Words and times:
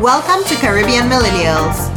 Welcome 0.00 0.42
to 0.48 0.54
Caribbean 0.54 1.10
Millennials. 1.10 1.94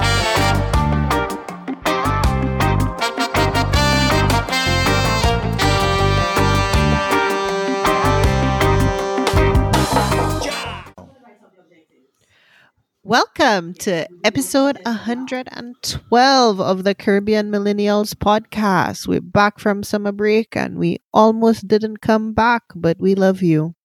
Welcome 13.04 13.74
to 13.76 14.06
episode 14.26 14.80
112 14.86 16.60
of 16.60 16.84
the 16.84 16.94
Caribbean 16.94 17.50
Millennials 17.50 18.14
podcast. 18.16 19.08
We're 19.08 19.22
back 19.22 19.60
from 19.60 19.82
summer 19.82 20.12
break 20.12 20.58
and 20.58 20.78
we 20.78 21.00
almost 21.14 21.70
didn't 21.70 22.02
come 22.02 22.34
back, 22.34 22.64
but 22.76 23.00
we 23.00 23.16
love 23.16 23.42
you. 23.42 23.76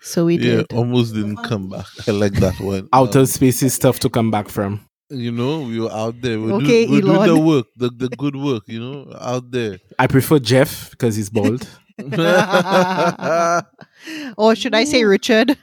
So 0.00 0.26
we 0.26 0.36
yeah, 0.36 0.56
did. 0.62 0.72
almost 0.72 1.14
didn't 1.14 1.36
come 1.38 1.68
back. 1.68 1.86
I 2.08 2.12
like 2.12 2.32
that 2.34 2.58
one. 2.60 2.88
outer 2.92 3.20
Um, 3.20 3.26
space 3.26 3.62
is 3.62 3.78
tough 3.78 3.98
to 4.00 4.08
come 4.08 4.30
back 4.30 4.48
from. 4.48 4.80
you 5.10 5.32
know, 5.32 5.60
we 5.62 5.80
were 5.80 5.90
out 5.92 6.20
there. 6.20 6.40
We're, 6.40 6.52
Okay, 6.54 6.86
doing, 6.86 7.04
we're 7.06 7.26
doing 7.26 7.34
the 7.34 7.40
work, 7.40 7.66
the, 7.76 7.90
the 7.90 8.08
good 8.10 8.36
work, 8.36 8.62
you 8.66 8.80
know, 8.80 9.12
out 9.20 9.50
there. 9.50 9.78
I 9.98 10.06
prefer 10.06 10.38
Jeff 10.38 10.90
because 10.92 11.16
he's 11.16 11.30
bald. 11.30 11.68
or 14.38 14.54
should 14.54 14.74
I 14.74 14.84
say 14.84 15.04
Richard? 15.04 15.56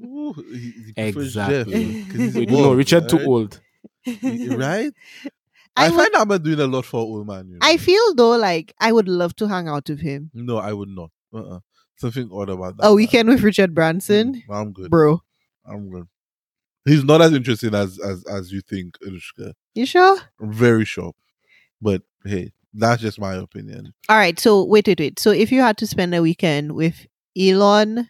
Ooh, 0.00 0.32
he- 0.52 0.72
he 0.86 0.92
prefers 1.12 1.34
Jeff, 1.34 1.50
Exactly. 1.50 2.04
'cause 2.08 2.34
he's 2.34 2.46
bald, 2.46 2.50
no, 2.50 2.72
Richard 2.74 3.08
too 3.08 3.20
old. 3.20 3.60
Right? 4.06 4.92
I, 5.76 5.86
I, 5.86 5.90
would, 5.90 6.12
find 6.12 6.32
I'm 6.32 6.42
doing 6.42 6.60
a 6.60 6.66
lot 6.66 6.84
for 6.84 7.00
old 7.00 7.26
man. 7.26 7.46
You 7.48 7.52
know? 7.54 7.58
I 7.62 7.76
feel 7.76 8.14
though 8.14 8.36
like 8.36 8.74
I 8.80 8.92
would 8.92 9.08
love 9.08 9.34
to 9.36 9.46
hang 9.48 9.68
out 9.68 9.88
with 9.88 10.00
him. 10.00 10.30
No, 10.34 10.58
I 10.58 10.72
would 10.72 10.88
not. 10.88 11.10
Uh-uh. 11.32 11.60
Something 12.00 12.30
odd 12.32 12.48
about 12.48 12.76
that. 12.78 12.84
A 12.84 12.88
man. 12.88 12.96
weekend 12.96 13.28
with 13.28 13.42
Richard 13.42 13.74
Branson, 13.74 14.42
Mm, 14.48 14.54
I'm 14.54 14.72
good. 14.72 14.90
bro. 14.90 15.20
I'm 15.66 15.90
good. 15.90 16.06
He's 16.86 17.04
not 17.04 17.20
as 17.20 17.32
interesting 17.34 17.74
as 17.74 17.98
as 17.98 18.24
as 18.26 18.50
you 18.50 18.62
think, 18.62 18.96
Anushka. 19.06 19.52
You 19.74 19.84
sure? 19.86 20.18
I'm 20.40 20.52
very 20.52 20.84
sure. 20.86 21.12
But 21.82 22.02
hey, 22.24 22.52
that's 22.72 23.02
just 23.02 23.20
my 23.20 23.34
opinion. 23.34 23.92
All 24.08 24.16
right. 24.16 24.38
So 24.40 24.64
wait, 24.64 24.86
wait, 24.86 24.98
wait. 24.98 25.18
So 25.20 25.30
if 25.30 25.52
you 25.52 25.60
had 25.60 25.76
to 25.78 25.86
spend 25.86 26.14
a 26.14 26.22
weekend 26.22 26.72
with 26.72 27.06
Elon, 27.38 28.08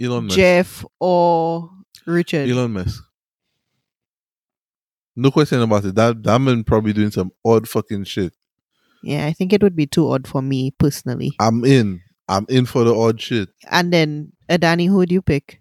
Elon 0.00 0.24
Musk. 0.26 0.36
Jeff, 0.36 0.84
or 1.00 1.70
Richard, 2.06 2.48
Elon 2.50 2.72
Musk. 2.74 3.02
No 5.16 5.30
question 5.30 5.60
about 5.60 5.84
it. 5.84 5.94
That 5.94 6.22
that 6.22 6.38
man 6.40 6.64
probably 6.64 6.92
doing 6.92 7.10
some 7.10 7.32
odd 7.44 7.68
fucking 7.68 8.04
shit. 8.04 8.34
yeah, 9.02 9.26
I 9.26 9.32
think 9.32 9.52
it 9.52 9.62
would 9.62 9.76
be 9.76 9.86
too 9.86 10.10
odd 10.10 10.26
for 10.28 10.42
me 10.42 10.70
personally. 10.72 11.32
I'm 11.40 11.64
in. 11.64 12.00
I'm 12.28 12.46
in 12.48 12.66
for 12.66 12.84
the 12.84 12.94
odd 12.94 13.20
shit. 13.20 13.48
And 13.70 13.92
then 13.92 14.32
Adani, 14.48 14.88
who 14.88 14.96
would 14.96 15.12
you 15.12 15.22
pick? 15.22 15.60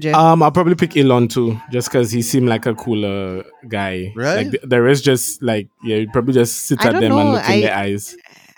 Jeff. 0.00 0.14
Um, 0.16 0.42
I'll 0.42 0.50
probably 0.50 0.74
pick 0.74 0.96
Elon 0.96 1.28
too, 1.28 1.60
just 1.70 1.88
because 1.88 2.10
he 2.10 2.20
seemed 2.22 2.48
like 2.48 2.66
a 2.66 2.74
cooler 2.74 3.44
guy. 3.68 4.12
Right? 4.16 4.48
Like 4.48 4.50
the, 4.60 4.66
the 4.66 4.82
rest, 4.82 5.04
just 5.04 5.40
like 5.42 5.68
yeah, 5.84 5.96
you 5.98 6.10
probably 6.10 6.34
just 6.34 6.66
sit 6.66 6.84
I 6.84 6.88
at 6.88 6.92
them 7.00 7.10
know, 7.10 7.18
and 7.20 7.32
look 7.32 7.48
I- 7.48 7.52
in 7.54 7.60
their 7.60 7.74
eyes. 7.76 8.16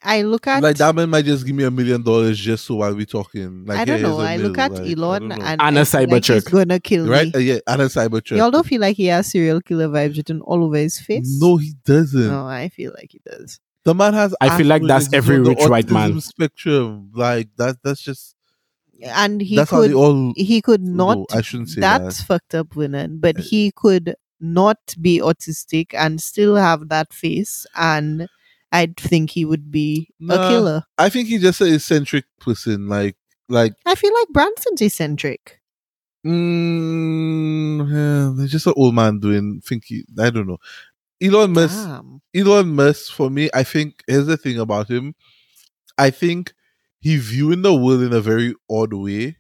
I 0.09 0.23
look 0.23 0.47
at 0.47 0.63
like 0.63 0.77
that 0.77 0.95
man 0.95 1.11
might 1.11 1.25
just 1.25 1.45
give 1.45 1.57
me 1.57 1.65
a 1.65 1.71
million 1.71 2.01
dollars 2.01 2.39
just 2.39 2.65
so 2.65 2.77
while 2.77 2.95
we 2.95 3.05
talking. 3.05 3.65
Like 3.67 3.81
I 3.81 3.85
don't 3.85 4.03
know. 4.03 4.21
I 4.21 4.37
look 4.37 4.57
at 4.57 4.71
like, 4.71 4.97
Elon 4.97 5.29
don't 5.31 5.39
know. 5.41 5.45
and 5.45 5.61
And 5.61 5.79
a 5.79 5.81
I 5.81 5.85
feel 5.85 6.01
like 6.09 6.25
he's 6.25 6.45
Cybertruck. 6.45 6.51
gonna 6.53 6.81
kill 6.81 7.09
right? 7.09 7.27
me. 7.27 7.33
Uh, 7.35 7.39
yeah, 7.39 7.59
and 7.67 7.83
a 7.83 7.87
Cybertruck. 7.87 8.37
Y'all 8.37 8.53
don't 8.53 8.65
feel 8.67 8.81
like 8.81 8.97
he 8.97 9.07
has 9.07 9.33
serial 9.33 9.61
killer 9.61 9.89
vibes 9.89 10.17
written 10.17 10.41
all 10.43 10.63
over 10.63 10.77
his 10.77 11.01
face? 11.01 11.39
No, 11.41 11.57
he 11.57 11.75
doesn't. 11.85 12.29
No, 12.29 12.47
I 12.47 12.69
feel 12.69 12.93
like 12.97 13.09
he 13.11 13.21
does. 13.27 13.59
The 13.87 13.95
man 13.95 14.15
has. 14.15 14.35
I 14.41 14.59
feel 14.59 14.67
like 14.67 14.83
that's 14.83 15.13
every 15.13 15.39
rich 15.39 15.61
white 15.61 15.89
man. 15.91 16.21
Spectrum, 16.21 17.13
like 17.15 17.49
that. 17.57 17.77
That's 17.85 18.03
just. 18.03 18.35
And 19.01 19.41
he 19.41 19.55
that's 19.57 19.71
how 19.71 19.83
could 19.83 19.91
they 19.91 19.95
all. 19.95 20.33
he 20.37 20.61
could 20.61 20.83
No, 20.83 21.15
not 21.15 21.27
I 21.33 21.41
shouldn't 21.43 21.69
say 21.69 21.81
that's 21.81 22.19
that. 22.19 22.27
fucked 22.27 22.55
up 22.55 22.75
women, 22.75 23.19
but 23.21 23.39
Uh, 23.39 23.43
he 23.43 23.71
could 23.71 24.17
not 24.41 24.79
be 25.01 25.21
autistic 25.21 25.95
and 25.95 26.21
still 26.21 26.57
have 26.57 26.89
that 26.89 27.13
face 27.13 27.67
and 27.77 28.27
I 28.73 28.93
think 28.97 29.31
he 29.31 29.45
would 29.45 29.71
be 29.71 30.09
a 30.29 30.37
killer. 30.49 30.83
I 30.99 31.09
think 31.11 31.29
he's 31.29 31.43
just 31.43 31.61
an 31.61 31.73
eccentric 31.75 32.25
person. 32.41 32.89
Like, 32.89 33.17
like 33.49 33.75
I 33.85 33.95
feel 33.95 34.13
like 34.15 34.29
Branson's 34.31 34.81
eccentric. 34.83 35.61
Mm, 36.27 37.87
yeah, 37.91 38.33
they're 38.37 38.47
just 38.49 38.67
an 38.67 38.75
old 38.77 38.95
man 38.95 39.21
doing 39.21 39.61
thinky. 39.65 40.03
I 40.19 40.31
don't 40.31 40.49
know. 40.49 40.59
Elon 41.23 41.53
Musk. 41.53 41.75
Damn. 41.87 42.21
Elon 42.35 42.69
Musk. 42.75 43.13
For 43.13 43.31
me, 43.31 43.49
I 43.55 43.63
think 43.63 44.03
here's 44.07 44.27
the 44.27 44.37
thing 44.37 44.59
about 44.59 44.91
him. 44.91 45.15
I 45.99 46.11
think 46.11 46.53
he 47.01 47.17
viewing 47.17 47.63
the 47.63 47.75
world 47.75 48.03
in 48.03 48.13
a 48.13 48.21
very 48.21 48.55
odd 48.71 48.93
way. 48.93 49.37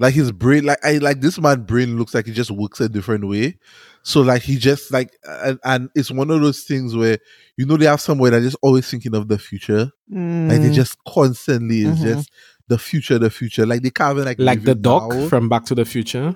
Like 0.00 0.14
his 0.14 0.30
brain, 0.30 0.64
like 0.64 0.78
I 0.84 0.98
like 0.98 1.20
this 1.20 1.40
man 1.40 1.64
brain 1.64 1.98
looks 1.98 2.14
like 2.14 2.26
he 2.26 2.32
just 2.32 2.52
works 2.52 2.80
a 2.80 2.88
different 2.88 3.26
way. 3.26 3.58
So 4.04 4.20
like 4.20 4.42
he 4.42 4.56
just 4.56 4.92
like 4.92 5.10
and, 5.24 5.58
and 5.64 5.90
it's 5.96 6.10
one 6.10 6.30
of 6.30 6.40
those 6.40 6.62
things 6.62 6.94
where 6.94 7.18
you 7.56 7.66
know 7.66 7.76
they 7.76 7.86
have 7.86 8.00
somewhere 8.00 8.30
that 8.30 8.40
just 8.42 8.56
always 8.62 8.88
thinking 8.88 9.14
of 9.16 9.26
the 9.26 9.38
future. 9.38 9.90
Like 10.08 10.62
they 10.62 10.70
Mm. 10.70 10.74
just 10.74 10.96
constantly 11.06 11.80
is 11.82 11.98
Mhm. 11.98 12.02
just 12.02 12.30
the 12.68 12.78
future, 12.78 13.18
the 13.18 13.28
future. 13.28 13.66
Like 13.66 13.82
they 13.82 13.90
can't 13.90 14.12
even 14.16 14.24
like 14.26 14.38
Like 14.38 14.62
the 14.62 14.70
it 14.70 14.82
doc 14.82 15.10
now 15.10 15.28
from 15.28 15.48
Back 15.48 15.64
to 15.66 15.74
the 15.74 15.84
Future. 15.84 16.34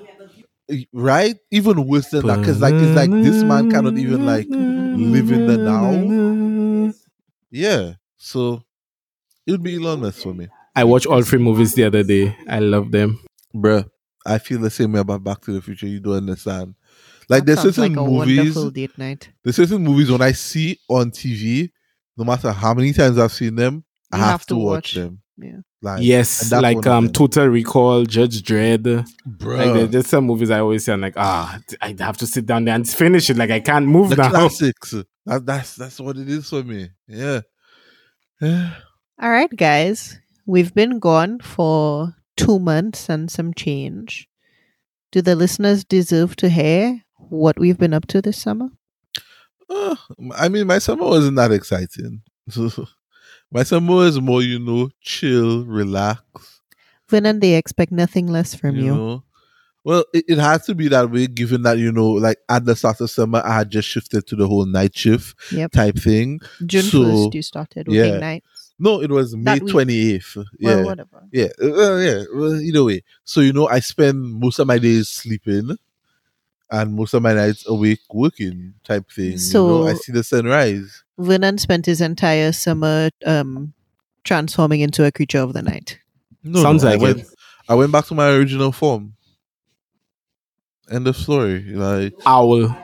Right? 0.92 1.36
Even 1.50 1.86
worse 1.86 2.08
than 2.10 2.26
that, 2.26 2.40
because 2.40 2.60
like 2.60 2.74
it's 2.74 2.96
like 2.96 3.10
this 3.10 3.42
man 3.42 3.70
cannot 3.70 3.98
even 3.98 4.24
like 4.26 4.46
live 4.48 5.30
in 5.30 5.46
the 5.46 5.56
now. 5.58 6.92
Yeah, 7.50 7.94
so 8.16 8.62
it 9.46 9.50
would 9.52 9.62
be 9.62 9.76
Elon 9.76 10.00
Musk 10.00 10.22
for 10.22 10.32
me, 10.34 10.48
I 10.74 10.84
watched 10.84 11.06
all 11.06 11.22
three 11.22 11.38
movies 11.38 11.74
the 11.74 11.84
other 11.84 12.02
day. 12.02 12.36
I 12.48 12.60
love 12.60 12.90
them. 12.90 13.20
bruh. 13.54 13.88
I 14.24 14.38
feel 14.38 14.60
the 14.60 14.70
same 14.70 14.92
way 14.92 15.00
about 15.00 15.24
Back 15.24 15.40
to 15.42 15.52
the 15.52 15.60
Future. 15.60 15.88
You 15.88 15.98
don't 15.98 16.14
understand. 16.18 16.76
Like 17.28 17.40
That 17.44 17.46
there's 17.46 17.60
sounds 17.62 17.74
certain 17.76 17.94
like 17.96 18.06
a 18.06 18.08
movies, 18.10 18.38
wonderful 18.38 18.70
date 18.70 18.96
night. 18.96 19.30
there's 19.42 19.56
certain 19.56 19.82
movies 19.82 20.10
when 20.12 20.22
I 20.22 20.30
see 20.32 20.78
on 20.88 21.10
TV, 21.10 21.70
no 22.16 22.22
matter 22.24 22.52
how 22.52 22.72
many 22.72 22.92
times 22.92 23.18
I've 23.18 23.32
seen 23.32 23.56
them, 23.56 23.84
I 24.12 24.18
have, 24.18 24.26
have 24.28 24.40
to 24.42 24.54
to 24.54 24.56
watch, 24.58 24.74
watch. 24.74 24.94
them. 24.94 25.22
Yeah. 25.38 25.58
Like 25.82 26.02
yes, 26.02 26.52
like 26.52 26.78
of 26.78 26.86
um, 26.86 27.04
them. 27.06 27.12
Total 27.12 27.46
Recall, 27.48 28.04
Judge 28.04 28.42
Dredd. 28.42 29.04
bruh. 29.28 29.56
Like 29.58 29.74
there- 29.74 29.86
there's 29.88 30.06
some 30.06 30.24
movies 30.26 30.50
I 30.50 30.60
always 30.60 30.84
say, 30.84 30.92
I'm 30.92 31.00
like, 31.00 31.14
ah, 31.16 31.58
I 31.80 31.96
have 31.98 32.16
to 32.18 32.26
sit 32.26 32.46
down 32.46 32.64
there 32.66 32.74
and 32.76 32.88
finish 32.88 33.28
it. 33.30 33.36
Like 33.36 33.50
I 33.50 33.58
can't 33.60 33.86
move 33.86 34.10
the 34.10 34.16
now. 34.16 34.30
classics. 34.30 34.94
That, 35.26 35.44
that's 35.44 35.74
that's 35.74 35.98
what 35.98 36.16
it 36.16 36.28
is 36.28 36.48
for 36.48 36.62
me. 36.62 36.90
Yeah. 37.08 37.40
Yeah. 38.40 38.74
All 39.20 39.30
right, 39.30 39.50
guys. 39.56 40.18
We've 40.46 40.72
been 40.74 40.98
gone 41.00 41.40
for 41.40 42.14
two 42.36 42.58
months 42.58 43.08
and 43.08 43.30
some 43.30 43.52
change. 43.54 44.28
Do 45.10 45.20
the 45.20 45.36
listeners 45.36 45.84
deserve 45.84 46.36
to 46.36 46.48
hear 46.48 47.02
what 47.16 47.58
we've 47.58 47.78
been 47.78 47.92
up 47.94 48.06
to 48.08 48.22
this 48.22 48.38
summer? 48.38 48.68
Uh, 49.68 49.96
I 50.36 50.48
mean, 50.48 50.66
my 50.66 50.78
summer 50.78 51.04
wasn't 51.04 51.36
that 51.36 51.52
exciting. 51.52 52.22
my 53.52 53.62
summer 53.62 54.04
is 54.04 54.20
more, 54.20 54.42
you 54.42 54.58
know, 54.58 54.90
chill, 55.00 55.64
relax. 55.64 56.20
Vernon, 57.08 57.40
they 57.40 57.54
expect 57.54 57.92
nothing 57.92 58.26
less 58.26 58.54
from 58.54 58.76
you. 58.76 58.94
know. 58.94 59.24
Well, 59.84 60.04
it, 60.14 60.24
it 60.28 60.38
had 60.38 60.62
to 60.64 60.74
be 60.76 60.88
that 60.88 61.10
way, 61.10 61.26
given 61.26 61.62
that, 61.62 61.76
you 61.76 61.90
know, 61.90 62.10
like 62.10 62.38
at 62.48 62.64
the 62.64 62.76
start 62.76 63.00
of 63.00 63.10
summer, 63.10 63.42
I 63.44 63.58
had 63.58 63.70
just 63.70 63.88
shifted 63.88 64.26
to 64.28 64.36
the 64.36 64.46
whole 64.46 64.64
night 64.64 64.96
shift 64.96 65.34
Yep. 65.52 65.72
type 65.72 65.96
thing. 65.98 66.40
June 66.64 66.82
So, 66.84 66.98
1st, 67.00 67.34
you 67.34 67.42
started 67.42 67.88
working 67.88 68.12
yeah. 68.14 68.18
nights. 68.18 68.72
No, 68.78 69.02
it 69.02 69.10
was 69.10 69.36
May 69.36 69.58
28th. 69.58 70.44
Yeah. 70.58 70.76
Well, 70.76 70.84
whatever. 70.84 71.22
Yeah, 71.32 71.46
uh, 71.62 71.68
well, 71.68 72.00
yeah. 72.00 72.24
Well, 72.32 72.60
either 72.60 72.84
way, 72.84 73.02
so 73.24 73.40
you 73.40 73.52
know, 73.52 73.68
I 73.68 73.80
spend 73.80 74.22
most 74.22 74.58
of 74.60 74.66
my 74.66 74.78
days 74.78 75.08
sleeping, 75.08 75.76
and 76.72 76.94
most 76.94 77.12
of 77.12 77.22
my 77.22 77.34
nights 77.34 77.68
awake 77.68 78.00
working, 78.10 78.72
type 78.82 79.08
thing. 79.12 79.36
you 79.38 79.52
know, 79.52 79.86
I 79.86 79.92
see 79.92 80.10
the 80.10 80.24
sunrise. 80.24 81.04
Vernon 81.18 81.58
spent 81.58 81.84
his 81.84 82.00
entire 82.00 82.50
summer 82.50 83.10
um, 83.26 83.74
transforming 84.24 84.80
into 84.80 85.04
a 85.04 85.12
creature 85.12 85.38
of 85.40 85.52
the 85.52 85.60
night. 85.60 85.98
No, 86.42 86.62
Sounds 86.62 86.82
no, 86.82 86.90
like 86.90 86.98
I 86.98 87.02
went, 87.02 87.18
it. 87.20 87.26
I 87.68 87.74
went 87.74 87.92
back 87.92 88.06
to 88.06 88.14
my 88.14 88.30
original 88.30 88.72
form. 88.72 89.14
End 90.90 91.06
of 91.06 91.16
story. 91.16 91.62
Like 91.62 92.14
Owl. 92.24 92.74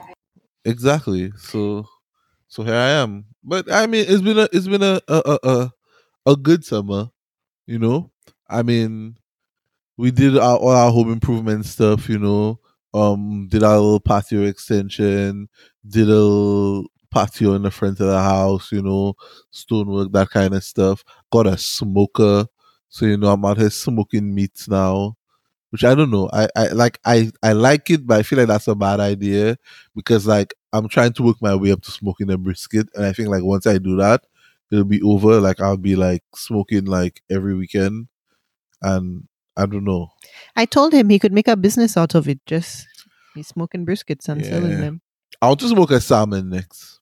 exactly. 0.63 1.31
So, 1.37 1.87
so 2.47 2.63
here 2.63 2.75
I 2.75 2.89
am. 2.89 3.25
But 3.43 3.71
I 3.71 3.87
mean, 3.87 4.05
it's 4.07 4.21
been 4.21 4.37
a, 4.37 4.47
it's 4.53 4.67
been 4.67 4.83
a, 4.83 5.01
a, 5.07 5.21
a, 5.25 5.39
a, 5.43 5.73
a 6.27 6.35
good 6.35 6.63
summer. 6.63 7.09
You 7.65 7.79
know, 7.79 8.11
I 8.47 8.61
mean, 8.61 9.17
we 9.97 10.11
did 10.11 10.37
our, 10.37 10.57
all 10.57 10.69
our 10.69 10.91
home 10.91 11.11
improvement 11.11 11.65
stuff. 11.65 12.07
You 12.07 12.19
know, 12.19 12.59
um, 12.93 13.47
did 13.49 13.63
our 13.63 13.75
little 13.77 13.99
patio 13.99 14.43
extension, 14.43 15.49
did 15.87 16.09
a 16.09 16.81
patio 17.11 17.53
in 17.53 17.63
the 17.63 17.71
front 17.71 17.99
of 17.99 18.07
the 18.07 18.19
house. 18.21 18.71
You 18.71 18.81
know, 18.81 19.13
stonework, 19.51 20.11
that 20.13 20.29
kind 20.29 20.53
of 20.53 20.63
stuff. 20.63 21.03
Got 21.31 21.47
a 21.47 21.57
smoker. 21.57 22.45
So 22.89 23.05
you 23.05 23.17
know, 23.17 23.29
I'm 23.31 23.45
out 23.45 23.57
here 23.57 23.69
smoking 23.69 24.33
meats 24.33 24.67
now, 24.67 25.15
which 25.71 25.83
I 25.83 25.95
don't 25.95 26.11
know. 26.11 26.29
I, 26.33 26.47
I 26.55 26.67
like 26.69 26.99
I 27.05 27.31
I 27.43 27.53
like 27.53 27.89
it, 27.91 28.07
but 28.07 28.19
I 28.19 28.23
feel 28.23 28.39
like 28.39 28.47
that's 28.47 28.67
a 28.67 28.75
bad 28.75 28.99
idea 28.99 29.57
because 29.95 30.27
like 30.27 30.53
I'm 30.73 30.87
trying 30.89 31.13
to 31.13 31.23
work 31.23 31.37
my 31.41 31.55
way 31.55 31.71
up 31.71 31.81
to 31.83 31.91
smoking 31.91 32.31
a 32.31 32.37
brisket, 32.37 32.89
and 32.95 33.05
I 33.05 33.13
think 33.13 33.29
like 33.29 33.43
once 33.43 33.67
I 33.67 33.77
do 33.77 33.95
that, 33.97 34.23
it'll 34.71 34.85
be 34.85 35.01
over. 35.03 35.39
Like 35.39 35.61
I'll 35.61 35.77
be 35.77 35.95
like 35.95 36.23
smoking 36.35 36.85
like 36.85 37.21
every 37.29 37.55
weekend, 37.55 38.07
and 38.81 39.27
I 39.61 39.65
don't 39.65 39.83
know. 39.83 40.09
I 40.55 40.65
told 40.65 40.93
him 40.93 41.09
he 41.09 41.19
could 41.19 41.33
make 41.33 41.47
a 41.47 41.55
business 41.57 41.97
out 41.97 42.15
of 42.15 42.27
it. 42.29 42.39
Just 42.45 42.87
be 43.35 43.43
smoking 43.43 43.85
briskets 43.85 44.27
and 44.29 44.43
selling 44.45 44.71
Yeah. 44.71 44.77
them. 44.79 45.01
I'll 45.41 45.55
just 45.55 45.73
smoke 45.73 45.91
a 45.91 46.01
salmon 46.01 46.49
next, 46.49 46.99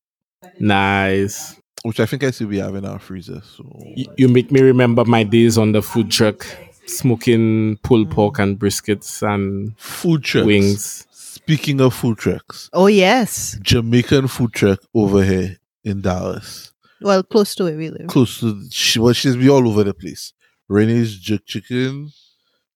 Nice. 0.60 1.56
which 1.84 2.00
I 2.00 2.06
think 2.06 2.24
I 2.24 2.32
still 2.32 2.48
be 2.48 2.60
having 2.60 2.86
our 2.86 3.00
freezer. 3.00 3.42
So 3.56 3.64
Y- 3.98 4.06
You 4.18 4.28
make 4.28 4.52
me 4.52 4.62
remember 4.62 5.06
my 5.06 5.24
days 5.24 5.58
on 5.58 5.72
the 5.72 5.82
food 5.82 6.12
truck, 6.12 6.46
smoking 6.86 7.78
pulled 7.84 8.10
mm. 8.10 8.12
pork 8.12 8.40
and 8.40 8.58
briskets 8.60 9.22
and 9.28 9.78
food 9.80 10.24
trucks. 10.24 10.46
wings. 10.46 11.04
Speaking 11.12 11.80
of 11.82 11.94
food 11.94 12.18
trucks, 12.18 12.70
Oh 12.74 12.88
yes. 12.88 13.58
Jamaican 13.62 14.28
food 14.28 14.54
truck 14.54 14.80
over 14.94 15.24
here 15.24 15.58
in 15.84 16.02
Dallas, 16.02 16.74
Well, 17.02 17.24
close 17.24 17.56
to 17.56 17.64
where 17.66 17.78
we 17.78 17.90
live. 17.90 18.08
close 18.08 18.40
to 18.42 18.62
she, 18.70 19.00
well, 19.00 19.14
she's 19.14 19.36
be 19.38 19.50
all 19.50 19.68
over 19.68 19.84
the 19.84 19.94
place. 19.94 20.34
Renee's 20.68 21.18
Jerk 21.18 21.46
Chicken, 21.46 22.12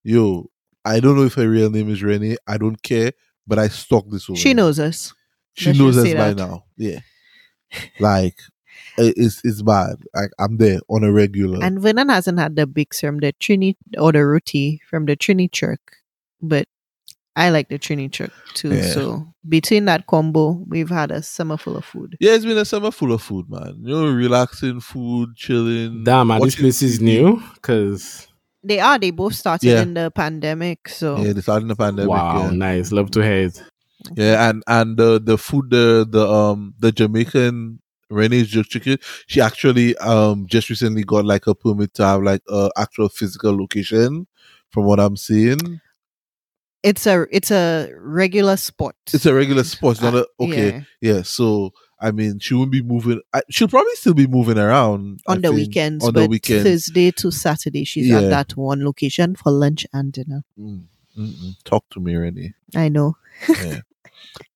yo. 0.04 0.48
I 0.84 1.00
don't 1.00 1.16
know 1.16 1.26
if 1.26 1.36
her 1.36 1.48
real 1.48 1.70
name 1.70 1.92
is 1.92 2.02
Renee. 2.02 2.38
I 2.48 2.58
don't 2.58 2.82
care, 2.82 3.12
but 3.46 3.60
I 3.60 3.68
stalk 3.68 4.10
this 4.10 4.28
over. 4.28 4.40
She 4.40 4.56
knows 4.56 4.80
us. 4.80 5.14
She 5.54 5.68
Let's 5.68 5.80
knows 5.80 5.98
us 5.98 6.06
say 6.06 6.14
by 6.16 6.34
that. 6.34 6.38
now. 6.38 6.64
Yeah, 6.76 7.02
like 8.00 8.36
it's 8.98 9.42
it's 9.44 9.62
bad. 9.62 9.98
Like 10.16 10.32
I'm 10.40 10.58
there 10.58 10.80
on 10.90 11.04
a 11.04 11.12
regular. 11.12 11.64
And 11.64 11.80
Vernon 11.80 12.10
hasn't 12.10 12.40
had 12.40 12.56
the 12.56 12.66
Bix 12.66 13.00
from 13.02 13.20
the 13.20 13.34
Trini 13.34 13.76
or 13.98 14.12
the 14.12 14.26
roti 14.26 14.82
from 14.90 15.06
the 15.06 15.16
Trini 15.16 15.52
Churk, 15.52 15.78
but 16.42 16.68
I 17.36 17.50
like 17.52 17.70
the 17.70 17.78
Trini 17.78 18.10
Churk 18.10 18.32
too. 18.56 18.74
Yeah. 18.74 18.88
So 18.88 19.28
between 19.48 19.86
that 19.86 20.08
combo, 20.08 20.64
we've 20.68 20.90
had 20.90 21.12
a 21.12 21.22
summer 21.22 21.58
full 21.58 21.78
of 21.78 21.86
food. 21.86 22.18
yeah, 22.20 22.34
it's 22.34 22.46
been 22.46 22.58
a 22.58 22.66
summer 22.66 22.92
full 22.92 23.12
of 23.14 23.22
food, 23.22 23.50
man. 23.50 23.78
You 23.84 23.94
know, 23.94 24.12
relaxing 24.12 24.80
food, 24.80 25.36
chilling. 25.36 26.04
Damn, 26.04 26.28
man, 26.28 26.42
this 26.42 26.56
place 26.56 26.82
is 26.82 27.00
new 27.00 27.42
because 27.54 28.28
They 28.64 28.80
are. 28.80 29.00
They 29.00 29.12
both 29.12 29.34
started 29.36 29.68
Yeah. 29.68 29.82
in 29.82 29.94
the 29.96 30.12
pandemic. 30.12 30.88
So 30.90 31.18
Yeah, 31.18 31.34
they 31.34 31.42
started 31.42 31.64
in 31.64 31.68
the 31.70 31.76
pandemic. 31.76 32.10
wow, 32.10 32.44
yeah. 32.44 32.52
nice. 32.52 32.92
Love 32.92 33.12
to 33.12 33.22
hear 33.22 33.48
it. 33.48 33.64
Yeah, 34.16 34.50
and 34.50 34.64
and 34.68 34.98
the 34.98 35.20
the 35.20 35.38
food 35.38 35.70
the 35.70 36.08
the 36.10 36.28
um 36.28 36.74
the 36.80 36.92
Jamaican 36.92 37.80
Renee's 38.10 38.48
jerk 38.50 38.68
chicken. 38.68 38.98
She 39.28 39.42
actually 39.42 39.96
um 39.98 40.46
just 40.48 40.70
recently 40.70 41.04
got 41.04 41.26
like 41.26 41.48
a 41.48 41.56
permit 41.56 41.94
to 41.96 42.06
have 42.06 42.24
like 42.24 42.42
a 42.50 42.70
actual 42.78 43.10
physical 43.10 43.56
location. 43.58 44.28
From 44.72 44.86
what 44.86 45.00
I'm 45.00 45.18
seeing, 45.18 45.82
it's 46.84 47.06
a 47.06 47.26
it's 47.32 47.52
a 47.52 47.90
regular 48.00 48.58
spot. 48.58 48.96
it's 49.14 49.26
a 49.26 49.34
regular 49.34 49.64
spot. 49.64 49.92
It's 49.94 50.02
not 50.02 50.16
a 50.16 50.22
Uh, 50.40 50.44
okay. 50.46 50.72
yeah. 51.02 51.14
Yeah. 51.16 51.22
So 51.24 51.72
I 52.04 52.12
mean, 52.12 52.40
she 52.40 52.56
won't 52.56 52.72
be 52.72 52.82
moving. 52.82 53.22
I, 53.32 53.42
she'll 53.50 53.68
probably 53.68 53.94
still 53.96 54.16
be 54.16 54.26
moving 54.28 54.58
around 54.58 55.22
I 55.28 55.34
on 55.34 55.42
the 55.42 55.50
think, 55.50 55.56
weekends, 55.68 56.04
On 56.06 56.12
but 56.14 56.22
the 56.22 56.28
weekends. 56.30 56.64
Thursday 56.64 57.12
to 57.12 57.30
Saturday, 57.32 57.84
she's 57.84 58.08
Yeah. 58.08 58.22
at 58.22 58.30
that 58.32 58.58
one 58.58 58.84
location 58.84 59.36
for 59.36 59.52
lunch 59.52 59.86
and 59.94 60.12
dinner. 60.12 60.44
Mm. 60.60 60.86
Talk 61.64 61.86
to 61.92 62.00
me, 62.00 62.16
Renee. 62.16 62.54
I 62.76 62.90
know. 62.90 63.18
yeah. 63.48 63.82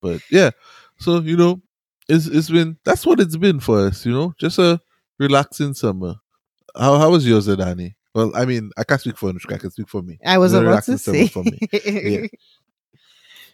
But 0.01 0.21
yeah, 0.31 0.51
so 0.97 1.19
you 1.19 1.37
know, 1.37 1.61
it's 2.07 2.27
it's 2.27 2.49
been 2.49 2.77
that's 2.83 3.05
what 3.05 3.19
it's 3.19 3.35
been 3.37 3.59
for 3.59 3.87
us. 3.87 4.05
You 4.05 4.13
know, 4.13 4.33
just 4.39 4.57
a 4.59 4.79
relaxing 5.19 5.73
summer. 5.73 6.15
How 6.77 6.97
how 6.97 7.11
was 7.11 7.27
yours, 7.27 7.47
Danny? 7.47 7.95
Well, 8.13 8.31
I 8.35 8.45
mean, 8.45 8.71
I 8.77 8.83
can't 8.85 9.01
speak 9.01 9.17
for 9.17 9.31
Anushka. 9.31 9.53
I 9.55 9.57
can 9.57 9.71
speak 9.71 9.89
for 9.89 10.01
me. 10.01 10.17
I 10.25 10.37
was 10.37 10.53
a 10.53 10.57
about 10.59 10.83
to 10.85 10.93
relaxing 10.93 10.97
say. 10.97 11.27
summer 11.27 11.43
for 11.43 11.43
me. 11.51 11.59
Yeah. 11.85 12.27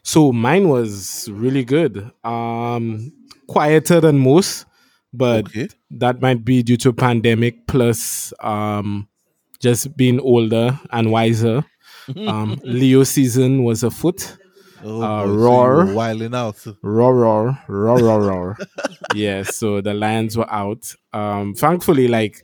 So 0.04 0.32
mine 0.32 0.68
was 0.70 1.30
really 1.32 1.64
good. 1.64 2.10
Um, 2.24 3.12
quieter 3.48 4.00
than 4.02 4.20
most, 4.20 4.66
but 5.14 5.46
Okay. 5.48 5.68
that 5.92 6.22
might 6.22 6.44
be 6.46 6.64
due 6.64 6.78
to 6.78 6.94
pandemic 6.94 7.68
plus 7.68 8.34
um, 8.42 9.08
just 9.60 9.96
being 9.96 10.20
older 10.20 10.80
and 10.92 11.12
wiser. 11.12 11.64
Um, 12.16 12.60
Leo 12.64 13.04
season 13.04 13.64
was 13.64 13.84
afoot. 13.84 14.38
Oh, 14.84 15.02
uh, 15.02 15.24
boy, 15.26 15.30
so 15.30 15.36
roar. 15.38 15.86
were 15.86 15.94
wilding 15.94 16.34
out. 16.34 16.66
Roar, 16.82 17.16
roar, 17.16 17.60
roar, 17.68 18.00
roar, 18.00 18.22
roar. 18.22 18.58
yeah, 19.16 19.44
so 19.44 19.80
the 19.82 19.94
lions 19.94 20.36
were 20.36 20.52
out. 20.52 20.92
Um, 21.14 21.54
thankfully, 21.54 22.08
like, 22.08 22.44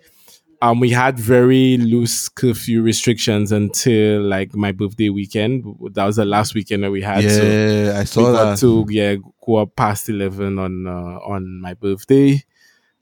um, 0.62 0.80
we 0.80 0.90
had 0.90 1.20
very 1.20 1.78
loose 1.78 2.30
curfew 2.30 2.82
restrictions 2.82 3.52
until 3.52 4.22
like 4.22 4.56
my 4.56 4.72
birthday 4.72 5.10
weekend. 5.10 5.64
That 5.94 6.06
was 6.06 6.16
the 6.16 6.26
last 6.26 6.56
weekend 6.56 6.84
that 6.84 6.92
we 6.92 7.02
had. 7.02 7.22
So 7.30 7.44
Yeah, 7.44 7.94
I 7.98 8.00
we 8.02 8.06
saw 8.06 8.32
got 8.32 8.50
that. 8.52 8.58
to 8.60 8.86
yeah 8.90 9.16
go 9.46 9.56
up 9.58 9.76
past 9.76 10.10
eleven 10.10 10.58
on 10.60 10.88
uh, 10.88 11.20
on 11.20 11.62
my 11.62 11.74
birthday. 11.76 12.44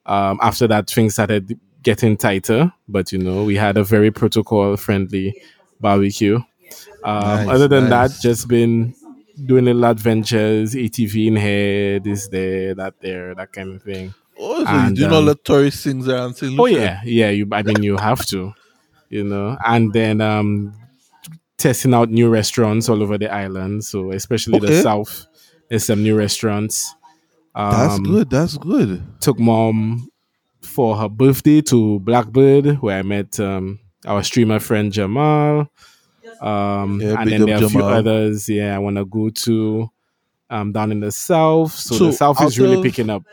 Um, 0.05 0.39
after 0.41 0.67
that, 0.67 0.89
things 0.89 1.13
started 1.13 1.57
getting 1.81 2.17
tighter, 2.17 2.71
but 2.87 3.11
you 3.11 3.19
know 3.19 3.43
we 3.43 3.55
had 3.55 3.77
a 3.77 3.83
very 3.83 4.11
protocol 4.11 4.75
friendly 4.77 5.33
barbecue. 5.79 6.35
Um, 7.03 7.45
Nice, 7.45 7.49
other 7.49 7.67
than 7.67 7.89
nice. 7.89 8.15
that, 8.15 8.21
just 8.21 8.47
been 8.47 8.93
doing 9.45 9.65
little 9.65 9.85
adventures, 9.85 10.73
ATV 10.73 11.27
in 11.27 11.35
here, 11.35 11.99
this 11.99 12.27
there, 12.29 12.73
that 12.75 12.95
there, 13.01 13.35
that 13.35 13.53
kind 13.53 13.75
of 13.75 13.83
thing. 13.83 14.13
Oh, 14.37 14.63
so 14.63 14.69
and, 14.69 14.97
you 14.97 15.05
do 15.05 15.09
not 15.09 15.19
um, 15.19 15.25
let 15.27 15.43
tourist 15.43 15.83
things 15.83 16.07
around 16.07 16.35
St. 16.35 16.59
Oh 16.59 16.65
yeah, 16.65 17.01
yeah. 17.05 17.29
You, 17.29 17.47
I 17.51 17.63
mean, 17.63 17.83
you 17.83 17.97
have 17.97 18.25
to, 18.27 18.53
you 19.09 19.23
know, 19.23 19.57
and 19.65 19.93
then 19.93 20.21
um, 20.21 20.73
testing 21.57 21.93
out 21.93 22.09
new 22.09 22.29
restaurants 22.29 22.89
all 22.89 23.01
over 23.01 23.17
the 23.17 23.31
island. 23.33 23.85
So 23.85 24.11
especially 24.11 24.59
the 24.59 24.81
south, 24.81 25.25
there's 25.69 25.85
some 25.85 26.03
new 26.03 26.17
restaurants. 26.17 26.93
Um, 27.53 27.71
That's 27.71 27.99
good. 27.99 28.29
That's 28.29 28.57
good. 28.57 29.03
Took 29.21 29.39
mom 29.39 30.09
for 30.61 30.97
her 30.97 31.07
birthday 31.07 31.61
to 31.61 31.99
Blackbird, 31.99 32.81
where 32.81 32.99
I 32.99 33.03
met 33.03 33.39
um, 33.39 33.79
our 34.05 34.23
streamer 34.23 34.59
friend 34.59 34.91
Jamal. 34.91 35.69
Um, 36.41 36.99
Yeah, 37.01 37.15
and 37.17 37.31
then 37.31 37.45
there 37.45 37.61
are 37.61 37.63
a 37.63 37.69
few 37.69 37.83
others. 37.83 38.49
Yeah, 38.49 38.75
I 38.75 38.79
want 38.79 38.97
to 38.97 39.05
go 39.05 39.29
to 39.29 39.89
um, 40.49 40.71
down 40.73 40.91
in 40.91 40.99
the 40.99 41.11
south. 41.11 41.71
So, 41.71 41.95
So 41.95 42.05
the 42.07 42.13
south 42.13 42.41
is 42.43 42.59
really 42.59 42.81
picking 42.83 43.09
up. 43.09 43.23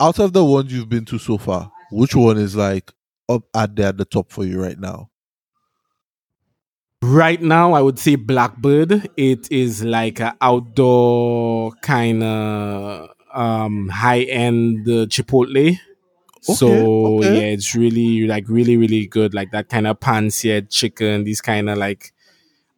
Out 0.00 0.18
of 0.18 0.32
the 0.32 0.44
ones 0.44 0.72
you've 0.72 0.88
been 0.88 1.04
to 1.06 1.18
so 1.18 1.38
far, 1.38 1.72
which 1.90 2.14
one 2.14 2.38
is 2.38 2.54
like 2.54 2.92
up 3.28 3.42
at 3.54 3.74
there 3.76 3.88
at 3.88 3.96
the 3.96 4.04
top 4.04 4.30
for 4.30 4.44
you 4.44 4.62
right 4.62 4.78
now? 4.78 5.10
Right 7.02 7.40
now, 7.40 7.74
I 7.74 7.80
would 7.80 7.98
say 7.98 8.16
Blackbird. 8.16 9.08
It 9.16 9.50
is 9.52 9.84
like 9.84 10.20
an 10.20 10.32
outdoor 10.40 11.72
kind 11.82 12.22
of 12.22 13.10
um, 13.32 13.88
high 13.88 14.22
end 14.22 14.88
uh, 14.88 15.06
Chipotle. 15.06 15.78
so 16.40 16.68
okay. 17.18 17.34
yeah, 17.34 17.46
it's 17.54 17.74
really 17.74 18.26
like 18.26 18.48
really 18.48 18.76
really 18.76 19.06
good. 19.06 19.34
Like 19.34 19.50
that 19.52 19.68
kind 19.68 19.86
of 19.86 20.00
pan-seared 20.00 20.70
chicken. 20.70 21.24
These 21.24 21.40
kind 21.40 21.70
of 21.70 21.78
like 21.78 22.12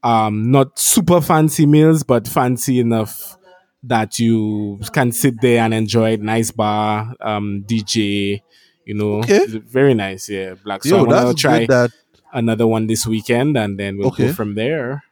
um 0.02 0.50
not 0.50 0.78
super 0.78 1.20
fancy 1.20 1.66
meals, 1.66 2.02
but 2.02 2.28
fancy 2.28 2.78
enough 2.80 3.36
that 3.82 4.18
you 4.18 4.78
can 4.92 5.12
sit 5.12 5.40
there 5.40 5.62
and 5.62 5.72
enjoy 5.74 6.10
it. 6.12 6.20
Nice 6.20 6.50
bar, 6.50 7.14
um, 7.20 7.64
DJ. 7.66 8.42
You 8.84 8.94
know, 8.94 9.18
Okay. 9.20 9.46
very 9.46 9.94
nice. 9.94 10.28
Yeah, 10.28 10.54
Black. 10.62 10.84
So 10.84 10.96
I 10.96 10.98
Yo, 11.00 11.04
want 11.06 11.36
to 11.36 11.40
try 11.40 11.66
that 11.66 11.90
another 12.32 12.66
one 12.66 12.86
this 12.86 13.06
weekend, 13.06 13.56
and 13.56 13.78
then 13.78 13.96
we'll 13.98 14.08
Okay. 14.08 14.28
go 14.28 14.32
from 14.32 14.54
there. 14.54 15.02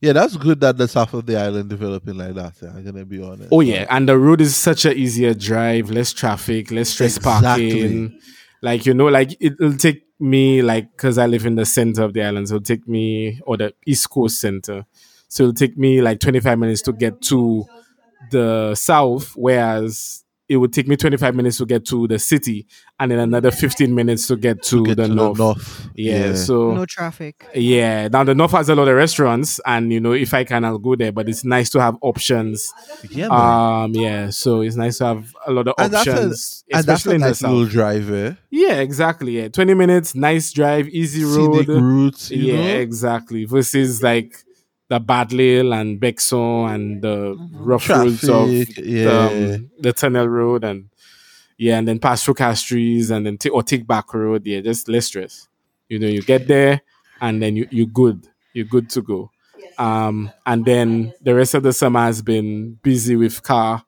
yeah, 0.00 0.12
that's 0.12 0.36
good 0.36 0.60
that 0.60 0.76
the 0.78 0.86
south 0.86 1.12
of 1.14 1.26
the 1.26 1.36
island 1.36 1.68
developing 1.68 2.16
like 2.16 2.34
that. 2.34 2.54
Yeah, 2.62 2.68
I'm 2.70 2.84
gonna 2.84 3.04
be 3.04 3.20
honest. 3.20 3.48
Oh 3.50 3.60
yeah, 3.60 3.86
and 3.90 4.08
the 4.08 4.16
road 4.16 4.40
is 4.40 4.54
such 4.54 4.84
a 4.86 4.94
easier 4.96 5.34
drive, 5.34 5.90
less 5.90 6.12
traffic, 6.12 6.70
less 6.70 6.90
stress 6.90 7.16
Exactly. 7.16 7.70
parking. 7.72 8.20
Like 8.62 8.86
you 8.86 8.94
know, 8.94 9.06
like 9.06 9.36
it'll 9.40 9.74
take 9.76 10.04
me 10.20 10.62
like 10.62 10.90
because 10.92 11.18
I 11.18 11.26
live 11.26 11.46
in 11.46 11.56
the 11.56 11.66
center 11.66 12.02
of 12.04 12.12
the 12.12 12.22
island, 12.22 12.48
so 12.48 12.56
it'll 12.56 12.64
take 12.64 12.86
me 12.86 13.40
or 13.44 13.56
the 13.56 13.74
East 13.86 14.08
Coast 14.10 14.40
center, 14.40 14.84
so 15.28 15.44
it'll 15.44 15.54
take 15.54 15.76
me 15.76 16.00
like 16.00 16.20
25 16.20 16.58
minutes 16.58 16.82
to 16.82 16.92
get 16.92 17.20
to 17.22 17.64
the 18.30 18.74
south, 18.74 19.32
whereas 19.36 20.24
it 20.48 20.56
would 20.56 20.72
take 20.72 20.88
me 20.88 20.96
25 20.96 21.34
minutes 21.34 21.58
to 21.58 21.66
get 21.66 21.84
to 21.84 22.08
the 22.08 22.18
city, 22.18 22.66
and 22.98 23.10
then 23.10 23.18
another 23.18 23.50
15 23.50 23.94
minutes 23.94 24.26
to 24.28 24.34
get 24.34 24.62
to, 24.62 24.82
Get 24.82 24.96
the, 24.96 25.06
to 25.06 25.14
north. 25.14 25.36
the 25.36 25.42
north. 25.44 25.88
Yeah, 25.94 26.34
so 26.34 26.72
No 26.72 26.86
traffic. 26.86 27.44
yeah, 27.54 28.08
now 28.08 28.24
the 28.24 28.34
north 28.34 28.52
has 28.52 28.70
a 28.70 28.74
lot 28.74 28.88
of 28.88 28.96
restaurants, 28.96 29.60
and 29.66 29.92
you 29.92 30.00
know 30.00 30.12
if 30.12 30.32
I 30.32 30.44
can, 30.44 30.64
I'll 30.64 30.78
go 30.78 30.96
there. 30.96 31.12
But 31.12 31.28
it's 31.28 31.44
nice 31.44 31.68
to 31.70 31.80
have 31.82 31.98
options. 32.00 32.72
yeah, 33.10 33.28
man. 33.28 33.84
Um, 33.84 33.94
yeah, 33.94 34.30
so 34.30 34.62
it's 34.62 34.76
nice 34.76 34.96
to 34.98 35.04
have 35.04 35.34
a 35.46 35.52
lot 35.52 35.68
of 35.68 35.74
And 35.76 35.92
that's 35.92 36.06
a- 36.06 36.12
options, 36.12 36.64
and 36.72 36.82
that's 36.84 37.00
especially 37.00 37.12
a 37.12 37.14
in 37.16 37.20
nice 37.20 37.42
little 37.42 37.66
drive, 37.66 38.10
eh? 38.10 38.32
Yeah, 38.48 38.80
exactly. 38.80 39.32
Yeah, 39.38 39.48
twenty 39.48 39.74
minutes, 39.74 40.14
nice 40.14 40.50
drive, 40.50 40.88
easy 40.88 41.24
road. 41.24 41.66
Scenic 41.66 41.68
routes, 41.68 42.30
you 42.30 42.54
yeah, 42.54 42.72
know? 42.72 42.80
exactly. 42.80 43.44
Versus 43.44 44.02
like 44.02 44.32
the 44.88 44.98
Barre 44.98 45.26
de 45.26 45.36
l'Isle 45.36 45.72
and 45.74 46.00
Bexon 46.00 46.66
and 46.68 47.02
the 47.02 47.36
rough 47.52 47.88
roads 47.88 48.28
of 48.28 48.48
Traffic, 48.48 48.76
yeah. 48.78 49.26
um, 49.26 49.70
the 49.78 49.92
tunnel 49.92 50.26
road 50.28 50.64
and 50.64 50.88
yeah, 51.56 51.78
and 51.78 51.88
then 51.88 51.98
pass 51.98 52.24
through 52.24 52.34
Castries 52.34 53.10
and 53.10 53.26
then 53.26 53.36
take 53.36 53.52
or 53.52 53.62
take 53.62 53.86
back 53.86 54.14
road. 54.14 54.46
Yeah, 54.46 54.60
just 54.60 54.88
less 54.88 55.06
stress. 55.06 55.48
You 55.88 55.98
know, 55.98 56.06
you 56.06 56.22
get 56.22 56.46
there 56.46 56.80
and 57.20 57.42
then 57.42 57.56
you 57.56 57.66
you 57.70 57.86
good. 57.86 58.26
You're 58.52 58.66
good 58.66 58.88
to 58.90 59.02
go. 59.02 59.30
Um, 59.76 60.30
and 60.46 60.64
then 60.64 61.12
the 61.20 61.34
rest 61.34 61.54
of 61.54 61.62
the 61.62 61.72
summer 61.72 62.00
has 62.00 62.22
been 62.22 62.78
busy 62.82 63.16
with 63.16 63.42
car 63.42 63.84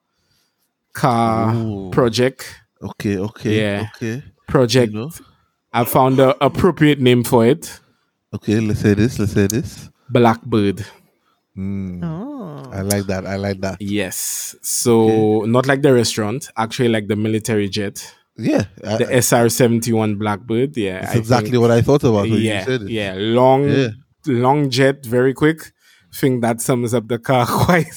car 0.93 1.55
Ooh. 1.55 1.91
project 1.91 2.55
Okay, 2.83 3.19
okay, 3.19 3.61
Yeah. 3.61 3.89
okay. 3.95 4.23
project. 4.49 4.93
You 4.93 4.99
know? 4.99 5.11
I 5.73 5.85
found 5.85 6.17
the 6.17 6.37
appropriate 6.45 6.99
name 7.01 7.25
for 7.25 7.47
it. 7.47 7.79
Okay, 8.35 8.59
let's 8.61 8.81
say 8.81 8.95
this. 8.95 9.19
Let's 9.19 9.33
say 9.33 9.47
this. 9.47 9.91
Blackbird. 10.13 10.85
Mm, 11.57 12.03
Oh. 12.05 12.71
I 12.73 12.83
like 12.83 13.07
that. 13.07 13.27
I 13.27 13.37
like 13.37 13.61
that. 13.63 13.81
Yes. 13.81 14.55
So 14.63 15.41
not 15.47 15.67
like 15.67 15.83
the 15.83 15.93
restaurant, 15.93 16.51
actually 16.57 16.89
like 16.89 17.09
the 17.09 17.17
military 17.17 17.69
jet. 17.69 18.15
Yeah, 18.37 18.65
I- 18.87 18.97
The 18.99 19.13
SR 19.17 19.49
seventy 19.49 19.93
one 19.93 20.15
Blackbird. 20.17 20.77
Yeah. 20.77 21.03
it's 21.03 21.15
I 21.15 21.19
exactly 21.19 21.51
think- 21.53 21.61
what 21.63 21.71
I 21.71 21.83
thought 21.83 22.05
about 22.05 22.23
when 22.31 22.41
yeah, 22.41 22.61
you 22.61 22.65
said 22.65 22.83
it. 22.83 22.91
Yeah. 22.91 23.15
Long 23.19 23.69
Yeah. 23.69 23.89
long 24.27 24.71
jet, 24.71 25.05
very 25.05 25.35
quick. 25.35 25.73
Think 26.15 26.43
that 26.43 26.61
sums 26.61 26.93
up 26.95 27.07
the 27.09 27.19
car 27.19 27.47
quite. 27.65 27.93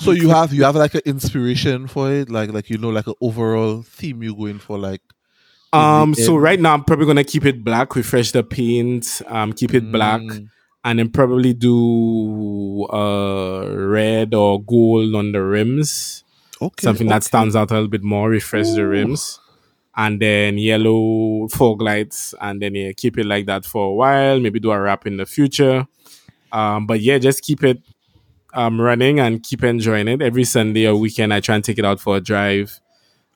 So 0.00 0.12
you 0.12 0.28
have 0.38 0.52
you 0.52 0.64
have 0.64 0.76
like 0.76 0.94
an 0.94 1.02
inspiration 1.04 1.86
for 1.88 2.12
it, 2.12 2.30
like 2.30 2.52
like 2.52 2.70
you 2.70 2.78
know 2.78 2.90
like 2.90 3.06
an 3.06 3.14
overall 3.20 3.82
theme 3.82 4.22
you're 4.22 4.36
going 4.36 4.58
for, 4.58 4.78
like 4.78 5.02
Um, 5.72 6.14
so 6.14 6.36
right 6.36 6.60
now 6.60 6.74
I'm 6.74 6.84
probably 6.84 7.06
gonna 7.06 7.24
keep 7.24 7.44
it 7.46 7.64
black, 7.64 7.96
refresh 7.96 8.30
the 8.32 8.42
paint, 8.44 9.22
um, 9.26 9.52
keep 9.54 9.74
it 9.74 9.90
black, 9.90 10.20
Mm. 10.20 10.48
And 10.84 10.98
then 10.98 11.10
probably 11.10 11.52
do 11.54 12.86
uh 12.92 13.66
red 13.68 14.34
or 14.34 14.62
gold 14.62 15.14
on 15.14 15.32
the 15.32 15.42
rims. 15.42 16.24
okay, 16.60 16.82
Something 16.84 17.08
that 17.08 17.22
stands 17.24 17.54
out 17.56 17.70
a 17.70 17.74
little 17.74 17.88
bit 17.88 18.02
more, 18.02 18.28
refresh 18.30 18.70
the 18.70 18.86
rims. 18.86 19.38
And 19.94 20.20
then 20.20 20.56
yellow 20.56 21.48
fog 21.48 21.82
lights, 21.82 22.34
and 22.40 22.62
then 22.62 22.74
yeah, 22.74 22.92
keep 22.96 23.18
it 23.18 23.26
like 23.26 23.44
that 23.46 23.66
for 23.66 23.88
a 23.90 23.92
while. 23.94 24.40
Maybe 24.40 24.58
do 24.58 24.70
a 24.70 24.80
wrap 24.80 25.06
in 25.06 25.18
the 25.18 25.26
future. 25.26 25.86
Um, 26.50 26.86
but 26.86 27.00
yeah, 27.00 27.18
just 27.18 27.42
keep 27.42 27.62
it 27.62 27.80
um 28.54 28.80
running 28.80 29.20
and 29.20 29.42
keep 29.42 29.62
enjoying 29.64 30.08
it. 30.08 30.22
Every 30.22 30.44
Sunday 30.44 30.86
or 30.86 30.96
weekend, 30.96 31.32
I 31.34 31.40
try 31.40 31.56
and 31.56 31.64
take 31.64 31.78
it 31.78 31.84
out 31.84 32.00
for 32.00 32.16
a 32.16 32.20
drive. 32.20 32.80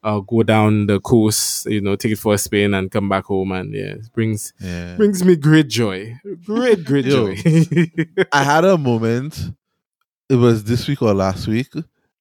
Uh, 0.06 0.20
go 0.20 0.44
down 0.44 0.86
the 0.86 1.00
coast, 1.00 1.66
you 1.66 1.80
know, 1.80 1.96
take 1.96 2.12
it 2.12 2.18
for 2.18 2.34
a 2.34 2.38
spin 2.38 2.74
and 2.74 2.92
come 2.92 3.08
back 3.08 3.24
home, 3.24 3.50
and 3.50 3.74
yeah, 3.74 3.94
it 3.98 4.12
brings 4.14 4.52
Yeah. 4.60 4.94
brings 4.96 5.24
me 5.24 5.34
great 5.34 5.66
joy, 5.68 6.14
great 6.44 6.84
great 6.84 7.06
Yo. 7.06 7.34
joy. 7.34 7.86
I 8.32 8.44
had 8.44 8.64
a 8.64 8.78
moment. 8.78 9.50
It 10.28 10.36
was 10.36 10.62
this 10.64 10.86
week 10.86 11.02
or 11.02 11.12
last 11.12 11.48
week, 11.48 11.72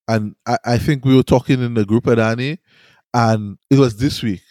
and 0.08 0.36
I, 0.48 0.58
I 0.66 0.78
think 0.80 1.06
we 1.06 1.16
were 1.16 1.24
talking 1.24 1.62
in 1.62 1.76
the 1.76 1.86
group 1.86 2.08
at 2.08 2.16
Danny, 2.16 2.58
and 3.14 3.58
it 3.70 3.78
was 3.78 3.98
this 3.98 4.24
week. 4.24 4.42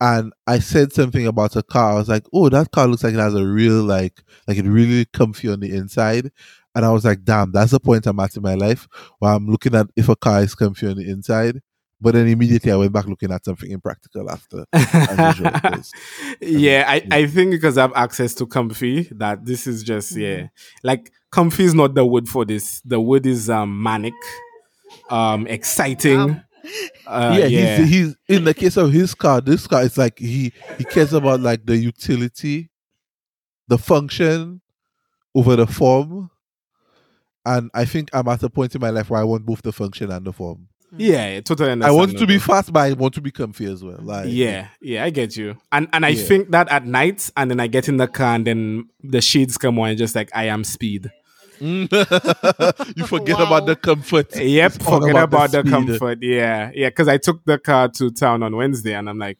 And 0.00 0.32
I 0.46 0.58
said 0.60 0.92
something 0.92 1.26
about 1.26 1.56
a 1.56 1.62
car. 1.62 1.92
I 1.92 1.98
was 1.98 2.08
like, 2.08 2.24
"Oh, 2.32 2.48
that 2.48 2.70
car 2.70 2.86
looks 2.86 3.04
like 3.04 3.14
it 3.14 3.18
has 3.20 3.34
a 3.34 3.44
real 3.46 3.82
like, 3.82 4.22
like 4.46 4.56
it 4.56 4.64
really 4.64 5.04
comfy 5.06 5.48
on 5.50 5.60
the 5.60 5.74
inside." 5.74 6.30
And 6.74 6.84
I 6.86 6.90
was 6.92 7.04
like, 7.04 7.24
"Damn, 7.24 7.52
that's 7.52 7.72
the 7.72 7.80
point 7.80 8.06
I'm 8.06 8.20
at 8.20 8.36
in 8.36 8.42
my 8.42 8.54
life 8.54 8.88
where 9.18 9.32
I'm 9.34 9.46
looking 9.46 9.74
at 9.74 9.88
if 9.96 10.08
a 10.08 10.16
car 10.16 10.40
is 10.42 10.54
comfy 10.54 10.86
on 10.88 10.96
the 10.96 11.08
inside." 11.10 11.60
But 12.00 12.14
then 12.14 12.28
immediately 12.28 12.70
I 12.70 12.76
went 12.76 12.92
back 12.92 13.06
looking 13.06 13.32
at 13.32 13.44
something 13.44 13.70
impractical 13.70 14.30
after. 14.30 14.64
as 14.72 15.36
usual, 15.38 15.50
'cause- 15.50 15.92
yeah, 16.40 16.84
I, 16.86 16.94
yeah. 16.96 17.14
I 17.16 17.26
think 17.26 17.50
because 17.50 17.76
I 17.76 17.82
have 17.82 17.92
access 17.96 18.34
to 18.34 18.46
comfy 18.46 19.08
that 19.16 19.44
this 19.44 19.66
is 19.66 19.82
just 19.82 20.14
yeah 20.16 20.46
like 20.84 21.10
comfy 21.32 21.64
is 21.64 21.74
not 21.74 21.94
the 21.94 22.06
word 22.06 22.28
for 22.28 22.44
this. 22.44 22.80
The 22.84 23.00
word 23.00 23.26
is 23.26 23.50
um 23.50 23.82
manic, 23.82 24.14
um 25.10 25.46
exciting. 25.46 26.18
Um, 26.20 26.42
uh, 27.06 27.36
yeah, 27.38 27.46
yeah, 27.46 27.76
He's, 27.78 27.88
he's 27.88 28.16
in 28.28 28.44
the 28.44 28.54
case 28.54 28.76
of 28.76 28.92
his 28.92 29.14
car. 29.14 29.40
This 29.40 29.66
car 29.66 29.82
is 29.82 29.96
like 29.96 30.18
he 30.18 30.52
he 30.76 30.84
cares 30.84 31.12
about 31.12 31.40
like 31.40 31.64
the 31.66 31.76
utility, 31.76 32.70
the 33.68 33.78
function, 33.78 34.60
over 35.34 35.56
the 35.56 35.66
form. 35.66 36.30
And 37.46 37.70
I 37.72 37.86
think 37.86 38.10
I'm 38.12 38.28
at 38.28 38.42
a 38.42 38.50
point 38.50 38.74
in 38.74 38.80
my 38.80 38.90
life 38.90 39.08
where 39.08 39.20
I 39.20 39.24
want 39.24 39.46
both 39.46 39.62
the 39.62 39.72
function 39.72 40.10
and 40.10 40.26
the 40.26 40.32
form. 40.32 40.68
Yeah, 40.96 41.34
yeah, 41.34 41.40
totally. 41.40 41.82
I 41.82 41.90
want 41.90 42.14
it 42.14 42.18
to 42.18 42.26
be 42.26 42.38
fast, 42.38 42.72
but 42.72 42.80
I 42.80 42.92
want 42.94 43.14
to 43.14 43.20
be 43.20 43.30
comfy 43.30 43.66
as 43.66 43.84
well. 43.84 43.98
Like 44.00 44.26
Yeah, 44.28 44.68
yeah, 44.80 45.04
I 45.04 45.10
get 45.10 45.36
you. 45.36 45.56
And 45.70 45.88
and 45.92 46.04
I 46.06 46.10
Yeah. 46.10 46.22
think 46.24 46.50
that 46.50 46.68
at 46.70 46.86
night, 46.86 47.30
and 47.36 47.50
then 47.50 47.60
I 47.60 47.66
get 47.66 47.88
in 47.88 47.96
the 47.98 48.06
car, 48.06 48.34
and 48.36 48.46
then 48.46 48.88
the 49.02 49.20
shades 49.20 49.58
come 49.58 49.78
on, 49.78 49.90
and 49.90 49.98
just 49.98 50.14
like 50.14 50.30
I 50.34 50.44
am 50.44 50.64
speed. 50.64 51.10
you 51.60 51.86
forget 53.06 53.40
about 53.40 53.66
the 53.66 53.76
comfort. 53.80 54.34
Yep, 54.36 54.74
It's 54.76 54.84
forget 54.84 55.16
about, 55.16 55.50
the, 55.50 55.60
speed. 55.60 55.70
comfort. 55.70 56.18
Yeah, 56.22 56.70
yeah. 56.74 56.88
Because 56.88 57.08
I 57.08 57.16
took 57.18 57.44
the 57.44 57.58
car 57.58 57.88
to 57.88 58.10
town 58.10 58.42
on 58.42 58.54
Wednesday, 58.56 58.94
and 58.94 59.08
I'm 59.10 59.18
like, 59.18 59.38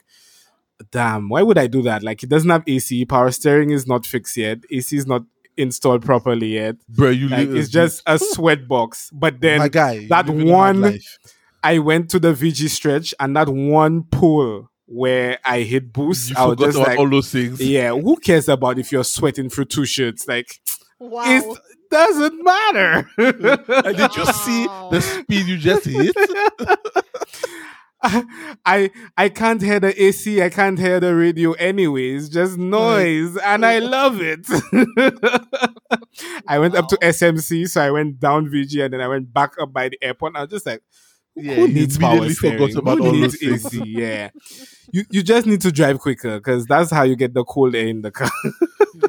damn, 0.91 1.29
why 1.29 1.41
would 1.43 1.57
I 1.57 1.67
do 1.67 1.81
that? 1.83 2.03
Like, 2.03 2.21
it 2.23 2.29
doesn't 2.29 2.49
have 2.49 2.63
AC. 2.67 3.05
Power 3.05 3.31
steering 3.31 3.71
is 3.71 3.87
not 3.87 4.05
fixed 4.05 4.35
yet. 4.37 4.59
AC 4.69 4.97
is 4.97 5.07
not 5.07 5.23
installed 5.55 6.03
properly 6.05 6.55
yet. 6.55 6.75
Bro, 6.89 7.11
you 7.11 7.29
like, 7.29 7.47
it's 7.49 7.69
just 7.69 8.01
a 8.05 8.19
sweat 8.19 8.67
box. 8.67 9.09
But 9.13 9.39
then 9.41 9.59
my 9.59 9.69
guy. 9.69 10.05
that 10.09 10.27
you 10.27 10.33
in 10.39 10.47
one- 10.47 10.81
life. 10.81 11.17
I 11.63 11.79
went 11.79 12.09
to 12.11 12.19
the 12.19 12.33
VG 12.33 12.69
stretch, 12.69 13.13
and 13.19 13.35
that 13.35 13.49
one 13.49 14.03
pull 14.03 14.71
where 14.85 15.37
I 15.45 15.61
hit 15.61 15.93
boost, 15.93 16.31
You 16.31 16.35
I 16.37 16.45
was 16.45 16.53
forgot 16.55 16.65
just 16.65 16.77
about 16.77 16.87
like, 16.87 16.99
all 16.99 17.09
those 17.09 17.31
things. 17.31 17.61
yeah, 17.61 17.91
who 17.91 18.17
cares 18.17 18.49
about 18.49 18.79
if 18.79 18.91
you're 18.91 19.03
sweating 19.03 19.49
through 19.49 19.65
two 19.65 19.85
shirts? 19.85 20.27
Like, 20.27 20.59
Wow. 20.99 21.23
it 21.27 21.57
doesn't 21.91 22.43
matter. 22.43 23.09
And 23.17 23.97
did 23.97 24.15
you 24.15 24.25
see 24.25 24.65
the 24.65 25.01
speed 25.01 25.45
you 25.47 25.57
just 25.57 25.85
hit? 25.85 26.15
I 28.01 28.89
I 29.17 29.29
can't 29.29 29.61
hear 29.61 29.79
the 29.79 30.01
AC, 30.01 30.41
I 30.41 30.49
can't 30.49 30.79
hear 30.79 30.99
the 30.99 31.13
radio 31.13 31.51
anyways, 31.53 32.29
just 32.29 32.57
noise, 32.57 33.35
and 33.37 33.65
I 33.65 33.79
oh. 33.79 33.85
love 33.85 34.21
it. 34.21 34.47
I 36.47 36.59
went 36.59 36.75
up 36.75 36.87
to 36.87 36.97
SMC, 36.97 37.67
so 37.67 37.81
I 37.81 37.91
went 37.91 38.19
down 38.19 38.47
VG 38.47 38.83
and 38.85 38.93
then 38.93 39.01
I 39.01 39.07
went 39.07 39.33
back 39.33 39.51
up 39.59 39.73
by 39.73 39.89
the 39.89 39.97
airport. 40.01 40.35
I 40.35 40.41
was 40.41 40.49
just 40.49 40.65
like, 40.65 40.81
Yeah, 41.35 41.55
who 41.55 41.65
you 41.65 41.73
needs 41.73 41.97
power 41.97 42.27
immediately 42.27 42.33
forgot 42.33 42.71
steering? 42.71 42.77
about 42.77 42.99
Who 42.99 43.01
all 43.01 43.13
needs 43.13 43.33
those 43.33 43.37
things. 43.37 43.65
AC? 43.65 43.83
Yeah. 43.85 44.29
You 44.91 45.05
you 45.11 45.23
just 45.23 45.47
need 45.47 45.61
to 45.61 45.71
drive 45.71 45.99
quicker 45.99 46.37
because 46.39 46.67
that's 46.67 46.91
how 46.91 47.03
you 47.03 47.15
get 47.15 47.33
the 47.33 47.43
cold 47.43 47.75
air 47.75 47.87
in 47.87 48.01
the 48.01 48.11
car. 48.11 48.31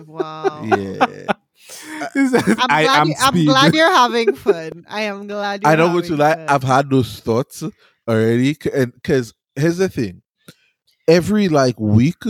wow. 0.06 0.62
Yeah. 0.62 1.06
I'm 2.58 2.70
I 2.70 2.84
glad, 2.84 3.00
am 3.02 3.08
you, 3.08 3.14
I'm 3.20 3.40
glad 3.44 3.74
you're 3.74 3.90
having 3.90 4.34
fun. 4.34 4.84
I 4.88 5.02
am 5.02 5.26
glad 5.26 5.62
you're 5.62 5.72
I 5.72 5.76
don't 5.76 5.92
go 5.92 6.00
to 6.02 6.16
having 6.16 6.18
lie. 6.18 6.34
fun. 6.34 6.46
I've 6.48 6.62
had 6.62 6.90
those 6.90 7.20
thoughts 7.20 7.62
already, 8.08 8.56
and 8.74 8.92
because 8.94 9.34
here's 9.56 9.78
the 9.78 9.88
thing: 9.88 10.22
every 11.08 11.48
like 11.48 11.78
week, 11.80 12.22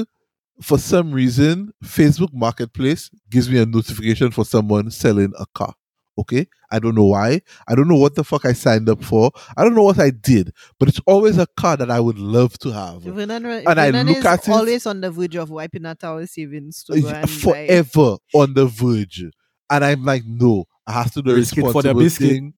for 0.62 0.78
some 0.78 1.12
reason, 1.12 1.72
Facebook 1.84 2.32
Marketplace 2.32 3.10
gives 3.30 3.48
me 3.50 3.58
a 3.58 3.66
notification 3.66 4.30
for 4.30 4.44
someone 4.44 4.90
selling 4.90 5.32
a 5.38 5.46
car. 5.54 5.74
Okay, 6.20 6.46
I 6.70 6.78
don't 6.78 6.94
know 6.94 7.06
why. 7.06 7.40
I 7.68 7.74
don't 7.74 7.88
know 7.88 7.96
what 7.96 8.14
the 8.14 8.24
fuck 8.24 8.44
I 8.46 8.52
signed 8.52 8.88
up 8.88 9.02
for. 9.02 9.30
I 9.56 9.64
don't 9.64 9.74
know 9.74 9.82
what 9.82 9.98
I 9.98 10.10
did, 10.10 10.52
but 10.78 10.88
it's 10.88 11.00
always 11.06 11.38
a 11.38 11.46
car 11.56 11.76
that 11.76 11.90
I 11.90 12.00
would 12.00 12.18
love 12.18 12.58
to 12.60 12.70
have. 12.72 13.02
Vernon, 13.02 13.44
And 13.46 13.80
I 13.80 13.90
look 13.90 14.16
is 14.18 14.24
at 14.24 14.46
it- 14.46 14.50
always 14.50 14.86
on 14.86 15.00
the 15.00 15.10
verge 15.10 15.36
of 15.36 15.50
wiping 15.50 15.86
out 15.86 16.02
our 16.04 16.26
savings 16.26 16.84
to 16.84 17.00
go 17.00 17.08
Uh, 17.08 17.12
and 17.12 17.22
buy- 17.22 17.26
forever 17.26 18.16
on 18.34 18.54
the 18.54 18.66
verge, 18.66 19.24
and 19.70 19.84
I'm 19.84 20.04
like, 20.04 20.22
no, 20.26 20.64
I 20.86 20.92
have 20.92 21.12
to 21.12 21.22
do 21.22 21.30
the 21.30 21.36
Risk 21.36 21.56
it 21.58 21.60
for 21.62 21.82
the 21.82 21.94
responsible 21.94 22.00
biscuit. 22.02 22.30
thing. 22.30 22.54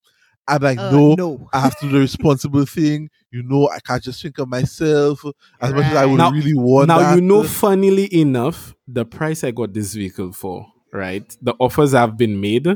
I'm 0.49 0.61
like, 0.63 0.79
Uh, 0.79 0.91
no, 0.91 1.15
no. 1.15 1.49
I 1.53 1.61
have 1.61 1.79
to 1.79 1.87
do 1.87 1.93
the 1.93 2.01
responsible 2.01 2.67
thing. 2.67 3.11
You 3.31 3.45
know, 3.45 3.69
I 3.69 3.79
can't 3.79 4.03
just 4.03 4.21
think 4.21 4.39
of 4.39 4.49
myself 4.49 5.23
as 5.61 5.73
much 5.73 5.85
as 5.85 5.97
I 5.97 6.05
would 6.05 6.19
Now- 6.19 6.33
really 6.33 6.53
want. 6.55 6.89
now 6.89 6.99
that. 6.99 7.15
you 7.15 7.21
know 7.23 7.45
funnily 7.45 8.13
enough 8.15 8.75
the 8.89 9.05
price 9.05 9.45
i 9.45 9.51
got 9.53 9.73
this 9.73 9.95
vehicle 9.95 10.33
for 10.33 10.67
right 10.93 11.37
the 11.41 11.55
offers 11.61 11.93
have 11.93 12.17
been 12.19 12.41
made 12.41 12.67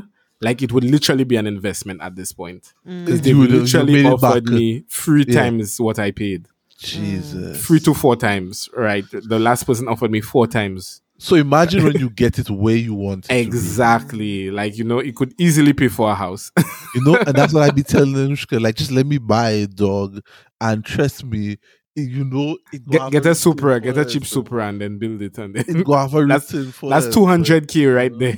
like 0.41 0.61
it 0.61 0.71
would 0.71 0.83
literally 0.83 1.23
be 1.23 1.35
an 1.35 1.47
investment 1.47 2.01
at 2.01 2.15
this 2.15 2.31
point 2.31 2.73
Mm. 2.87 3.05
because 3.05 3.19
You 3.19 3.23
they 3.23 3.33
would- 3.33 3.51
literally 3.51 3.93
made 3.93 4.05
offered 4.05 4.45
back. 4.45 4.53
me 4.53 4.83
three 4.89 5.25
Yeah. 5.27 5.41
times 5.43 5.79
what 5.79 5.97
i 5.99 6.11
paid 6.11 6.47
Jesus. 6.79 7.65
three 7.65 7.79
to 7.81 7.93
four 7.93 8.15
times 8.15 8.69
right 8.75 9.03
the 9.11 9.39
last 9.39 9.63
person 9.65 9.87
offered 9.87 10.11
me 10.11 10.21
four 10.21 10.45
times 10.47 11.01
So 11.17 11.35
imagine 11.35 11.83
when 11.83 11.97
you 11.97 12.11
get 12.11 12.37
it 12.37 12.49
where 12.51 12.75
you 12.75 12.93
want 12.93 13.25
it. 13.25 13.29
to 13.29 13.33
be. 13.33 13.39
exactly 13.39 14.51
like 14.51 14.77
you 14.77 14.83
know 14.83 14.99
it 14.99 15.15
could 15.15 15.33
easily 15.39 15.73
pay 15.73 15.87
for 15.87 16.11
a 16.11 16.15
house 16.15 16.51
You 16.95 17.03
know, 17.03 17.15
and 17.27 17.35
that's 17.35 17.53
what 17.53 17.63
I'd 17.63 17.75
be 17.75 17.83
telling 17.83 18.13
Anushka. 18.13 18.59
Like, 18.61 18.75
just 18.75 18.91
let 18.91 19.05
me 19.05 19.17
buy 19.19 19.49
a 19.51 19.67
dog, 19.67 20.21
and 20.61 20.83
trust 20.83 21.23
me. 21.25 21.57
You 21.99 22.25
know, 22.25 22.57
it 22.71 22.87
get, 22.87 23.11
get 23.11 23.25
a 23.25 23.33
supra 23.33 23.79
get 23.79 23.97
a 23.97 24.05
cheap 24.05 24.23
supra 24.23 24.67
and 24.67 24.79
then 24.79 24.99
build 24.99 25.19
it 25.19 25.35
and 25.39 25.55
then 25.55 25.81
go 25.81 25.93
have 25.93 26.13
a 26.13 26.25
That's- 26.27 26.51
for 26.75 26.91
that's 26.91 27.07
200k 27.07 27.95
right 27.95 28.11
there 28.19 28.37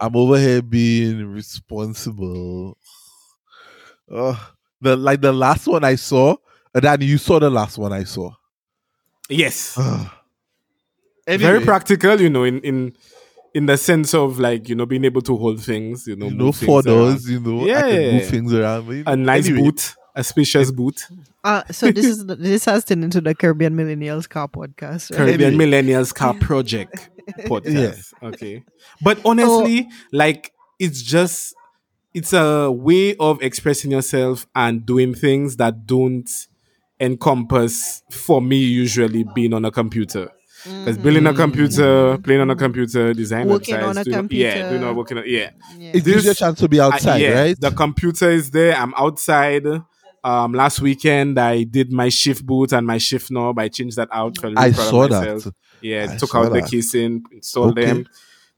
I'm 0.00 0.16
over 0.16 0.38
here 0.38 0.62
being 0.62 1.26
responsible. 1.26 2.78
Oh, 4.10 4.52
the 4.80 4.96
like 4.96 5.20
the 5.20 5.34
last 5.34 5.66
one 5.66 5.84
I 5.84 5.96
saw. 5.96 6.32
Uh, 6.32 6.36
and 6.74 6.84
then 6.84 7.00
you 7.02 7.18
saw 7.18 7.38
the 7.38 7.50
last 7.50 7.76
one 7.76 7.92
I 7.92 8.04
saw. 8.04 8.30
yes 9.28 9.76
Anyway, 11.26 11.42
very 11.50 11.60
practical 11.64 12.18
you 12.20 12.30
know 12.30 12.44
in 12.44 12.60
in 12.60 12.92
in 13.52 13.66
the 13.66 13.76
sense 13.76 14.14
of 14.14 14.38
like 14.38 14.68
you 14.68 14.74
know 14.74 14.86
being 14.86 15.04
able 15.04 15.20
to 15.22 15.36
hold 15.36 15.60
things 15.62 16.06
you 16.06 16.14
know 16.16 16.28
you 16.28 16.34
know, 16.36 16.52
four 16.52 16.76
around. 16.80 16.84
doors, 16.84 17.28
you 17.28 17.40
know, 17.40 17.62
I 17.62 17.66
Yeah. 17.66 17.80
can 17.82 18.14
move 18.14 18.26
things 18.28 18.54
around. 18.54 18.86
you 18.86 19.04
know, 19.04 19.12
a 19.12 19.16
nice 19.16 19.48
anyway, 19.48 19.62
boot 19.70 19.94
a 20.16 20.24
spacious 20.24 20.70
boot 20.70 21.06
Uh, 21.44 21.62
so 21.70 21.92
this 21.92 22.04
is 22.06 22.26
the- 22.26 22.34
this 22.36 22.64
has 22.64 22.84
turned 22.84 23.04
into 23.04 23.20
the 23.20 23.34
Caribbean 23.34 23.74
Millennials 23.76 24.28
Car 24.28 24.48
Podcast. 24.48 25.10
Right? 25.10 25.18
caribbean 25.18 25.54
millennials 25.54 26.12
car 26.12 26.34
project 26.34 27.10
podcast 27.46 28.12
okay 28.22 28.64
but 29.02 29.18
honestly 29.24 29.88
like 30.12 30.52
it's 30.78 31.02
just 31.02 31.54
it's 32.14 32.32
a 32.32 32.70
way 32.70 33.14
of 33.16 33.40
expressing 33.42 33.90
yourself 33.90 34.46
and 34.54 34.84
doing 34.86 35.14
things 35.14 35.56
that 35.56 35.86
don't 35.86 36.28
encompass 37.00 38.02
for 38.10 38.40
me 38.40 38.56
usually 38.56 39.24
being 39.34 39.52
on 39.52 39.64
a 39.64 39.70
computer 39.70 40.30
Because 40.64 40.98
building 40.98 41.26
a 41.28 41.32
Mhm. 41.32 41.36
computer, 41.36 42.18
playing 42.24 42.40
on 42.40 42.50
a 42.50 42.56
computer, 42.56 43.14
designing 43.14 43.50
Working 43.50 43.76
websites, 43.76 43.86
on 43.86 43.98
a 43.98 44.04
doing- 44.04 44.28
yeah, 44.32 44.54
doing 44.54 44.62
computer. 44.64 44.86
a 44.88 44.94
working 44.94 45.18
on, 45.18 45.24
yeah. 45.28 45.50
Yeah. 45.78 45.90
It 45.94 46.04
gives 46.04 46.24
you 46.24 46.32
a 46.32 46.34
chance 46.34 46.58
to 46.58 46.68
be 46.68 46.80
I- 46.80 46.86
outside, 46.86 47.18
yeah, 47.20 47.40
right? 47.40 47.60
The 47.60 47.70
computer 47.70 48.28
is 48.30 48.50
there. 48.50 48.74
I'm 48.74 48.92
outside. 48.96 49.62
Um, 50.26 50.52
last 50.54 50.80
weekend 50.80 51.38
I 51.38 51.62
did 51.62 51.92
my 51.92 52.08
shift 52.08 52.44
boot 52.44 52.72
and 52.72 52.84
my 52.86 52.98
shift 52.98 53.30
knob. 53.30 53.58
I 53.60 53.68
changed 53.68 53.96
that 53.96 54.08
out. 54.12 54.36
Felt 54.38 54.54
really 54.56 54.70
I 54.70 54.72
proud 54.72 54.82
of 54.84 54.88
saw 54.88 55.08
myself. 55.08 55.44
that. 55.44 55.54
Yeah, 55.80 56.08
I 56.10 56.16
took 56.16 56.30
saw 56.30 56.38
out 56.42 56.52
the 56.52 56.60
that. 56.60 56.70
casing, 56.70 57.22
installed 57.30 57.78
Okay. 57.78 57.86
them, 57.86 58.06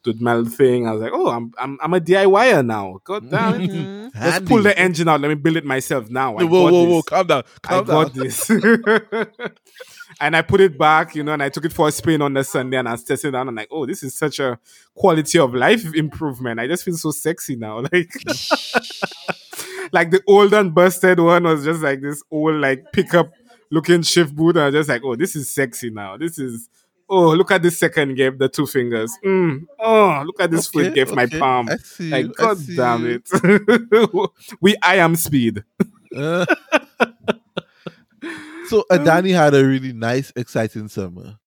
did 0.03 0.21
my 0.23 0.43
thing. 0.45 0.87
I 0.89 0.93
was 0.93 1.03
like, 1.03 1.13
oh, 1.15 1.29
I'm 1.29 1.53
I'm 1.59 1.79
I'm 1.83 1.93
a 1.95 2.01
DIYer 2.01 2.65
now. 2.65 2.99
God 3.05 3.29
damn 3.31 3.61
it. 3.61 3.71
Mhm. 3.71 4.11
Let's 4.19 4.49
pull 4.49 4.63
the 4.63 4.77
engine 4.79 5.09
out. 5.09 5.21
Let 5.21 5.29
me 5.29 5.35
build 5.35 5.57
it 5.57 5.65
myself 5.67 6.09
now. 6.09 6.37
I 6.39 6.45
Whoa, 6.45 6.65
got 6.65 6.73
whoa, 6.73 6.85
this. 6.87 6.93
whoa! 6.95 7.03
Calm 7.03 7.27
down, 7.27 7.43
I 7.65 7.69
calm 7.69 7.85
got 7.85 8.15
this. 8.15 8.51
and 10.21 10.37
I 10.37 10.43
put 10.43 10.61
it 10.61 10.79
back, 10.79 11.15
you 11.15 11.23
know, 11.23 11.33
and 11.35 11.43
I 11.43 11.51
took 11.51 11.65
it 11.67 11.73
for 11.73 11.89
a 11.89 11.93
spin 11.93 12.23
on 12.23 12.33
the 12.33 12.45
Sunday 12.45 12.79
and 12.79 12.89
I 12.89 12.93
was 12.93 13.05
testing 13.05 13.29
it 13.29 13.35
out. 13.37 13.47
I'm 13.47 13.55
like, 13.55 13.69
oh, 13.71 13.85
this 13.87 14.03
is 14.03 14.15
such 14.17 14.39
a 14.41 14.59
quality 14.95 15.39
of 15.39 15.55
life 15.55 15.95
improvement. 15.95 16.61
I 16.61 16.67
just 16.67 16.85
feel 16.85 16.97
so 16.97 17.11
sexy 17.11 17.57
now. 17.57 17.83
Like 17.93 18.11
like 19.93 20.11
the 20.11 20.23
old 20.27 20.53
and 20.55 20.75
busted 20.75 21.21
one 21.21 21.45
was 21.45 21.65
just 21.65 21.83
like 21.83 22.01
this 22.01 22.23
old 22.31 22.61
like 22.61 22.93
pickup 22.93 23.33
looking 23.71 24.03
shift 24.03 24.35
boot. 24.35 24.57
And 24.57 24.61
I 24.61 24.67
was 24.67 24.75
just 24.75 24.89
like, 24.89 25.03
oh, 25.05 25.17
this 25.17 25.37
is 25.37 25.51
sexy 25.51 25.91
now. 25.91 26.17
This 26.17 26.39
is 26.39 26.69
oh, 27.09 27.31
look 27.31 27.51
at 27.51 27.63
this 27.63 27.79
second 27.79 28.17
gap, 28.17 28.39
the 28.39 28.49
two 28.49 28.67
fingers. 28.67 29.13
Mm. 29.25 29.67
Oh, 29.79 30.23
look 30.27 30.41
at 30.41 30.51
this 30.51 30.67
foot 30.69 30.95
gap, 30.95 31.09
my 31.11 31.27
palm. 31.27 31.67
Like, 31.99 32.27
you, 32.27 32.35
god 32.35 32.59
damn 32.77 33.07
you. 33.07 33.23
it. 33.43 34.31
we 34.61 34.77
I 34.83 34.97
am 34.97 35.17
speed. 35.17 35.65
Uh, 36.15 36.47
so 38.69 38.85
Adani 38.91 39.35
had 39.35 39.55
a 39.55 39.65
really 39.65 39.93
nice, 39.93 40.33
exciting 40.37 40.89
summer. 40.89 41.39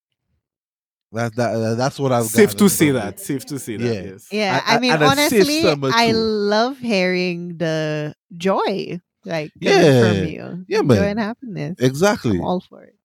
That, 1.14 1.36
that, 1.36 1.54
uh, 1.56 1.76
that's 1.76 2.00
what 2.00 2.12
I've 2.14 2.26
Safe 2.26 2.52
to 2.52 2.56
gathered 2.56 2.70
say 2.72 2.92
that. 2.92 3.20
Safe 3.20 3.46
to 3.48 3.60
say 3.60 3.76
that. 3.78 3.86
Yeah. 3.86 4.12
Yes. 4.12 4.28
Yeah, 4.32 4.62
And- 4.66 4.78
I 4.78 4.80
mean, 4.80 4.92
and 4.94 5.04
a 5.04 5.16
safe 5.30 5.46
honestly, 5.62 5.92
I 5.94 6.12
love 6.14 6.78
hearing 6.80 7.58
the 7.58 8.16
joy, 8.38 9.02
like 9.26 9.52
coming 9.62 9.84
Yeah. 9.84 10.08
from 10.14 10.28
you. 10.28 10.66
Yeah, 10.70 10.82
joy 10.84 11.04
and 11.10 11.20
happiness. 11.20 11.76
Exactly. 11.80 12.38
I'm 12.38 12.42
all 12.46 12.62
for 12.62 12.84
it. 12.84 12.96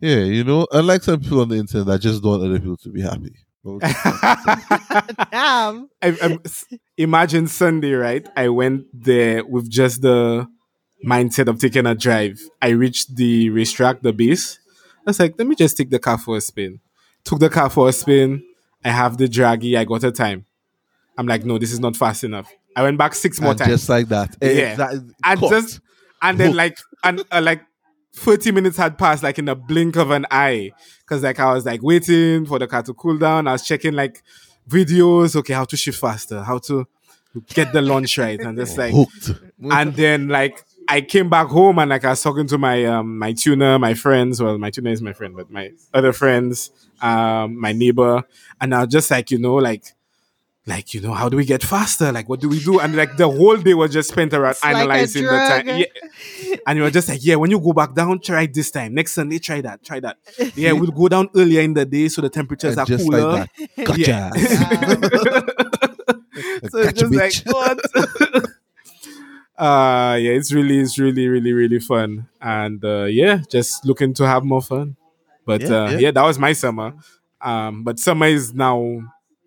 Yeah, 0.00 0.18
you 0.24 0.44
know, 0.44 0.66
unlike 0.72 1.02
some 1.02 1.20
people 1.20 1.40
on 1.40 1.48
the 1.48 1.56
internet 1.56 1.86
that 1.88 2.00
just 2.00 2.22
don't 2.22 2.40
want 2.40 2.44
other 2.44 2.58
people 2.60 2.76
to 2.78 2.90
be 2.90 3.02
happy. 3.02 3.34
Damn. 5.32 5.88
I, 6.00 6.16
I'm- 6.22 6.38
imagine 6.96 7.46
Sunday, 7.48 7.92
right? 7.92 8.26
I 8.36 8.48
went 8.48 8.84
there 8.94 9.44
with 9.44 9.68
just 9.70 10.02
the 10.02 10.46
mindset 11.06 11.48
of 11.48 11.58
taking 11.58 11.86
a 11.86 11.94
drive. 11.94 12.38
I 12.62 12.68
reached 12.68 13.16
the 13.16 13.50
racetrack, 13.50 14.02
the 14.02 14.12
base. 14.12 14.58
I 15.06 15.10
was 15.10 15.18
like, 15.20 15.34
let 15.38 15.46
me 15.46 15.54
just 15.56 15.76
take 15.76 15.90
the 15.90 15.98
car 15.98 16.18
for 16.18 16.36
a 16.36 16.40
spin. 16.40 16.80
Took 17.24 17.38
the 17.40 17.50
car 17.50 17.70
for 17.70 17.88
a 17.88 17.92
spin. 17.92 18.42
I 18.84 18.90
have 18.90 19.16
the 19.18 19.26
Dragy. 19.26 19.76
I 19.76 19.84
got 19.84 20.04
a 20.04 20.12
time. 20.12 20.46
I'm 21.18 21.26
like, 21.26 21.44
no, 21.44 21.58
this 21.58 21.72
is 21.72 21.80
not 21.80 21.96
fast 21.96 22.24
enough. 22.24 22.50
I 22.76 22.82
went 22.82 22.96
back 22.98 23.14
six 23.14 23.40
more 23.40 23.50
And 23.50 23.58
times. 23.58 23.70
just 23.70 23.88
like 23.88 24.08
that. 24.08 24.36
Yeah. 24.40 24.48
Exactly. 24.48 25.00
and 25.24 25.40
Caught. 25.40 25.50
just 25.50 25.80
and 26.22 26.38
then 26.38 26.54
like 26.54 26.78
and 27.04 27.22
uh, 27.32 27.40
like 27.42 27.62
30 28.14 28.52
minutes 28.52 28.76
had 28.76 28.96
passed 28.98 29.22
like 29.22 29.38
in 29.38 29.48
a 29.48 29.54
blink 29.54 29.96
of 29.96 30.10
an 30.10 30.26
eye 30.30 30.72
because 31.00 31.22
like 31.22 31.38
i 31.38 31.54
was 31.54 31.64
like 31.64 31.80
waiting 31.82 32.44
for 32.44 32.58
the 32.58 32.66
car 32.66 32.82
to 32.82 32.92
cool 32.92 33.16
down 33.16 33.46
i 33.46 33.52
was 33.52 33.62
checking 33.64 33.92
like 33.94 34.22
videos 34.68 35.36
okay 35.36 35.54
how 35.54 35.64
to 35.64 35.76
shift 35.76 35.98
faster 36.00 36.42
how 36.42 36.58
to 36.58 36.86
get 37.54 37.72
the 37.72 37.80
launch 37.80 38.18
right 38.18 38.40
and 38.40 38.58
just 38.58 38.76
like 38.76 38.92
hooked. 38.92 39.30
and 39.62 39.94
then 39.94 40.28
like 40.28 40.64
I 40.90 41.00
came 41.02 41.28
back 41.30 41.46
home 41.46 41.78
and 41.78 41.88
like 41.88 42.04
I 42.04 42.10
was 42.10 42.22
talking 42.22 42.46
to 42.48 42.58
my 42.58 42.84
um 42.84 43.18
my 43.18 43.32
tuner, 43.32 43.78
my 43.78 43.94
friends. 43.94 44.42
Well, 44.42 44.58
my 44.58 44.70
tuner 44.70 44.90
is 44.90 45.00
my 45.00 45.12
friend, 45.12 45.36
but 45.36 45.50
my 45.50 45.70
other 45.94 46.12
friends, 46.12 46.70
um, 47.00 47.58
my 47.58 47.72
neighbor, 47.72 48.24
and 48.60 48.74
I 48.74 48.80
was 48.80 48.88
just 48.88 49.10
like, 49.10 49.30
you 49.30 49.38
know, 49.38 49.54
like 49.54 49.84
like 50.66 50.92
you 50.92 51.00
know, 51.00 51.12
how 51.12 51.28
do 51.28 51.36
we 51.36 51.44
get 51.44 51.62
faster? 51.62 52.12
Like, 52.12 52.28
what 52.28 52.40
do 52.40 52.48
we 52.48 52.58
do? 52.60 52.80
And 52.80 52.94
like 52.96 53.16
the 53.16 53.28
whole 53.30 53.56
day 53.56 53.74
was 53.74 53.92
just 53.92 54.10
spent 54.10 54.34
around 54.34 54.50
It's 54.52 54.64
like 54.64 54.76
analyzing 54.76 55.24
the 55.24 55.30
time. 55.30 55.68
Yeah. 55.68 56.56
And 56.66 56.76
you 56.76 56.82
were 56.84 56.90
just 56.90 57.08
like, 57.08 57.24
yeah, 57.24 57.36
when 57.36 57.50
you 57.50 57.58
go 57.60 57.72
back 57.72 57.94
down, 57.94 58.20
try 58.20 58.46
this 58.46 58.70
time. 58.70 58.94
Next 58.94 59.12
Sunday, 59.12 59.38
try 59.38 59.60
that, 59.62 59.82
try 59.82 60.00
that. 60.00 60.18
Yeah, 60.54 60.72
we'll 60.72 60.90
go 60.90 61.08
down 61.08 61.28
earlier 61.34 61.62
in 61.62 61.74
the 61.74 61.86
day 61.86 62.08
so 62.08 62.20
the 62.20 62.28
temperatures 62.28 62.72
And 62.76 62.80
are 62.80 62.86
just 62.86 63.04
cooler. 63.04 63.22
like 63.32 63.50
that. 63.76 63.84
Gotcha. 63.84 64.30
Yeah. 66.40 66.68
so 66.70 66.78
it's 66.78 66.92
Gotcha, 66.92 66.92
just 66.92 67.14
like 67.14 67.54
what? 67.54 68.50
Uh 69.60 70.16
yeah, 70.18 70.32
it's 70.32 70.52
really, 70.52 70.78
it's 70.80 70.98
really, 70.98 71.28
really, 71.28 71.52
really 71.52 71.78
fun. 71.80 72.28
And 72.40 72.84
uh 72.84 73.04
yeah, 73.04 73.42
just 73.50 73.84
looking 73.84 74.14
to 74.14 74.26
have 74.26 74.44
more 74.44 74.62
fun. 74.62 74.96
But 75.46 75.60
Yeah, 75.62 75.68
uh 75.84 75.90
yeah. 75.90 75.98
yeah, 75.98 76.10
that 76.12 76.22
was 76.24 76.38
my 76.38 76.52
summer. 76.54 76.94
Um, 77.42 77.84
but 77.84 77.98
summer 77.98 78.26
is 78.26 78.52
now 78.54 79.00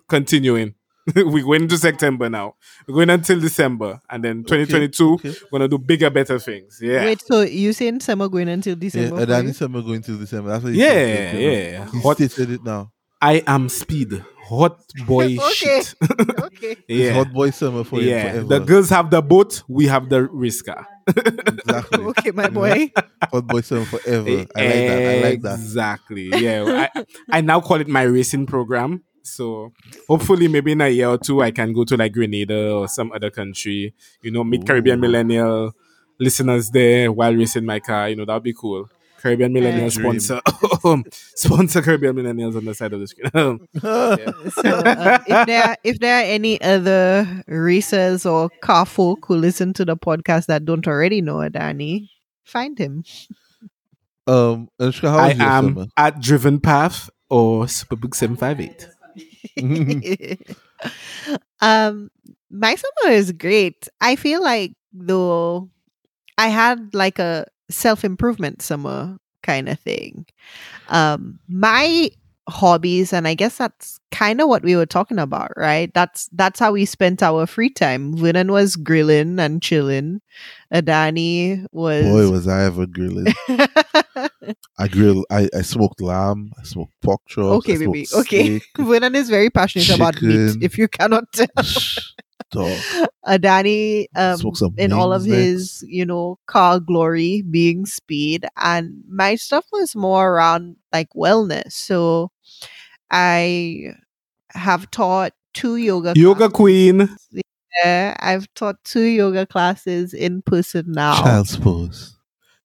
continuing. 0.07 0.75
We're 1.15 1.43
going 1.43 1.63
into 1.63 1.77
September 1.77 2.29
now. 2.29 2.55
We're 2.87 2.95
going 2.95 3.09
until 3.09 3.39
December, 3.39 3.99
and 4.09 4.23
then 4.23 4.43
2022 4.43 5.13
okay. 5.15 5.33
we're 5.51 5.59
gonna 5.59 5.67
do 5.67 5.77
bigger, 5.77 6.09
better 6.09 6.39
things. 6.39 6.79
Yeah, 6.81 7.03
Wait, 7.03 7.21
so 7.21 7.41
you 7.41 7.73
saying 7.73 7.99
summer 7.99 8.29
going 8.29 8.47
until 8.47 8.75
December? 8.75 9.17
for 9.17 9.25
Adani 9.25 9.47
you? 9.47 9.53
summer 9.53 9.81
going 9.81 10.01
to 10.01 10.17
December. 10.17 10.49
That's 10.51 10.63
what 10.63 10.71
he 10.73 10.79
Yeah, 10.79 10.87
said. 10.87 11.41
yeah. 11.41 11.91
He 11.91 11.99
Hot- 12.01 12.15
stated 12.17 12.51
it 12.51 12.63
now. 12.63 12.91
I 13.21 13.43
am 13.45 13.67
speed, 13.67 14.23
hot 14.43 14.79
boy 15.07 15.37
Okay. 15.37 15.51
shit. 15.53 15.95
okay. 16.39 16.71
It's 16.71 16.85
yeah, 16.87 17.13
hot 17.13 17.31
boy 17.33 17.49
summer 17.51 17.83
for 17.83 17.99
him 17.99 18.07
yeah. 18.07 18.31
forever. 18.31 18.47
The 18.47 18.59
girls 18.59 18.89
have 18.89 19.09
the 19.09 19.21
boat, 19.21 19.63
we 19.67 19.87
have 19.87 20.09
the 20.09 20.27
risker. 20.27 20.85
exactly. 21.07 22.03
Okay, 22.11 22.31
my 22.31 22.49
boy. 22.49 22.91
Hot 23.31 23.47
boy 23.47 23.61
summer 23.61 23.85
forever. 23.85 24.45
I 24.55 24.63
like 24.63 24.87
that. 24.87 25.01
I 25.01 25.21
like 25.21 25.41
that. 25.41 25.53
Exactly. 25.59 26.29
Yeah. 26.35 26.87
I, 26.95 27.05
I 27.31 27.41
now 27.41 27.61
call 27.61 27.79
it 27.81 27.87
my 27.87 28.03
racing 28.03 28.45
program. 28.45 29.03
So 29.23 29.71
hopefully, 30.07 30.47
maybe 30.49 30.73
in 30.73 30.81
a 30.81 30.89
year 30.89 31.07
or 31.07 31.17
two, 31.17 31.41
I 31.41 31.51
can 31.51 31.71
go 31.71 31.85
to 31.85 31.95
like 31.95 32.11
Grenada 32.11 32.73
or 32.73 32.87
some 32.89 33.11
other 33.13 33.29
country. 33.29 33.93
You 34.21 34.31
know, 34.31 34.43
meet 34.43 34.67
Caribbean 34.67 34.99
millennial 34.99 35.71
listeners 36.19 36.69
there 36.71 37.11
while 37.11 37.33
racing 37.33 37.65
my 37.65 37.79
car. 37.79 38.09
You 38.09 38.17
know, 38.17 38.25
that'd 38.25 38.43
be 38.43 38.53
cool. 38.53 38.89
Caribbean 39.23 39.53
millennial 39.53 39.89
Dream. 39.89 40.19
sponsor 40.19 40.41
sponsor 41.35 41.81
Caribbean 41.81 42.15
millennials 42.15 42.57
on 42.57 42.65
the 42.65 42.75
side 42.75 42.91
of 42.93 42.99
the 42.99 43.07
screen. 43.07 43.31
So, 44.53 44.69
uh, 44.69 45.19
if 45.25 45.47
there 45.47 45.77
if 45.83 45.99
there 45.99 46.17
are 46.19 46.25
any 46.25 46.61
other 46.61 47.43
racers 47.47 48.25
or 48.25 48.49
car 48.61 48.85
folk 48.85 49.25
who 49.25 49.35
listen 49.35 49.73
to 49.73 49.85
the 49.85 49.95
podcast 49.97 50.47
that 50.47 50.65
don't 50.65 50.85
already 50.87 51.21
know 51.21 51.37
Adani, 51.37 52.09
find 52.43 52.77
him. 52.77 53.05
Um, 54.27 54.69
Anushka, 54.79 55.09
how 55.09 55.17
I 55.19 55.27
was 55.29 55.37
your 55.37 55.47
am 55.47 55.65
summer? 55.73 55.87
at 55.97 56.19
Driven 56.21 56.59
Path 56.59 57.09
or 57.29 57.65
Superbook 57.65 58.15
Seven 58.15 58.35
Five 58.35 58.59
Eight. 58.59 58.87
um, 61.61 62.09
my 62.51 62.75
summer 62.75 63.11
is 63.11 63.31
great. 63.31 63.87
I 64.01 64.15
feel 64.15 64.41
like 64.43 64.73
though 64.91 65.69
I 66.37 66.47
had 66.49 66.93
like 66.93 67.19
a 67.19 67.45
self 67.73 68.03
improvement 68.03 68.61
summer 68.61 69.17
kind 69.41 69.69
of 69.69 69.79
thing. 69.79 70.25
Um, 70.89 71.39
my 71.47 72.09
hobbies, 72.49 73.13
and 73.13 73.27
I 73.27 73.35
guess 73.35 73.57
that's 73.57 73.99
kind 74.11 74.41
of 74.41 74.49
what 74.49 74.63
we 74.63 74.75
were 74.75 74.85
talking 74.85 75.19
about, 75.19 75.51
right? 75.55 75.93
That's 75.93 76.29
that's 76.33 76.59
how 76.59 76.73
we 76.73 76.85
spent 76.85 77.23
our 77.23 77.45
free 77.45 77.69
time. 77.69 78.17
Vernon 78.17 78.51
was 78.51 78.75
grilling 78.75 79.39
and 79.39 79.61
chilling. 79.61 80.21
Adani 80.73 81.65
was. 81.71 82.03
Boy, 82.03 82.29
was 82.29 82.47
I 82.47 82.63
ever 82.63 82.85
grilling. 82.85 83.33
I 84.77 84.87
grill. 84.87 85.25
I, 85.29 85.49
I 85.55 85.61
smoked 85.61 86.01
lamb. 86.01 86.51
I 86.59 86.63
smoked 86.63 86.93
pork 87.01 87.21
chops. 87.27 87.69
Okay, 87.69 87.77
baby. 87.77 88.07
Okay. 88.13 88.61
Vernon 88.77 89.15
is 89.15 89.29
very 89.29 89.49
passionate 89.49 89.89
about 89.95 90.21
meat. 90.21 90.57
If 90.61 90.77
you 90.77 90.87
cannot 90.87 91.31
tell. 91.31 91.47
Dog. 92.53 92.79
Adani 93.25 94.05
um, 94.15 94.39
in 94.77 94.91
all 94.93 95.13
of 95.13 95.25
wings 95.25 95.81
his, 95.81 95.85
you 95.87 96.05
know, 96.05 96.37
car 96.45 96.79
glory 96.79 97.41
being 97.41 97.85
speed. 97.85 98.45
And 98.57 99.03
my 99.07 99.35
stuff 99.35 99.65
was 99.71 99.95
more 99.95 100.31
around 100.33 100.77
like 100.91 101.09
wellness. 101.15 101.71
So 101.73 102.31
I 103.11 103.93
have 104.49 104.89
taught 104.91 105.33
two 105.53 105.77
yoga 105.77 106.13
Yoga 106.15 106.49
classes. 106.49 106.53
Queen. 106.53 107.09
Yeah, 107.83 108.15
I've 108.19 108.47
taught 108.53 108.83
two 108.83 109.01
yoga 109.01 109.45
classes 109.45 110.13
in 110.13 110.41
person 110.41 110.91
now. 110.91 111.15
Child's 111.15 111.57
pose. 111.57 112.17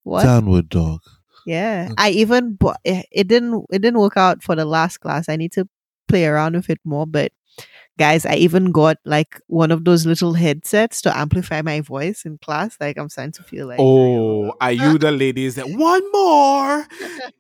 what? 0.02 0.24
Downward 0.24 0.68
dog. 0.68 1.00
Yeah, 1.46 1.88
I 1.96 2.10
even 2.10 2.54
bu- 2.56 2.74
it, 2.84 3.06
it 3.10 3.26
didn't 3.26 3.64
it 3.70 3.80
didn't 3.80 4.00
work 4.00 4.18
out 4.18 4.42
for 4.42 4.54
the 4.54 4.66
last 4.66 4.98
class. 4.98 5.30
I 5.30 5.36
need 5.36 5.52
to 5.52 5.66
play 6.06 6.26
around 6.26 6.56
with 6.56 6.68
it 6.68 6.78
more. 6.84 7.06
But 7.06 7.32
guys, 7.98 8.24
I 8.24 8.36
even 8.36 8.70
got 8.72 8.96
like 9.04 9.40
one 9.48 9.70
of 9.70 9.84
those 9.84 10.06
little 10.06 10.32
headsets 10.32 11.02
to 11.02 11.14
amplify 11.14 11.60
my 11.62 11.80
voice 11.82 12.24
in 12.24 12.38
class. 12.38 12.76
Like 12.80 12.96
I'm 12.96 13.08
starting 13.10 13.32
to 13.32 13.42
feel 13.42 13.66
like 13.66 13.78
Oh, 13.80 14.54
are 14.60 14.72
you 14.72 14.96
the 14.98 15.10
ladies 15.12 15.56
that 15.56 15.66
one 15.68 16.02
more? 16.12 16.86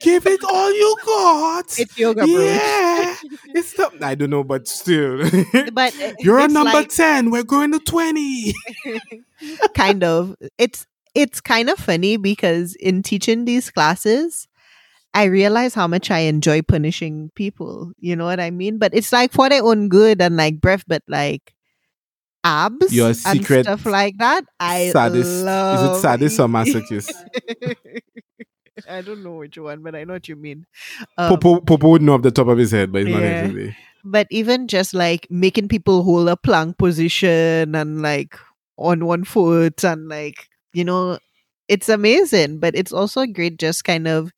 Give 0.00 0.26
it 0.26 0.40
all 0.44 0.72
you 0.74 0.96
got. 1.06 1.78
it's 1.78 1.96
yoga, 1.96 2.26
bro. 2.26 2.44
yeah, 2.44 3.14
it's 3.54 3.72
the 3.74 3.90
I 4.02 4.14
don't 4.16 4.30
know, 4.30 4.44
but 4.44 4.66
still, 4.68 5.22
But 5.72 5.94
uh, 6.02 6.12
you're 6.18 6.40
a 6.40 6.48
number 6.48 6.72
like- 6.72 6.88
ten. 6.90 7.30
We're 7.30 7.44
going 7.44 7.72
to 7.72 7.78
twenty. 7.78 8.52
kind 9.74 10.02
of. 10.02 10.34
It's 10.58 10.86
it's 11.14 11.40
kind 11.40 11.70
of 11.70 11.78
funny 11.78 12.16
because 12.16 12.74
in 12.76 13.02
teaching 13.04 13.44
these 13.44 13.70
classes, 13.70 14.47
I 15.18 15.24
realize 15.24 15.74
how 15.74 15.86
much 15.90 16.10
I 16.10 16.20
enjoy 16.30 16.62
punishing 16.62 17.30
people. 17.34 17.90
You 17.98 18.14
know 18.14 18.24
what 18.24 18.38
I 18.38 18.50
mean? 18.50 18.78
But 18.78 18.94
it's 18.94 19.12
like 19.12 19.32
for 19.32 19.48
their 19.48 19.64
own 19.64 19.88
good 19.88 20.22
and 20.22 20.36
like 20.36 20.60
breath, 20.60 20.84
but 20.86 21.02
like 21.08 21.54
abs 22.44 22.92
Your 22.94 23.08
and 23.08 23.16
secret 23.16 23.64
stuff 23.66 23.84
like 23.86 24.14
that. 24.18 24.44
I 24.60 24.90
sadist. 24.94 25.44
love 25.44 25.74
Is 25.74 25.82
it 25.98 26.00
sadist 26.02 26.40
or 26.40 26.48
masochist? 26.48 27.10
I 28.88 29.02
don't 29.02 29.22
know 29.24 29.34
which 29.36 29.58
one, 29.58 29.82
but 29.82 29.94
I 29.94 30.04
know 30.04 30.14
what 30.14 30.28
you 30.28 30.36
mean. 30.36 30.64
Um, 31.16 31.30
Popo, 31.30 31.60
Popo 31.60 31.88
would 31.90 32.02
know 32.02 32.14
off 32.14 32.22
the 32.22 32.30
top 32.30 32.48
of 32.48 32.58
his 32.58 32.70
head, 32.70 32.92
but 32.92 33.02
it's 33.02 33.10
not 33.10 33.22
Yeah. 33.22 33.42
actually. 33.42 33.76
but 34.04 34.26
even 34.30 34.68
just 34.68 34.94
like 34.94 35.26
making 35.30 35.68
people 35.68 36.04
hold 36.04 36.28
a 36.28 36.36
plank 36.36 36.78
position 36.78 37.74
and 37.74 38.00
like 38.02 38.38
on 38.76 39.04
one 39.04 39.24
foot 39.24 39.84
and 39.84 40.08
like 40.08 40.46
you 40.72 40.84
know 40.84 41.18
it's 41.66 41.88
amazing 41.88 42.60
but 42.60 42.76
it's 42.76 42.92
also 42.92 43.26
great 43.26 43.58
just 43.58 43.82
kind 43.84 44.06
of 44.06 44.30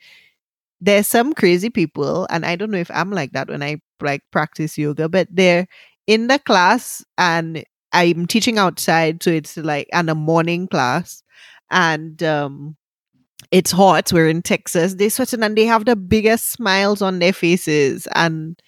there's 0.81 1.07
some 1.07 1.33
crazy 1.33 1.71
people 1.71 2.27
and 2.31 2.45
i 2.47 2.57
don't 2.57 2.71
know 2.71 2.79
if 2.79 2.91
i'm 2.93 3.11
like 3.11 3.33
that 3.33 3.49
when 3.49 3.63
i 3.63 3.77
like 4.01 4.23
practice 4.31 4.79
yoga 4.79 5.09
but 5.09 5.29
they're 5.31 5.67
in 6.07 6.27
the 6.29 6.39
class 6.41 7.05
and 7.19 7.65
i'm 7.93 8.27
teaching 8.27 8.59
outside 8.59 9.23
so 9.23 9.31
it's 9.31 9.57
like 9.59 9.89
and 9.93 10.11
a 10.11 10.15
morning 10.15 10.67
class 10.67 11.23
and 11.71 12.23
um 12.23 12.77
it's 13.51 13.71
hot 13.71 14.13
we're 14.13 14.29
in 14.29 14.43
texas 14.43 14.95
they 14.95 15.09
sweating 15.09 15.43
and 15.43 15.57
they 15.57 15.65
have 15.67 15.85
the 15.85 15.97
biggest 15.97 16.51
smiles 16.51 17.03
on 17.03 17.19
their 17.19 17.33
faces 17.33 18.07
and 18.15 18.61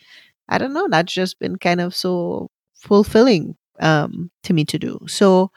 I 0.48 0.58
don't 0.58 0.72
know, 0.74 0.88
that's 0.90 1.12
just 1.12 1.38
been 1.38 1.56
kind 1.56 1.80
of 1.80 1.94
so 1.94 2.50
fulfilling 2.76 3.56
um, 3.80 4.30
to 4.44 4.52
me 4.52 4.64
to 4.66 4.78
do. 4.78 4.98
So 5.08 5.50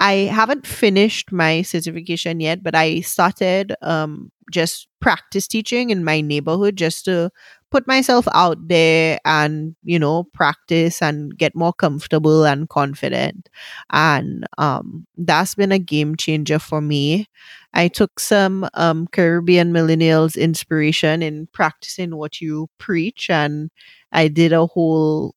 I 0.00 0.30
haven't 0.32 0.66
finished 0.66 1.30
my 1.30 1.62
certification 1.62 2.40
yet, 2.40 2.62
but 2.62 2.74
I 2.74 3.00
started 3.02 3.74
um, 3.82 4.32
just 4.50 4.88
practice 5.00 5.46
teaching 5.46 5.90
in 5.90 6.04
my 6.04 6.22
neighborhood 6.22 6.76
just 6.76 7.04
to 7.04 7.30
put 7.70 7.86
myself 7.86 8.26
out 8.34 8.56
there 8.66 9.18
and, 9.26 9.76
you 9.84 9.98
know, 9.98 10.24
practice 10.34 11.02
and 11.02 11.36
get 11.38 11.54
more 11.54 11.74
comfortable 11.74 12.44
and 12.44 12.68
confident. 12.70 13.50
And 13.90 14.46
um, 14.58 15.06
that's 15.18 15.54
been 15.54 15.70
a 15.72 15.78
game 15.78 16.16
changer 16.16 16.58
for 16.58 16.80
me. 16.80 17.28
I 17.74 17.88
took 17.88 18.18
some 18.18 18.68
um, 18.74 19.06
Caribbean 19.12 19.72
millennials 19.72 20.36
inspiration 20.40 21.22
in 21.22 21.46
practicing 21.52 22.16
what 22.16 22.40
you 22.40 22.68
preach 22.78 23.30
and 23.30 23.70
I 24.12 24.28
did 24.28 24.52
a 24.52 24.66
whole 24.66 25.34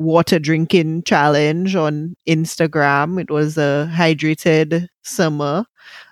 water 0.00 0.38
drinking 0.38 1.02
challenge 1.02 1.76
on 1.76 2.16
Instagram. 2.26 3.20
It 3.20 3.30
was 3.30 3.58
a 3.58 3.88
hydrated 3.92 4.88
summer. 5.02 5.66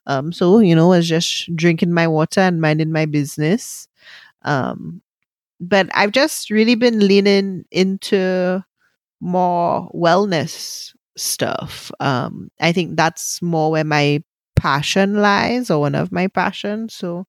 Um, 0.06 0.30
so, 0.30 0.58
you 0.58 0.76
know, 0.76 0.92
I 0.92 0.98
was 0.98 1.08
just 1.08 1.54
drinking 1.56 1.92
my 1.92 2.06
water 2.06 2.40
and 2.40 2.60
minding 2.60 2.92
my 2.92 3.06
business. 3.06 3.88
Um, 4.42 5.00
but 5.58 5.88
I've 5.94 6.12
just 6.12 6.50
really 6.50 6.74
been 6.74 7.00
leaning 7.00 7.64
into 7.70 8.62
more 9.20 9.90
wellness 9.94 10.94
stuff. 11.16 11.90
Um, 11.98 12.50
I 12.60 12.72
think 12.72 12.96
that's 12.96 13.40
more 13.40 13.70
where 13.70 13.84
my 13.84 14.22
passion 14.54 15.16
lies 15.16 15.70
or 15.70 15.80
one 15.80 15.94
of 15.94 16.12
my 16.12 16.28
passions. 16.28 16.94
So 16.94 17.26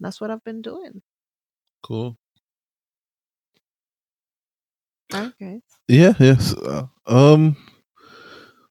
that's 0.00 0.20
what 0.20 0.30
I've 0.30 0.44
been 0.44 0.62
doing. 0.62 1.02
Cool. 1.82 2.16
Okay. 5.14 5.60
Yeah, 5.88 6.14
yes. 6.18 6.54
Uh, 6.54 6.86
um 7.06 7.56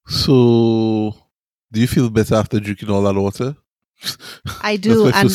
so 0.06 1.14
do 1.72 1.80
you 1.80 1.86
feel 1.86 2.10
better 2.10 2.34
after 2.34 2.60
drinking 2.60 2.90
all 2.90 3.02
that 3.02 3.14
water? 3.14 3.56
I 4.62 4.76
do, 4.80 5.08
and 5.08 5.30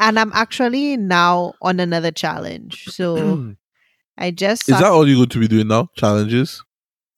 and 0.00 0.18
I'm 0.18 0.32
actually 0.34 0.96
now 0.96 1.54
on 1.62 1.80
another 1.80 2.10
challenge. 2.10 2.84
So 2.84 3.56
I 4.18 4.30
just, 4.30 4.68
Is 4.68 4.78
that 4.78 4.84
all 4.84 5.06
you're 5.06 5.16
going 5.16 5.28
to 5.30 5.40
be 5.40 5.48
doing 5.48 5.68
now? 5.68 5.88
Challenges? 5.96 6.62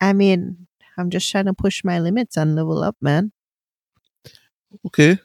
I 0.00 0.12
mean, 0.12 0.66
I'm 0.96 1.10
just 1.10 1.30
trying 1.30 1.46
to 1.46 1.54
push 1.54 1.84
my 1.84 2.00
limits 2.00 2.36
and 2.36 2.54
level 2.54 2.82
up, 2.82 2.96
man. 3.00 3.32
Okay. 4.86 5.18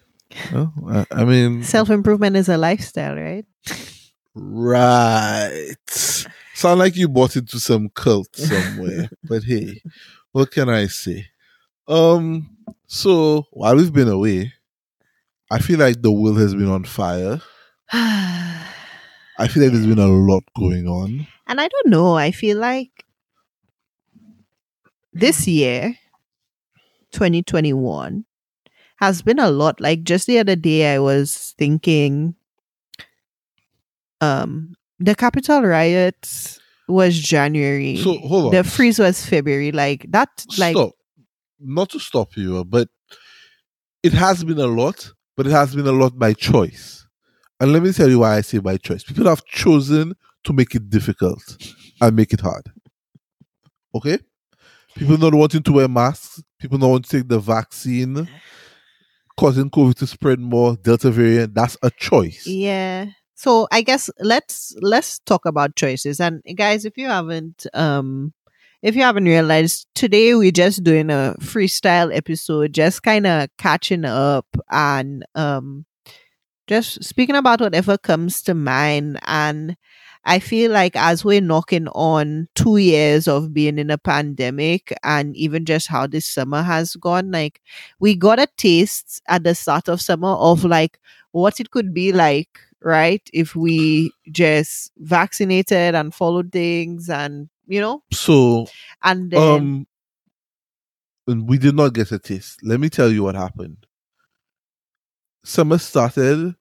Well, 0.51 0.73
I, 0.87 1.05
I 1.11 1.25
mean, 1.25 1.63
Self 1.63 1.89
improvement 1.89 2.35
is 2.35 2.49
a 2.49 2.57
lifestyle, 2.57 3.15
right? 3.15 3.45
right. 4.33 6.25
Sound 6.63 6.79
like 6.79 6.95
you 6.95 7.09
bought 7.09 7.35
into 7.35 7.59
some 7.59 7.89
cult 7.89 8.33
somewhere. 8.37 9.09
but 9.25 9.43
hey, 9.43 9.81
what 10.31 10.49
can 10.49 10.69
I 10.69 10.85
say? 10.85 11.25
Um, 11.89 12.55
so 12.87 13.47
while 13.51 13.75
we've 13.75 13.91
been 13.91 14.07
away, 14.07 14.53
I 15.51 15.59
feel 15.59 15.77
like 15.77 16.01
the 16.01 16.09
world 16.09 16.37
has 16.37 16.55
been 16.55 16.69
on 16.69 16.85
fire. 16.85 17.41
I 17.91 18.65
feel 19.49 19.63
like 19.63 19.73
there's 19.73 19.85
been 19.85 19.99
a 19.99 20.07
lot 20.07 20.43
going 20.57 20.87
on. 20.87 21.27
And 21.47 21.59
I 21.59 21.67
don't 21.67 21.87
know. 21.87 22.15
I 22.15 22.31
feel 22.31 22.59
like 22.59 23.03
this 25.11 25.45
year, 25.45 25.97
2021, 27.11 28.23
has 29.01 29.21
been 29.21 29.39
a 29.39 29.51
lot. 29.51 29.81
Like 29.81 30.03
just 30.03 30.27
the 30.27 30.39
other 30.39 30.55
day, 30.55 30.93
I 30.93 30.99
was 30.99 31.55
thinking, 31.57 32.35
um, 34.21 34.77
the 35.03 35.15
Capitol 35.15 35.61
riots 35.61 36.59
was 36.87 37.19
January. 37.19 37.97
So 37.97 38.17
hold 38.19 38.45
on. 38.45 38.51
the 38.51 38.63
freeze 38.63 38.99
was 38.99 39.25
February. 39.25 39.71
Like 39.71 40.05
that, 40.09 40.29
like 40.57 40.75
stop. 40.75 40.91
Not 41.59 41.89
to 41.89 41.99
stop 41.99 42.35
you, 42.37 42.57
uh, 42.57 42.63
but 42.63 42.87
it 44.01 44.13
has 44.13 44.43
been 44.43 44.59
a 44.59 44.67
lot, 44.67 45.11
but 45.35 45.45
it 45.45 45.51
has 45.51 45.75
been 45.75 45.87
a 45.87 45.91
lot 45.91 46.17
by 46.17 46.33
choice. 46.33 47.05
And 47.59 47.71
let 47.73 47.83
me 47.83 47.91
tell 47.91 48.09
you 48.09 48.19
why 48.19 48.37
I 48.37 48.41
say 48.41 48.59
by 48.59 48.77
choice. 48.77 49.03
People 49.03 49.25
have 49.25 49.45
chosen 49.45 50.13
to 50.45 50.53
make 50.53 50.73
it 50.75 50.89
difficult 50.89 51.57
and 52.01 52.15
make 52.15 52.33
it 52.33 52.41
hard. 52.41 52.71
Okay? 53.95 54.19
People 54.95 55.17
not 55.17 55.33
wanting 55.33 55.63
to 55.63 55.71
wear 55.71 55.87
masks, 55.87 56.41
people 56.59 56.77
not 56.77 56.87
wanting 56.87 57.03
to 57.03 57.17
take 57.17 57.27
the 57.27 57.39
vaccine, 57.39 58.27
causing 59.37 59.69
COVID 59.69 59.95
to 59.95 60.07
spread 60.07 60.39
more, 60.39 60.75
Delta 60.75 61.09
variant. 61.09 61.53
That's 61.53 61.77
a 61.81 61.89
choice. 61.89 62.45
Yeah. 62.45 63.07
So 63.43 63.67
I 63.73 63.81
guess 63.81 64.09
let's 64.21 64.73
let's 64.79 65.19
talk 65.19 65.45
about 65.45 65.75
choices. 65.75 66.21
And 66.21 66.41
guys, 66.55 66.85
if 66.85 66.97
you 66.97 67.07
haven't 67.07 67.67
um 67.73 68.31
if 68.81 68.95
you 68.95 69.01
haven't 69.01 69.25
realized, 69.25 69.85
today 69.95 70.33
we're 70.33 70.49
just 70.51 70.81
doing 70.81 71.09
a 71.09 71.35
freestyle 71.41 72.15
episode, 72.15 72.71
just 72.71 73.03
kind 73.03 73.27
of 73.27 73.49
catching 73.57 74.05
up 74.05 74.47
and 74.71 75.25
um 75.35 75.85
just 76.67 77.03
speaking 77.03 77.35
about 77.35 77.59
whatever 77.59 77.97
comes 77.97 78.41
to 78.43 78.53
mind 78.53 79.19
and 79.27 79.75
I 80.25 80.39
feel 80.39 80.71
like 80.71 80.95
as 80.95 81.25
we're 81.25 81.41
knocking 81.41 81.89
on 81.89 82.47
two 82.55 82.77
years 82.77 83.27
of 83.27 83.53
being 83.53 83.77
in 83.77 83.89
a 83.89 83.97
pandemic 83.97 84.93
and 85.03 85.35
even 85.35 85.65
just 85.65 85.89
how 85.89 86.07
this 86.07 86.25
summer 86.25 86.61
has 86.61 86.95
gone, 86.95 87.31
like 87.31 87.59
we 87.99 88.15
got 88.15 88.39
a 88.39 88.47
taste 88.55 89.21
at 89.27 89.43
the 89.43 89.53
start 89.53 89.89
of 89.89 89.99
summer 90.01 90.29
of 90.29 90.63
like 90.63 90.97
what 91.31 91.59
it 91.59 91.71
could 91.71 91.93
be 91.93 92.13
like, 92.13 92.57
right? 92.83 93.21
If 93.33 93.55
we 93.55 94.11
just 94.31 94.91
vaccinated 94.97 95.95
and 95.95 96.13
followed 96.13 96.51
things 96.51 97.09
and, 97.09 97.49
you 97.67 97.79
know, 97.79 98.03
So 98.11 98.67
and 99.01 99.31
then, 99.31 99.41
um 99.41 99.87
and 101.27 101.47
we 101.47 101.57
did 101.57 101.75
not 101.75 101.93
get 101.93 102.11
a 102.11 102.19
taste. 102.19 102.59
Let 102.63 102.79
me 102.79 102.89
tell 102.89 103.09
you 103.09 103.23
what 103.23 103.35
happened. 103.35 103.85
Summer 105.43 105.77
started. 105.77 106.55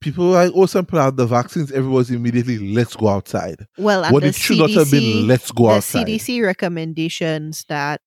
People 0.00 0.28
were 0.28 0.34
like, 0.34 0.52
oh, 0.54 0.64
some 0.66 0.86
put 0.86 0.98
out 0.98 1.16
the 1.16 1.26
vaccines. 1.26 1.70
Everyone's 1.72 2.10
immediately, 2.10 2.58
let's 2.72 2.96
go 2.96 3.08
outside. 3.08 3.66
well, 3.76 4.10
what 4.10 4.22
the 4.22 4.28
it 4.28 4.34
should 4.34 4.58
not 4.58 4.70
have 4.70 4.90
been, 4.90 5.26
let's 5.26 5.50
go 5.50 5.64
the 5.64 5.70
outside. 5.74 6.06
CDC 6.06 6.42
recommendations 6.42 7.66
that 7.68 8.00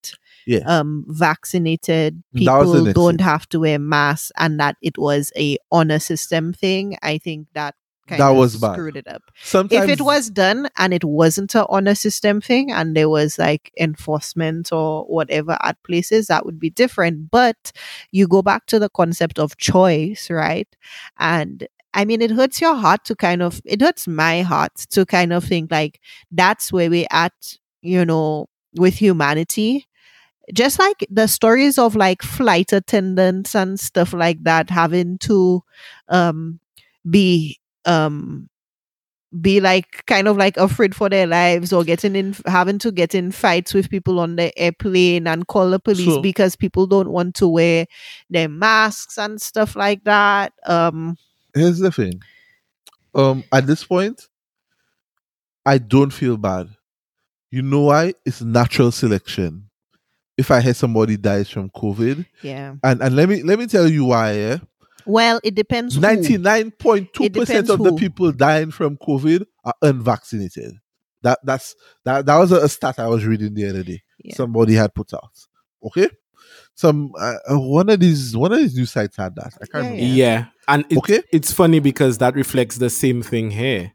Yeah. 0.46 0.60
um 0.66 1.06
vaccinated 1.08 2.24
That 2.34 2.60
was 2.60 2.72
the 2.72 2.78
people 2.80 2.94
don't 2.94 3.22
have 3.22 3.48
to 3.50 3.60
wear 3.62 3.80
masks 3.80 4.32
and 4.38 4.60
that 4.60 4.78
it 4.82 4.98
was 4.98 5.32
a 5.38 5.58
honor 5.72 6.00
system 6.00 6.54
thing. 6.54 6.98
I 7.02 7.18
think 7.18 7.48
that 7.54 7.76
kind 8.08 8.20
That 8.22 8.32
of 8.32 8.38
was 8.38 8.58
bad. 8.58 8.74
screwed 8.74 8.98
it 8.98 9.08
up. 9.08 9.24
Sometimes 9.42 9.84
if 9.90 10.00
it 10.00 10.04
was 10.04 10.30
done 10.30 10.68
and 10.78 10.94
it 10.94 11.04
wasn't 11.06 11.56
a 11.56 11.66
honor 11.68 11.96
system 11.96 12.42
thing 12.42 12.72
and 12.72 12.96
there 12.98 13.08
was 13.10 13.40
like 13.40 13.72
enforcement 13.80 14.72
or 14.74 15.04
whatever 15.06 15.58
at 15.62 15.82
places 15.84 16.28
that 16.28 16.46
would 16.46 16.60
be 16.60 16.70
different 16.70 17.32
but 17.32 17.72
you 18.12 18.28
go 18.28 18.42
back 18.42 18.66
to 18.68 18.80
the 18.80 18.90
concept 18.90 19.40
of 19.40 19.56
choice 19.58 20.30
right 20.30 20.68
and 21.20 21.66
i 21.94 22.04
mean 22.04 22.22
it 22.22 22.32
hurts 22.32 22.60
your 22.60 22.76
heart 22.76 23.06
to 23.06 23.16
kind 23.16 23.42
of 23.42 23.62
it 23.64 23.80
hurts 23.82 24.08
my 24.08 24.42
heart 24.42 24.76
to 24.90 25.06
kind 25.06 25.32
of 25.32 25.44
think 25.46 25.72
like 25.72 26.00
that's 26.32 26.74
where 26.74 26.90
we're 26.90 27.08
at 27.12 27.58
you 27.82 28.04
know 28.04 28.48
with 28.76 28.96
humanity 28.96 29.88
just 30.54 30.80
like 30.80 31.06
the 31.10 31.28
stories 31.28 31.78
of 31.78 31.96
like 31.96 32.22
flight 32.22 32.72
attendants 32.72 33.56
and 33.56 33.80
stuff 33.80 34.14
like 34.14 34.44
that 34.44 34.70
having 34.70 35.18
to 35.18 35.62
um 36.10 36.60
be 37.10 37.60
um 37.86 38.50
be 39.42 39.60
like 39.60 40.06
kind 40.06 40.28
of 40.28 40.38
like 40.38 40.56
afraid 40.58 40.96
for 40.96 41.10
their 41.10 41.26
lives 41.26 41.74
or 41.74 41.84
getting 41.84 42.16
in 42.16 42.36
having 42.46 42.78
to 42.78 42.92
get 42.92 43.16
in 43.16 43.32
fights 43.32 43.74
with 43.74 43.90
people 43.90 44.20
on 44.20 44.36
the 44.36 44.56
airplane 44.60 45.26
and 45.26 45.48
call 45.48 45.72
the 45.72 45.80
police 45.80 46.06
So- 46.06 46.22
because 46.22 46.56
people 46.56 46.86
don't 46.86 47.10
want 47.10 47.34
to 47.36 47.48
wear 47.48 47.88
their 48.30 48.48
masks 48.48 49.18
and 49.18 49.42
stuff 49.42 49.76
like 49.76 50.04
that 50.04 50.54
um 50.68 51.18
here's 51.56 51.80
the 51.80 51.92
thing. 51.92 52.22
um, 53.16 53.44
at 53.52 53.66
this 53.68 53.84
point, 53.84 54.28
I 55.66 55.78
don't 55.78 56.12
feel 56.12 56.36
bad. 56.38 56.70
You 57.52 57.62
know 57.62 57.82
why? 57.82 58.14
It's 58.26 58.42
natural 58.42 58.92
selection. 58.92 59.70
If 60.38 60.50
I 60.52 60.62
hear 60.62 60.74
somebody 60.74 61.16
dies 61.18 61.50
from 61.50 61.70
COVID, 61.70 62.26
Yeah. 62.42 62.76
and, 62.84 63.02
and 63.02 63.16
let 63.16 63.30
me 63.30 63.44
let 63.44 63.60
me 63.60 63.68
tell 63.68 63.88
you 63.88 64.06
why. 64.06 64.34
Yeah? 64.34 64.58
Well, 65.06 65.40
it 65.44 65.54
depends. 65.56 65.98
Ninety 65.98 66.38
nine 66.38 66.72
point 66.72 67.14
two 67.14 67.30
percent 67.30 67.68
depends 67.68 67.70
of 67.70 67.84
the 67.84 67.94
people 67.94 68.32
dying 68.32 68.72
from 68.72 68.98
COVID 68.98 69.46
are 69.66 69.74
unvaccinated. 69.82 70.76
That 71.22 71.40
that's 71.44 71.76
that 72.06 72.26
that 72.26 72.38
was 72.38 72.52
a, 72.52 72.58
a 72.64 72.70
stat 72.70 73.00
I 73.00 73.08
was 73.08 73.26
reading 73.26 73.54
the 73.54 73.70
other 73.70 73.84
day. 73.84 74.02
Yeah. 74.24 74.36
Somebody 74.36 74.74
had 74.74 74.94
put 74.96 75.14
out. 75.14 75.32
Okay, 75.86 76.08
some 76.74 77.12
uh, 77.20 77.36
uh, 77.52 77.60
one 77.60 77.90
of 77.90 78.00
these 78.00 78.36
one 78.36 78.52
of 78.54 78.60
these 78.60 78.76
news 78.76 78.92
sites 78.92 79.18
had 79.18 79.36
that. 79.36 79.54
I 79.62 79.66
can't 79.66 79.84
Yeah, 79.86 79.92
remember. 79.92 80.16
Yeah. 80.16 80.46
And 80.68 80.86
it, 80.90 80.98
Okay. 80.98 81.22
it's 81.32 81.52
funny 81.52 81.80
because 81.80 82.18
that 82.20 82.36
reflects 82.36 82.78
the 82.78 82.90
same 82.90 83.22
thing 83.22 83.52
here. 83.52 83.92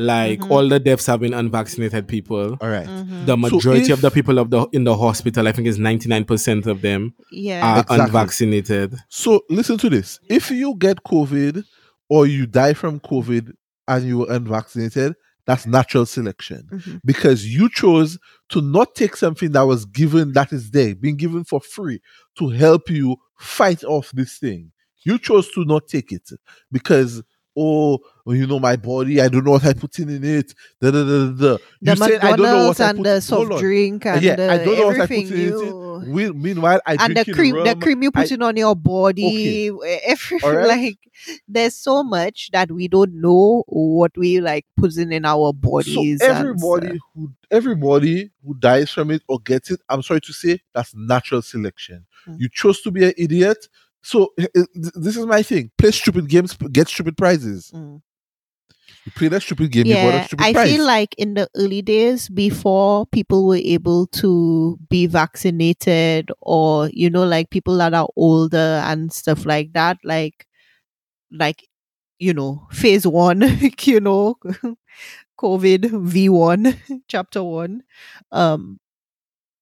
Like 0.00 0.40
Mhm. 0.40 0.50
all 0.50 0.68
the 0.68 0.80
deaths 0.80 1.06
have 1.06 1.20
been 1.20 1.34
unvaccinated 1.34 2.08
people. 2.08 2.56
All 2.60 2.68
right. 2.70 2.86
Mhm. 2.88 3.26
The 3.26 3.36
majority 3.36 3.92
of 3.92 3.98
if- 3.98 4.00
the 4.00 4.10
people 4.10 4.38
of 4.38 4.50
the 4.50 4.66
in 4.72 4.84
the 4.84 4.96
hospital, 4.96 5.46
I 5.46 5.52
think 5.52 5.68
is 5.68 5.78
ninety 5.78 6.08
nine 6.08 6.24
percent 6.24 6.66
of 6.66 6.80
them 6.80 7.12
Yeah. 7.30 7.64
are 7.66 7.80
Exactly. 7.80 8.06
unvaccinated. 8.06 8.94
So 9.08 9.42
listen 9.50 9.76
to 9.78 9.90
this. 9.90 10.18
If 10.28 10.50
you 10.50 10.74
get 10.78 11.02
COVID 11.04 11.64
or 12.08 12.26
you 12.26 12.46
die 12.46 12.72
from 12.74 12.98
COVID 13.00 13.52
and 13.88 14.04
you 14.06 14.18
were 14.18 14.26
unvaccinated, 14.32 15.14
that's 15.46 15.66
natural 15.66 16.06
selection. 16.06 16.62
Mhm. 16.72 17.00
Because 17.04 17.44
you 17.46 17.68
chose 17.68 18.18
to 18.50 18.60
not 18.62 18.94
take 18.94 19.16
something 19.16 19.52
that 19.52 19.62
was 19.62 19.84
given 19.84 20.32
that 20.32 20.52
is 20.52 20.70
there, 20.70 20.94
being 20.94 21.16
given 21.16 21.44
for 21.44 21.60
free 21.60 22.00
to 22.38 22.48
help 22.48 22.88
you 22.88 23.16
fight 23.38 23.84
off 23.84 24.12
this 24.12 24.38
thing. 24.38 24.72
You 25.02 25.18
chose 25.18 25.48
to 25.52 25.64
not 25.64 25.88
take 25.88 26.12
it 26.12 26.30
because 26.70 27.22
oh, 27.56 27.98
well, 28.24 28.36
you 28.36 28.46
know 28.46 28.58
my 28.60 28.76
body, 28.76 29.20
I 29.20 29.28
don't 29.28 29.44
know 29.44 29.52
what 29.52 29.64
I 29.66 29.72
put 29.72 29.98
in 29.98 30.08
in 30.08 30.24
it. 30.24 30.54
Da, 30.80 30.90
da, 30.90 31.02
da, 31.04 31.26
da. 31.26 31.32
The 31.32 31.58
You 31.82 31.96
said 31.96 32.20
I 32.24 32.36
don't 32.36 32.40
know 32.46 32.68
what 32.68 32.80
I 32.80 32.88
and 32.90 32.98
put. 32.98 33.04
the 33.04 33.20
soft 33.20 33.58
drink 33.58 34.06
and 34.06 34.22
yeah, 34.22 34.36
the 34.36 34.50
I 34.50 34.58
don't 34.58 34.78
know 34.78 34.86
what 34.86 34.94
I 35.00 35.06
put 35.06 35.10
everything 35.12 35.38
in 35.38 35.66
it. 35.66 35.74
We- 36.08 36.32
Meanwhile, 36.32 36.80
I 36.86 36.96
and 36.98 37.16
the 37.16 37.24
cream, 37.30 37.56
the 37.62 37.76
cream 37.76 38.02
you 38.02 38.10
put 38.10 38.30
I- 38.32 38.44
on 38.46 38.56
your 38.56 38.74
body, 38.74 39.68
every 40.04 40.40
Alright. 40.42 40.66
like, 40.66 40.98
there's 41.46 41.76
so 41.76 42.02
much 42.02 42.48
that 42.52 42.70
we 42.70 42.88
don't 42.88 43.20
know 43.20 43.64
what 43.66 44.12
we 44.16 44.40
like 44.40 44.64
putting 44.78 45.12
in 45.12 45.26
our 45.26 45.52
bodies. 45.52 45.94
So 45.94 46.00
and 46.00 46.22
everybody 46.22 46.86
stuff. 46.88 46.98
who 47.14 47.32
everybody 47.50 48.30
who 48.44 48.54
dies 48.54 48.90
from 48.90 49.10
it 49.10 49.22
or 49.28 49.40
gets 49.40 49.70
it, 49.70 49.80
I'm 49.88 50.02
sorry 50.02 50.20
to 50.22 50.32
say, 50.32 50.60
that's 50.74 50.94
natural 50.94 51.42
selection. 51.42 52.06
Mm. 52.26 52.40
You 52.40 52.48
chose 52.50 52.80
to 52.82 52.90
be 52.90 53.04
an 53.04 53.12
idiot. 53.18 53.68
So 54.02 54.32
eh, 54.38 54.46
eh, 54.56 54.64
th- 54.74 54.94
this 54.94 55.16
is 55.16 55.26
my 55.26 55.42
thing: 55.42 55.70
play 55.78 55.90
stupid 55.90 56.28
games, 56.28 56.56
get 56.72 56.88
stupid 56.88 57.16
prizes. 57.16 57.70
Mm. 57.74 58.00
You 59.04 59.12
play 59.12 59.28
that 59.28 59.42
stupid 59.42 59.70
game, 59.72 59.90
you 59.90 59.96
got 59.98 60.14
a 60.14 60.20
Yeah, 60.20 60.26
stupid 60.26 60.44
I 60.44 60.52
prize. 60.52 60.68
feel 60.68 60.86
like 60.86 61.14
in 61.16 61.34
the 61.34 61.48
early 61.56 61.82
days 61.82 62.28
before 62.28 63.06
people 63.06 63.46
were 63.46 63.56
able 63.56 64.06
to 64.08 64.78
be 64.90 65.06
vaccinated 65.06 66.30
or 66.40 66.88
you 66.92 67.08
know 67.10 67.24
like 67.24 67.50
people 67.50 67.76
that 67.78 67.94
are 67.94 68.08
older 68.16 68.80
and 68.84 69.12
stuff 69.12 69.46
like 69.46 69.72
that 69.72 69.98
like 70.04 70.46
like 71.32 71.66
you 72.18 72.34
know 72.34 72.66
phase 72.72 73.06
1 73.06 73.42
you 73.82 74.00
know 74.00 74.36
covid 75.40 75.90
v1 76.02 76.76
chapter 77.08 77.42
1 77.42 77.82
um 78.32 78.78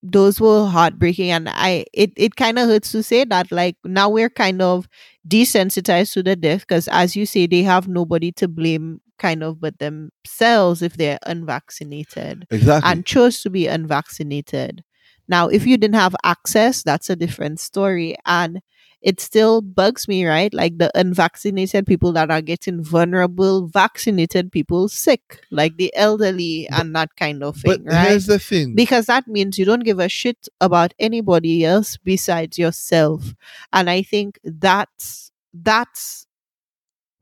those 0.02 0.40
were 0.40 0.66
heartbreaking 0.66 1.30
and 1.30 1.48
i 1.48 1.84
it, 1.92 2.12
it 2.16 2.36
kind 2.36 2.58
of 2.58 2.68
hurts 2.68 2.92
to 2.92 3.02
say 3.02 3.24
that 3.24 3.50
like 3.50 3.76
now 3.84 4.08
we're 4.08 4.30
kind 4.30 4.62
of 4.62 4.88
desensitized 5.26 6.12
to 6.12 6.22
the 6.22 6.36
death 6.36 6.60
because 6.60 6.88
as 6.88 7.16
you 7.16 7.26
say 7.26 7.46
they 7.46 7.62
have 7.62 7.88
nobody 7.88 8.30
to 8.30 8.46
blame 8.46 9.00
kind 9.18 9.42
of 9.42 9.60
but 9.60 9.76
themselves 9.80 10.82
if 10.82 10.96
they're 10.96 11.18
unvaccinated 11.26 12.46
exactly. 12.50 12.90
and 12.90 13.04
chose 13.04 13.42
to 13.42 13.50
be 13.50 13.66
unvaccinated 13.66 14.84
now 15.26 15.48
if 15.48 15.66
you 15.66 15.76
didn't 15.76 15.96
have 15.96 16.14
access 16.22 16.82
that's 16.84 17.10
a 17.10 17.16
different 17.16 17.58
story 17.58 18.14
and 18.24 18.60
it 19.00 19.20
still 19.20 19.62
bugs 19.62 20.08
me 20.08 20.26
right? 20.26 20.52
Like 20.52 20.78
the 20.78 20.90
unvaccinated 20.94 21.86
people 21.86 22.12
that 22.12 22.30
are 22.30 22.42
getting 22.42 22.82
vulnerable 22.82 23.68
vaccinated 23.68 24.50
people 24.50 24.88
sick 24.88 25.40
like 25.50 25.76
the 25.76 25.94
elderly 25.94 26.66
But- 26.70 26.80
and 26.80 26.96
that 26.96 27.14
kind 27.16 27.42
of 27.44 27.60
but 27.64 27.78
thing 27.78 27.84
right? 27.86 28.08
here's 28.08 28.26
the 28.26 28.38
thing: 28.38 28.74
because 28.74 29.06
that 29.06 29.28
means 29.28 29.58
you 29.58 29.64
don't 29.64 29.84
give 29.84 30.00
a 30.00 30.08
shit 30.08 30.48
about 30.60 30.94
anybody 30.98 31.64
else 31.64 31.96
besides 31.96 32.58
yourself. 32.58 33.34
And 33.72 33.88
i 33.88 34.02
think 34.02 34.38
that's 34.44 35.30
that's 35.54 36.26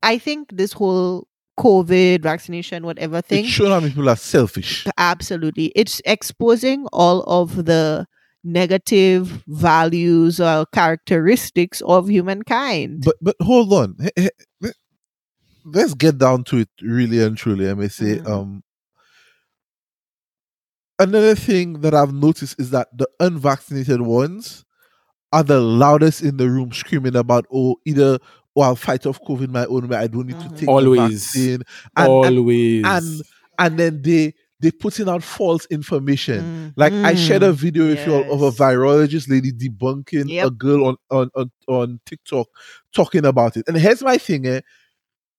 i 0.02 0.18
think 0.18 0.48
this 0.52 0.72
whole 0.72 1.26
covid 1.58 2.22
vaccination 2.22 2.84
whatever 2.84 3.22
thing 3.22 3.44
it's 3.44 3.52
showing 3.54 3.70
how 3.70 3.80
many 3.80 3.92
people 3.92 4.08
are 4.10 4.16
selfish. 4.16 4.86
absolutely. 4.98 5.72
It's 5.74 6.02
exposing 6.04 6.86
all 6.92 7.22
of 7.22 7.64
the 7.64 8.06
negative 8.46 9.42
values 9.48 10.40
or 10.40 10.64
characteristics 10.72 11.82
of 11.86 12.08
humankind 12.08 13.02
But 13.04 13.16
but 13.20 13.36
hold 13.42 13.72
on, 13.72 13.96
let- 14.60 14.76
let's 15.64 15.94
get 15.94 16.18
down 16.18 16.44
to 16.44 16.58
it 16.58 16.68
really 16.80 17.22
and 17.22 17.36
truly. 17.36 17.68
I 17.68 17.74
may 17.74 17.88
say, 17.88 18.18
Mhm. 18.18 18.30
um, 18.30 18.62
another 20.98 21.34
thing 21.34 21.80
that 21.80 21.94
I've 21.94 22.14
noticed 22.14 22.58
is 22.60 22.70
that 22.70 22.88
the 22.96 23.08
unvaccinated 23.20 24.00
ones 24.00 24.64
are 25.32 25.42
the 25.42 25.60
loudest 25.60 26.22
in 26.22 26.36
the 26.36 26.48
room, 26.48 26.72
screaming 26.72 27.16
about, 27.16 27.46
"Oh, 27.52 27.76
either 27.84 28.18
oh, 28.56 28.62
I'll 28.62 28.76
fight 28.76 29.04
off 29.06 29.20
COVID 29.26 29.50
my 29.50 29.66
own 29.66 29.88
way. 29.88 29.96
I 29.98 30.06
don't 30.06 30.26
need 30.26 30.36
Mhm. 30.36 30.50
to 30.50 30.56
take 30.56 30.68
Always. 30.68 31.32
the 31.32 31.56
vaccine." 31.56 31.62
And, 31.96 32.08
and 32.26 32.38
Always. 32.38 32.84
and 32.86 33.22
and 33.58 33.78
then 33.78 34.02
they 34.02 34.34
they 34.60 34.70
putting 34.70 35.08
out 35.08 35.22
false 35.22 35.66
information. 35.66 36.40
Mm, 36.40 36.72
Like 36.76 36.92
I 36.92 37.14
shared 37.14 37.42
a 37.42 37.52
mm. 37.52 37.56
video 37.56 37.86
with 37.88 38.06
you 38.06 38.14
all 38.14 38.32
of 38.32 38.42
a 38.42 38.50
virologist 38.56 39.28
lady 39.28 39.52
debunking 39.52 40.30
a 40.46 40.50
girl 40.50 40.86
on, 40.86 40.96
on 41.10 41.30
on 41.34 41.50
on 41.68 42.00
TikTok 42.06 42.46
talking 42.94 43.24
about 43.26 43.56
it. 43.56 43.68
And 43.68 43.76
here's 43.76 44.02
my 44.02 44.16
thing, 44.18 44.46
eh? 44.46 44.60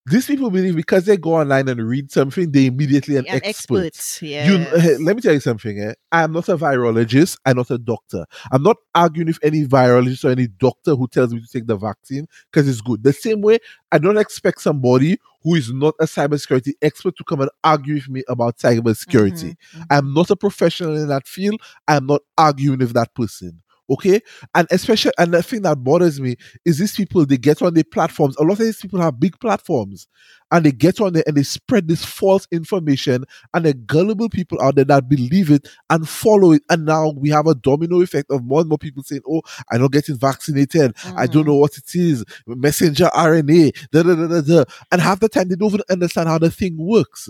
These 0.10 0.26
people 0.28 0.50
believe 0.50 0.74
because 0.78 1.04
they 1.04 1.18
go 1.18 1.34
online 1.36 1.68
and 1.68 1.82
read 1.86 2.12
something, 2.12 2.50
they 2.50 2.68
immediately 2.68 3.18
an 3.18 3.28
An 3.28 3.42
expert. 3.44 3.88
expert, 3.88 4.26
You, 4.26 4.30
yes. 4.30 4.74
eh, 4.74 4.98
let 5.02 5.18
me 5.18 5.22
tell 5.22 5.34
you 5.34 5.42
something. 5.42 5.82
Eh? 5.82 5.96
I'm 6.14 6.32
not 6.32 6.48
a 6.48 6.58
virologist. 6.58 7.38
I'm 7.46 7.58
not 7.58 7.70
a 7.72 7.78
doctor. 7.78 8.26
I'm 8.54 8.64
not 8.64 8.78
arguing 8.96 9.28
with 9.28 9.40
any 9.44 9.66
virologist 9.66 10.24
or 10.24 10.30
any 10.30 10.48
doctor 10.48 10.96
who 10.96 11.10
tells 11.10 11.34
me 11.34 11.42
to 11.42 11.48
take 11.48 11.68
the 11.68 11.76
vaccine 11.76 12.26
because 12.50 12.70
it's 12.70 12.80
good. 12.80 13.04
The 13.04 13.12
same 13.12 13.42
way, 13.42 13.58
I 13.92 13.98
don't 13.98 14.18
expect 14.18 14.62
somebody 14.62 15.18
who 15.48 15.56
is 15.56 15.72
not 15.72 15.96
a 16.02 16.06
cybersecurity 16.06 16.74
expert 16.82 17.16
to 17.18 17.24
come 17.24 17.40
and 17.40 17.50
argue 17.64 17.96
with 17.96 18.10
me 18.10 18.22
about 18.28 18.58
cybersecurity. 18.58 19.56
Mhm, 19.56 19.56
mhm. 19.76 19.86
I'm 19.90 20.14
not 20.14 20.30
a 20.30 20.36
professional 20.36 20.98
in 20.98 21.08
that 21.08 21.26
field. 21.26 21.62
I'm 21.88 22.06
not 22.06 22.22
arguing 22.38 22.80
with 22.80 22.94
that 22.94 23.14
person. 23.16 23.62
Okay. 23.90 24.20
And 24.54 24.68
especially, 24.72 25.14
and 25.18 25.34
the 25.34 25.42
thing 25.42 25.62
that 25.62 25.84
bothers 25.84 26.20
me 26.20 26.36
is 26.66 26.78
these 26.78 26.96
people, 26.96 27.26
they 27.26 27.38
get 27.38 27.62
on 27.62 27.74
their 27.74 27.86
platforms. 27.86 28.36
A 28.38 28.44
lot 28.44 28.54
of 28.54 28.58
these 28.60 28.82
people 28.82 29.00
have 29.00 29.20
big 29.20 29.40
platforms 29.40 30.08
and 30.52 30.66
they 30.66 30.72
get 30.74 31.00
on 31.00 31.14
there 31.14 31.24
and 31.26 31.38
they 31.38 31.44
spread 31.44 31.88
this 31.88 32.04
false 32.04 32.48
information 32.52 33.24
and 33.54 33.66
the 33.66 33.74
gullible 33.74 34.28
people 34.30 34.62
out 34.62 34.76
there 34.76 34.86
that 34.86 35.08
believe 35.08 35.50
it 35.52 35.70
and 35.90 36.08
follow 36.08 36.52
it. 36.52 36.64
And 36.70 36.86
now 36.86 37.12
we 37.16 37.30
have 37.30 37.48
a 37.48 37.56
domino 37.56 38.02
effect 38.02 38.30
of 38.30 38.44
more 38.44 38.60
and 38.60 38.70
more 38.70 38.78
people 38.78 39.04
saying, 39.04 39.22
Oh, 39.30 39.42
I'm 39.72 39.82
not 39.82 39.92
getting 39.94 40.18
vaccinated. 40.18 40.94
I 41.16 41.28
don't 41.28 41.44
Mhm. 41.44 41.48
know 41.48 41.56
what 41.56 41.78
it 41.78 41.96
is. 41.96 42.26
Messenger 42.46 43.10
RNA. 43.14 43.72
Da, 43.92 44.04
da, 44.04 44.16
da, 44.16 44.28
da, 44.28 44.42
da. 44.42 44.64
And 44.92 45.02
half 45.02 45.20
the 45.22 45.30
time 45.30 45.48
they 45.48 45.56
don't 45.56 45.70
even 45.74 45.82
understand 45.90 46.28
how 46.28 46.40
the 46.40 46.52
thing 46.52 46.76
works. 46.78 47.30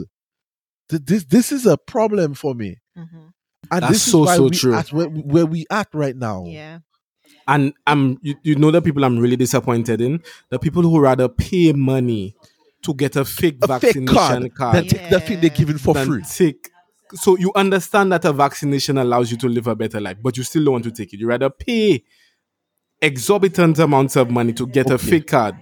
This 0.89 1.25
this 1.25 1.51
is 1.51 1.65
a 1.65 1.77
problem 1.77 2.33
for 2.33 2.55
me. 2.55 2.77
Mhm. 2.97 3.33
And 3.71 3.83
That's 3.83 3.93
this 3.93 4.11
so, 4.11 4.23
is 4.23 4.27
why 4.27 4.35
so 4.37 4.43
we 4.43 4.49
true. 4.51 4.75
At 4.75 4.93
where, 4.93 5.07
where 5.07 5.45
we 5.45 5.65
at 5.69 5.87
right 5.93 6.15
now. 6.15 6.45
Yeah. 6.45 6.79
And 7.47 7.73
I'm 7.85 8.17
you, 8.21 8.35
you 8.43 8.55
know 8.55 8.71
the 8.71 8.81
people 8.81 9.03
I'm 9.05 9.19
really 9.19 9.37
disappointed 9.37 10.01
in? 10.01 10.21
The 10.49 10.59
people 10.59 10.81
who 10.81 10.99
rather 10.99 11.29
pay 11.29 11.71
money 11.73 12.35
to 12.83 12.93
get 12.93 13.15
a 13.15 13.25
fake 13.25 13.57
A 13.61 13.67
fake 13.67 13.81
vaccination 13.81 14.07
card, 14.07 14.55
card, 14.55 14.75
then 14.75 14.87
take 14.87 15.09
the 15.09 15.19
thing 15.19 15.39
they're 15.39 15.49
giving 15.49 15.77
for 15.77 15.95
free. 15.95 16.23
take 16.23 16.69
so 17.13 17.37
you 17.37 17.51
understand 17.55 18.11
that 18.11 18.25
a 18.25 18.33
vaccination 18.33 18.97
allows 18.97 19.31
you 19.31 19.37
to 19.37 19.47
live 19.47 19.67
a 19.67 19.75
better 19.75 20.01
life, 20.01 20.17
but 20.21 20.35
you 20.35 20.43
still 20.43 20.65
don't 20.65 20.73
want 20.73 20.83
to 20.85 20.91
take 20.91 21.13
it. 21.13 21.19
You 21.19 21.27
rather 21.27 21.49
pay 21.49 22.03
exorbitant 23.01 23.79
amounts 23.79 24.15
of 24.15 24.29
money 24.29 24.53
to 24.53 24.67
get 24.67 24.89
a 24.89 24.97
fake 24.97 25.27
card 25.27 25.55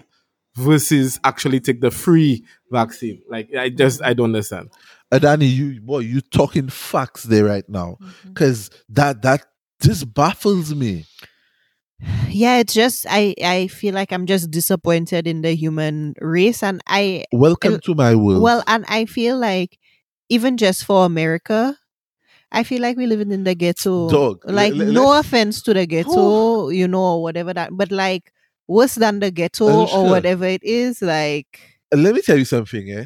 versus 0.56 1.20
actually 1.24 1.60
take 1.60 1.82
the 1.82 1.92
free 1.92 2.44
vaccine. 2.72 3.22
Like 3.30 3.54
I 3.56 3.70
just 3.70 4.02
I 4.02 4.14
don't 4.14 4.26
understand. 4.26 4.70
Adani, 5.20 5.50
you 5.54 5.82
boy, 5.82 6.00
you 6.00 6.22
talking 6.22 6.70
facts 6.70 7.24
there 7.24 7.46
right 7.46 7.68
now. 7.70 7.98
Mhm. 8.02 8.36
Cause 8.36 8.70
that 8.90 9.22
that 9.22 9.46
this 9.80 10.04
baffles 10.04 10.74
me. 10.76 11.06
yeah 12.30 12.58
it's 12.58 12.74
just 12.74 13.06
i 13.10 13.34
i 13.42 13.68
feel 13.68 13.94
like 13.96 14.12
i'm 14.12 14.26
just 14.26 14.52
disappointed 14.52 15.26
in 15.26 15.42
the 15.42 15.56
human 15.56 16.14
race 16.20 16.62
and 16.62 16.82
i 16.88 17.24
Welcome 17.32 17.80
to 17.80 17.96
my 17.96 18.16
world. 18.16 18.42
well 18.44 18.64
and 18.68 18.84
i 18.90 19.06
feel 19.06 19.38
like 19.38 19.80
even 20.28 20.58
just 20.58 20.84
for 20.84 21.06
america 21.06 21.78
i 22.52 22.64
feel 22.64 22.82
like 22.82 22.98
we're 22.98 23.08
living 23.08 23.32
in 23.32 23.46
the 23.46 23.56
ghetto 23.56 24.10
Dog, 24.10 24.42
like 24.44 24.74
le- 24.74 24.92
no 24.92 25.08
let's- 25.08 25.26
offense 25.28 25.62
to 25.64 25.74
the 25.74 25.86
ghetto 25.88 26.68
you 26.70 26.86
know 26.88 27.16
or 27.16 27.24
whatever 27.24 27.54
that 27.54 27.70
but 27.72 27.92
like 27.94 28.34
worse 28.68 28.96
than 28.96 29.20
the 29.22 29.32
ghetto 29.32 29.66
Uh, 29.68 29.82
or 29.84 29.88
sure. 29.88 30.10
whatever 30.10 30.44
it 30.46 30.64
is 30.64 31.02
like 31.02 31.60
let 31.94 32.14
me 32.14 32.22
tell 32.22 32.38
you 32.38 32.46
something, 32.46 32.90
eh? 32.92 33.06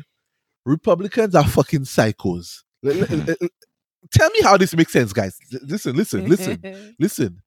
Republicans 0.69 1.33
are 1.33 1.47
fucking 1.47 1.81
psychos. 1.81 2.63
Tell 2.85 4.29
me 4.29 4.41
how 4.41 4.55
this 4.55 4.75
makes 4.75 4.93
sense, 4.93 5.11
guys. 5.11 5.37
Listen, 5.63 5.95
listen, 5.95 6.27
listen, 6.27 6.95
listen. 6.99 7.41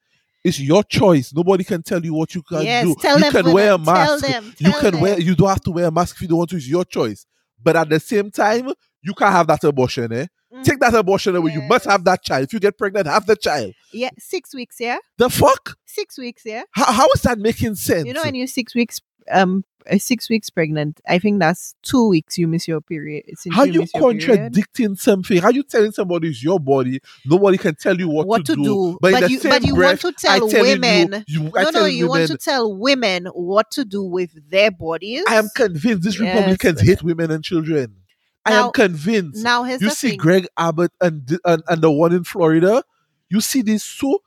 It's 0.44 0.58
your 0.58 0.82
choice. 0.82 1.32
Nobody 1.32 1.62
can 1.62 1.82
tell 1.82 2.04
you 2.04 2.14
what 2.14 2.34
you 2.34 2.42
can 2.42 2.62
yes, 2.62 2.84
do. 2.84 2.96
tell 3.00 3.18
you 3.18 3.30
them. 3.30 3.44
can 3.44 3.52
wear 3.52 3.72
a 3.72 3.78
mask. 3.78 4.26
them. 4.26 4.52
you 4.58 4.72
can 4.72 5.00
wear. 5.00 5.20
You 5.20 5.36
don't 5.36 5.48
have 5.48 5.60
to 5.62 5.70
wear 5.70 5.86
a 5.86 5.90
mask 5.92 6.16
if 6.16 6.22
you 6.22 6.28
don't 6.28 6.38
want 6.38 6.50
to. 6.50 6.56
It's 6.56 6.68
your 6.68 6.84
choice. 6.84 7.24
But 7.62 7.76
at 7.76 7.88
the 7.88 8.00
same 8.00 8.32
time, 8.32 8.72
you 9.02 9.14
can't 9.14 9.32
have 9.32 9.46
that 9.46 9.62
abortion. 9.62 10.12
Eh? 10.12 10.26
Mm. 10.52 10.64
Take 10.64 10.80
that 10.80 10.94
abortion 10.94 11.36
away. 11.36 11.52
You 11.52 11.62
must 11.62 11.84
have 11.86 12.04
that 12.04 12.22
child. 12.24 12.44
If 12.44 12.52
you 12.52 12.58
get 12.60 12.76
pregnant, 12.76 13.06
have 13.06 13.24
the 13.26 13.36
child. 13.36 13.72
Yeah, 13.92 14.10
six 14.18 14.52
weeks. 14.52 14.76
Yeah, 14.80 14.98
The 15.16 15.30
fuck? 15.30 15.76
six 15.86 16.18
weeks. 16.18 16.42
Yeah. 16.44 16.64
How, 16.72 16.92
how 16.92 17.08
is 17.14 17.22
that 17.22 17.38
making 17.38 17.76
sense? 17.76 18.06
You 18.06 18.12
know, 18.12 18.22
when 18.22 18.34
you're 18.34 18.46
six 18.48 18.74
weeks, 18.74 19.00
um, 19.30 19.64
six 19.98 20.28
weeks 20.30 20.48
pregnant, 20.50 21.00
I 21.08 21.18
think 21.18 21.40
that's 21.40 21.74
two 21.82 22.08
weeks 22.08 22.38
you 22.38 22.46
miss 22.46 22.68
your 22.68 22.80
period. 22.80 23.24
How 23.52 23.64
you 23.64 23.80
miss 23.80 23.92
your 23.94 24.10
period. 24.12 24.26
contradicting 24.28 24.94
something? 24.96 25.38
How 25.38 25.50
you 25.50 25.62
telling 25.64 25.92
somebody 25.92 26.28
it's 26.28 26.42
your 26.42 26.60
body? 26.60 27.00
Nobody 27.26 27.58
can 27.58 27.74
tell 27.74 27.98
you 27.98 28.08
what, 28.08 28.26
What 28.26 28.44
to 28.46 28.54
do, 28.54 28.98
But, 29.00 29.12
but 29.12 29.30
you- 29.30 29.40
but 29.40 29.64
you 29.64 29.74
breath, 29.74 30.04
want 30.04 30.16
to 30.16 30.26
tell 30.26 30.48
telling 30.48 30.66
you- 30.66 30.72
women- 30.72 31.24
You, 31.26 31.50
No, 31.54 31.70
no, 31.70 31.84
you 31.86 32.08
want 32.08 32.28
to 32.28 32.36
tell 32.36 32.72
women 32.76 33.26
what 33.26 33.70
to 33.72 33.84
do 33.84 34.02
with 34.04 34.30
their 34.50 34.70
bodies. 34.70 35.24
I 35.28 35.36
am 35.36 35.48
convinced 35.54 36.02
these 36.04 36.20
Yes. 36.20 36.34
Republicans 36.36 36.80
hate 36.80 37.02
women 37.02 37.30
and 37.30 37.42
children. 37.42 37.96
I 38.44 38.52
am 38.54 38.70
convinced. 38.72 39.42
now, 39.42 39.62
here's 39.64 39.80
you 39.80 39.90
see 39.90 40.10
thing. 40.10 40.18
Greg 40.18 40.46
Abbott 40.58 40.90
and, 41.00 41.38
and 41.44 41.62
and 41.68 41.80
the 41.82 41.90
one 41.90 42.12
in 42.12 42.24
Florida. 42.24 42.82
You 43.30 43.40
see 43.40 43.62
this 43.62 43.84
so, 43.84 44.20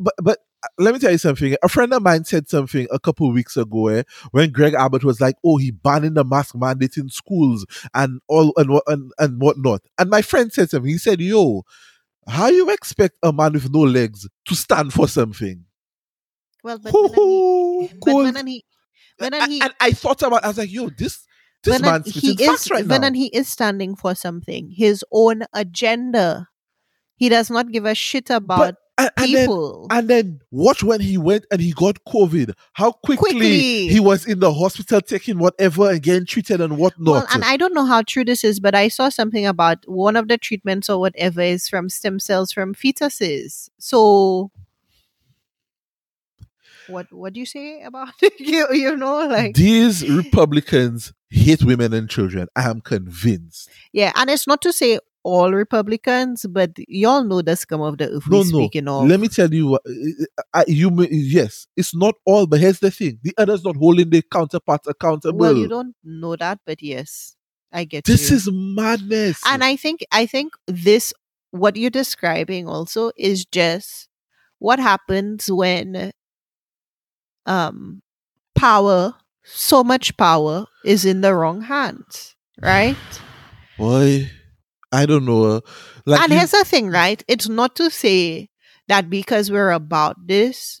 but 0.00 0.14
but 0.22 0.38
let 0.78 0.94
me 0.94 1.00
tell 1.00 1.12
you 1.12 1.18
something. 1.18 1.56
A 1.62 1.68
friend 1.68 1.92
of 1.92 2.02
mine 2.02 2.24
said 2.24 2.48
something 2.48 2.86
a 2.90 2.98
couple 2.98 3.30
weeks 3.32 3.56
ago 3.56 3.88
eh, 3.88 4.02
when 4.30 4.50
Greg 4.50 4.74
Abbott 4.74 5.04
was 5.04 5.20
like, 5.20 5.36
"Oh, 5.44 5.56
he 5.56 5.70
banning 5.70 6.14
the 6.14 6.24
mask 6.24 6.54
mandate 6.54 6.96
in 6.96 7.08
schools 7.08 7.66
and 7.94 8.20
all 8.28 8.52
and 8.56 8.70
what 8.70 8.84
and, 8.86 9.12
and 9.18 9.40
whatnot." 9.40 9.82
And 9.98 10.10
my 10.10 10.22
friend 10.22 10.52
said 10.52 10.70
something. 10.70 10.90
He 10.90 10.98
said, 10.98 11.20
"Yo, 11.20 11.62
how 12.28 12.48
you 12.48 12.70
expect 12.70 13.16
a 13.22 13.32
man 13.32 13.52
with 13.52 13.70
no 13.72 13.80
legs 13.80 14.28
to 14.46 14.54
stand 14.54 14.92
for 14.92 15.08
something?" 15.08 15.64
well, 16.62 16.78
but 16.78 16.92
when 16.92 17.14
he, 17.14 17.90
but 18.04 18.14
when 18.14 18.46
he, 18.46 18.64
when 19.18 19.34
and, 19.34 19.52
he, 19.52 19.60
and 19.60 19.72
I 19.80 19.92
thought 19.92 20.22
about. 20.22 20.44
I 20.44 20.48
was 20.48 20.58
like, 20.58 20.72
"Yo, 20.72 20.90
this 20.90 21.26
this 21.64 21.80
man's 21.80 22.12
he 22.14 22.32
is, 22.42 22.70
right 22.70 22.86
when 22.86 23.00
now." 23.00 23.12
he 23.12 23.26
is 23.28 23.48
standing 23.48 23.96
for 23.96 24.14
something, 24.14 24.70
his 24.70 25.04
own 25.12 25.42
agenda. 25.52 26.48
He 27.16 27.28
does 27.28 27.50
not 27.50 27.72
give 27.72 27.84
a 27.84 27.94
shit 27.94 28.30
about 28.30 28.76
and, 28.98 29.10
and 29.16 29.34
then. 29.34 29.48
And 29.90 30.08
then 30.08 30.40
watch 30.50 30.82
when 30.82 31.00
he 31.00 31.16
went 31.16 31.46
and 31.50 31.60
he 31.60 31.72
got 31.72 31.98
COVID. 32.06 32.52
How 32.72 32.92
quickly, 32.92 33.30
Quickly. 33.30 33.88
he 33.88 34.00
was 34.00 34.26
in 34.26 34.40
the 34.40 34.52
hospital 34.52 35.00
taking 35.00 35.38
whatever 35.38 35.90
and 35.90 36.02
getting 36.02 36.26
treated 36.26 36.60
and 36.60 36.76
whatnot. 36.76 37.12
Well, 37.12 37.26
and 37.32 37.44
I 37.44 37.56
don't 37.56 37.72
know 37.74 37.86
how 37.86 38.02
true 38.02 38.24
this 38.24 38.44
is, 38.44 38.60
but 38.60 38.74
I 38.74 38.88
saw 38.88 39.08
something 39.08 39.46
about 39.46 39.78
one 39.88 40.16
of 40.16 40.28
the 40.28 40.36
treatments 40.36 40.90
or 40.90 40.98
whatever 40.98 41.40
is 41.40 41.68
from 41.68 41.88
stem 41.88 42.18
cells 42.18 42.52
from 42.52 42.74
fetuses. 42.74 43.70
So, 43.78 44.50
what 46.88 47.12
what 47.12 47.34
do 47.34 47.40
you 47.40 47.46
say 47.46 47.82
about 47.82 48.14
you? 48.38 48.66
You 48.72 48.96
know, 48.96 49.26
like 49.26 49.54
These 49.54 50.08
Republicans 50.08 51.12
hate 51.30 51.62
women 51.62 51.92
and 51.92 52.08
children. 52.08 52.48
I 52.56 52.68
am 52.70 52.80
convinced. 52.80 53.68
yeah, 53.92 54.12
and 54.16 54.30
it's 54.30 54.46
not 54.46 54.62
to 54.62 54.72
say 54.72 54.98
all 55.22 55.52
Republicans, 55.52 56.46
but 56.48 56.70
y'all 56.88 57.24
know 57.24 57.42
the 57.42 57.56
scum 57.56 57.80
of 57.80 57.98
the 57.98 58.08
earth. 58.10 58.30
No, 58.30 58.38
we 58.38 58.70
no. 58.80 59.02
Let 59.02 59.20
me 59.20 59.28
tell 59.28 59.52
you, 59.52 59.78
I, 60.54 60.64
you 60.66 60.90
may, 60.90 61.08
yes, 61.10 61.66
it's 61.76 61.94
not 61.94 62.14
all, 62.24 62.46
but 62.46 62.60
here's 62.60 62.80
the 62.80 62.90
thing: 62.90 63.18
the 63.22 63.34
others 63.36 63.64
not 63.64 63.76
holding 63.76 64.10
their 64.10 64.22
counterparts 64.22 64.88
accountable. 64.88 65.38
well, 65.38 65.56
you 65.56 65.68
don't 65.68 65.94
know 66.04 66.36
that, 66.36 66.60
but 66.64 66.82
yes, 66.82 67.36
I 67.72 67.84
get 67.84 68.04
this 68.04 68.30
you. 68.30 68.36
is 68.36 68.48
madness. 68.50 69.42
and 69.46 69.62
I 69.62 69.76
think 69.76 70.04
I 70.12 70.26
think 70.26 70.54
this 70.66 71.12
what 71.50 71.76
you're 71.76 71.90
describing 71.90 72.68
also 72.68 73.10
is 73.16 73.44
just 73.44 74.08
what 74.58 74.78
happens 74.78 75.50
when 75.50 76.12
um 77.46 78.02
power 78.54 79.14
so 79.44 79.82
much 79.82 80.16
power 80.16 80.66
is 80.84 81.04
in 81.04 81.22
the 81.22 81.34
wrong 81.34 81.62
hands 81.62 82.34
right 82.60 82.96
boy, 83.78 84.30
I 84.92 85.06
don't 85.06 85.24
know. 85.24 85.60
Like 86.06 86.20
and 86.22 86.32
you- 86.32 86.38
here's 86.38 86.52
the 86.52 86.64
thing 86.64 86.90
right 86.90 87.22
it's 87.28 87.48
not 87.48 87.76
to 87.76 87.90
say 87.90 88.48
that 88.88 89.10
because 89.10 89.50
we're 89.50 89.70
about 89.70 90.16
this 90.26 90.80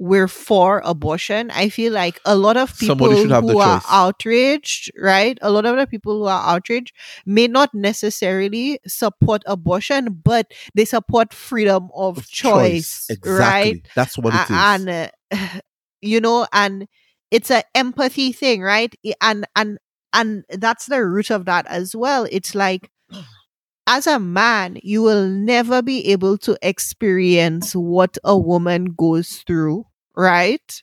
we're 0.00 0.26
for 0.28 0.82
abortion 0.84 1.50
i 1.52 1.68
feel 1.68 1.92
like 1.92 2.20
a 2.24 2.34
lot 2.34 2.56
of 2.56 2.76
people 2.78 2.96
Somebody 3.06 3.22
should 3.22 3.30
have 3.30 3.46
the 3.46 3.52
who 3.52 3.58
are 3.60 3.78
choice. 3.80 3.86
outraged 3.90 4.90
right 4.98 5.38
a 5.40 5.50
lot 5.52 5.66
of 5.66 5.76
the 5.76 5.86
people 5.86 6.18
who 6.18 6.24
are 6.24 6.42
outraged 6.54 6.92
may 7.26 7.46
not 7.46 7.72
necessarily 7.74 8.80
support 8.86 9.42
abortion 9.46 10.20
but 10.24 10.50
they 10.74 10.84
support 10.84 11.32
freedom 11.32 11.90
of, 11.94 12.18
of 12.18 12.26
choice, 12.28 13.06
Exactly. 13.08 13.72
right 13.72 13.86
That's 13.94 14.18
what 14.18 14.34
it 14.34 14.40
is. 14.40 14.50
And 14.50 14.88
uh, 14.88 15.60
you 16.00 16.20
know 16.20 16.46
and 16.52 16.88
it's 17.30 17.50
an 17.50 17.62
empathy 17.74 18.32
thing 18.32 18.62
right 18.62 18.94
and 19.20 19.46
and 19.54 19.78
and 20.12 20.44
that's 20.50 20.86
the 20.86 21.04
root 21.04 21.30
of 21.30 21.44
that 21.44 21.66
as 21.68 21.94
well 21.94 22.26
it's 22.30 22.54
like 22.54 22.90
as 23.86 24.06
a 24.06 24.18
man 24.18 24.78
you 24.82 25.02
will 25.02 25.26
never 25.28 25.82
be 25.82 26.06
able 26.10 26.38
to 26.38 26.56
experience 26.62 27.74
what 27.74 28.16
a 28.24 28.36
woman 28.38 28.86
goes 28.96 29.42
through 29.46 29.84
right 30.16 30.82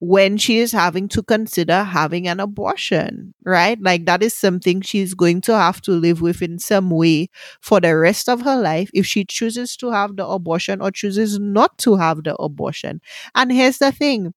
when 0.00 0.36
she 0.36 0.58
is 0.58 0.72
having 0.72 1.08
to 1.08 1.22
consider 1.22 1.82
having 1.84 2.28
an 2.28 2.40
abortion, 2.40 3.34
right? 3.44 3.78
Like 3.82 4.06
that 4.06 4.22
is 4.22 4.34
something 4.34 4.80
she's 4.82 5.14
going 5.14 5.40
to 5.42 5.56
have 5.58 5.80
to 5.82 5.92
live 5.92 6.20
with 6.22 6.42
in 6.42 6.58
some 6.58 6.90
way 6.90 7.30
for 7.62 7.80
the 7.80 7.96
rest 7.96 8.28
of 8.28 8.42
her 8.42 8.56
life 8.56 8.90
if 8.94 9.06
she 9.06 9.24
chooses 9.24 9.76
to 9.78 9.90
have 9.92 10.16
the 10.16 10.26
abortion 10.26 10.82
or 10.82 10.90
chooses 10.90 11.38
not 11.40 11.78
to 11.78 11.96
have 11.96 12.24
the 12.24 12.36
abortion. 12.36 13.00
And 13.34 13.52
here's 13.52 13.78
the 13.78 13.92
thing 13.92 14.34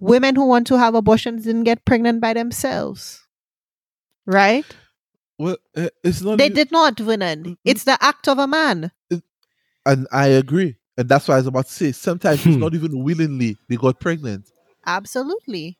women 0.00 0.36
who 0.36 0.46
want 0.46 0.66
to 0.68 0.78
have 0.78 0.94
abortions 0.94 1.44
didn't 1.44 1.64
get 1.64 1.84
pregnant 1.84 2.20
by 2.20 2.34
themselves, 2.34 3.26
right? 4.26 4.66
Well, 5.38 5.56
uh, 5.76 5.88
it's 6.02 6.20
not. 6.20 6.38
They 6.38 6.46
even- 6.46 6.56
did 6.56 6.72
not, 6.72 6.98
Vernon. 6.98 7.56
It's 7.64 7.84
the 7.84 7.96
act 8.02 8.28
of 8.28 8.38
a 8.38 8.46
man. 8.46 8.90
And 9.86 10.06
I 10.12 10.26
agree. 10.28 10.76
And 10.98 11.08
that's 11.08 11.28
why 11.28 11.34
I 11.34 11.38
was 11.38 11.46
about 11.46 11.66
to 11.66 11.72
say 11.72 11.92
sometimes 11.92 12.44
it's 12.44 12.54
Hmm. 12.56 12.60
not 12.60 12.74
even 12.74 13.02
willingly 13.04 13.56
they 13.68 13.76
got 13.76 14.00
pregnant. 14.00 14.50
Absolutely. 14.84 15.78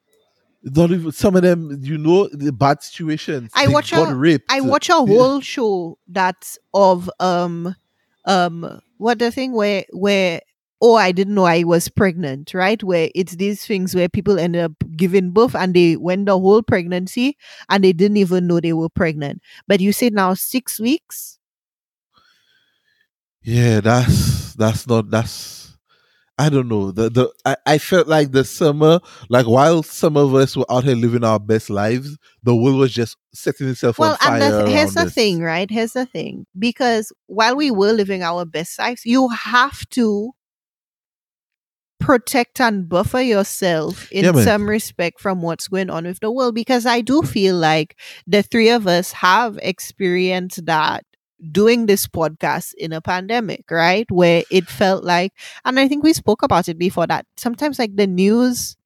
Not 0.62 0.90
even 0.92 1.12
some 1.12 1.36
of 1.36 1.42
them, 1.42 1.78
you 1.82 1.98
know, 1.98 2.28
the 2.28 2.52
bad 2.52 2.82
situations. 2.82 3.50
I 3.54 3.66
they 3.66 3.72
watch 3.72 3.90
got 3.90 4.12
a- 4.12 4.14
raped. 4.14 4.46
I 4.50 4.60
watch 4.60 4.88
a 4.88 4.92
Yeah. 4.92 5.06
whole 5.06 5.40
show 5.40 5.98
that's 6.08 6.58
of 6.72 7.10
um 7.20 7.74
um 8.24 8.80
what 8.98 9.18
the 9.18 9.30
thing 9.30 9.52
where 9.52 9.84
where 9.92 10.40
oh 10.80 10.94
I 10.94 11.12
didn't 11.12 11.34
know 11.34 11.44
I 11.44 11.64
was 11.64 11.88
pregnant, 11.88 12.54
right? 12.54 12.82
Where 12.82 13.10
it's 13.14 13.36
these 13.36 13.64
things 13.66 13.94
where 13.94 14.08
people 14.08 14.38
end 14.38 14.56
up 14.56 14.72
giving 14.96 15.30
birth 15.30 15.54
and 15.54 15.74
they 15.74 15.96
went 15.96 16.26
the 16.26 16.38
whole 16.38 16.62
pregnancy 16.62 17.36
and 17.68 17.82
they 17.84 17.92
didn't 17.92 18.16
even 18.18 18.46
know 18.46 18.60
they 18.60 18.72
were 18.72 18.88
pregnant. 18.88 19.42
But 19.66 19.80
you 19.80 19.92
say 19.92 20.10
now 20.10 20.34
six 20.34 20.78
weeks? 20.80 21.38
Yeah, 23.42 23.80
that's 23.80 24.54
that's 24.54 24.86
not 24.86 25.10
that's 25.10 25.76
I 26.38 26.50
don't 26.50 26.68
know. 26.68 26.92
The 26.92 27.10
the 27.10 27.32
I, 27.44 27.56
I 27.66 27.78
felt 27.78 28.06
like 28.06 28.30
the 28.30 28.44
summer, 28.44 29.00
like 29.28 29.46
while 29.46 29.82
some 29.82 30.16
of 30.16 30.34
us 30.34 30.56
were 30.56 30.66
out 30.70 30.84
here 30.84 30.94
living 30.94 31.24
our 31.24 31.40
best 31.40 31.68
lives, 31.68 32.16
the 32.44 32.54
world 32.54 32.76
was 32.76 32.92
just 32.92 33.16
setting 33.34 33.68
itself 33.68 33.98
Well, 33.98 34.12
on 34.12 34.18
fire. 34.18 34.42
and 34.42 34.52
the, 34.52 34.70
here's 34.70 34.94
around 34.94 35.06
the 35.06 35.10
thing, 35.10 35.40
right? 35.40 35.68
Here's 35.68 35.92
the 35.94 36.06
thing. 36.06 36.46
Because 36.56 37.12
while 37.26 37.56
we 37.56 37.70
were 37.72 37.92
living 37.92 38.22
our 38.22 38.44
best 38.44 38.78
lives, 38.78 39.04
you 39.04 39.28
have 39.28 39.88
to 39.90 40.32
protect 42.00 42.60
and 42.60 42.88
buffer 42.88 43.20
yourself 43.20 44.10
in 44.12 44.24
Yeah, 44.24 44.32
some 44.44 44.68
respect 44.68 45.20
from 45.20 45.42
what's 45.42 45.68
going 45.68 45.90
on 45.90 46.04
with 46.04 46.20
the 46.20 46.30
world. 46.30 46.54
Because 46.54 46.86
I 46.86 47.00
do 47.00 47.22
feel 47.22 47.56
like 47.56 47.98
the 48.26 48.42
three 48.42 48.70
of 48.70 48.86
us 48.86 49.12
have 49.12 49.58
experienced 49.62 50.64
that 50.66 51.04
doing 51.52 51.86
this 51.86 52.06
podcast 52.06 52.74
in 52.74 52.92
a 52.92 53.00
pandemic, 53.00 53.64
right? 53.70 54.10
Where 54.10 54.42
it 54.50 54.68
felt 54.68 55.04
like, 55.04 55.32
and 55.64 55.78
I 55.78 55.88
think 55.88 56.02
we 56.02 56.12
spoke 56.12 56.42
about 56.42 56.68
it 56.68 56.78
before 56.78 57.06
that 57.06 57.26
sometimes 57.36 57.78
like 57.78 57.94
the 57.96 58.06
news 58.06 58.76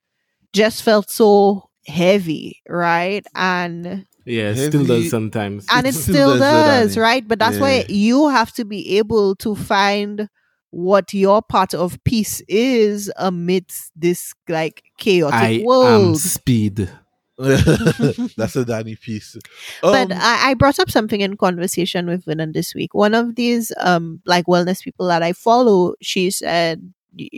just 0.53 0.83
felt 0.83 1.11
so 1.11 1.71
heavy, 1.87 2.61
right? 2.69 3.25
And 3.35 4.07
Yeah, 4.25 4.51
it 4.51 4.69
still 4.69 4.85
does 4.85 5.11
sometimes. 5.11 5.67
and 5.71 5.87
it 5.87 5.95
still 5.95 6.39
still 6.39 6.39
does 6.39 6.67
does, 6.67 6.97
right? 6.99 7.27
But 7.27 7.39
that's 7.39 7.59
why 7.59 7.85
you 7.89 8.29
have 8.29 8.53
to 8.55 8.65
be 8.65 8.99
able 8.99 9.35
to 9.37 9.55
find 9.55 10.29
what 10.73 11.13
your 11.13 11.43
part 11.43 11.75
of 11.75 12.03
peace 12.03 12.43
is 12.49 13.13
amidst 13.17 13.93
this 13.95 14.33
like 14.49 14.83
chaotic 14.99 15.39
I 15.39 15.49
am 15.51 15.65
world. 15.67 16.17
speed. 16.17 16.91
that's 17.39 18.57
a 18.57 18.65
Danny 18.65 18.97
piece. 18.97 19.37
but 19.83 20.13
Um, 20.13 20.19
I, 20.19 20.51
I 20.51 20.55
brought 20.55 20.79
up 20.79 20.91
something 20.91 21.21
in 21.21 21.37
conversation 21.37 22.07
with 22.07 22.25
Vernon 22.25 22.53
this 22.53 22.75
week. 22.75 22.95
One 22.95 23.15
of 23.15 23.37
these 23.37 23.71
um 23.79 24.23
like 24.25 24.47
wellness 24.47 24.83
people 24.83 25.07
that 25.09 25.23
I 25.23 25.35
follow, 25.35 25.95
she 26.01 26.31
said 26.31 26.93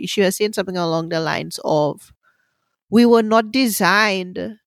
she 0.05 0.21
was 0.21 0.37
saying 0.37 0.53
something 0.53 0.77
along 0.77 1.09
the 1.09 1.19
lines 1.19 1.59
of 1.65 2.13
we 2.89 3.05
were 3.05 3.23
not 3.23 3.51
designed 3.51 4.57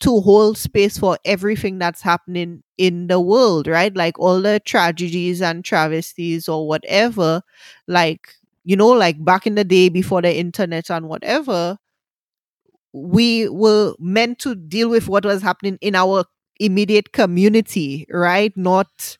to 0.00 0.20
hold 0.20 0.58
space 0.58 0.98
for 0.98 1.18
everything 1.24 1.78
that's 1.78 2.02
happening 2.02 2.62
in 2.78 3.06
the 3.08 3.20
world, 3.20 3.66
right? 3.66 3.94
Like 3.96 4.18
all 4.18 4.40
the 4.42 4.60
tragedies 4.60 5.40
and 5.42 5.64
travesties 5.64 6.48
or 6.48 6.68
whatever, 6.68 7.42
like, 7.86 8.28
you 8.64 8.76
know, 8.76 8.88
like 8.88 9.24
back 9.24 9.46
in 9.46 9.54
the 9.54 9.64
day 9.64 9.88
before 9.88 10.22
the 10.22 10.36
internet 10.36 10.90
and 10.90 11.08
whatever, 11.08 11.78
we 12.92 13.48
were 13.48 13.94
meant 13.98 14.38
to 14.40 14.54
deal 14.54 14.88
with 14.88 15.08
what 15.08 15.24
was 15.24 15.42
happening 15.42 15.78
in 15.80 15.94
our 15.94 16.24
immediate 16.58 17.12
community, 17.12 18.06
right? 18.10 18.56
Not 18.56 19.18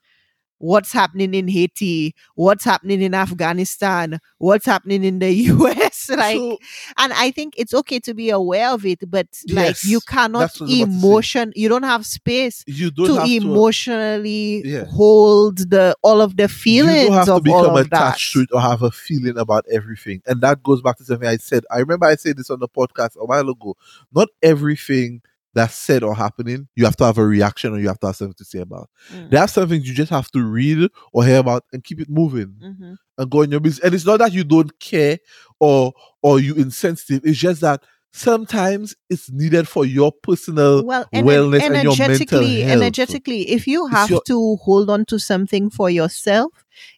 what's 0.58 0.92
happening 0.92 1.34
in 1.34 1.48
Haiti, 1.48 2.14
what's 2.34 2.64
happening 2.64 3.02
in 3.02 3.14
Afghanistan, 3.14 4.18
what's 4.38 4.66
happening 4.66 5.04
in 5.04 5.18
the 5.18 5.30
US. 5.52 6.08
Like, 6.10 6.36
So, 6.36 6.58
and 6.96 7.12
I 7.12 7.30
think 7.30 7.54
it's 7.56 7.74
okay 7.74 7.98
to 8.00 8.14
be 8.14 8.30
aware 8.30 8.70
of 8.70 8.86
it, 8.86 9.08
but 9.10 9.26
like 9.50 9.82
you 9.84 10.00
cannot 10.00 10.40
that's 10.40 10.60
what 10.60 10.66
I 10.66 10.70
was 10.70 10.78
about 10.80 10.86
to 10.86 10.92
say. 10.92 10.98
emotion, 11.08 11.52
you 11.56 11.68
don't 11.68 11.82
have 11.82 12.06
space 12.06 12.64
you 12.66 12.90
don't 12.90 13.06
to 13.06 13.14
have 13.16 13.26
to 13.28 13.34
emotionally 13.36 14.62
Yeah. 14.64 14.84
hold 14.84 15.58
the 15.70 15.94
all 16.02 16.20
of 16.20 16.36
the 16.36 16.48
feelings. 16.48 17.02
you 17.02 17.08
don't 17.08 17.16
have 17.16 17.26
to 17.26 17.40
become 17.40 17.74
that. 17.74 17.86
attached 17.86 18.32
to 18.34 18.40
it 18.40 18.48
or 18.52 18.60
have 18.60 18.82
a 18.82 18.90
feeling 18.90 19.36
about 19.38 19.64
everything. 19.70 20.22
And 20.26 20.40
that 20.42 20.62
goes 20.62 20.80
back 20.82 20.96
to 20.98 21.04
something 21.04 21.28
I 21.28 21.36
said. 21.36 21.64
I 21.70 21.78
remember 21.78 22.06
I 22.06 22.16
said 22.16 22.36
this 22.36 22.50
on 22.50 22.60
the 22.60 22.68
podcast 22.68 23.16
a 23.16 23.24
while 23.24 23.48
ago. 23.48 23.76
Not 24.14 24.28
everything 24.42 25.22
that's 25.56 25.74
said 25.74 26.02
or 26.04 26.14
happening, 26.14 26.68
you 26.76 26.84
have 26.84 26.96
to 26.96 27.04
have 27.04 27.18
a 27.18 27.26
reaction 27.26 27.72
or 27.74 27.78
you 27.80 27.88
have 27.88 27.98
to 28.00 28.06
have 28.08 28.16
something 28.16 28.34
to 28.34 28.44
say 28.44 28.60
about. 28.60 28.88
Mm. 29.12 29.30
There 29.30 29.40
are 29.40 29.48
some 29.48 29.68
things 29.68 29.88
you 29.88 29.94
just 29.94 30.10
have 30.10 30.30
to 30.32 30.42
read 30.42 30.88
or 31.12 31.24
hear 31.24 31.38
about 31.40 31.64
and 31.72 31.82
keep 31.82 32.00
it 32.00 32.08
moving 32.10 32.54
Mhm. 32.62 32.96
and 33.18 33.30
go 33.30 33.42
on 33.42 33.50
your 33.50 33.60
business. 33.60 33.84
And 33.84 33.94
it's 33.94 34.06
not 34.06 34.18
that 34.18 34.32
you 34.32 34.44
don't 34.44 34.78
care 34.78 35.18
or 35.58 35.92
or 36.22 36.38
you 36.40 36.54
insensitive. 36.54 37.22
It's 37.24 37.38
just 37.38 37.60
that 37.62 37.82
sometimes 38.12 38.94
it's 39.10 39.30
needed 39.30 39.68
for 39.68 39.84
your 39.84 40.10
personal 40.10 40.82
well 40.84 41.04
wellness 41.12 41.60
and 41.62 41.74
your 41.82 41.94
mental 41.96 42.04
energetically 42.04 42.60
health. 42.62 42.72
energetically 42.82 43.42
if 43.50 43.66
you 43.66 43.86
have 43.86 44.08
your- 44.10 44.22
to 44.26 44.56
hold 44.62 44.88
on 44.90 45.04
to 45.04 45.18
something 45.18 45.68
for 45.68 45.90
yourself 45.90 46.50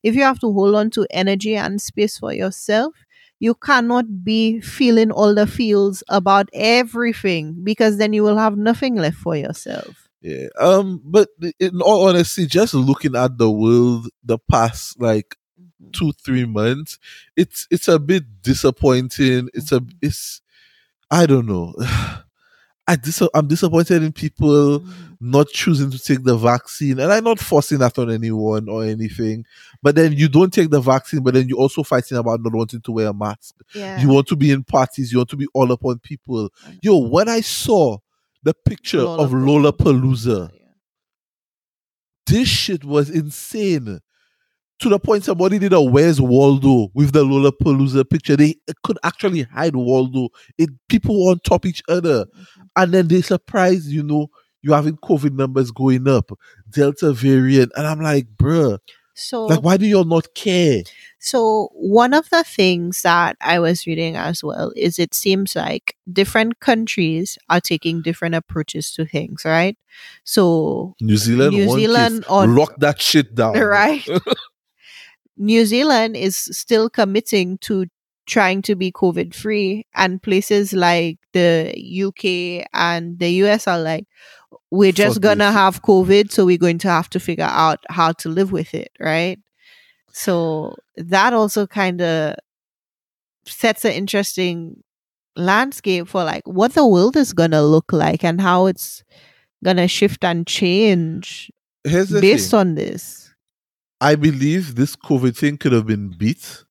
if 0.04 0.14
you 0.14 0.22
have 0.22 0.38
to 0.38 0.52
hold 0.52 0.74
on 0.76 0.90
to 0.90 1.06
energy 1.10 1.56
and 1.56 1.82
space 1.82 2.16
for 2.18 2.32
yourself 2.32 2.94
you 3.40 3.54
cannot 3.54 4.24
be 4.24 4.60
feeling 4.60 5.10
all 5.10 5.34
the 5.34 5.46
feels 5.46 6.02
about 6.08 6.48
everything 6.52 7.56
because 7.62 7.96
then 7.96 8.12
you 8.12 8.22
will 8.22 8.36
have 8.38 8.56
nothing 8.56 8.96
left 8.96 9.16
for 9.16 9.36
yourself 9.36 10.08
Yeah. 10.20 10.48
Um, 10.58 11.00
but 11.04 11.28
in 11.60 11.80
all 11.80 12.08
honesty, 12.08 12.46
just 12.46 12.74
looking 12.74 13.14
at 13.14 13.38
the 13.38 13.50
world 13.50 14.08
the 14.24 14.38
past 14.38 15.00
like 15.00 15.36
two, 15.92 16.12
three 16.12 16.44
months, 16.44 16.98
it's 17.36 17.66
it's 17.70 17.88
a 17.88 17.98
bit 17.98 18.42
disappointing. 18.42 19.48
It's 19.54 19.72
a 19.72 19.80
it's 20.02 20.40
I 21.10 21.26
don't 21.26 21.46
know. 21.46 21.74
I 22.88 22.96
dis- 22.96 23.22
I'm 23.34 23.46
disappointed 23.46 24.02
in 24.02 24.12
people 24.12 24.80
Mhm. 24.80 25.16
not 25.20 25.48
choosing 25.48 25.90
to 25.90 25.98
take 25.98 26.24
the 26.24 26.36
vaccine, 26.36 26.98
and 26.98 27.12
I'm 27.12 27.22
not 27.24 27.38
forcing 27.38 27.78
that 27.78 27.98
on 27.98 28.10
anyone 28.10 28.68
or 28.68 28.82
anything. 28.84 29.44
But 29.82 29.94
then 29.94 30.12
you 30.14 30.28
don't 30.28 30.52
take 30.52 30.70
the 30.70 30.80
vaccine, 30.80 31.22
but 31.22 31.34
then 31.34 31.48
you're 31.48 31.58
also 31.58 31.82
fighting 31.82 32.16
about 32.16 32.40
not 32.42 32.54
wanting 32.54 32.80
to 32.80 32.92
wear 32.92 33.08
a 33.08 33.14
mask. 33.14 33.54
yeah 33.74 34.00
You 34.00 34.08
want 34.08 34.26
to 34.28 34.36
be 34.36 34.50
in 34.50 34.64
parties, 34.64 35.12
you 35.12 35.18
want 35.18 35.28
to 35.30 35.36
be 35.36 35.46
all 35.54 35.70
upon 35.70 35.98
people. 35.98 36.50
Yo, 36.82 36.96
when 36.96 37.28
I 37.28 37.42
saw 37.42 37.98
the 38.42 38.54
picture 38.54 39.00
of 39.00 39.32
Lollapalooza, 39.32 40.50
Yeah. 40.52 40.58
this 42.26 42.48
shit 42.48 42.84
was 42.84 43.10
insane. 43.10 44.00
To 44.80 44.88
the 44.88 44.98
point 44.98 45.24
somebody 45.24 45.58
did 45.58 45.72
a 45.72 45.80
Where's 45.82 46.20
Waldo 46.20 46.88
with 46.94 47.12
the 47.12 47.24
Lollapalooza 47.24 48.08
picture. 48.08 48.36
They 48.36 48.54
could 48.84 48.98
actually 49.02 49.42
hide 49.42 49.74
Waldo. 49.74 50.28
It 50.56 50.70
people 50.88 51.28
on 51.30 51.40
top 51.40 51.66
each 51.66 51.82
other. 51.88 52.26
Mhm. 52.26 52.68
And 52.76 52.94
then 52.94 53.08
they 53.08 53.22
surprised, 53.22 53.88
you 53.88 54.04
know, 54.04 54.28
you 54.62 54.72
having 54.72 54.96
COVID 54.96 55.34
numbers 55.34 55.70
going 55.72 56.06
up, 56.08 56.30
Delta 56.70 57.12
variant. 57.12 57.72
And 57.76 57.86
I'm 57.86 58.00
like, 58.00 58.26
bruh, 58.36 58.78
so 59.14 59.46
like 59.46 59.60
why 59.64 59.76
do 59.76 59.86
y'all 59.86 60.04
not 60.04 60.32
care? 60.34 60.82
So, 61.20 61.70
one 61.72 62.14
of 62.14 62.30
the 62.30 62.44
things 62.44 63.02
that 63.02 63.36
I 63.40 63.58
was 63.58 63.84
reading 63.84 64.14
as 64.14 64.44
well 64.44 64.72
is 64.76 65.00
it 65.00 65.12
seems 65.14 65.56
like 65.56 65.96
different 66.12 66.60
countries 66.60 67.36
are 67.50 67.60
taking 67.60 68.02
different 68.02 68.36
approaches 68.36 68.92
to 68.92 69.04
things, 69.04 69.42
right? 69.44 69.76
So, 70.22 70.94
New 71.00 71.16
Zealand, 71.16 71.56
New 71.56 71.68
Zealand 71.68 72.24
on- 72.28 72.54
lock 72.54 72.78
that 72.78 73.02
shit 73.02 73.34
down. 73.34 73.58
right? 73.58 74.06
New 75.38 75.64
Zealand 75.66 76.16
is 76.16 76.36
still 76.36 76.90
committing 76.90 77.58
to 77.58 77.86
trying 78.26 78.60
to 78.62 78.76
be 78.76 78.92
COVID 78.92 79.34
free, 79.34 79.86
and 79.94 80.22
places 80.22 80.72
like 80.74 81.18
the 81.32 81.72
UK 81.76 82.66
and 82.74 83.18
the 83.18 83.30
US 83.44 83.66
are 83.66 83.80
like, 83.80 84.04
we're 84.70 84.92
just 84.92 85.16
Fuck 85.16 85.22
gonna 85.22 85.46
this. 85.46 85.54
have 85.54 85.82
COVID, 85.82 86.30
so 86.30 86.44
we're 86.46 86.58
going 86.58 86.78
to 86.78 86.88
have 86.90 87.08
to 87.10 87.20
figure 87.20 87.44
out 87.50 87.80
how 87.90 88.12
to 88.12 88.28
live 88.28 88.52
with 88.52 88.74
it, 88.74 88.90
right? 89.00 89.38
So 90.12 90.76
that 90.96 91.32
also 91.32 91.66
kind 91.66 92.00
of 92.02 92.36
sets 93.46 93.84
an 93.84 93.92
interesting 93.92 94.82
landscape 95.36 96.08
for 96.08 96.24
like 96.24 96.46
what 96.46 96.74
the 96.74 96.86
world 96.86 97.16
is 97.16 97.32
gonna 97.32 97.62
look 97.62 97.92
like 97.92 98.24
and 98.24 98.40
how 98.40 98.66
it's 98.66 99.04
gonna 99.64 99.88
shift 99.88 100.24
and 100.24 100.46
change 100.46 101.50
based 101.84 102.50
thing. 102.50 102.60
on 102.60 102.74
this. 102.74 103.27
I 104.00 104.14
believe 104.14 104.74
this 104.76 104.94
COVID 104.96 105.36
thing 105.36 105.56
could 105.58 105.72
have 105.72 105.86
been 105.86 106.10
beat 106.16 106.64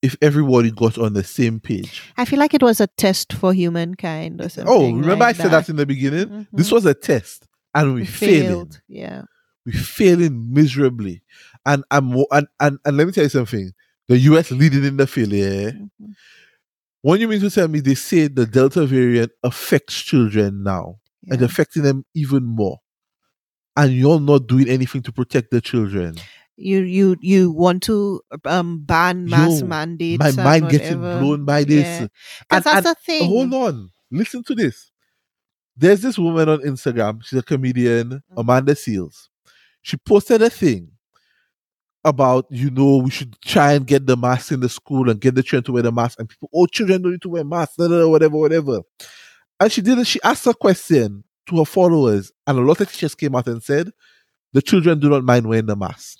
if 0.00 0.16
everybody 0.22 0.70
got 0.70 0.98
on 0.98 1.12
the 1.12 1.22
same 1.22 1.60
page. 1.60 2.02
I 2.16 2.24
feel 2.24 2.38
like 2.38 2.54
it 2.54 2.62
was 2.62 2.80
a 2.80 2.86
test 2.86 3.32
for 3.32 3.52
humankind 3.52 4.40
or 4.40 4.48
something. 4.48 4.72
Oh, 4.72 4.86
remember 4.86 5.16
like 5.16 5.38
I 5.38 5.42
said 5.42 5.50
that. 5.52 5.68
in 5.68 5.76
the 5.76 5.86
beginning? 5.86 6.46
This 6.52 6.68
Mhm. 6.70 6.72
was 6.72 6.86
a 6.86 6.94
test 6.94 7.46
and 7.74 7.94
we, 7.94 8.00
We 8.00 8.06
failed. 8.06 8.40
failed. 8.40 8.80
Yeah. 8.88 9.22
We 9.64 9.72
failing 9.72 10.52
miserably. 10.52 11.22
And 11.64 11.84
I'm 11.90 12.12
and, 12.32 12.48
and 12.58 12.78
and 12.84 12.96
let 12.96 13.06
me 13.06 13.12
tell 13.12 13.24
you 13.24 13.30
something. 13.30 13.72
The 14.08 14.18
US 14.18 14.50
leading 14.50 14.84
in 14.84 14.96
the 14.96 15.06
failure. 15.06 15.72
Mhm. 15.72 15.88
When 17.02 17.20
you 17.20 17.28
mean 17.28 17.40
to 17.40 17.50
tell 17.50 17.68
me 17.68 17.80
they 17.80 17.94
say 17.94 18.26
the 18.28 18.46
Delta 18.46 18.86
variant 18.86 19.30
affects 19.44 20.00
children 20.02 20.62
now 20.64 20.98
and 21.28 21.42
affecting 21.42 21.82
them 21.82 22.04
even 22.14 22.44
more. 22.44 22.78
And 23.76 23.92
you're 23.92 24.20
not 24.20 24.46
doing 24.48 24.68
anything 24.68 25.02
to 25.02 25.12
protect 25.12 25.50
the 25.50 25.60
children. 25.60 26.16
You 26.62 26.80
you 26.82 27.16
you 27.20 27.50
want 27.50 27.82
to 27.84 28.20
um 28.44 28.84
ban 28.84 29.26
mass 29.26 29.60
Yo, 29.60 29.66
mandates? 29.66 30.18
My 30.18 30.30
mind 30.44 30.70
getting 30.70 31.00
whatever. 31.00 31.20
blown 31.20 31.44
by 31.44 31.64
this. 31.64 31.84
Yeah. 31.84 32.06
And- 32.50 32.64
that's 32.64 32.66
and- 32.66 32.86
the 32.86 32.94
thing. 33.04 33.28
Hold 33.28 33.54
on. 33.54 33.90
Listen 34.10 34.42
to 34.44 34.54
this. 34.54 34.90
There's 35.76 36.02
this 36.02 36.18
woman 36.18 36.48
on 36.48 36.60
Instagram. 36.60 37.24
She's 37.24 37.38
a 37.38 37.42
comedian, 37.42 38.10
Mm-hmm. 38.10 38.38
Amanda 38.38 38.74
Seales. 38.74 39.28
She 39.82 39.96
posted 39.96 40.42
a 40.42 40.50
thing 40.50 40.90
about, 42.04 42.46
you 42.50 42.70
know, 42.70 42.98
we 42.98 43.10
should 43.10 43.36
try 43.42 43.72
and 43.72 43.86
get 43.86 44.06
the 44.06 44.16
mask 44.16 44.52
in 44.52 44.60
the 44.60 44.68
school 44.68 45.08
and 45.08 45.20
get 45.20 45.34
the 45.34 45.42
children 45.42 45.64
to 45.64 45.72
wear 45.72 45.82
the 45.82 45.92
mask. 45.92 46.18
And 46.18 46.28
people, 46.28 46.48
oh, 46.52 46.66
children 46.66 47.00
don't 47.02 47.12
need 47.12 47.22
to 47.22 47.28
wear 47.28 47.44
masks, 47.44 47.76
da, 47.76 48.08
whatever, 48.08 48.36
whatever. 48.36 48.80
And 49.60 49.70
she 49.72 49.80
did 49.80 49.98
it. 49.98 50.06
She 50.06 50.20
asked 50.22 50.46
a 50.46 50.54
question 50.54 51.24
to 51.48 51.58
her 51.58 51.64
followers, 51.64 52.32
and 52.46 52.58
a 52.58 52.62
lot 52.62 52.80
of 52.80 52.90
teachers 52.90 53.14
came 53.14 53.34
out 53.36 53.46
and 53.46 53.62
said, 53.62 53.90
the 54.52 54.60
children 54.62 54.98
do 54.98 55.08
not 55.08 55.24
mind 55.24 55.46
wearing 55.46 55.66
the 55.66 55.76
mask. 55.76 56.18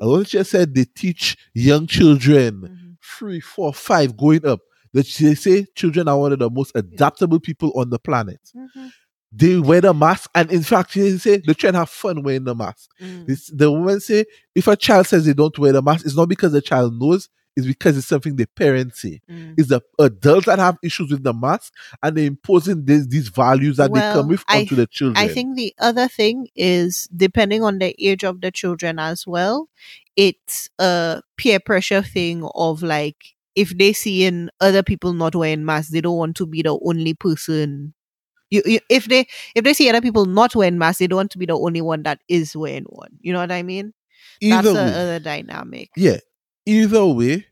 A 0.00 0.06
lot 0.06 0.20
of 0.20 0.26
teachers 0.26 0.50
said 0.50 0.74
they 0.74 0.84
teach 0.84 1.36
young 1.54 1.86
children 1.86 2.60
Mhm. 2.62 2.96
three, 3.18 3.40
four, 3.40 3.72
five 3.72 4.16
going 4.16 4.44
up. 4.46 4.60
That 4.92 5.06
they 5.20 5.34
say 5.34 5.66
children 5.74 6.08
are 6.08 6.18
one 6.18 6.32
of 6.32 6.38
the 6.38 6.48
most 6.50 6.72
adaptable 6.74 7.38
people 7.40 7.72
on 7.76 7.90
the 7.90 7.98
planet. 7.98 8.40
Mhm. 8.56 8.90
They 9.32 9.58
wear 9.58 9.80
the 9.82 9.92
mask, 9.92 10.30
and 10.34 10.50
in 10.50 10.62
fact, 10.62 10.94
they 10.94 11.18
say 11.18 11.36
the 11.38 11.54
children 11.54 11.74
have 11.74 11.90
fun 11.90 12.22
wearing 12.22 12.44
the 12.44 12.54
mask. 12.54 12.88
Mm. 13.02 13.26
This, 13.26 13.50
the 13.54 13.70
woman 13.70 14.00
say 14.00 14.24
if 14.54 14.66
a 14.68 14.76
child 14.76 15.06
says 15.06 15.26
they 15.26 15.34
don't 15.34 15.58
wear 15.58 15.72
the 15.72 15.82
mask, 15.82 16.06
it's 16.06 16.16
not 16.16 16.28
because 16.28 16.52
the 16.52 16.62
child 16.62 16.98
knows, 16.98 17.28
it's 17.56 17.66
because 17.66 17.96
it's 17.96 18.06
something 18.06 18.36
the 18.36 18.46
parents 18.46 19.00
say. 19.00 19.20
Mm. 19.30 19.54
It's 19.56 19.68
the 19.68 19.80
adults 19.98 20.46
that 20.46 20.58
have 20.58 20.76
issues 20.82 21.10
with 21.10 21.22
the 21.22 21.32
mask, 21.32 21.72
and 22.02 22.16
they're 22.16 22.26
imposing 22.26 22.84
these, 22.84 23.08
these 23.08 23.28
values 23.28 23.78
that 23.78 23.92
they 23.92 24.00
come 24.00 24.28
with 24.28 24.44
I- 24.46 24.60
onto 24.60 24.76
the 24.76 24.86
children. 24.86 25.16
I 25.16 25.28
think 25.28 25.56
the 25.56 25.74
other 25.78 26.06
thing 26.06 26.48
is 26.54 27.08
depending 27.16 27.62
on 27.62 27.78
the 27.78 27.94
age 27.98 28.24
of 28.24 28.42
the 28.42 28.50
children 28.50 28.98
as 28.98 29.26
well, 29.26 29.68
it's 30.16 30.68
a 30.78 31.22
peer 31.36 31.58
pressure 31.58 32.02
thing 32.02 32.46
of 32.54 32.82
like 32.82 33.34
if 33.54 33.76
they 33.76 33.94
see 33.94 34.24
in 34.24 34.50
other 34.60 34.82
people 34.82 35.14
not 35.14 35.34
wearing 35.34 35.64
masks, 35.64 35.90
they 35.90 36.02
don't 36.02 36.18
want 36.18 36.36
to 36.36 36.46
be 36.46 36.60
the 36.62 36.78
only 36.84 37.14
person. 37.14 37.94
You, 38.50 38.62
you, 38.64 38.80
if 38.90 39.06
they 39.06 39.26
if 39.54 39.64
they 39.64 39.72
see 39.72 39.88
other 39.88 40.02
people 40.02 40.26
not 40.26 40.54
wearing 40.54 40.78
masks, 40.78 40.98
they 40.98 41.06
don't 41.06 41.16
want 41.16 41.30
to 41.32 41.38
be 41.38 41.46
the 41.46 41.58
only 41.58 41.80
one 41.80 42.02
that 42.02 42.20
is 42.28 42.54
wearing 42.54 42.84
one. 42.84 43.18
You 43.20 43.32
know 43.32 43.40
what 43.40 43.50
I 43.50 43.62
mean? 43.62 43.94
either 44.40 44.72
That's 44.72 44.76
way, 44.76 44.90
the 44.92 44.98
other 44.98 45.18
dynamic. 45.18 45.90
yeah, 45.96 46.18
either 46.66 47.06
way, 47.06 47.46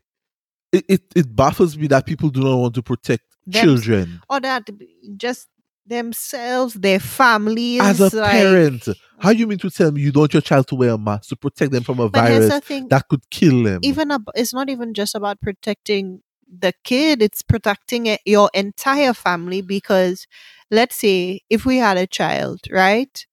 it, 0.71 0.85
it, 0.87 1.01
it 1.15 1.35
baffles 1.35 1.77
me 1.77 1.87
that 1.87 2.05
people 2.05 2.29
do 2.29 2.41
not 2.41 2.57
want 2.57 2.75
to 2.75 2.83
protect 2.83 3.23
Them- 3.47 3.63
children. 3.63 4.21
Or 4.29 4.39
that 4.39 4.69
just 5.17 5.47
themselves, 5.85 6.73
their 6.73 6.99
families. 6.99 7.81
As 7.81 7.99
a 7.99 8.19
like- 8.19 8.31
parent, 8.31 8.87
how 9.19 9.31
do 9.33 9.39
you 9.39 9.47
mean 9.47 9.59
to 9.59 9.69
tell 9.69 9.91
me 9.91 10.01
you 10.01 10.11
don't 10.11 10.21
want 10.21 10.33
your 10.33 10.41
child 10.41 10.67
to 10.67 10.75
wear 10.75 10.91
a 10.91 10.97
mask 10.97 11.29
to 11.29 11.35
protect 11.35 11.71
them 11.71 11.83
from 11.83 11.99
a 11.99 12.09
virus 12.09 12.63
thing: 12.65 12.87
that 12.89 13.07
could 13.07 13.29
kill 13.29 13.63
them? 13.63 13.79
even 13.83 14.11
ab- 14.11 14.29
it's 14.35 14.53
not 14.53 14.69
even 14.69 14.93
just 14.93 15.15
about 15.15 15.39
protecting 15.41 16.21
the 16.47 16.73
kid 16.83 17.21
it's 17.21 17.41
protecting 17.41 18.05
it, 18.05 18.21
your 18.25 18.49
entire 18.53 19.13
family 19.13 19.61
because 19.61 20.27
let's 20.69 20.95
say 20.95 21.41
if 21.49 21.65
we 21.65 21.77
had 21.77 21.97
a 21.97 22.07
child, 22.07 22.61
right? 22.71 23.25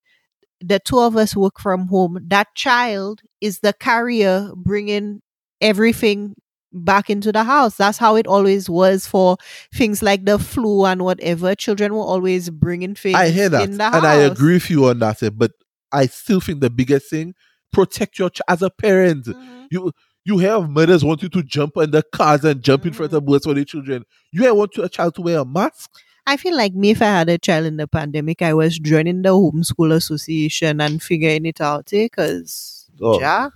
The 0.61 0.79
two 0.79 1.01
of 1.01 1.17
us 1.17 1.35
work 1.35 1.59
from 1.59 1.89
home. 1.89 2.19
That 2.29 2.55
child 2.55 3.23
is 3.41 3.61
the 3.61 3.73
carrier 3.73 4.51
bringing 4.55 5.21
everything 5.63 6.35
back 6.75 7.09
into 7.11 7.33
the 7.33 7.45
house. 7.45 7.77
That's 7.77 7.99
how 7.99 8.17
it 8.17 8.27
always 8.27 8.69
was 8.69 9.07
for 9.07 9.37
things 9.75 10.03
like 10.03 10.25
the 10.25 10.39
flu 10.39 10.85
and 10.87 11.03
whatever. 11.03 11.55
Children 11.55 11.95
were 11.95 12.01
always 12.03 12.51
bringing 12.51 12.95
things 12.95 13.17
I 13.17 13.29
hear 13.31 13.49
that, 13.51 13.69
in 13.69 13.79
the 13.79 13.85
house. 13.85 13.95
and 13.97 14.07
I 14.07 14.15
agree 14.17 14.55
with 14.55 14.71
you 14.71 14.87
on 14.87 14.99
that. 15.01 15.23
eh, 15.23 15.31
But 15.31 15.53
I 15.93 16.07
still 16.07 16.41
think 16.41 16.61
the 16.61 16.71
biggest 16.71 17.11
thing 17.11 17.35
protect 17.73 18.19
your 18.19 18.31
child 18.31 18.45
as 18.49 18.63
a 18.63 18.71
parent. 18.71 19.27
Mhm. 19.27 19.67
You 19.71 19.93
you 20.25 20.39
have 20.39 20.71
mothers 20.71 21.05
wanting 21.05 21.31
to 21.31 21.43
jump 21.43 21.77
on 21.77 21.91
the 21.91 22.03
cars 22.03 22.45
and 22.45 22.63
jump 22.63 22.87
in 22.87 22.93
front 22.93 23.13
of 23.13 23.25
boats 23.27 23.45
for 23.45 23.55
the 23.55 23.65
children. 23.65 24.05
You 24.31 24.45
have 24.45 24.57
want 24.57 24.77
your 24.77 24.89
child 24.89 25.15
to 25.17 25.21
wear 25.23 25.41
a 25.41 25.45
mask. 25.45 25.91
I 26.27 26.37
feel 26.37 26.57
like 26.57 26.75
me, 26.75 26.91
if 26.91 27.03
I 27.03 27.07
had 27.07 27.29
a 27.29 27.39
child 27.39 27.67
in 27.67 27.77
the 27.77 27.89
pandemic, 27.89 28.41
I 28.41 28.55
was 28.55 28.79
joining 28.79 29.23
the 29.23 29.31
homeschool 29.31 29.93
association 29.93 30.81
and 30.81 31.03
figuring 31.03 31.45
it 31.45 31.61
out, 31.61 31.87
because 31.91 32.87
Oh. 33.03 33.19
yeah, 33.21 33.49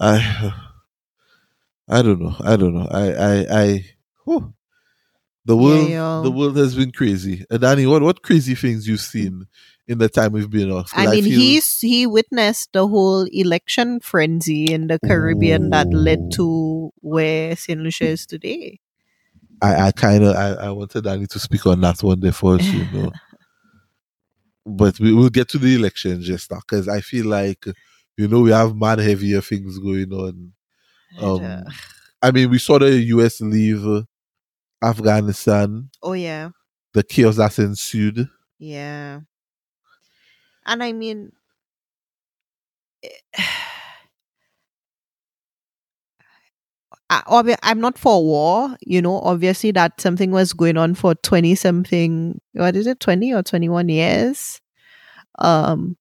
I 0.00 0.52
I 1.88 2.02
don't 2.02 2.20
know. 2.20 2.34
I 2.40 2.56
don't 2.56 2.74
know. 2.74 2.88
I 2.90 3.12
I 3.12 3.62
I 3.62 3.84
whew. 4.24 4.54
the 5.44 5.56
world 5.56 5.90
yo. 5.90 6.22
the 6.22 6.30
world 6.30 6.56
has 6.56 6.74
been 6.74 6.92
crazy. 6.92 7.44
And 7.50 7.60
Danny, 7.60 7.86
what 7.86 8.02
what 8.02 8.22
crazy 8.22 8.54
things 8.54 8.88
you've 8.88 9.00
seen 9.00 9.46
in 9.86 9.98
the 9.98 10.08
time 10.08 10.32
we've 10.32 10.50
been 10.50 10.70
off? 10.70 10.92
I 10.94 11.06
mean, 11.06 11.24
feel- 11.24 11.38
he's 11.38 11.78
he 11.80 12.06
witnessed 12.06 12.72
the 12.72 12.88
whole 12.88 13.24
election 13.32 14.00
frenzy 14.00 14.72
in 14.72 14.86
the 14.86 14.98
Caribbean 14.98 15.70
that 15.70 15.92
led 15.92 16.32
to 16.32 16.90
where 17.00 17.54
Saint 17.56 17.80
Lucia 17.80 18.06
is 18.06 18.26
today. 18.26 18.80
I, 19.62 19.88
I 19.88 19.92
kind 19.92 20.24
of 20.24 20.36
I, 20.36 20.66
I 20.66 20.70
wanted 20.70 21.04
Danny 21.04 21.26
to 21.26 21.38
speak 21.38 21.66
on 21.66 21.80
that 21.82 22.02
one 22.02 22.20
for 22.32 22.56
us, 22.56 22.64
you 22.64 22.86
know. 22.92 23.12
but 24.66 24.98
we 24.98 25.12
will 25.12 25.28
get 25.28 25.48
to 25.50 25.58
the 25.58 25.74
election 25.74 26.22
just 26.22 26.50
now 26.50 26.60
because 26.60 26.88
I 26.88 27.00
feel 27.00 27.26
like 27.26 27.64
you 28.16 28.28
know 28.28 28.40
we 28.40 28.50
have 28.50 28.74
man 28.76 28.98
heavier 28.98 29.40
things 29.40 29.78
going 29.78 30.12
on. 30.12 30.52
Um, 31.18 31.64
I 32.22 32.30
mean, 32.30 32.50
we 32.50 32.58
saw 32.58 32.78
the 32.78 32.90
U.S. 32.90 33.40
leave 33.40 34.04
Afghanistan, 34.82 35.90
oh 36.02 36.12
yeah, 36.12 36.50
the 36.92 37.02
chaos 37.02 37.36
that 37.36 37.58
ensued. 37.58 38.28
yeah, 38.58 39.20
and 40.66 40.82
I 40.82 40.92
mean. 40.92 41.32
I, 47.10 47.20
obvi- 47.28 47.58
I'm 47.62 47.80
not 47.80 47.98
for 47.98 48.24
war, 48.24 48.76
you 48.80 49.02
know. 49.02 49.20
Obviously, 49.20 49.70
that 49.72 50.00
something 50.00 50.30
was 50.30 50.54
going 50.54 50.78
on 50.78 50.94
for 50.94 51.14
twenty 51.14 51.54
something. 51.54 52.40
What 52.54 52.76
is 52.76 52.86
it, 52.86 52.98
twenty 52.98 53.32
or 53.32 53.42
twenty 53.42 53.68
one 53.68 53.90
years? 53.90 54.60
Um, 55.38 55.96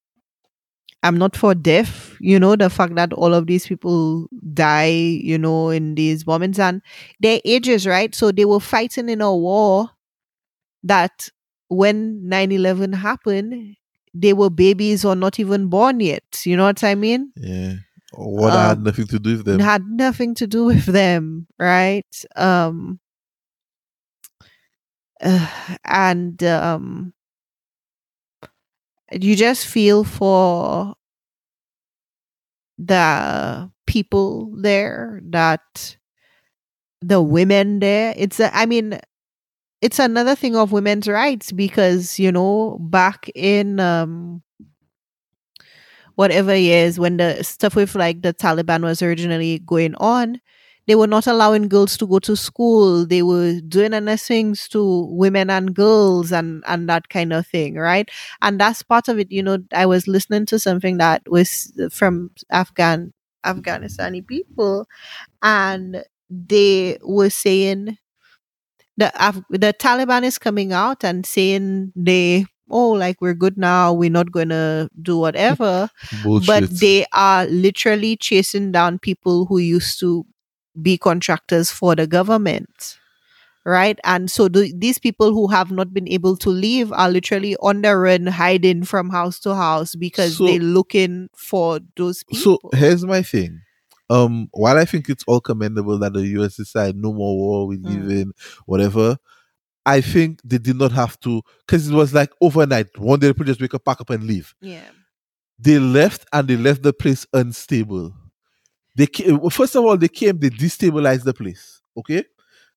I'm 1.04 1.18
not 1.18 1.36
for 1.36 1.54
death. 1.54 2.16
You 2.20 2.39
know, 2.39 2.56
the 2.56 2.70
fact 2.70 2.95
that 2.95 3.14
all 3.14 3.34
of 3.34 3.47
these 3.47 3.68
people 3.68 4.28
die, 4.54 4.88
you 5.24 5.38
know, 5.38 5.70
in 5.70 5.95
these 5.95 6.24
bombings 6.24 6.60
and 6.60 6.82
their 7.20 7.39
ages, 7.45 7.86
right? 7.86 8.16
So 8.16 8.32
they 8.32 8.45
were 8.45 8.60
fighting 8.62 9.10
in 9.10 9.22
a 9.22 9.36
war 9.36 9.89
that 10.84 11.30
when 11.70 12.24
9-11 12.30 12.93
happened, 12.95 13.76
they 14.14 14.34
were 14.34 14.49
babies 14.49 15.04
or 15.04 15.16
not 15.16 15.39
even 15.39 15.68
born 15.68 15.99
yet. 15.99 16.24
You 16.45 16.56
know 16.58 16.66
what 16.66 16.84
I 16.84 16.95
mean? 16.95 17.32
Yeah, 17.36 17.74
what 18.14 18.54
had 18.54 18.78
Um, 18.78 18.84
nothing 18.84 19.08
to 19.08 19.20
do 19.20 19.38
with 19.38 19.45
them. 19.45 19.60
Had 19.60 19.84
nothing 19.88 20.36
to 20.36 20.47
do 20.47 20.66
with 20.66 20.86
them, 20.86 21.47
right? 21.60 22.06
Um 22.36 22.99
uh, 25.22 25.47
and 25.86 26.41
um 26.43 27.14
you 29.22 29.36
just 29.36 29.68
feel 29.68 30.03
for 30.03 30.95
the 32.78 33.72
people 33.86 34.51
there 34.55 35.22
that 35.30 35.97
the 37.01 37.22
women 37.22 37.80
there. 37.80 38.14
It's 38.18 38.39
a, 38.39 38.55
i 38.55 38.66
mean 38.66 38.99
it's 39.82 39.99
another 39.99 40.36
thing 40.36 40.55
of 40.55 40.72
women's 40.72 41.07
rights 41.07 41.51
because 41.51 42.20
you 42.20 42.32
know 42.32 42.78
back 42.82 43.30
in 43.36 43.80
um 43.80 44.41
whatever 46.16 46.55
years 46.55 46.99
when 46.99 47.18
the 47.18 47.43
stuff 47.43 47.76
with 47.76 47.95
like 47.95 48.22
the 48.22 48.34
Taliban 48.34 48.84
was 48.84 49.01
originally 49.01 49.59
going 49.59 49.95
on, 49.95 50.39
they 50.88 50.96
were 50.96 51.08
not 51.08 51.28
allowing 51.28 51.70
girls 51.70 51.98
to 51.98 52.08
go 52.08 52.20
to 52.20 52.36
school. 52.36 53.06
They 53.06 53.24
were 53.24 53.60
doing 53.62 53.94
other 53.94 54.18
things 54.18 54.68
to 54.70 55.06
women 55.12 55.50
and 55.50 55.74
girls 55.74 56.32
and 56.32 56.64
and 56.68 56.90
that 56.90 57.10
kind 57.10 57.32
of 57.34 57.48
thing, 57.48 57.76
right? 57.76 58.10
And 58.42 58.60
that's 58.60 58.84
part 58.84 59.08
of 59.08 59.20
it. 59.20 59.32
You 59.32 59.44
know, 59.44 59.60
I 59.74 59.86
was 59.86 60.08
listening 60.08 60.46
to 60.48 60.60
something 60.60 60.98
that 60.98 61.22
was 61.28 61.72
from 61.92 62.32
Afghan 62.52 63.14
Afghanistani 63.46 64.26
people, 64.26 64.88
and 65.42 66.04
they 66.30 66.98
were 67.04 67.30
saying 67.30 67.98
the 68.98 69.12
Af- 69.16 69.44
the 69.50 69.74
Taliban 69.74 70.24
is 70.24 70.38
coming 70.38 70.74
out 70.74 71.04
and 71.04 71.26
saying 71.26 71.92
they 71.96 72.46
oh 72.70 72.90
like 72.92 73.22
we're 73.22 73.34
good 73.34 73.58
now 73.58 73.92
we're 73.94 74.10
not 74.10 74.32
gonna 74.32 74.90
do 75.02 75.18
whatever 75.18 75.90
but 76.48 76.64
they 76.80 77.06
are 77.14 77.46
literally 77.48 78.16
chasing 78.16 78.72
down 78.72 78.98
people 79.00 79.46
who 79.46 79.58
used 79.58 80.00
to 80.00 80.26
be 80.82 80.98
contractors 80.98 81.72
for 81.72 81.96
the 81.96 82.08
government 82.08 82.98
right 83.66 83.98
and 84.04 84.30
so 84.30 84.48
the, 84.50 84.74
these 84.78 85.00
people 85.00 85.32
who 85.32 85.48
have 85.48 85.72
not 85.72 85.94
been 85.94 86.08
able 86.10 86.36
to 86.36 86.50
leave 86.50 86.92
are 86.92 87.10
literally 87.10 87.56
on 87.58 87.82
the 87.82 87.96
run 87.96 88.28
hiding 88.28 88.84
from 88.84 89.10
house 89.10 89.40
to 89.40 89.56
house 89.56 89.96
because 89.96 90.38
So- 90.38 90.46
they're 90.48 90.60
looking 90.60 91.30
for 91.36 91.80
those 91.96 92.24
So 92.34 92.60
here's 92.74 93.06
my 93.06 93.22
thing. 93.22 93.62
Um, 94.10 94.50
while 94.52 94.78
I 94.78 94.84
think 94.86 95.08
it's 95.10 95.24
all 95.28 95.40
commendable 95.40 95.98
that 96.00 96.12
the 96.14 96.26
US 96.40 96.58
decide 96.58 96.98
no 96.98 97.14
more 97.14 97.38
war, 97.38 97.68
we 97.68 97.78
Mm. 97.78 97.86
leave 97.86 98.20
in 98.20 98.32
whatever, 98.66 99.18
I 99.86 100.02
think 100.02 100.42
they 100.44 100.58
did 100.58 100.76
not 100.78 100.92
have 100.92 101.18
to 101.22 101.42
because 101.66 101.88
it 101.90 101.94
was 101.94 102.14
like 102.14 102.32
overnight. 102.42 102.98
One 103.00 103.20
day 103.20 103.30
people 103.30 103.46
just 103.46 103.62
wake 103.62 103.74
up, 103.74 103.86
pack 103.86 104.02
up, 104.02 104.10
and 104.10 104.26
leave. 104.26 104.54
yeah 104.62 104.90
They 105.58 105.80
left 105.80 106.26
and 106.34 106.48
they 106.50 106.58
left 106.58 106.84
the 106.84 106.92
place 106.94 107.26
unstable. 107.34 108.14
They 108.96 109.08
came, 109.08 109.38
well, 109.39 109.50
first 109.50 109.76
of 109.76 109.84
all, 109.84 109.98
they 109.98 110.08
came, 110.08 110.38
they 110.39 110.50
destabilized 110.50 111.24
the 111.24 111.34
place. 111.34 111.82
Okay, 111.98 112.24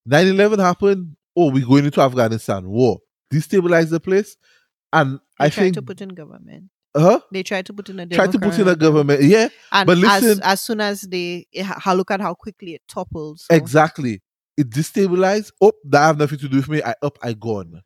9-11 0.08 0.58
happened. 0.58 1.16
Oh, 1.36 1.50
we're 1.50 1.66
going 1.66 1.84
into 1.84 2.00
Afghanistan 2.00 2.66
war. 2.68 2.98
Destabilize 3.32 3.90
the 3.90 4.00
place, 4.00 4.36
and 4.92 5.18
they 5.38 5.46
I 5.46 5.48
tried 5.50 5.62
think, 5.64 5.74
to 5.74 5.82
put 5.82 6.00
in 6.00 6.10
government 6.10 6.64
huh? 6.96 7.20
they 7.30 7.42
tried 7.42 7.66
to 7.66 7.72
put 7.74 7.88
in 7.88 8.00
a 8.00 8.06
Try 8.06 8.26
to 8.26 8.38
put 8.38 8.58
in 8.58 8.68
a 8.68 8.76
government. 8.76 9.22
Yeah, 9.22 9.48
and 9.72 9.86
but 9.86 9.98
listen- 9.98 10.40
as 10.42 10.60
soon 10.62 10.80
as 10.80 11.02
they 11.02 11.46
how 11.62 11.94
look 11.94 12.10
at 12.10 12.20
how 12.20 12.34
quickly 12.34 12.74
it 12.74 12.82
topples 12.88 13.46
so- 13.48 13.54
Exactly. 13.54 14.22
It 14.56 14.70
destabilized. 14.70 15.52
Oh, 15.60 15.72
that 15.84 16.00
have 16.00 16.18
nothing 16.18 16.38
to 16.38 16.48
do 16.48 16.56
with 16.56 16.68
me. 16.68 16.82
I 16.82 16.94
up, 17.02 17.18
I 17.22 17.34
gone. 17.34 17.82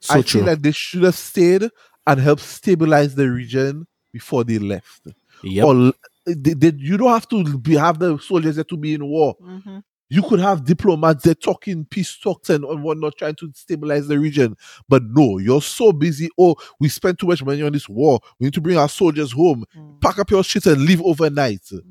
So 0.00 0.14
I 0.14 0.22
true. 0.22 0.40
feel 0.40 0.48
like 0.50 0.60
they 0.60 0.72
should 0.72 1.02
have 1.02 1.14
stayed 1.16 1.70
and 2.06 2.20
helped 2.20 2.42
stabilize 2.42 3.14
the 3.14 3.30
region 3.30 3.86
before 4.12 4.44
they 4.44 4.58
left. 4.58 5.08
yep. 5.42 5.64
Or 5.64 5.74
l- 5.74 5.92
they, 6.26 6.54
they, 6.54 6.72
you 6.76 6.96
don't 6.96 7.10
have 7.10 7.28
to 7.28 7.58
be 7.58 7.74
have 7.74 7.98
the 7.98 8.18
soldiers 8.18 8.56
there 8.56 8.64
to 8.64 8.76
be 8.76 8.94
in 8.94 9.06
war. 9.06 9.36
Mhm. 9.42 9.82
You 10.12 10.22
could 10.22 10.40
have 10.40 10.64
diplomats 10.64 11.22
there 11.22 11.36
talking 11.36 11.84
peace 11.84 12.18
talks 12.18 12.50
and, 12.50 12.64
and 12.64 12.82
whatnot, 12.82 13.16
trying 13.16 13.36
to 13.36 13.52
stabilize 13.54 14.08
the 14.08 14.18
region. 14.18 14.56
But 14.88 15.04
no, 15.04 15.38
you're 15.38 15.62
so 15.62 15.92
busy. 15.92 16.28
Oh, 16.36 16.56
we 16.80 16.88
spent 16.88 17.20
too 17.20 17.28
much 17.28 17.44
money 17.44 17.62
on 17.62 17.72
this 17.72 17.88
war. 17.88 18.18
We 18.40 18.46
need 18.46 18.54
to 18.54 18.60
bring 18.60 18.76
our 18.76 18.88
soldiers 18.88 19.30
home. 19.30 19.64
Mm. 19.76 20.00
Pack 20.00 20.18
up 20.18 20.30
your 20.30 20.42
shit 20.42 20.66
and 20.66 20.82
leave 20.82 21.00
overnight. 21.02 21.62
Mhm. 21.72 21.84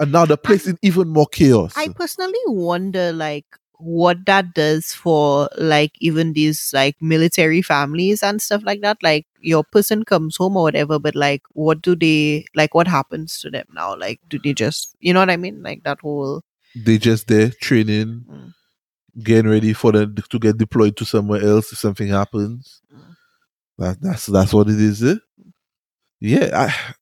And 0.00 0.12
now 0.12 0.24
the 0.24 0.38
place 0.38 0.66
in 0.66 0.78
even 0.80 1.08
more 1.08 1.26
chaos. 1.26 1.74
I 1.76 1.88
personally 1.88 2.38
wonder 2.46 3.12
like 3.12 3.46
what 3.78 4.26
that 4.26 4.54
does 4.54 4.92
for 4.92 5.48
like 5.58 5.92
even 6.00 6.32
these 6.32 6.70
like 6.74 6.96
military 7.00 7.62
families 7.62 8.22
and 8.22 8.42
stuff 8.42 8.62
like 8.64 8.80
that. 8.82 8.98
Like 9.02 9.26
your 9.40 9.64
person 9.64 10.04
comes 10.04 10.36
home 10.36 10.56
or 10.56 10.64
whatever, 10.64 10.98
but 10.98 11.14
like 11.14 11.42
what 11.52 11.82
do 11.82 11.94
they 11.96 12.44
like 12.54 12.74
what 12.74 12.88
happens 12.88 13.40
to 13.40 13.50
them 13.50 13.66
now? 13.74 13.96
Like 13.96 14.20
do 14.28 14.38
they 14.38 14.52
just 14.54 14.96
you 15.00 15.12
know 15.12 15.20
what 15.20 15.30
I 15.30 15.36
mean? 15.36 15.62
Like 15.62 15.84
that 15.84 16.00
whole 16.00 16.42
they 16.74 16.98
just 16.98 17.28
there 17.28 17.50
training, 17.62 18.24
Mm. 18.30 18.54
getting 19.24 19.50
ready 19.50 19.72
for 19.72 19.92
them 19.92 20.14
to 20.16 20.38
get 20.38 20.58
deployed 20.58 20.96
to 20.98 21.04
somewhere 21.04 21.42
else 21.42 21.72
if 21.72 21.78
something 21.78 22.08
happens. 22.08 22.82
Mm. 22.94 23.16
That, 23.78 24.02
that's 24.02 24.26
that's 24.26 24.52
what 24.54 24.68
it 24.68 24.80
is. 24.80 25.02
Eh? 25.04 25.16
Yeah, 26.20 26.50
I, 26.52 26.94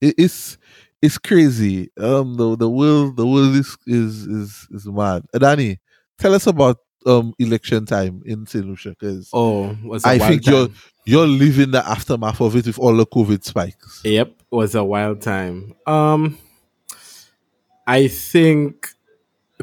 it, 0.00 0.14
it's 0.18 0.58
it's 1.02 1.18
crazy. 1.18 1.90
Um, 1.98 2.36
the 2.36 2.56
the 2.56 2.70
world 2.70 3.16
the 3.16 3.26
world 3.26 3.54
is 3.56 3.76
is 3.86 4.26
is 4.26 4.68
is 4.70 4.86
mad. 4.86 5.24
Uh, 5.34 5.38
Danny, 5.38 5.80
tell 6.18 6.34
us 6.34 6.46
about 6.46 6.78
um 7.06 7.34
election 7.38 7.84
time 7.86 8.22
in 8.24 8.46
Saint 8.46 8.66
Lucia 8.66 8.90
because 8.98 9.28
Oh, 9.32 9.76
was 9.84 10.04
a 10.04 10.08
I 10.08 10.18
think 10.18 10.46
you're 10.46 10.68
time. 10.68 10.76
you're 11.04 11.26
living 11.26 11.70
the 11.72 11.86
aftermath 11.86 12.40
of 12.40 12.56
it 12.56 12.66
with 12.66 12.78
all 12.78 12.96
the 12.96 13.06
COVID 13.06 13.44
spikes. 13.44 14.00
Yep, 14.04 14.32
was 14.50 14.74
a 14.74 14.82
wild 14.84 15.20
time. 15.20 15.74
Um, 15.86 16.38
I 17.86 18.08
think 18.08 18.88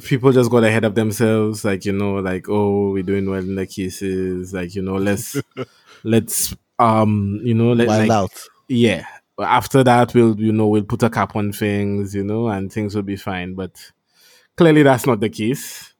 people 0.03 0.31
just 0.31 0.51
got 0.51 0.63
ahead 0.63 0.83
of 0.85 0.95
themselves, 0.95 1.65
like 1.65 1.85
you 1.85 1.91
know, 1.93 2.15
like 2.15 2.47
oh, 2.49 2.91
we're 2.91 3.03
doing 3.03 3.29
well 3.29 3.39
in 3.39 3.55
the 3.55 3.65
cases, 3.65 4.53
like 4.53 4.75
you 4.75 4.81
know, 4.81 4.95
let's 4.97 5.35
let's 6.03 6.55
um, 6.79 7.39
you 7.43 7.53
know, 7.53 7.73
let, 7.73 7.87
Wild 7.87 8.01
like 8.07 8.11
out. 8.11 8.41
yeah. 8.67 9.05
After 9.39 9.83
that, 9.83 10.13
we'll 10.13 10.39
you 10.39 10.51
know 10.51 10.67
we'll 10.67 10.83
put 10.83 11.01
a 11.03 11.09
cap 11.09 11.35
on 11.35 11.51
things, 11.51 12.13
you 12.13 12.23
know, 12.23 12.47
and 12.49 12.71
things 12.71 12.93
will 12.95 13.01
be 13.01 13.15
fine. 13.15 13.55
But 13.55 13.75
clearly, 14.55 14.83
that's 14.83 15.07
not 15.07 15.19
the 15.19 15.29
case. 15.29 15.90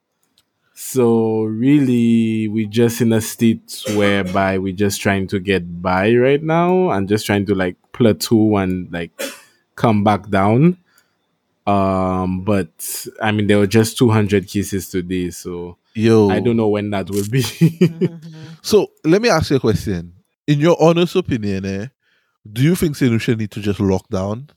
So 0.83 1.43
really, 1.43 2.47
we're 2.47 2.67
just 2.67 3.01
in 3.01 3.13
a 3.13 3.21
state 3.21 3.83
whereby 3.95 4.57
we're 4.57 4.75
just 4.75 4.99
trying 4.99 5.27
to 5.27 5.39
get 5.39 5.79
by 5.79 6.13
right 6.15 6.41
now, 6.41 6.89
and 6.89 7.07
just 7.07 7.27
trying 7.27 7.45
to 7.45 7.55
like 7.55 7.77
plateau 7.93 8.57
and 8.57 8.91
like 8.91 9.11
come 9.75 10.03
back 10.03 10.29
down. 10.29 10.77
Um, 11.67 12.41
but 12.41 13.05
I 13.21 13.31
mean, 13.31 13.45
there 13.45 13.59
were 13.59 13.67
just 13.67 13.95
200 13.99 14.47
cases 14.47 14.89
today, 14.89 15.29
so 15.29 15.77
Yo. 15.93 16.29
I 16.29 16.39
don't 16.39 16.57
know 16.57 16.69
when 16.69 16.89
that 16.89 17.09
will 17.09 17.29
be. 17.29 17.43
So 18.63 18.91
let 19.05 19.21
me 19.21 19.29
ask 19.29 19.51
you 19.51 19.57
a 19.57 19.59
question. 19.59 20.13
In 20.47 20.59
your 20.59 20.75
honest 20.81 21.15
opinion, 21.15 21.63
eh, 21.65 21.87
do 22.51 22.63
you 22.63 22.75
think 22.75 22.95
St. 22.95 23.11
Lucia 23.11 23.35
need 23.35 23.51
to 23.51 23.61
just 23.61 23.79
lock 23.79 24.09
down? 24.09 24.49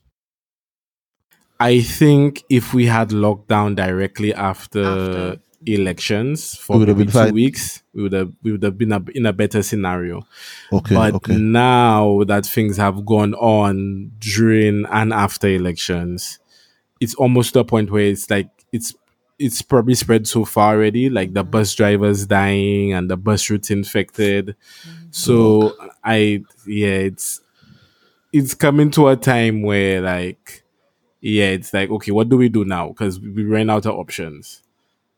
I 1.59 1.81
think 1.81 2.43
if 2.49 2.73
we 2.73 2.87
had 2.87 3.09
lockdown 3.09 3.75
directly 3.75 4.33
after, 4.33 4.83
After. 4.83 5.39
Elections 5.65 6.55
for 6.55 6.77
We 6.77 6.85
maybe 6.85 6.99
been 6.99 7.07
two 7.07 7.11
fine. 7.11 7.33
weeks, 7.33 7.83
we 7.93 8.03
would 8.03 8.13
have 8.13 8.33
we 8.43 8.51
would 8.51 8.63
have 8.63 8.77
been 8.77 8.91
a, 8.91 9.03
in 9.13 9.25
a 9.25 9.33
better 9.33 9.63
scenario. 9.63 10.25
Okay, 10.71 10.95
but 10.95 11.15
okay. 11.15 11.35
now 11.35 12.23
that 12.25 12.45
things 12.45 12.77
have 12.77 13.05
gone 13.05 13.33
on 13.35 14.11
during 14.19 14.85
and 14.91 15.13
after 15.13 15.47
elections, 15.47 16.39
it's 16.99 17.15
almost 17.15 17.53
to 17.53 17.59
a 17.59 17.65
point 17.65 17.91
where 17.91 18.05
it's 18.05 18.29
like 18.29 18.49
it's 18.71 18.93
it's 19.37 19.61
probably 19.61 19.95
spread 19.95 20.27
so 20.27 20.45
far 20.45 20.75
already. 20.75 21.09
Like 21.09 21.33
the 21.33 21.43
bus 21.43 21.73
drivers 21.73 22.25
dying 22.25 22.93
and 22.93 23.09
the 23.09 23.17
bus 23.17 23.49
routes 23.49 23.69
infected. 23.69 24.55
Mm-hmm. 24.87 25.07
So 25.11 25.75
I 26.03 26.43
yeah, 26.65 26.87
it's 26.87 27.41
it's 28.31 28.53
coming 28.53 28.91
to 28.91 29.07
a 29.09 29.15
time 29.15 29.61
where 29.61 30.01
like 30.01 30.63
yeah, 31.21 31.45
it's 31.45 31.73
like 31.73 31.89
okay, 31.89 32.11
what 32.11 32.29
do 32.29 32.37
we 32.37 32.49
do 32.49 32.65
now? 32.65 32.89
Because 32.89 33.19
we 33.19 33.43
ran 33.43 33.69
out 33.69 33.85
of 33.85 33.95
options. 33.95 34.61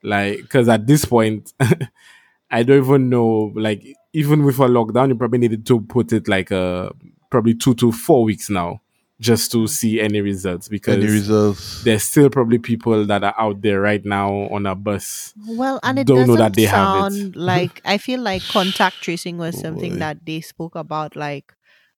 Like, 0.08 0.42
because 0.42 0.68
at 0.70 0.88
this 0.88 1.06
point, 1.06 1.54
I 2.52 2.64
don't 2.64 2.84
even 2.86 3.10
know. 3.10 3.52
Like, 3.56 3.86
even 4.14 4.44
with 4.44 4.60
a 4.60 4.68
lockdown, 4.68 5.10
you 5.10 5.16
probably 5.16 5.40
needed 5.40 5.66
to 5.68 5.82
put 5.82 6.14
it 6.14 6.28
like 6.28 6.52
uh 6.52 6.90
probably 7.30 7.54
two 7.56 7.76
to 7.76 7.92
four 7.92 8.24
weeks 8.24 8.50
now 8.50 8.82
just 9.20 9.52
to 9.52 9.68
see 9.68 10.00
any 10.00 10.22
results 10.22 10.70
because 10.70 10.96
Any 10.96 11.08
results? 11.08 11.84
there's 11.84 12.04
still 12.04 12.30
probably 12.30 12.60
people 12.60 13.04
that 13.06 13.24
are 13.24 13.34
out 13.38 13.62
there 13.62 13.82
right 13.82 14.06
now 14.06 14.30
on 14.52 14.66
a 14.68 14.76
bus. 14.76 15.34
Well, 15.48 15.80
and 15.84 15.98
it 16.00 16.08
Don't 16.08 16.28
know 16.28 16.36
doesn't 16.36 16.38
that 16.38 16.54
they 16.56 16.64
have 16.66 17.06
it. 17.08 17.12
sound 17.14 17.36
like 17.54 17.82
I 17.84 17.98
feel 17.98 18.22
like 18.22 18.44
contact 18.44 19.02
tracing 19.02 19.38
was 19.40 19.60
something 19.60 19.94
Boy. 19.94 20.00
that 20.00 20.26
they 20.26 20.42
spoke 20.42 20.76
about 20.76 21.16
like 21.16 21.54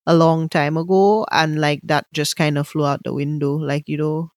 a 0.07 0.16
long 0.16 0.49
time 0.49 0.78
ago, 0.78 1.26
and 1.32 1.60
like 1.62 1.82
that 1.84 2.05
just 2.14 2.36
kind 2.38 2.57
of 2.57 2.68
flew 2.68 2.86
out 2.86 3.01
the 3.03 3.14
window. 3.14 3.53
Like 3.55 3.88
you 3.88 3.97
don't 3.97 4.32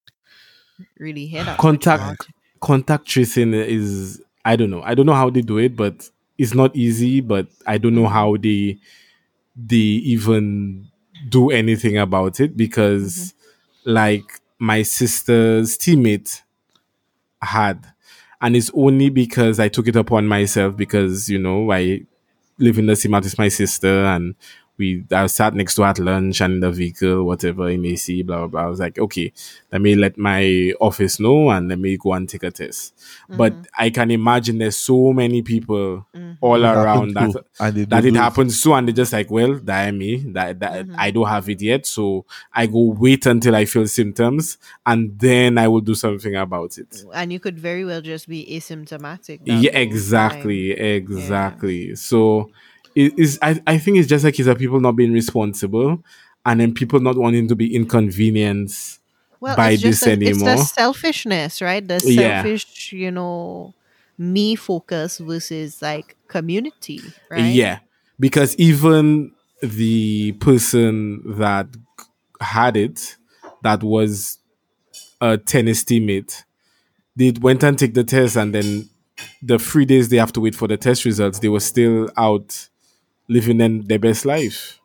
really 0.99 1.27
hear 1.27 1.45
that. 1.45 1.59
Contact 1.59 2.03
about 2.03 2.13
it. 2.29 2.35
Contact 2.63 3.07
tracing 3.07 3.53
is 3.53 4.23
I 4.45 4.57
don't 4.57 4.71
know. 4.71 4.83
I 4.83 4.95
don't 4.95 5.07
know 5.07 5.15
how 5.15 5.29
they 5.31 5.43
do 5.43 5.59
it, 5.59 5.77
but 5.77 6.09
it's 6.39 6.55
not 6.55 6.75
easy. 6.75 7.21
But 7.21 7.49
I 7.67 7.77
don't 7.79 7.95
know 7.95 8.09
how 8.09 8.37
they 8.37 8.79
they 9.55 9.77
even 9.77 10.89
do 11.29 11.51
anything 11.51 11.99
about 11.99 12.41
it 12.41 12.57
because 12.57 13.35
mm-hmm. 13.85 13.91
like 13.93 14.41
my 14.59 14.83
sister's 14.83 15.77
teammate 15.77 16.41
had 17.43 17.93
and 18.41 18.57
it's 18.57 18.71
only 18.75 19.09
because 19.09 19.61
I 19.61 19.69
took 19.69 19.89
it 19.89 19.97
upon 19.97 20.27
myself 20.27 20.77
because 20.77 21.29
you 21.29 21.39
know 21.39 21.71
I 21.71 22.03
live 22.59 22.79
in 22.79 22.87
the 22.87 22.97
same 22.97 23.13
house 23.13 23.27
as 23.27 23.39
my 23.39 23.49
sister 23.49 24.05
and 24.05 24.35
we 24.79 25.05
I 25.13 25.27
sat 25.27 25.55
next 25.55 25.75
to 25.77 25.83
her 25.83 25.89
at 25.89 25.99
lunch 25.99 26.41
and 26.41 26.55
in 26.55 26.61
the 26.61 26.71
vehicle, 26.71 27.25
whatever 27.25 27.69
in 27.69 27.85
AC, 27.85 28.23
blah 28.23 28.39
blah 28.39 28.47
blah. 28.47 28.63
I 28.63 28.67
was 28.67 28.81
like, 28.81 28.99
okay, 28.99 29.33
let 29.71 29.81
me 29.81 29.95
let 29.95 30.17
my 30.17 30.73
office 30.81 31.21
know 31.21 31.51
and 31.51 31.69
let 31.69 31.79
me 31.79 31.97
go 31.97 32.13
and 32.15 32.29
take 32.29 32.43
a 32.43 32.51
test. 32.51 32.95
But 33.29 33.53
mm-hmm. 33.53 33.63
I 33.79 33.91
can 33.91 34.11
imagine 34.11 34.59
there's 34.59 34.77
so 34.77 35.13
many 35.13 35.43
people 35.43 36.07
mm-hmm. 36.15 36.33
all 36.41 36.65
It 36.65 36.67
around 36.67 37.17
happened 37.17 37.17
that 37.17 37.33
too, 37.33 37.65
and 37.65 37.91
that 37.91 38.05
it 38.05 38.15
happens 38.15 38.61
to 38.63 38.75
and 38.75 38.89
they're 38.89 38.95
just 38.95 39.13
like, 39.13 39.31
well, 39.31 39.55
that 39.55 39.95
me, 39.95 40.17
that, 40.33 40.61
that 40.61 40.87
mm-hmm. 40.87 40.95
I 40.99 41.11
don't 41.11 41.29
have 41.29 41.49
it 41.49 41.61
yet. 41.61 41.87
So 41.87 42.25
I 42.53 42.67
go 42.67 42.95
wait 42.99 43.27
until 43.27 43.55
I 43.55 43.65
feel 43.65 43.87
symptoms 43.87 44.59
and 44.87 45.19
then 45.19 45.59
I 45.59 45.69
will 45.69 45.81
do 45.81 45.95
something 45.95 46.35
about 46.35 46.79
it. 46.79 47.05
and 47.15 47.33
you 47.33 47.41
could 47.41 47.59
very 47.59 47.85
well 47.85 48.01
just 48.01 48.29
be 48.29 48.47
asymptomatic. 48.51 49.41
that 49.47 49.53
Yeah, 49.53 49.73
whole 49.73 49.83
exactly, 49.83 50.73
exactly. 50.73 51.95
So 51.97 52.51
it 52.95 53.19
is. 53.19 53.39
I, 53.43 53.61
I 53.67 53.79
think 53.79 53.99
it's 53.99 54.09
just 54.09 54.25
like 54.25 54.39
it's 54.39 54.49
a 54.49 54.55
people 54.55 54.81
not 54.81 54.93
being 54.93 55.13
responsible, 55.13 56.03
and 56.45 56.61
then 56.61 56.75
people 56.75 57.01
not 57.01 57.17
wanting 57.17 57.49
to 57.49 57.57
be 57.57 57.75
inconvenienced 57.75 59.01
Well, 59.41 59.57
by 59.57 59.71
it's 59.73 59.83
this 59.83 60.03
a- 60.07 60.13
it's 60.13 60.23
anymore. 60.43 60.57
the 60.57 60.65
selfishness, 60.65 61.63
right? 61.63 61.87
The 61.87 62.01
Yeah. 62.07 62.43
selfish, 62.43 62.93
you 62.93 63.11
know, 63.11 63.75
me 64.19 64.55
focus 64.57 65.19
versus 65.19 65.81
like 65.83 66.17
community, 66.29 67.01
right? 67.31 67.53
Yeah, 67.53 67.79
because 68.21 68.55
even 68.57 69.33
the 69.63 70.33
person 70.33 71.23
that 71.39 71.69
had 72.41 72.77
it, 72.77 73.17
that 73.63 73.83
was 73.83 74.39
a 75.21 75.39
tennis 75.39 75.85
teammate, 75.85 76.43
they 77.17 77.33
went 77.41 77.63
and 77.63 77.79
take 77.79 77.95
the 77.95 78.05
test, 78.05 78.37
and 78.37 78.55
then 78.55 78.89
the 79.43 79.59
three 79.59 79.85
days 79.85 80.09
they 80.09 80.17
have 80.17 80.33
to 80.33 80.41
wait 80.41 80.55
for 80.55 80.67
the 80.69 80.77
test 80.77 81.05
results, 81.05 81.39
they 81.39 81.49
were 81.49 81.61
still 81.61 82.11
out 82.17 82.69
living 83.33 83.61
in 83.61 83.83
their 83.87 83.99
best 83.99 84.25
life. 84.25 84.79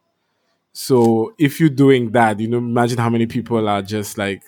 So 0.74 1.34
if 1.38 1.60
you're 1.60 1.70
doing 1.70 2.12
that, 2.12 2.40
you 2.40 2.48
know, 2.48 2.58
imagine 2.60 2.98
how 3.00 3.10
many 3.10 3.26
people 3.26 3.68
are 3.68 3.82
just 3.82 4.18
like, 4.18 4.44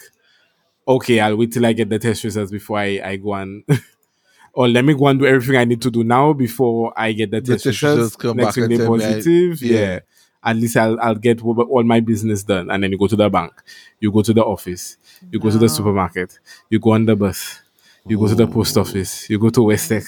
okay, 0.88 1.20
I'll 1.20 1.36
wait 1.38 1.52
till 1.52 1.66
I 1.66 1.74
get 1.74 1.90
the 1.90 2.00
test 2.00 2.24
results 2.24 2.52
before 2.52 2.78
I, 2.80 3.02
I 3.04 3.16
go 3.18 3.34
and 3.34 3.64
or 4.54 4.68
let 4.68 4.86
me 4.86 4.94
go 4.94 5.08
and 5.08 5.20
do 5.20 5.26
everything 5.26 5.56
I 5.58 5.66
need 5.66 5.82
to 5.82 5.92
do 5.92 6.04
now 6.04 6.34
before 6.34 6.94
I 6.96 7.12
get 7.14 7.32
the, 7.32 7.42
The 7.42 7.54
test, 7.54 7.64
test 7.66 7.82
results. 7.82 7.98
results 7.98 8.16
come 8.16 8.38
Next 8.38 8.48
back 8.48 8.54
thing 8.56 8.64
and 8.66 8.72
they're 8.72 8.88
tell 8.88 8.96
me 8.98 9.06
I- 9.06 9.08
positive. 9.14 9.62
yeah. 9.64 9.80
yeah. 9.80 10.00
At 10.42 10.56
least 10.56 10.78
I'll 10.78 10.98
I'll 11.02 11.16
get 11.16 11.44
all 11.44 11.60
all 11.64 11.84
my 11.84 12.00
business 12.00 12.44
done. 12.44 12.72
And 12.72 12.82
then 12.82 12.92
you 12.94 12.98
go 12.98 13.08
to 13.08 13.16
the 13.18 13.30
bank, 13.30 13.52
you 14.00 14.10
go 14.10 14.22
to 14.22 14.34
the 14.34 14.42
office, 14.42 14.96
you 15.30 15.38
go 15.38 15.50
to 15.52 15.58
the 15.58 15.68
supermarket, 15.68 16.40
you 16.70 16.80
go 16.80 16.92
on 16.92 17.06
the 17.06 17.14
bus, 17.18 17.60
you 18.08 18.18
go 18.18 18.26
to 18.30 18.36
the 18.36 18.48
post 18.48 18.78
office, 18.78 19.30
you 19.30 19.38
go 19.38 19.50
to 19.50 19.60
Westec, 19.60 20.06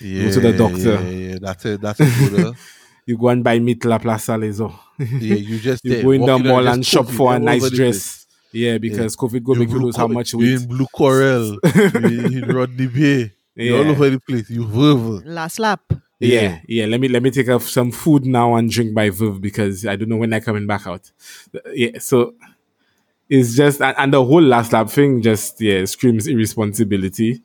Yeah, 0.00 0.06
you 0.08 0.24
go 0.28 0.32
to 0.34 0.40
the 0.40 0.52
doctor. 0.56 0.94
Yeah, 1.02 1.10
yeah, 1.32 1.38
that's 1.40 1.64
it. 1.64 1.80
That's 1.80 1.98
it. 2.00 2.54
brother. 3.06 3.12
you 3.12 3.18
go 3.18 3.28
and 3.28 3.44
buy 3.44 3.58
meat 3.58 3.84
La 3.84 3.98
Plaza 3.98 4.32
Lezo. 4.32 4.72
yeah, 4.98 5.34
you 5.34 5.58
just 5.60 5.84
you 5.84 5.94
there, 5.94 6.02
go 6.02 6.10
in 6.12 6.24
the 6.24 6.38
mall 6.38 6.66
and 6.68 6.84
shop 6.84 7.06
COVID 7.06 7.16
for 7.16 7.34
a 7.34 7.38
nice 7.38 7.62
over 7.62 7.70
the 7.70 7.76
dress. 7.76 8.26
Yeah, 8.52 8.78
because 8.78 9.16
COVID 9.16 9.42
go 9.42 9.54
place. 9.54 9.58
make 9.60 9.70
you 9.70 9.80
lose 9.80 9.96
how 9.96 10.06
much 10.06 10.32
you 10.32 10.38
weight. 10.40 10.48
in 10.62 10.68
Blue 10.68 10.86
Coral, 10.94 11.58
you 11.64 12.42
in 12.42 12.48
Rodney 12.48 12.86
Bay, 12.86 13.32
you're 13.54 13.78
all 13.84 13.90
over 13.90 14.10
the 14.10 14.20
place. 14.20 14.50
You 14.50 14.66
verbal. 14.66 15.22
Last 15.24 15.58
lap. 15.58 15.80
Yeah, 16.20 16.60
yeah. 16.68 16.86
Let 16.86 17.00
me 17.00 17.08
let 17.08 17.22
me 17.22 17.30
take 17.30 17.48
off 17.48 17.64
some 17.64 17.90
food 17.90 18.24
now 18.26 18.54
and 18.54 18.70
drink 18.70 18.92
my 18.92 19.10
Viv 19.10 19.40
because 19.40 19.86
I 19.86 19.96
don't 19.96 20.08
know 20.08 20.18
when 20.18 20.32
I'm 20.32 20.40
coming 20.40 20.66
back 20.66 20.86
out. 20.86 21.10
Yeah, 21.74 21.98
so 21.98 22.34
it's 23.28 23.54
just 23.54 23.80
and, 23.80 23.96
and 23.98 24.12
the 24.12 24.22
whole 24.24 24.42
last 24.42 24.72
lap 24.72 24.90
thing 24.90 25.22
just 25.22 25.60
yeah 25.60 25.84
screams 25.86 26.26
irresponsibility. 26.26 27.42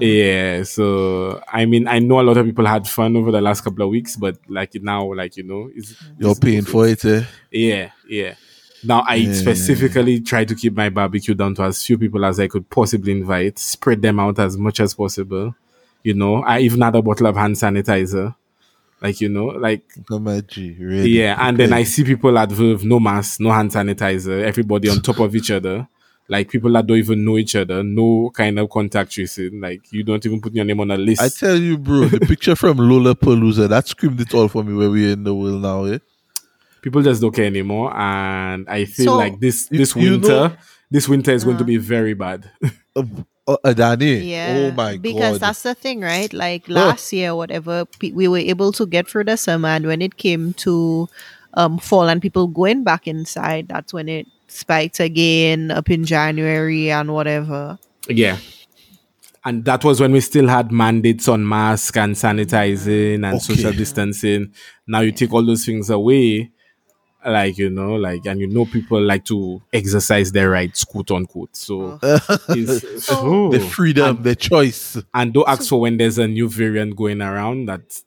Yeah, 0.00 0.62
so 0.64 1.42
I 1.52 1.66
mean 1.66 1.86
I 1.86 1.98
know 2.00 2.20
a 2.20 2.22
lot 2.22 2.36
of 2.36 2.46
people 2.46 2.66
had 2.66 2.88
fun 2.88 3.16
over 3.16 3.30
the 3.30 3.40
last 3.40 3.62
couple 3.62 3.84
of 3.84 3.90
weeks, 3.90 4.16
but 4.16 4.36
like 4.48 4.74
now, 4.76 5.12
like 5.14 5.36
you 5.36 5.44
know, 5.44 5.70
it's, 5.74 5.94
You're 6.18 6.30
it's 6.32 6.40
paying 6.40 6.64
for 6.64 6.88
it, 6.88 7.04
eh? 7.04 7.24
Yeah, 7.50 7.90
yeah. 8.08 8.34
Now 8.82 9.04
I 9.06 9.16
Yeah. 9.16 9.32
specifically 9.34 10.20
try 10.20 10.44
to 10.44 10.54
keep 10.54 10.74
my 10.74 10.88
barbecue 10.90 11.34
down 11.34 11.54
to 11.56 11.62
as 11.62 11.82
few 11.84 11.96
people 11.96 12.24
as 12.24 12.38
I 12.40 12.48
could 12.48 12.68
possibly 12.68 13.12
invite, 13.12 13.58
spread 13.58 14.02
them 14.02 14.18
out 14.20 14.38
as 14.38 14.56
much 14.58 14.80
as 14.80 14.94
possible. 14.94 15.54
You 16.02 16.14
know, 16.14 16.42
I 16.42 16.58
even 16.60 16.80
had 16.82 16.94
a 16.96 17.02
bottle 17.02 17.26
of 17.28 17.36
hand 17.36 17.54
sanitizer. 17.54 18.34
Like, 19.04 19.20
you 19.20 19.28
know, 19.28 19.46
like 19.46 19.82
Come 20.08 20.28
at 20.28 20.48
G, 20.48 20.74
ready. 20.80 21.10
yeah, 21.10 21.36
and 21.38 21.58
then 21.58 21.72
I 21.74 21.82
see 21.84 22.04
people 22.04 22.36
at 22.38 22.50
Verve, 22.50 22.84
no 22.84 22.98
mask, 22.98 23.38
no 23.40 23.52
hand 23.52 23.70
sanitizer, 23.70 24.42
everybody 24.42 24.88
on 24.88 25.00
top 25.02 25.20
of 25.20 25.36
each 25.36 25.50
other. 25.50 25.86
Like 26.26 26.48
people 26.48 26.72
that 26.72 26.86
don't 26.86 26.96
even 26.96 27.22
know 27.22 27.36
each 27.36 27.54
other, 27.54 27.82
no 27.82 28.30
kind 28.34 28.58
of 28.58 28.70
contact 28.70 29.12
tracing. 29.12 29.60
Like 29.60 29.92
you 29.92 30.02
don't 30.04 30.24
even 30.24 30.40
put 30.40 30.54
your 30.54 30.64
name 30.64 30.80
on 30.80 30.90
a 30.90 30.96
list. 30.96 31.20
I 31.20 31.28
tell 31.28 31.54
you, 31.56 31.76
bro, 31.76 32.06
the 32.08 32.20
picture 32.20 32.56
from 32.56 32.78
Lollapalooza 32.78 33.68
that 33.68 33.86
screamed 33.88 34.20
it 34.22 34.32
all 34.32 34.48
for 34.48 34.64
me 34.64 34.72
where 34.74 34.88
we're 34.90 35.12
in 35.12 35.22
the 35.24 35.34
world 35.34 35.60
now, 35.60 35.84
eh? 35.84 35.98
people 36.80 37.02
just 37.02 37.20
don't 37.20 37.34
care 37.34 37.44
anymore, 37.46 37.94
and 37.94 38.66
I 38.68 38.86
feel 38.86 39.06
So- 39.12 39.16
like 39.18 39.38
this 39.38 39.68
You- 39.70 39.78
this 39.80 39.94
you 39.96 40.12
winter, 40.12 40.28
know- 40.28 40.56
this 40.90 41.06
winter 41.08 41.32
is 41.32 41.44
going 41.44 41.58
to 41.58 41.64
be 41.64 41.76
very 41.76 42.14
bad. 42.14 42.50
Uh, 43.46 43.56
uh, 43.64 43.74
Adani. 43.74 44.26
Yeah. 44.28 44.70
Oh 44.70 44.74
my 44.74 44.96
because 44.96 45.00
god. 45.00 45.02
Because 45.02 45.38
that's 45.38 45.62
the 45.62 45.74
thing, 45.74 46.00
right? 46.00 46.32
Like 46.32 46.68
last 46.68 47.12
year, 47.12 47.34
whatever, 47.34 47.84
pe- 47.84 48.12
we 48.12 48.26
were 48.28 48.38
able 48.38 48.72
to 48.72 48.86
get 48.86 49.08
through 49.08 49.24
the 49.24 49.36
summer, 49.36 49.68
and 49.68 49.86
when 49.86 50.00
it 50.00 50.16
came 50.16 50.54
to 50.54 51.08
um, 51.54 51.78
fall 51.78 52.08
and 52.08 52.22
people 52.22 52.46
going 52.48 52.84
back 52.84 53.06
inside, 53.06 53.68
that's 53.68 53.92
when 53.92 54.08
it 54.08 54.26
spiked 54.48 55.00
again 55.00 55.70
up 55.70 55.90
in 55.90 56.04
January 56.04 56.90
and 56.90 57.12
whatever. 57.12 57.78
Yeah. 58.08 58.38
and 59.44 59.64
that 59.66 59.84
was 59.84 60.00
when 60.00 60.12
we 60.12 60.20
still 60.20 60.48
had 60.48 60.72
mandates 60.72 61.28
on 61.28 61.46
mask 61.46 61.96
and 61.98 62.14
sanitizing 62.14 63.28
and 63.30 63.42
social 63.42 63.72
distancing. 63.72 64.52
Now 64.86 65.00
you 65.00 65.12
take 65.12 65.32
all 65.34 65.44
those 65.44 65.66
things 65.66 65.90
away, 65.90 66.50
like 67.24 67.58
you 67.58 67.70
know, 67.70 67.94
like 67.94 68.26
and 68.26 68.40
you 68.40 68.46
know 68.46 68.64
people 68.64 69.00
like 69.00 69.24
to 69.26 69.62
exercise 69.72 70.32
their 70.32 70.50
rights, 70.50 70.84
quote 70.84 71.10
unquote. 71.10 71.56
So, 71.56 71.98
oh. 72.02 72.38
it's, 72.50 73.04
So- 73.06 73.50
the 73.50 73.60
freedom, 73.60 74.22
the 74.22 74.36
choice. 74.36 74.98
and 75.12 75.32
don't 75.32 75.48
ask 75.48 75.68
for 75.68 75.80
when 75.80 75.96
there's 75.96 76.18
a 76.18 76.28
new 76.28 76.48
variant 76.48 76.96
going 76.96 77.22
around 77.22 77.66
that's 77.66 78.04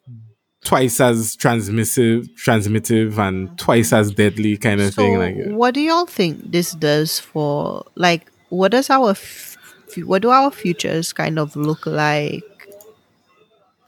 twice 0.63 0.99
as 0.99 1.36
transmissive, 1.38 2.36
transmittive, 2.36 3.18
and 3.20 3.47
mm-hmm. 3.47 3.55
twice 3.55 3.93
as 3.93 4.11
deadly 4.11 4.57
kind 4.57 4.82
of 4.82 4.93
so 4.93 5.01
thing. 5.01 5.18
Like 5.18 5.36
what 5.55 5.74
do 5.74 5.82
y'all 5.82 6.05
think 6.05 6.51
this 6.51 6.74
does 6.74 7.20
for 7.20 7.86
like 7.95 8.32
what 8.49 8.72
does 8.72 8.89
our 8.89 9.11
f- 9.11 9.57
f- 9.89 10.03
what 10.03 10.22
do 10.22 10.30
our 10.30 10.51
futures 10.51 11.13
kind 11.13 11.39
of 11.39 11.55
look 11.55 11.86
like 11.86 12.43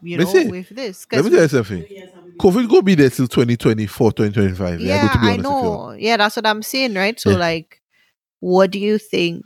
you 0.01 0.17
Let 0.17 0.34
know 0.34 0.51
with 0.51 0.69
this 0.69 1.05
Let 1.11 1.25
me 1.25 1.32
tell 1.32 1.41
you 1.41 1.47
something. 1.49 1.86
COVID 2.39 2.69
go 2.69 2.81
be 2.81 2.95
there 2.95 3.09
till 3.09 3.27
2024, 3.27 4.11
2025. 4.13 4.79
Yeah, 4.79 4.93
I 4.93 4.97
yeah 4.97 5.01
go 5.03 5.07
i 5.07 5.21
honest 5.33 5.37
with 5.37 5.37
you. 5.37 5.41
know 5.43 5.91
yeah 5.99 6.17
that's 6.17 6.35
what 6.37 6.47
i'm 6.47 6.61
saying 6.63 6.93
right 6.95 7.19
so 7.19 7.31
Yeah. 7.31 7.37
like 7.37 7.81
what 8.39 8.71
do 8.71 8.79
you 8.79 8.97
think 8.97 9.43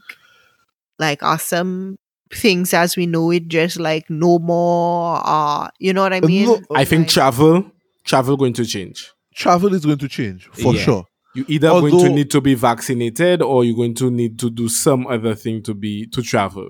like 0.99 1.23
are 1.23 1.39
some 1.39 1.97
things 2.31 2.73
as 2.73 2.95
we 2.95 3.05
know 3.05 3.31
it 3.31 3.47
just 3.47 3.79
like 3.79 4.09
no 4.09 4.39
more 4.39 5.19
uh 5.23 5.69
you 5.79 5.93
know 5.93 6.01
what 6.03 6.13
i 6.13 6.19
Uh, 6.19 6.27
mean 6.27 6.45
no, 6.47 6.61
I 6.75 6.85
think 6.85 7.01
Like- 7.03 7.09
travel, 7.09 7.65
travel 8.05 8.37
going 8.37 8.53
to 8.53 8.65
change. 8.65 9.11
Travel 9.35 9.73
is 9.73 9.85
going 9.85 9.97
to 9.99 10.07
change 10.07 10.47
for 10.53 10.73
Yeah. 10.75 10.81
sure. 10.83 11.05
You 11.35 11.45
either 11.47 11.69
going 11.69 11.97
to 11.99 12.09
need 12.09 12.29
to 12.31 12.41
be 12.41 12.53
vaccinated 12.53 13.41
or 13.41 13.63
you're 13.65 13.75
going 13.75 13.95
to 13.95 14.11
need 14.11 14.37
to 14.39 14.51
do 14.51 14.69
some 14.69 15.07
other 15.07 15.33
thing 15.33 15.63
to 15.63 15.73
be 15.73 16.05
to 16.07 16.21
travel. 16.21 16.69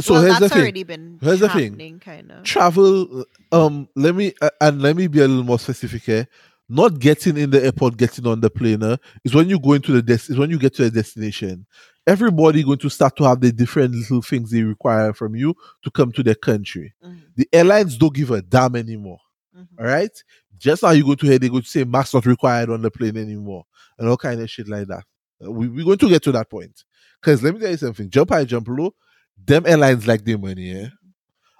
So 0.00 0.14
well, 0.14 0.22
here's 0.22 0.32
that's 0.34 0.40
the 0.44 0.48
thing. 0.50 0.58
already 0.62 0.82
been 0.82 1.18
Here's 1.22 1.40
the 1.40 1.48
thing. 1.48 1.72
happening 1.72 2.00
kind 2.00 2.30
of. 2.32 2.42
Travel 2.44 3.24
um 3.52 3.88
let 3.96 4.14
me 4.14 4.32
uh, 4.42 4.50
and 4.60 4.82
let 4.82 4.96
me 4.96 5.06
be 5.06 5.20
a 5.20 5.28
little 5.28 5.44
more 5.44 5.58
specific 5.58 6.02
here. 6.02 6.26
Not 6.68 6.98
getting 6.98 7.36
in 7.36 7.50
the 7.50 7.62
airport 7.64 7.96
getting 7.98 8.26
on 8.26 8.40
the 8.40 8.50
plane 8.50 8.82
uh, 8.82 8.96
is 9.24 9.34
when 9.34 9.48
you 9.50 9.58
go 9.60 9.74
into 9.74 9.92
the 9.92 10.02
des- 10.02 10.32
is 10.32 10.38
when 10.38 10.50
you 10.50 10.58
get 10.58 10.74
to 10.76 10.84
a 10.84 10.90
destination. 10.90 11.66
Everybody 12.06 12.62
going 12.62 12.78
to 12.78 12.90
start 12.90 13.16
to 13.16 13.24
have 13.24 13.40
the 13.40 13.50
different 13.52 13.94
little 13.94 14.20
things 14.22 14.50
they 14.50 14.62
require 14.62 15.12
from 15.14 15.34
you 15.36 15.54
to 15.84 15.90
come 15.90 16.12
to 16.12 16.22
their 16.22 16.34
country. 16.34 16.92
Mhm. 17.04 17.20
the 17.36 17.48
airlines 17.52 17.96
don't 17.96 18.14
give 18.14 18.30
a 18.30 18.42
damn 18.42 18.76
anymore. 18.76 19.18
Mhm. 19.56 19.68
all 19.78 19.86
right 19.86 20.10
just 20.56 20.82
now 20.82 20.90
you 20.90 21.04
go 21.04 21.14
to 21.14 21.26
here 21.26 21.38
they 21.38 21.48
go 21.48 21.60
to 21.60 21.66
say 21.66 21.84
mask 21.84 22.14
not 22.14 22.26
required 22.26 22.70
on 22.70 22.80
the 22.82 22.90
plane 22.90 23.16
anymore 23.16 23.64
and 23.98 24.08
all 24.08 24.16
kind 24.16 24.40
of 24.40 24.48
shit 24.50 24.68
like 24.68 24.86
that. 24.88 25.04
Uh, 25.44 25.50
we, 25.50 25.68
we're 25.68 25.84
going 25.84 25.98
to 25.98 26.08
get 26.08 26.22
to 26.22 26.32
that 26.32 26.48
point. 26.50 26.84
Because 27.20 27.42
let 27.42 27.54
me 27.54 27.60
tell 27.60 27.70
you 27.70 27.76
something. 27.76 28.08
Jump 28.10 28.30
high 28.30 28.44
jump 28.44 28.68
low 28.68 28.94
them 29.36 29.64
airlines 29.66 30.06
like 30.06 30.24
their 30.24 30.38
money 30.38 30.72
yeah 30.72 30.88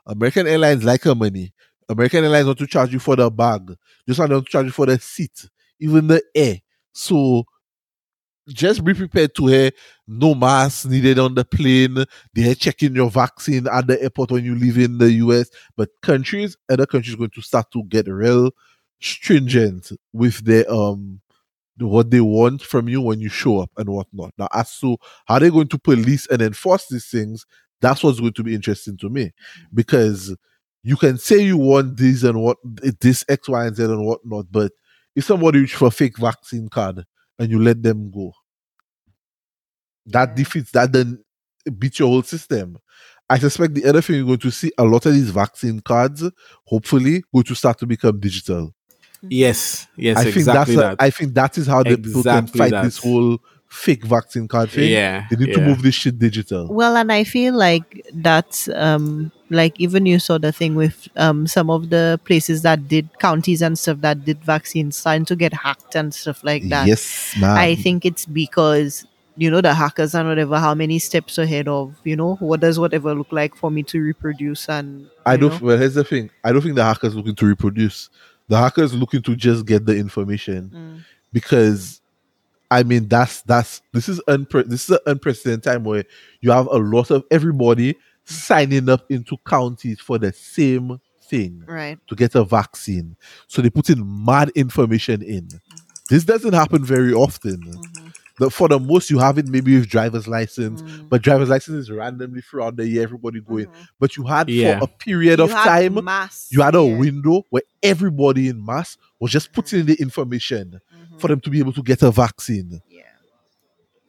American 0.06 0.46
Airlines 0.46 0.84
like 0.84 1.02
her 1.04 1.14
money. 1.14 1.52
American 1.88 2.24
Airlines 2.24 2.46
want 2.46 2.58
to 2.58 2.66
charge 2.66 2.92
you 2.92 2.98
for 2.98 3.16
the 3.16 3.30
bag. 3.30 3.74
Just 4.08 4.20
want 4.20 4.32
to 4.32 4.42
charge 4.42 4.66
you 4.66 4.72
for 4.72 4.86
the 4.86 4.98
seat, 4.98 5.48
even 5.80 6.06
the 6.08 6.22
air. 6.34 6.58
So 6.92 7.44
just 8.48 8.84
be 8.84 8.92
prepared 8.92 9.34
to 9.34 9.46
hear 9.46 9.70
no 10.06 10.34
mask 10.34 10.86
needed 10.86 11.18
on 11.18 11.34
the 11.34 11.44
plane. 11.44 12.04
They're 12.34 12.54
checking 12.54 12.94
your 12.94 13.10
vaccine 13.10 13.66
at 13.66 13.86
the 13.86 14.00
airport 14.02 14.32
when 14.32 14.44
you 14.44 14.54
leave 14.54 14.78
in 14.78 14.98
the 14.98 15.10
US. 15.12 15.48
But 15.76 15.88
countries, 16.02 16.56
other 16.70 16.84
countries 16.86 17.16
going 17.16 17.30
to 17.30 17.42
start 17.42 17.70
to 17.72 17.82
get 17.84 18.06
real 18.06 18.50
stringent 19.00 19.90
with 20.12 20.44
their 20.44 20.70
um 20.70 21.20
what 21.78 22.10
they 22.10 22.20
want 22.20 22.62
from 22.62 22.88
you 22.88 23.00
when 23.00 23.20
you 23.20 23.28
show 23.28 23.58
up 23.60 23.70
and 23.78 23.88
whatnot. 23.88 24.32
Now, 24.38 24.48
as 24.52 24.78
to 24.80 24.96
how 25.26 25.38
they're 25.40 25.50
going 25.50 25.68
to 25.68 25.78
police 25.78 26.26
and 26.28 26.42
enforce 26.42 26.88
these 26.88 27.06
things, 27.08 27.46
that's 27.80 28.02
what's 28.02 28.20
going 28.20 28.32
to 28.32 28.42
be 28.42 28.54
interesting 28.54 28.96
to 28.98 29.08
me 29.08 29.24
mm-hmm. 29.24 29.64
because 29.74 30.34
you 30.82 30.96
can 30.96 31.18
say 31.18 31.42
you 31.42 31.56
want 31.56 31.96
this 31.96 32.22
and 32.22 32.40
what 32.42 32.58
this 33.00 33.24
X, 33.28 33.48
Y, 33.48 33.66
and 33.66 33.76
Z 33.76 33.84
and 33.84 34.04
whatnot, 34.04 34.46
but 34.50 34.72
if 35.16 35.24
somebody 35.24 35.60
reach 35.60 35.74
for 35.74 35.88
a 35.88 35.90
fake 35.90 36.18
vaccine 36.18 36.68
card 36.68 37.04
and 37.38 37.50
you 37.50 37.58
let 37.58 37.82
them 37.82 38.10
go, 38.10 38.32
that 40.06 40.36
defeats 40.36 40.72
that 40.72 40.92
then 40.92 41.24
beats 41.78 41.98
your 41.98 42.08
whole 42.08 42.22
system. 42.22 42.78
I 43.30 43.38
suspect 43.38 43.74
the 43.74 43.86
other 43.86 44.02
thing 44.02 44.16
you're 44.16 44.26
going 44.26 44.38
to 44.38 44.50
see 44.50 44.70
a 44.76 44.84
lot 44.84 45.06
of 45.06 45.14
these 45.14 45.30
vaccine 45.30 45.80
cards, 45.80 46.22
hopefully, 46.66 47.22
going 47.32 47.44
to 47.44 47.54
start 47.54 47.78
to 47.78 47.86
become 47.86 48.20
digital. 48.20 48.74
Yes, 49.22 49.86
yes, 49.96 50.18
I 50.18 50.24
think 50.24 50.36
exactly 50.36 50.76
that's 50.76 50.86
a- 50.86 50.96
that. 50.96 51.02
I 51.02 51.10
think 51.10 51.34
that 51.34 51.56
is 51.56 51.66
how 51.66 51.82
the 51.82 51.96
people 51.96 52.22
can 52.22 52.46
fight 52.46 52.72
that. 52.72 52.84
this 52.84 52.98
whole 52.98 53.38
fake 53.74 54.04
vaccine 54.04 54.46
card 54.48 54.70
thing. 54.70 54.90
yeah, 54.90 55.26
They 55.30 55.36
need 55.36 55.54
to 55.54 55.60
move 55.60 55.82
this 55.82 55.94
shit 55.94 56.18
digital. 56.18 56.68
Well, 56.72 56.96
and 56.96 57.10
I 57.12 57.24
feel 57.24 57.54
like 57.54 58.06
that's 58.14 58.68
um 58.68 59.32
like 59.50 59.78
even 59.80 60.06
you 60.06 60.18
saw 60.18 60.38
the 60.38 60.52
thing 60.52 60.74
with 60.74 61.08
um 61.16 61.46
some 61.46 61.68
of 61.70 61.90
the 61.90 62.18
places 62.24 62.62
that 62.62 62.88
did 62.88 63.08
counties 63.18 63.60
and 63.62 63.78
stuff 63.78 63.98
that 64.00 64.24
did 64.24 64.38
vaccines 64.44 64.96
starting 64.96 65.24
to 65.26 65.36
get 65.36 65.52
hacked 65.52 65.94
and 65.94 66.14
stuff 66.14 66.42
like 66.44 66.68
that. 66.70 66.86
Yes, 66.86 67.34
man. 67.40 67.56
I 67.56 67.74
think 67.74 68.04
it's 68.04 68.26
because 68.26 69.04
you 69.36 69.50
know 69.50 69.60
the 69.60 69.74
hackers 69.74 70.14
and 70.14 70.28
whatever 70.28 70.58
how 70.60 70.74
many 70.74 70.98
steps 71.00 71.38
ahead 71.38 71.66
of 71.66 71.94
you 72.04 72.14
know 72.16 72.36
what 72.36 72.60
does 72.60 72.78
whatever 72.78 73.14
look 73.14 73.32
like 73.32 73.56
for 73.56 73.70
me 73.70 73.82
to 73.82 74.00
reproduce 74.00 74.68
and 74.68 75.08
I 75.26 75.36
don't. 75.36 75.50
know? 75.60 75.66
Well, 75.66 75.78
here's 75.78 75.94
the 75.94 76.04
thing. 76.04 76.30
I 76.44 76.52
don't 76.52 76.62
think 76.62 76.76
the 76.76 76.84
hackers 76.84 77.14
looking 77.16 77.34
to 77.34 77.46
reproduce. 77.46 78.08
The 78.48 78.56
hackers 78.58 78.94
looking 78.94 79.22
to 79.22 79.34
just 79.34 79.66
get 79.66 79.84
the 79.86 79.96
information 79.96 80.70
Mm. 80.74 81.04
because, 81.32 82.00
I 82.74 82.82
mean, 82.82 83.08
that's 83.08 83.42
that's 83.42 83.82
this 83.92 84.08
is 84.08 84.20
unpre- 84.28 84.66
this 84.68 84.84
is 84.84 84.90
an 84.90 84.98
unprecedented 85.06 85.62
time 85.62 85.84
where 85.84 86.04
you 86.40 86.50
have 86.50 86.66
a 86.66 86.78
lot 86.78 87.10
of 87.10 87.24
everybody 87.30 87.96
signing 88.24 88.88
up 88.88 89.10
into 89.10 89.36
counties 89.46 90.00
for 90.00 90.18
the 90.18 90.32
same 90.32 90.98
thing 91.28 91.62
right 91.66 91.98
to 92.08 92.14
get 92.14 92.34
a 92.34 92.44
vaccine. 92.44 93.16
So 93.46 93.62
they 93.62 93.70
put 93.70 93.90
in 93.90 94.02
mad 94.24 94.50
information 94.54 95.22
in. 95.22 95.48
This 96.10 96.24
doesn't 96.24 96.52
happen 96.52 96.84
very 96.84 97.12
often. 97.14 97.58
Mm-hmm. 97.62 98.08
The, 98.40 98.50
for 98.50 98.66
the 98.68 98.80
most, 98.80 99.10
you 99.10 99.20
have 99.20 99.38
it 99.38 99.46
maybe 99.46 99.76
with 99.78 99.88
driver's 99.88 100.26
license, 100.26 100.82
Mm. 100.82 101.08
but 101.08 101.22
driver's 101.22 101.48
license 101.50 101.76
is 101.76 101.90
randomly 101.90 102.40
throughout 102.40 102.74
the 102.76 102.86
year, 102.88 103.04
everybody 103.04 103.40
going. 103.40 103.68
But 104.00 104.16
you 104.16 104.24
had 104.26 104.50
Yeah. 104.50 104.80
for 104.80 104.84
a 104.86 104.88
period 104.88 105.38
You 105.38 105.44
of 105.44 105.50
time, 105.52 106.02
mass, 106.04 106.48
you 106.50 106.60
had 106.60 106.74
a 106.74 106.82
yeah. 106.82 106.96
window 106.98 107.44
where 107.50 107.62
everybody 107.80 108.48
in 108.48 108.64
mass 108.66 108.96
was 109.20 109.30
just 109.30 109.52
putting 109.52 109.80
in 109.80 109.86
the 109.86 109.94
information 109.94 110.80
Mhm. 111.14 111.20
for 111.20 111.28
them 111.28 111.40
to 111.40 111.50
be 111.50 111.58
able 111.60 111.72
to 111.72 111.82
get 111.82 112.02
a 112.02 112.10
vaccine. 112.10 112.80
yeah 112.88 113.02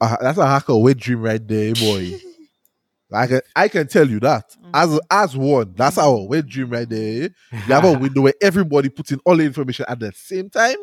Uh, 0.01 0.17
that's 0.21 0.37
a 0.37 0.45
hacker 0.45 0.77
wet 0.77 0.97
dream 0.97 1.21
right 1.21 1.45
there, 1.47 1.73
boy. 1.73 2.19
I 3.13 3.27
can 3.27 3.41
I 3.55 3.67
can 3.69 3.87
tell 3.87 4.09
you 4.09 4.19
that 4.21 4.55
as 4.73 4.89
Mm-hmm. 4.89 4.97
as 5.11 5.37
one, 5.37 5.73
that's 5.77 5.97
our 5.97 6.25
wet 6.27 6.47
dream 6.47 6.69
right 6.69 6.89
there. 6.89 7.29
You 7.51 7.59
have 7.73 7.85
a 7.85 7.93
window 7.97 8.21
where 8.21 8.33
everybody 8.41 8.89
puts 8.89 9.11
in 9.11 9.19
all 9.25 9.37
the 9.37 9.43
information 9.45 9.85
at 9.87 9.99
the 9.99 10.11
same 10.11 10.49
time, 10.49 10.75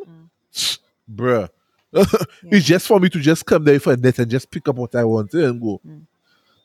Mm. 0.54 0.78
bruh. 1.14 1.48
It's 2.44 2.64
just 2.66 2.86
for 2.86 2.98
me 3.00 3.10
to 3.10 3.20
just 3.20 3.44
come 3.44 3.64
there 3.64 3.78
for 3.80 3.92
a 3.92 3.96
net 3.96 4.18
and 4.18 4.30
just 4.30 4.50
pick 4.50 4.66
up 4.68 4.76
what 4.76 4.94
I 4.94 5.04
want 5.04 5.34
and 5.34 5.60
go. 5.60 5.80
Mm. 5.86 6.06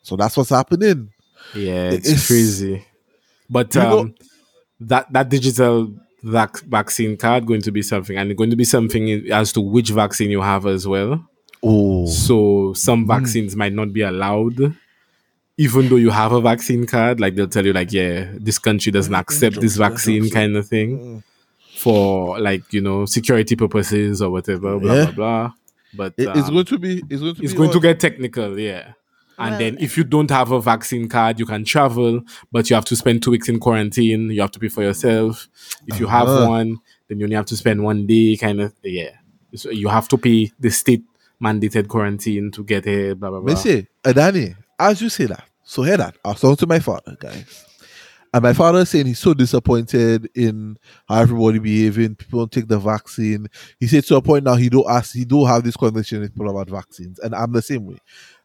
So 0.03 0.15
that's 0.15 0.37
what's 0.37 0.51
happening. 0.51 1.09
Yeah, 1.53 1.89
it's, 1.91 2.07
It's- 2.07 2.27
crazy. 2.27 2.85
But 3.49 3.73
You 3.75 3.81
know- 3.81 3.99
um, 3.99 4.15
that 4.79 5.11
that 5.11 5.27
digital 5.27 5.93
vac- 6.28 6.61
vaccine 6.63 7.17
card 7.17 7.45
going 7.45 7.61
to 7.61 7.71
be 7.71 7.82
something, 7.82 8.17
and 8.17 8.32
it's 8.32 8.38
going 8.38 8.49
to 8.49 8.55
be 8.55 8.63
something 8.65 9.32
as 9.32 9.51
to 9.53 9.61
which 9.61 9.89
vaccine 9.89 10.30
you 10.32 10.41
have 10.41 10.65
as 10.65 10.88
well. 10.88 11.25
Oh, 11.63 12.05
So 12.05 12.73
some 12.73 13.07
vaccines 13.07 13.55
might 13.55 13.73
not 13.73 13.91
be 13.93 14.01
allowed, 14.01 14.75
even 15.57 15.89
though 15.89 15.95
you 15.95 16.11
have 16.11 16.32
a 16.32 16.41
vaccine 16.41 16.86
card. 16.86 17.19
Like 17.19 17.36
they'll 17.36 17.47
tell 17.47 17.65
you, 17.65 17.73
like, 17.73 17.91
yeah, 17.91 18.28
this 18.36 18.59
country 18.59 18.91
doesn't 18.91 19.13
accept 19.15 19.59
this 19.59 19.75
vaccine 19.78 20.30
kind 20.30 20.55
of 20.55 20.67
thing 20.67 21.23
for 21.78 22.39
like 22.39 22.71
you 22.73 22.82
know 22.82 23.05
security 23.05 23.55
purposes 23.55 24.21
or 24.21 24.30
whatever. 24.32 24.78
Blah 24.80 24.93
Yeah. 24.93 25.03
blah 25.05 25.11
blah. 25.13 25.53
But 25.95 26.13
It- 26.17 26.28
it's 26.36 26.47
um, 26.49 26.53
going 26.53 26.65
to 26.65 26.78
be. 26.80 27.03
It's 27.09 27.21
going 27.21 27.36
to. 27.36 27.43
it's 27.43 27.53
going 27.53 27.71
to 27.71 27.80
get 27.80 27.99
technical, 27.99 28.59
yeah. 28.59 28.93
And 29.39 29.51
Well, 29.51 29.59
then 29.59 29.77
if 29.79 29.97
you 29.97 30.03
don't 30.03 30.31
have 30.31 30.51
a 30.51 30.59
vaccine 30.61 31.07
card, 31.07 31.39
you 31.39 31.45
can 31.45 31.63
travel, 31.63 32.21
but 32.51 32.69
you 32.69 32.75
have 32.75 32.85
to 32.85 32.95
spend 32.95 33.21
two 33.21 33.31
weeks 33.31 33.47
in 33.49 33.59
quarantine. 33.59 34.31
You 34.31 34.41
have 34.41 34.51
to 34.51 34.59
pay 34.59 34.67
for 34.69 34.81
yourself. 34.83 35.47
If 35.85 35.99
you 35.99 36.07
have 36.07 36.27
Uh-huh. 36.27 36.47
one, 36.49 36.77
then 37.07 37.19
you 37.19 37.25
only 37.25 37.35
have 37.35 37.45
to 37.47 37.55
spend 37.57 37.83
one 37.83 38.07
day, 38.07 38.35
kind 38.38 38.61
of, 38.61 38.73
yeah. 38.83 39.11
So 39.55 39.69
you 39.69 39.88
have 39.89 40.07
to 40.09 40.17
pay 40.17 40.51
the 40.59 40.69
state 40.71 41.03
mandated 41.41 41.88
quarantine 41.88 42.51
to 42.51 42.63
get 42.63 42.85
here, 42.85 43.13
blah, 43.15 43.29
blah, 43.29 43.39
blah. 43.39 43.53
Me 43.53 43.59
say, 43.59 43.88
Adani, 44.03 44.55
as 44.79 45.01
you 45.01 45.09
say 45.09 45.25
that, 45.25 45.43
so 45.63 45.83
hear 45.83 45.97
that. 45.97 46.15
I 46.25 46.29
was 46.29 46.41
talking 46.41 46.55
to 46.57 46.67
my 46.67 46.79
father, 46.79 47.15
guys. 47.19 47.63
And 48.33 48.43
my 48.43 48.53
father 48.53 48.83
saying 48.85 49.05
he's 49.05 49.19
so 49.19 49.33
disappointed 49.33 50.29
in 50.35 50.77
how 51.07 51.21
everybody 51.21 51.59
behaving. 51.59 52.15
People 52.15 52.39
don't 52.39 52.51
take 52.51 52.67
the 52.67 52.77
vaccine. 52.79 53.47
He 53.79 53.88
said 53.88 54.03
to 54.05 54.15
a 54.17 54.21
point 54.21 54.43
now 54.43 54.55
he 54.55 54.69
don't 54.69 54.89
ask, 54.89 55.13
he 55.13 55.23
don't 55.25 55.47
have 55.47 55.63
this 55.63 55.77
conversation 55.77 56.19
with 56.21 56.33
people 56.33 56.49
about 56.49 56.69
vaccines. 56.69 57.19
And 57.19 57.33
I'm 57.33 57.53
the 57.53 57.61
same 57.61 57.85
way. 57.85 57.97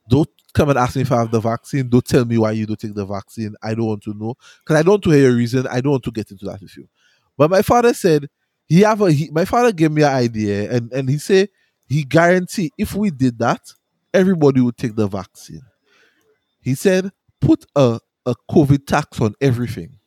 Don't 0.09 0.29
come 0.55 0.69
and 0.71 0.79
ask 0.79 0.97
me 0.97 1.03
if 1.03 1.13
I 1.13 1.21
have 1.21 1.31
the 1.31 1.41
vaccine. 1.41 1.89
Don't 1.89 2.05
tell 2.05 2.25
me 2.25 2.39
why 2.39 2.53
you 2.53 2.67
don't 2.67 2.79
take 2.79 2.95
the 2.95 3.07
vaccine. 3.07 3.55
I 3.63 3.75
don't 3.75 3.87
want 3.87 4.03
to 4.05 4.15
know. 4.15 4.35
Because 4.61 4.79
I 4.79 4.83
don't 4.83 4.93
want 4.93 5.05
to 5.05 5.11
hear 5.11 5.29
your 5.29 5.37
reason. 5.37 5.67
I 5.67 5.81
don't 5.81 5.93
want 5.93 6.05
to 6.05 6.11
get 6.11 6.31
into 6.31 6.45
that 6.47 6.61
with 6.61 6.77
you. 6.77 6.89
But 7.37 7.51
my 7.51 7.63
father 7.63 7.95
said 7.95 8.29
he 8.67 8.81
have 8.81 9.01
a 9.01 9.11
he, 9.11 9.31
my 9.31 9.45
father 9.45 9.73
gave 9.73 9.93
me 9.93 10.03
an 10.03 10.13
idea 10.13 10.71
and, 10.71 10.93
and 10.93 11.09
he 11.09 11.19
said 11.19 11.49
he 11.89 12.05
guarantee 12.05 12.71
if 12.79 12.95
we 12.95 13.11
did 13.11 13.39
that, 13.39 13.61
everybody 14.15 14.61
would 14.61 14.77
take 14.77 14.95
the 14.95 15.07
vaccine. 15.07 15.63
He 16.61 16.75
said, 16.75 17.11
put 17.41 17.65
a 17.75 17.99
a 18.25 18.35
COVID 18.51 18.87
tax 18.87 19.21
on 19.21 19.35
everything. 19.41 19.99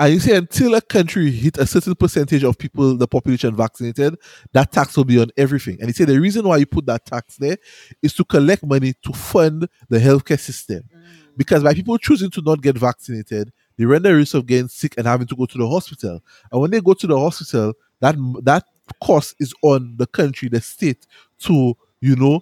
And 0.00 0.14
you 0.14 0.18
say 0.18 0.34
until 0.34 0.74
a 0.74 0.80
country 0.80 1.30
hit 1.30 1.58
a 1.58 1.66
certain 1.66 1.94
percentage 1.94 2.42
of 2.42 2.56
people, 2.56 2.96
the 2.96 3.06
population 3.06 3.54
vaccinated, 3.54 4.16
that 4.54 4.72
tax 4.72 4.96
will 4.96 5.04
be 5.04 5.20
on 5.20 5.30
everything. 5.36 5.76
And 5.78 5.90
he 5.90 5.92
said 5.92 6.08
the 6.08 6.18
reason 6.18 6.48
why 6.48 6.56
you 6.56 6.64
put 6.64 6.86
that 6.86 7.04
tax 7.04 7.36
there 7.36 7.58
is 8.00 8.14
to 8.14 8.24
collect 8.24 8.64
money 8.64 8.94
to 9.04 9.12
fund 9.12 9.68
the 9.90 9.98
healthcare 9.98 10.40
system. 10.40 10.84
Because 11.36 11.62
by 11.62 11.74
people 11.74 11.98
choosing 11.98 12.30
to 12.30 12.40
not 12.40 12.62
get 12.62 12.78
vaccinated, 12.78 13.52
they 13.76 13.84
run 13.84 14.00
the 14.02 14.14
risk 14.14 14.32
of 14.32 14.46
getting 14.46 14.68
sick 14.68 14.94
and 14.96 15.06
having 15.06 15.26
to 15.26 15.36
go 15.36 15.44
to 15.44 15.58
the 15.58 15.68
hospital. 15.68 16.22
And 16.50 16.62
when 16.62 16.70
they 16.70 16.80
go 16.80 16.94
to 16.94 17.06
the 17.06 17.18
hospital, 17.18 17.74
that 18.00 18.16
that 18.44 18.64
cost 19.02 19.34
is 19.38 19.52
on 19.62 19.96
the 19.98 20.06
country, 20.06 20.48
the 20.48 20.62
state, 20.62 21.06
to 21.40 21.76
you 22.00 22.16
know 22.16 22.40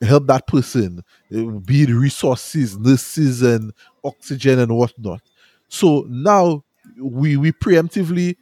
help 0.00 0.26
that 0.28 0.46
person, 0.46 1.02
uh, 1.36 1.42
be 1.66 1.82
it 1.82 1.90
resources, 1.90 2.78
nurses, 2.78 3.42
and 3.42 3.74
oxygen 4.02 4.58
and 4.58 4.74
whatnot. 4.74 5.20
So 5.68 6.06
now 6.08 6.64
we 6.98 7.36
we 7.36 7.52
preemptively 7.52 8.36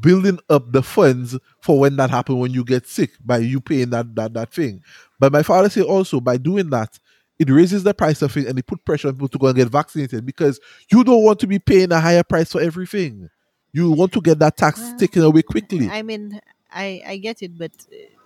building 0.00 0.38
up 0.50 0.72
the 0.72 0.82
funds 0.82 1.38
for 1.60 1.78
when 1.78 1.96
that 1.96 2.10
happen 2.10 2.38
when 2.38 2.52
you 2.52 2.64
get 2.64 2.86
sick 2.86 3.10
by 3.24 3.38
you 3.38 3.60
paying 3.60 3.90
that 3.90 4.14
that 4.14 4.34
that 4.34 4.52
thing. 4.52 4.82
But 5.18 5.32
my 5.32 5.42
father 5.42 5.68
said 5.68 5.84
also 5.84 6.20
by 6.20 6.36
doing 6.36 6.70
that, 6.70 6.98
it 7.38 7.48
raises 7.48 7.82
the 7.82 7.94
price 7.94 8.22
of 8.22 8.36
it 8.36 8.46
and 8.46 8.58
it 8.58 8.66
put 8.66 8.84
pressure 8.84 9.08
on 9.08 9.14
people 9.14 9.28
to 9.28 9.38
go 9.38 9.46
and 9.46 9.56
get 9.56 9.68
vaccinated 9.68 10.26
because 10.26 10.60
you 10.90 11.02
don't 11.04 11.24
want 11.24 11.40
to 11.40 11.46
be 11.46 11.58
paying 11.58 11.92
a 11.92 12.00
higher 12.00 12.22
price 12.22 12.52
for 12.52 12.60
everything. 12.60 13.30
You 13.72 13.90
want 13.92 14.12
to 14.12 14.20
get 14.20 14.38
that 14.40 14.56
tax 14.56 14.80
Well, 14.80 14.98
taken 14.98 15.22
away 15.22 15.42
quickly. 15.42 15.88
I 15.88 16.02
mean, 16.02 16.40
I 16.72 17.02
I 17.06 17.16
get 17.16 17.42
it, 17.42 17.56
but 17.56 17.72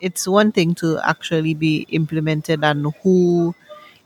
it's 0.01 0.27
one 0.27 0.53
thing 0.53 0.75
to 0.77 0.99
actually 0.99 1.55
be 1.55 1.87
implemented 1.91 2.65
and 2.65 2.93
who 3.03 3.55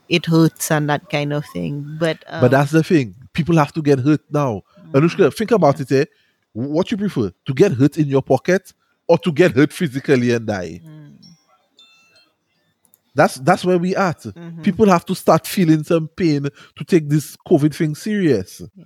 it 0.09 0.25
hurts 0.25 0.71
and 0.71 0.89
that 0.89 1.09
kind 1.09 1.33
of 1.33 1.45
thing. 1.45 1.97
But 1.99 2.23
um, 2.27 2.41
But 2.41 2.51
that's 2.51 2.71
the 2.71 2.83
thing. 2.83 3.15
People 3.33 3.55
have 3.57 3.73
to 3.73 3.81
get 3.81 3.99
hurt 3.99 4.21
now. 4.31 4.63
Anushka, 4.93 5.33
think 5.35 5.51
about 5.51 5.79
it. 5.79 5.91
Eh? 5.91 6.05
What 6.53 6.89
you 6.91 6.97
prefer? 6.97 7.31
To 7.45 7.53
get 7.53 7.71
hurt 7.73 7.97
in 7.97 8.07
your 8.07 8.21
pocket 8.23 8.73
or 9.07 9.17
to 9.19 9.31
get 9.31 9.51
hurt 9.55 9.71
physically 9.73 10.31
and 10.31 10.45
die? 10.47 10.81
That's 13.15 13.35
that's 13.35 13.65
where 13.65 13.77
we 13.77 13.95
at. 13.95 14.19
Mhm. 14.21 14.63
People 14.63 14.87
have 14.87 15.05
to 15.05 15.15
start 15.15 15.45
feeling 15.47 15.83
some 15.83 16.07
pain 16.07 16.43
to 16.77 16.83
take 16.85 17.09
this 17.09 17.35
COVID 17.47 17.73
thing 17.75 17.95
serious. 17.95 18.61
yeah. 18.75 18.85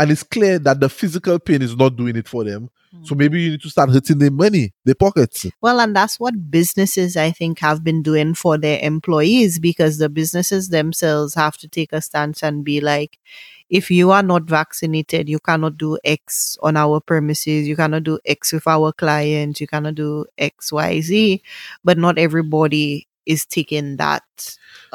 And 0.00 0.10
it's 0.10 0.22
clear 0.22 0.58
that 0.60 0.80
the 0.80 0.88
physical 0.88 1.38
pain 1.38 1.60
is 1.60 1.76
not 1.76 1.94
doing 1.94 2.16
it 2.16 2.26
for 2.26 2.42
them. 2.42 2.70
Mm. 2.96 3.06
So 3.06 3.14
maybe 3.14 3.42
you 3.42 3.50
need 3.50 3.60
to 3.60 3.68
start 3.68 3.90
hurting 3.90 4.16
their 4.18 4.30
money, 4.30 4.72
their 4.86 4.94
pockets. 4.94 5.44
Well, 5.60 5.78
and 5.78 5.94
that's 5.94 6.18
what 6.18 6.50
businesses, 6.50 7.18
I 7.18 7.32
think, 7.32 7.58
have 7.58 7.84
been 7.84 8.02
doing 8.02 8.32
for 8.32 8.56
their 8.56 8.80
employees 8.82 9.58
because 9.58 9.98
the 9.98 10.08
businesses 10.08 10.70
themselves 10.70 11.34
have 11.34 11.58
to 11.58 11.68
take 11.68 11.92
a 11.92 12.00
stance 12.00 12.42
and 12.42 12.64
be 12.64 12.80
like, 12.80 13.18
if 13.68 13.90
you 13.90 14.10
are 14.10 14.22
not 14.22 14.44
vaccinated, 14.44 15.28
you 15.28 15.38
cannot 15.38 15.76
do 15.76 15.98
X 16.02 16.56
on 16.62 16.78
our 16.78 16.98
premises, 16.98 17.68
you 17.68 17.76
cannot 17.76 18.04
do 18.04 18.18
X 18.24 18.54
with 18.54 18.66
our 18.66 18.92
clients, 18.92 19.60
you 19.60 19.66
cannot 19.66 19.96
do 19.96 20.24
X, 20.38 20.72
Y, 20.72 21.00
Z. 21.02 21.42
But 21.84 21.98
not 21.98 22.16
everybody 22.16 23.06
is 23.26 23.44
taking 23.44 23.98
that 23.98 24.22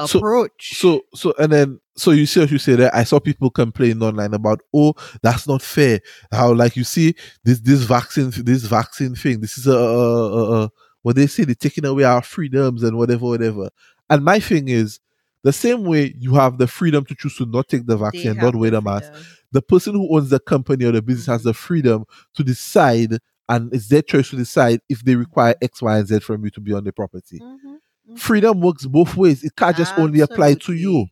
So- 0.07 0.17
approach. 0.17 0.71
So 0.73 1.05
so 1.13 1.35
and 1.37 1.51
then 1.53 1.79
so 1.97 2.11
you 2.11 2.25
see 2.25 2.39
what 2.41 2.51
you 2.51 2.57
say 2.57 2.75
there. 2.75 2.93
I 2.93 3.03
saw 3.03 3.19
people 3.19 3.49
complain 3.49 4.01
online 4.03 4.33
about 4.33 4.61
oh 4.73 4.93
that's 5.21 5.47
not 5.47 5.61
fair. 5.61 5.99
How 6.31 6.53
like 6.53 6.75
you 6.75 6.83
see 6.83 7.15
this 7.43 7.59
this 7.59 7.83
vaccine 7.83 8.31
this 8.35 8.63
vaccine 8.65 9.15
thing. 9.15 9.41
This 9.41 9.57
is 9.57 9.67
a, 9.67 9.71
a, 9.71 10.63
a, 10.65 10.69
what 11.03 11.15
they 11.15 11.27
say 11.27 11.43
they're 11.43 11.55
taking 11.55 11.85
away 11.85 12.03
our 12.03 12.21
freedoms 12.21 12.83
and 12.83 12.97
whatever 12.97 13.25
whatever. 13.25 13.69
And 14.09 14.23
my 14.23 14.39
thing 14.39 14.67
is 14.67 14.99
the 15.43 15.53
same 15.53 15.83
way 15.83 16.13
you 16.17 16.33
have 16.35 16.57
the 16.57 16.67
freedom 16.67 17.05
to 17.05 17.15
choose 17.15 17.37
to 17.37 17.45
not 17.45 17.67
take 17.69 17.85
the 17.85 17.97
vaccine 17.97 18.31
and 18.31 18.39
not 18.39 18.55
wear 18.55 18.71
the 18.71 18.81
mask. 18.81 19.13
The 19.51 19.61
person 19.61 19.93
who 19.93 20.15
owns 20.15 20.29
the 20.29 20.39
company 20.39 20.85
or 20.85 20.91
the 20.91 21.01
business 21.01 21.27
has 21.27 21.43
the 21.43 21.53
freedom 21.53 22.05
to 22.35 22.43
decide 22.43 23.19
and 23.47 23.71
it's 23.73 23.87
their 23.89 24.01
choice 24.01 24.29
to 24.31 24.35
decide 24.37 24.81
if 24.89 25.03
they 25.03 25.15
require 25.15 25.53
X, 25.61 25.81
Y, 25.81 25.97
and 25.97 26.07
Z 26.07 26.19
from 26.19 26.43
you 26.43 26.49
to 26.51 26.59
be 26.59 26.73
on 26.73 26.83
the 26.83 26.91
property. 26.91 27.39
Mhm, 27.39 27.77
mhm. 28.09 28.19
Freedom 28.19 28.59
works 28.59 28.85
both 28.87 29.15
ways. 29.15 29.43
It 29.43 29.55
can't 29.55 29.77
just 29.77 29.93
only 29.97 30.21
apply 30.21 30.55
to 30.55 30.73
you. 30.73 31.05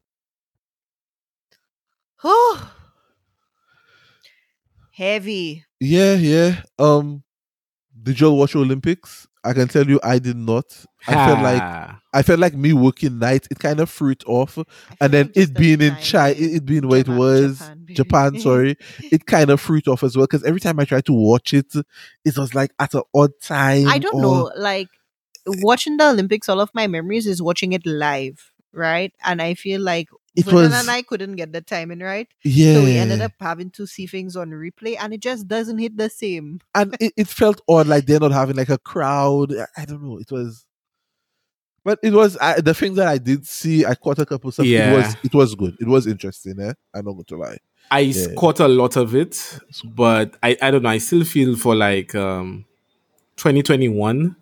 Absolutely. 2.23 2.59
Oh, 2.69 2.71
heavy. 4.91 5.65
Yeah, 5.79 6.13
yeah. 6.13 6.61
Um, 6.79 7.23
did 8.01 8.19
you 8.19 8.27
all 8.27 8.37
watch 8.37 8.55
Olympics? 8.55 9.27
I 9.43 9.51
can 9.51 9.67
tell 9.67 9.85
you, 9.85 9.99
I 10.01 10.19
did 10.19 10.37
not. 10.37 10.65
I 11.05 11.13
felt 11.13 11.41
like 11.41 11.89
I 12.13 12.21
felt 12.21 12.39
like 12.39 12.53
me 12.53 12.71
working 12.71 13.19
night. 13.19 13.45
It 13.51 13.59
kind 13.59 13.81
of 13.81 13.89
threw 13.89 14.11
it 14.11 14.23
off, 14.25 14.57
and 15.01 15.11
then 15.11 15.31
it 15.35 15.53
being 15.53 15.81
in 15.81 15.97
China, 15.97 16.33
it, 16.33 16.55
it 16.55 16.65
being 16.65 16.87
where 16.87 17.01
it 17.01 17.09
was 17.09 17.59
Japan. 17.59 17.85
Japan. 17.93 18.39
Sorry, 18.39 18.77
it 19.11 19.25
kind 19.27 19.49
of 19.49 19.59
threw 19.59 19.79
it 19.79 19.87
off 19.89 20.03
as 20.03 20.15
well. 20.15 20.25
Because 20.25 20.45
every 20.45 20.61
time 20.61 20.79
I 20.79 20.85
tried 20.85 21.05
to 21.07 21.13
watch 21.13 21.53
it, 21.53 21.73
it 22.23 22.37
was 22.37 22.55
like 22.55 22.71
at 22.79 22.93
an 22.93 23.01
odd 23.13 23.31
time. 23.41 23.87
I 23.87 23.97
don't 23.99 24.15
or- 24.15 24.21
know. 24.21 24.51
Like 24.55 24.87
watching 25.45 25.97
the 25.97 26.07
Olympics, 26.09 26.47
all 26.47 26.61
of 26.61 26.69
my 26.73 26.87
memories 26.87 27.27
is 27.27 27.41
watching 27.41 27.73
it 27.73 27.85
live, 27.85 28.53
right? 28.71 29.11
And 29.25 29.41
I 29.41 29.55
feel 29.55 29.81
like 29.81 30.07
It 30.35 30.45
Vernon 30.45 30.63
was 30.71 30.73
and 30.81 30.89
I 30.89 31.03
couldn't 31.03 31.35
get 31.35 31.51
the 31.53 31.61
timing 31.61 31.99
right, 31.99 32.27
yeah, 32.43 32.73
so 32.75 32.83
we 32.83 32.97
ended 32.97 33.21
up 33.21 33.33
having 33.39 33.69
to 33.71 33.85
see 33.85 34.07
things 34.07 34.35
on 34.35 34.49
replay, 34.49 34.95
and 34.99 35.13
it 35.13 35.19
just 35.21 35.47
doesn't 35.47 35.77
hit 35.77 35.95
the 35.95 36.09
same. 36.09 36.59
and 36.73 36.95
it, 36.99 37.13
it 37.15 37.27
felt 37.27 37.61
odd, 37.67 37.87
like 37.87 38.05
they're 38.07 38.19
not 38.19 38.31
having 38.31 38.55
like 38.55 38.69
a 38.69 38.79
crowd. 38.79 39.53
I- 39.55 39.81
I 39.81 39.85
don't 39.85 40.01
know. 40.03 40.17
It 40.17 40.31
was. 40.31 40.65
But 41.85 41.99
it 42.01 42.13
was 42.13 42.37
I, 42.37 42.61
the 42.61 42.73
things 42.73 42.95
that 42.95 43.07
I 43.09 43.17
did 43.17 43.45
see. 43.45 43.85
I 43.85 43.93
caught 43.95 44.17
a 44.17 44.25
couple 44.25 44.49
stuff. 44.53 44.65
It 44.65 44.95
was 44.95 45.15
it 45.23 45.33
was 45.33 45.53
good. 45.53 45.75
It 45.81 45.87
was 45.87 46.07
interesting. 46.07 46.59
Eh? 46.59 46.73
I'm 46.93 47.03
not 47.05 47.11
going 47.13 47.25
to 47.25 47.35
lie. 47.37 47.57
I 47.91 47.99
Yeah. 47.99 48.27
caught 48.37 48.59
a 48.61 48.67
lot 48.69 48.95
of 48.95 49.13
it, 49.13 49.59
but 49.83 50.37
I, 50.41 50.57
I 50.61 50.71
don't 50.71 50.81
know. 50.83 50.89
I 50.89 50.97
still 50.99 51.25
feel 51.25 51.57
for 51.57 51.75
like 51.75 52.15
um, 52.15 52.63
2021, 53.35 54.35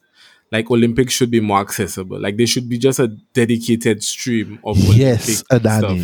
like 0.51 0.69
Olympics 0.69 1.13
should 1.13 1.31
be 1.31 1.39
more 1.39 1.59
accessible. 1.59 2.19
Like 2.19 2.37
there 2.37 2.47
should 2.47 2.67
be 2.67 2.77
just 2.77 2.99
a 2.99 3.07
dedicated 3.07 4.03
stream 4.03 4.59
of 4.63 4.77
Yes, 4.77 5.43
Olympic 5.51 5.71
stuff. 5.71 5.99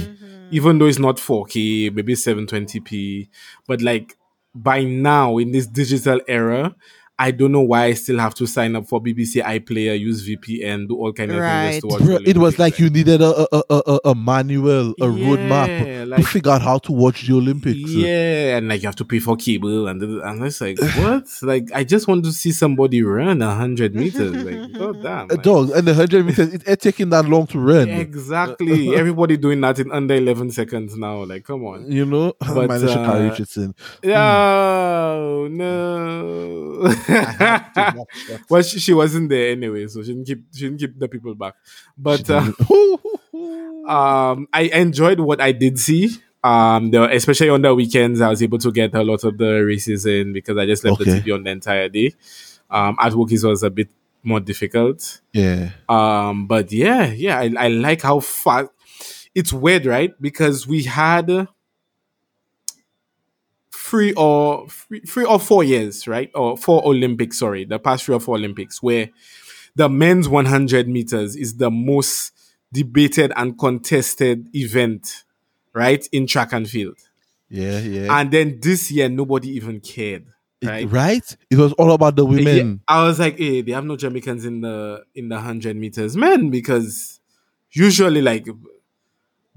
Even 0.49 0.79
though 0.79 0.85
it's 0.85 0.99
not 0.99 1.17
4K, 1.17 1.93
maybe 1.93 2.13
720p, 2.13 3.27
but 3.67 3.81
like 3.81 4.15
by 4.55 4.83
now 4.83 5.37
in 5.37 5.51
this 5.51 5.67
digital 5.67 6.21
era, 6.27 6.73
I 7.19 7.31
don't 7.31 7.51
know 7.51 7.61
why 7.61 7.85
I 7.85 7.93
still 7.93 8.19
have 8.19 8.35
to 8.35 8.45
sign 8.45 8.75
up 8.75 8.87
for 8.87 9.01
BBC 9.01 9.43
iPlayer, 9.43 9.99
use 9.99 10.27
VPN, 10.27 10.87
do 10.87 10.97
all 10.97 11.11
kind 11.13 11.31
of 11.31 11.39
things 11.39 11.75
just 11.75 11.81
to 11.81 11.87
watch 11.87 12.03
Bro, 12.03 12.19
it 12.25 12.37
was 12.37 12.59
like 12.59 12.77
you 12.77 12.89
needed 12.91 13.21
a 13.21 13.55
a, 13.55 13.63
a, 13.69 13.81
a, 13.87 13.99
a 14.11 14.15
manual, 14.15 14.91
a 14.91 15.05
roadmap 15.05 15.67
Yeah, 16.09 16.15
to 16.15 16.23
figure 16.23 16.51
out 16.51 16.61
how 16.61 16.77
to 16.79 16.91
watch 16.91 17.25
the 17.27 17.33
Olympics. 17.33 17.77
Yeah, 17.89 18.57
and 18.57 18.67
like 18.67 18.83
you 18.83 18.87
have 18.87 18.95
to 18.97 19.05
pay 19.05 19.19
for 19.19 19.35
cable, 19.35 19.87
and 19.87 20.01
and 20.01 20.43
it's 20.43 20.61
like 20.61 20.79
what? 20.79 21.27
like 21.41 21.71
I 21.73 21.83
just 21.83 22.07
want 22.07 22.23
to 22.25 22.31
see 22.31 22.51
somebody 22.51 23.01
run 23.01 23.41
a 23.41 23.55
hundred 23.55 23.95
meters. 23.95 24.35
Like 24.43 24.73
god 24.73 25.01
damn, 25.03 25.29
A 25.31 25.33
like, 25.33 25.43
dog 25.43 25.71
and 25.71 25.87
the 25.87 25.95
hundred 25.95 26.25
meters. 26.25 26.53
It 26.53 26.67
ain't 26.67 26.81
taking 26.81 27.09
that 27.09 27.25
long 27.25 27.47
to 27.47 27.59
run. 27.59 27.89
exactly. 27.89 28.95
Everybody 28.95 29.37
doing 29.37 29.61
that 29.61 29.79
in 29.79 29.91
under 29.91 30.13
eleven 30.13 30.51
seconds 30.51 30.95
now. 30.95 31.23
Like 31.23 31.45
come 31.45 31.65
on. 31.65 31.91
You 31.91 32.05
know, 32.05 32.33
But, 32.39 32.67
minus 32.67 32.91
Sha'Carri 32.91 33.27
uh, 33.27 33.29
Richardson. 33.29 33.75
No, 34.03 35.47
no. 35.47 36.93
well, 38.49 38.61
she, 38.61 38.79
she 38.79 38.93
wasn't 38.93 39.29
there 39.29 39.51
anyway, 39.51 39.87
so 39.87 40.01
she 40.01 40.13
didn't 40.13 40.25
keep 40.25 40.43
she 40.53 40.61
didn't 40.65 40.79
keep 40.79 40.99
the 40.99 41.07
people 41.07 41.35
back. 41.35 41.55
But 41.97 42.29
uh, 42.29 42.51
um, 43.87 44.47
I 44.53 44.63
enjoyed 44.73 45.19
what 45.19 45.41
I 45.41 45.51
did 45.51 45.79
see. 45.79 46.09
Um, 46.43 46.91
the, 46.91 47.03
especially 47.13 47.49
on 47.49 47.61
the 47.61 47.73
weekends, 47.75 48.21
I 48.21 48.29
was 48.29 48.41
able 48.43 48.57
to 48.59 48.71
get 48.71 48.93
a 48.95 49.03
lot 49.03 49.23
of 49.23 49.37
the 49.37 49.63
races 49.65 50.05
in 50.05 50.33
because 50.33 50.57
I 50.57 50.65
just 50.65 50.83
left 50.83 51.01
Okay. 51.01 51.11
the 51.11 51.21
TV 51.21 51.33
on 51.33 51.43
the 51.43 51.49
entire 51.51 51.89
day. 51.89 52.13
Um, 52.69 52.95
at 52.99 53.13
work, 53.13 53.31
it 53.31 53.43
was 53.43 53.63
a 53.63 53.69
bit 53.69 53.89
more 54.23 54.39
difficult. 54.39 55.21
yeah, 55.33 55.71
Um, 55.89 56.47
but 56.47 56.71
yeah, 56.71 57.07
yeah, 57.11 57.39
I, 57.39 57.53
I 57.57 57.67
like 57.69 58.01
how 58.01 58.19
fast. 58.19 58.69
It's 59.33 59.53
weird, 59.53 59.85
right? 59.85 60.13
Because 60.21 60.67
we 60.67 60.83
had 60.83 61.47
three 63.89 64.13
or 64.13 64.67
three, 64.69 64.99
three 65.01 65.25
or 65.25 65.39
four 65.39 65.63
years, 65.63 66.07
right? 66.07 66.29
Or 66.35 66.57
four 66.57 66.85
Olympics. 66.85 67.39
Sorry, 67.39 67.65
the 67.65 67.79
past 67.79 68.03
three 68.05 68.15
or 68.15 68.19
four 68.19 68.35
Olympics, 68.35 68.81
where 68.83 69.09
the 69.75 69.87
men's 69.89 70.27
100 70.27 70.87
meters 70.87 71.35
is 71.35 71.57
the 71.57 71.71
most 71.71 72.31
debated 72.73 73.31
and 73.35 73.57
contested 73.57 74.49
event, 74.53 75.23
right, 75.73 76.05
in 76.11 76.27
track 76.27 76.51
and 76.53 76.67
field. 76.69 76.97
yeah, 77.49 77.79
yeah. 77.79 78.19
And 78.19 78.31
then 78.31 78.59
this 78.61 78.91
year, 78.91 79.07
nobody 79.07 79.49
even 79.51 79.79
cared, 79.79 80.25
It- 80.61 80.67
right? 80.67 80.91
right? 80.91 81.37
It 81.49 81.57
was 81.57 81.71
all 81.73 81.91
about 81.91 82.15
the 82.17 82.25
Yeah, 82.25 82.35
women. 82.35 82.81
I 82.87 83.03
was 83.07 83.19
like, 83.19 83.37
hey, 83.37 83.61
they 83.61 83.71
have 83.71 83.85
no 83.85 83.95
Jamaicans 83.95 84.43
in 84.45 84.61
the 84.61 85.03
in 85.15 85.29
the 85.29 85.39
hundred 85.39 85.77
meters, 85.77 86.17
man, 86.17 86.49
because 86.49 87.19
usually 87.71 88.21
like, 88.21 88.47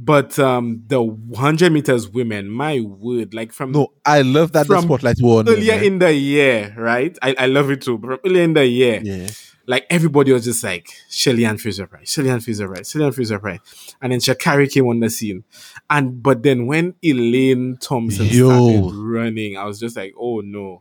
but 0.03 0.39
um, 0.39 0.83
the 0.87 1.15
hundred 1.37 1.73
meters 1.73 2.09
women, 2.09 2.49
my 2.49 2.81
word, 2.81 3.35
like 3.35 3.53
from 3.53 3.73
No, 3.73 3.93
I 4.03 4.23
love 4.23 4.53
that 4.53 4.67
the 4.67 4.81
spotlight 4.81 5.19
them, 5.19 5.27
earlier 5.47 5.75
in 5.75 5.99
the 5.99 6.11
year, 6.11 6.75
right? 6.77 7.17
I, 7.21 7.35
I 7.39 7.47
love 7.47 7.71
it 7.71 7.83
too. 7.83 7.99
From 7.99 8.19
earlier 8.25 8.43
in 8.43 8.55
the 8.55 8.65
year, 8.65 9.03
yeah, 9.05 9.29
like 9.67 9.87
everybody 9.91 10.33
was 10.33 10.45
just 10.45 10.65
like 10.65 10.89
Shelly-Ann 11.11 11.59
Fraser-Pryce, 11.59 12.11
Shelly 12.11 12.31
Ann 12.31 12.41
Fraser 12.41 12.67
Price, 12.67 12.91
Shelly-Ann 12.91 13.13
Fraser-Pryce, 13.13 13.95
and 14.01 14.13
then 14.13 14.21
Sha'Carri 14.21 14.73
came 14.73 14.87
on 14.87 15.01
the 15.01 15.11
scene, 15.11 15.45
and 15.91 16.23
but 16.23 16.43
then 16.43 16.67
when 16.67 16.95
Elaine 17.05 17.77
Thompson 17.79 18.27
Yo. 18.27 18.49
started 18.49 18.97
running, 18.97 19.59
I 19.59 19.65
was 19.67 19.79
just 19.79 19.97
like, 19.97 20.15
oh 20.19 20.41
no, 20.41 20.81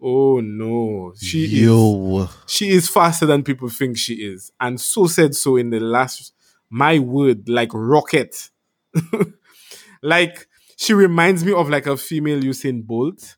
oh 0.00 0.38
no, 0.38 1.12
she 1.20 1.64
is 1.64 2.28
she 2.46 2.68
is 2.68 2.88
faster 2.88 3.26
than 3.26 3.42
people 3.42 3.68
think 3.68 3.98
she 3.98 4.14
is, 4.14 4.52
and 4.60 4.80
so 4.80 5.08
said 5.08 5.34
so 5.34 5.56
in 5.56 5.70
the 5.70 5.80
last. 5.80 6.34
My 6.72 7.00
word, 7.00 7.48
like 7.48 7.70
rocket, 7.74 8.48
like 10.02 10.46
she 10.76 10.94
reminds 10.94 11.44
me 11.44 11.52
of 11.52 11.68
like 11.68 11.86
a 11.86 11.96
female 11.96 12.40
Usain 12.40 12.84
Bolt. 12.84 13.36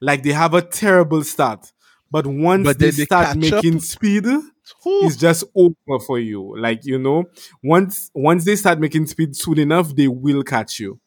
Like 0.00 0.22
they 0.22 0.32
have 0.32 0.54
a 0.54 0.62
terrible 0.62 1.24
start, 1.24 1.72
but 2.10 2.26
once 2.26 2.64
But 2.66 2.78
they, 2.78 2.90
they 2.90 3.04
start 3.04 3.36
making 3.36 3.76
up. 3.76 3.82
speed, 3.82 4.26
it's 4.26 5.16
just 5.16 5.44
over 5.54 5.98
for 6.06 6.18
you. 6.18 6.54
Like 6.58 6.84
you 6.84 6.98
know, 6.98 7.24
once 7.62 8.10
once 8.14 8.44
they 8.44 8.56
start 8.56 8.80
making 8.80 9.06
speed 9.06 9.34
soon 9.36 9.58
enough, 9.58 9.94
they 9.94 10.08
will 10.08 10.42
catch 10.42 10.78
you. 10.80 11.00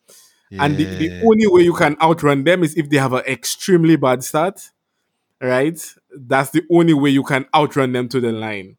And 0.51 0.77
the, 0.77 0.85
the 0.85 1.11
only 1.25 1.47
way 1.47 1.61
you 1.63 1.73
can 1.73 1.97
outrun 2.01 2.43
them 2.43 2.63
is 2.63 2.75
if 2.75 2.89
they 2.89 2.97
have 2.97 3.13
an 3.13 3.25
extremely 3.25 3.97
bad 3.97 4.23
start, 4.23 4.71
right? 5.41 5.79
That's 6.15 6.51
the 6.51 6.63
only 6.71 6.93
way 6.93 7.09
you 7.11 7.23
can 7.23 7.45
outrun 7.53 7.91
them 7.91 8.09
to 8.09 8.19
the 8.19 8.31
line. 8.31 8.77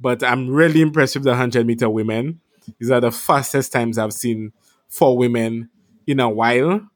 But 0.00 0.22
I'm 0.24 0.50
really 0.50 0.80
impressed 0.82 1.16
with 1.16 1.24
the 1.24 1.30
100 1.30 1.66
meter 1.66 1.88
women. 1.88 2.40
These 2.78 2.90
are 2.90 3.00
the 3.00 3.12
fastest 3.12 3.72
times 3.72 3.98
I've 3.98 4.12
seen 4.12 4.52
for 4.88 5.16
women 5.16 5.70
in 6.06 6.20
a 6.20 6.28
while. 6.28 6.88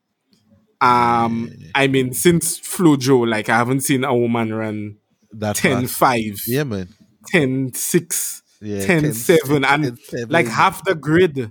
Um, 0.80 1.50
I 1.74 1.86
mean, 1.86 2.12
since 2.12 2.60
Flojo, 2.60 3.26
like 3.28 3.48
I 3.48 3.56
haven't 3.56 3.80
seen 3.80 4.04
a 4.04 4.14
woman 4.14 4.52
run 4.52 4.96
that 5.32 5.56
10 5.56 5.82
fast. 5.86 5.94
5, 5.98 6.40
Yeah, 6.46 6.64
man. 6.64 6.88
10 7.28 7.72
6, 7.72 8.42
Yeah, 8.60 8.84
10 8.86 9.12
7, 9.14 9.64
and 9.64 9.84
10-7. 9.98 10.30
like 10.30 10.46
half 10.46 10.84
the 10.84 10.94
grid. 10.94 11.50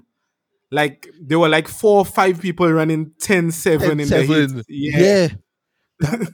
Like 0.72 1.08
there 1.22 1.40
were 1.40 1.50
like 1.50 1.68
four 1.68 2.00
or 2.00 2.06
five 2.06 2.40
people 2.40 2.72
running 2.72 3.12
10 3.20 3.52
7 3.52 3.92
in 3.92 3.98
the 3.98 4.04
10-7. 4.16 4.56
heat. 4.58 4.66
Yeah. 4.70 5.28
Yeah. 6.02 6.16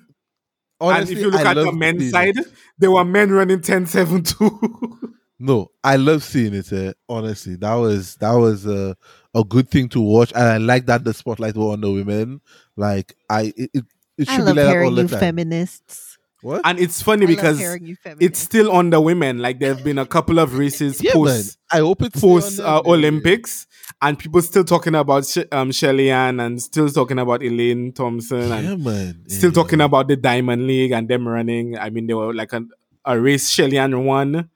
That- 0.81 0.99
and 0.99 1.09
if 1.11 1.19
you 1.19 1.29
look 1.29 1.41
I 1.45 1.51
at 1.51 1.53
the 1.53 1.71
men's 1.71 2.09
side, 2.09 2.33
there 2.79 2.89
were 2.89 3.05
men 3.05 3.29
running 3.31 3.61
10 3.61 3.85
7 3.85 4.23
too. 4.23 5.13
No, 5.41 5.71
I 5.83 5.95
love 5.95 6.23
seeing 6.23 6.53
it. 6.53 6.71
eh, 6.71 6.93
honestly, 7.09 7.55
that 7.57 7.73
was 7.73 8.15
that 8.17 8.33
was 8.33 8.65
a 8.65 8.95
a 9.33 9.43
good 9.43 9.69
thing 9.69 9.89
to 9.89 9.99
watch, 10.01 10.31
and 10.33 10.43
I 10.43 10.57
like 10.57 10.85
that 10.85 11.03
the 11.03 11.13
spotlight 11.13 11.55
were 11.55 11.71
on 11.71 11.81
the 11.81 11.91
women. 11.91 12.41
Like 12.77 13.15
I, 13.29 13.53
it, 13.57 13.69
it, 13.73 13.85
it 14.17 14.29
I 14.29 14.35
should 14.35 14.45
be 14.45 14.53
love 14.53 14.55
like 14.57 14.65
that 14.65 14.67
all 14.67 14.71
hearing 14.73 14.95
the 14.95 15.01
you 15.03 15.07
time. 15.07 15.19
feminists. 15.19 16.07
What? 16.43 16.61
and 16.65 16.79
it's 16.79 17.03
funny 17.03 17.25
I 17.25 17.27
because 17.27 17.59
hearing 17.59 17.85
you 17.85 17.95
feminists. 17.97 18.25
it's 18.25 18.39
still 18.39 18.71
on 18.71 18.89
the 18.89 18.99
women. 18.99 19.37
Like 19.39 19.59
there 19.59 19.75
have 19.75 19.83
been 19.83 19.99
a 19.99 20.07
couple 20.07 20.39
of 20.39 20.57
races 20.57 20.99
yeah, 21.01 21.11
man. 21.13 21.23
post 21.25 21.57
I 21.71 21.77
hope 21.79 22.01
it's 22.01 22.19
post 22.19 22.59
uh, 22.59 22.81
Olympics, 22.83 23.67
and 24.01 24.17
people 24.17 24.41
still 24.41 24.63
talking 24.63 24.95
about 24.95 25.25
Sh- 25.27 25.45
um, 25.51 25.71
Shelly 25.71 26.09
Ann 26.09 26.39
and 26.39 26.59
still 26.61 26.89
talking 26.89 27.19
about 27.19 27.43
Elaine 27.43 27.93
Thompson 27.93 28.51
and 28.51 28.67
Yeah, 28.67 28.75
man. 28.75 29.23
still 29.27 29.51
Yeah. 29.51 29.53
talking 29.53 29.81
about 29.81 30.07
the 30.07 30.15
Diamond 30.15 30.65
League 30.65 30.91
and 30.91 31.07
them 31.07 31.27
running. 31.27 31.77
I 31.77 31.91
mean, 31.91 32.07
they 32.07 32.15
were 32.15 32.33
like 32.33 32.53
a, 32.53 32.63
a 33.05 33.19
race 33.19 33.47
Shelly 33.49 33.77
Ann 33.77 34.03
won, 34.03 34.49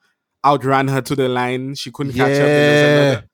outran 0.46 0.88
her 0.90 1.02
to 1.02 1.16
the 1.16 1.28
line. 1.30 1.76
She 1.76 1.92
couldn't 1.92 2.14
catch 2.14 2.22
up. 2.32 2.38
There 2.38 3.12
was 3.14 3.16
another- 3.16 3.28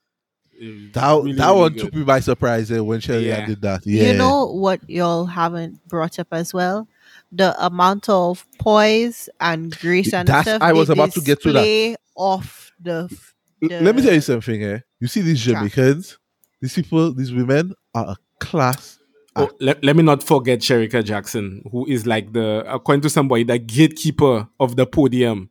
That, 0.93 1.11
really, 1.23 1.33
that 1.33 1.47
really 1.47 1.59
one 1.59 1.73
good. 1.73 1.79
took 1.81 1.93
me 1.95 2.03
by 2.03 2.19
surprise 2.19 2.71
eh, 2.71 2.79
when 2.79 2.99
Shelly 2.99 3.27
Yeah. 3.27 3.45
did 3.45 3.61
that. 3.61 3.85
Yeah. 3.85 4.11
You 4.11 4.17
know 4.17 4.45
what 4.45 4.87
y'all 4.89 5.25
haven't 5.25 5.87
brought 5.87 6.19
up 6.19 6.27
as 6.31 6.53
well? 6.53 6.87
The 7.31 7.55
amount 7.65 8.09
of 8.09 8.45
poise 8.59 9.27
and 9.39 9.77
grace 9.79 10.13
and 10.13 10.27
That's- 10.27 10.45
stuff 10.45 10.61
I 10.61 10.73
was 10.73 10.89
about 10.89 11.13
to 11.13 11.21
get 11.21 11.41
to 11.43 11.51
that. 11.53 11.59
display 11.61 11.95
off 12.15 12.71
the. 12.79 13.07
f- 13.11 13.33
L- 13.63 13.81
Let 13.81 13.95
me 13.95 14.01
tell 14.01 14.13
you 14.13 14.21
something, 14.21 14.63
eh? 14.63 14.79
You 14.99 15.07
see 15.07 15.21
these 15.21 15.43
track. 15.43 15.55
Jamaicans, 15.57 16.17
these 16.61 16.73
people, 16.75 17.13
these 17.13 17.31
women 17.33 17.73
are 17.95 18.09
a 18.11 18.17
class. 18.39 18.97
Oh, 19.35 19.49
let, 19.61 19.83
let 19.83 19.95
me 19.95 20.03
not 20.03 20.21
forget 20.21 20.59
Shericka 20.59 21.03
Jackson, 21.05 21.63
who 21.71 21.87
is 21.87 22.05
like 22.05 22.33
the, 22.33 22.65
according 22.67 23.01
to 23.01 23.09
somebody, 23.09 23.43
the 23.45 23.57
gatekeeper 23.59 24.47
of 24.59 24.75
the 24.75 24.85
podium. 24.85 25.49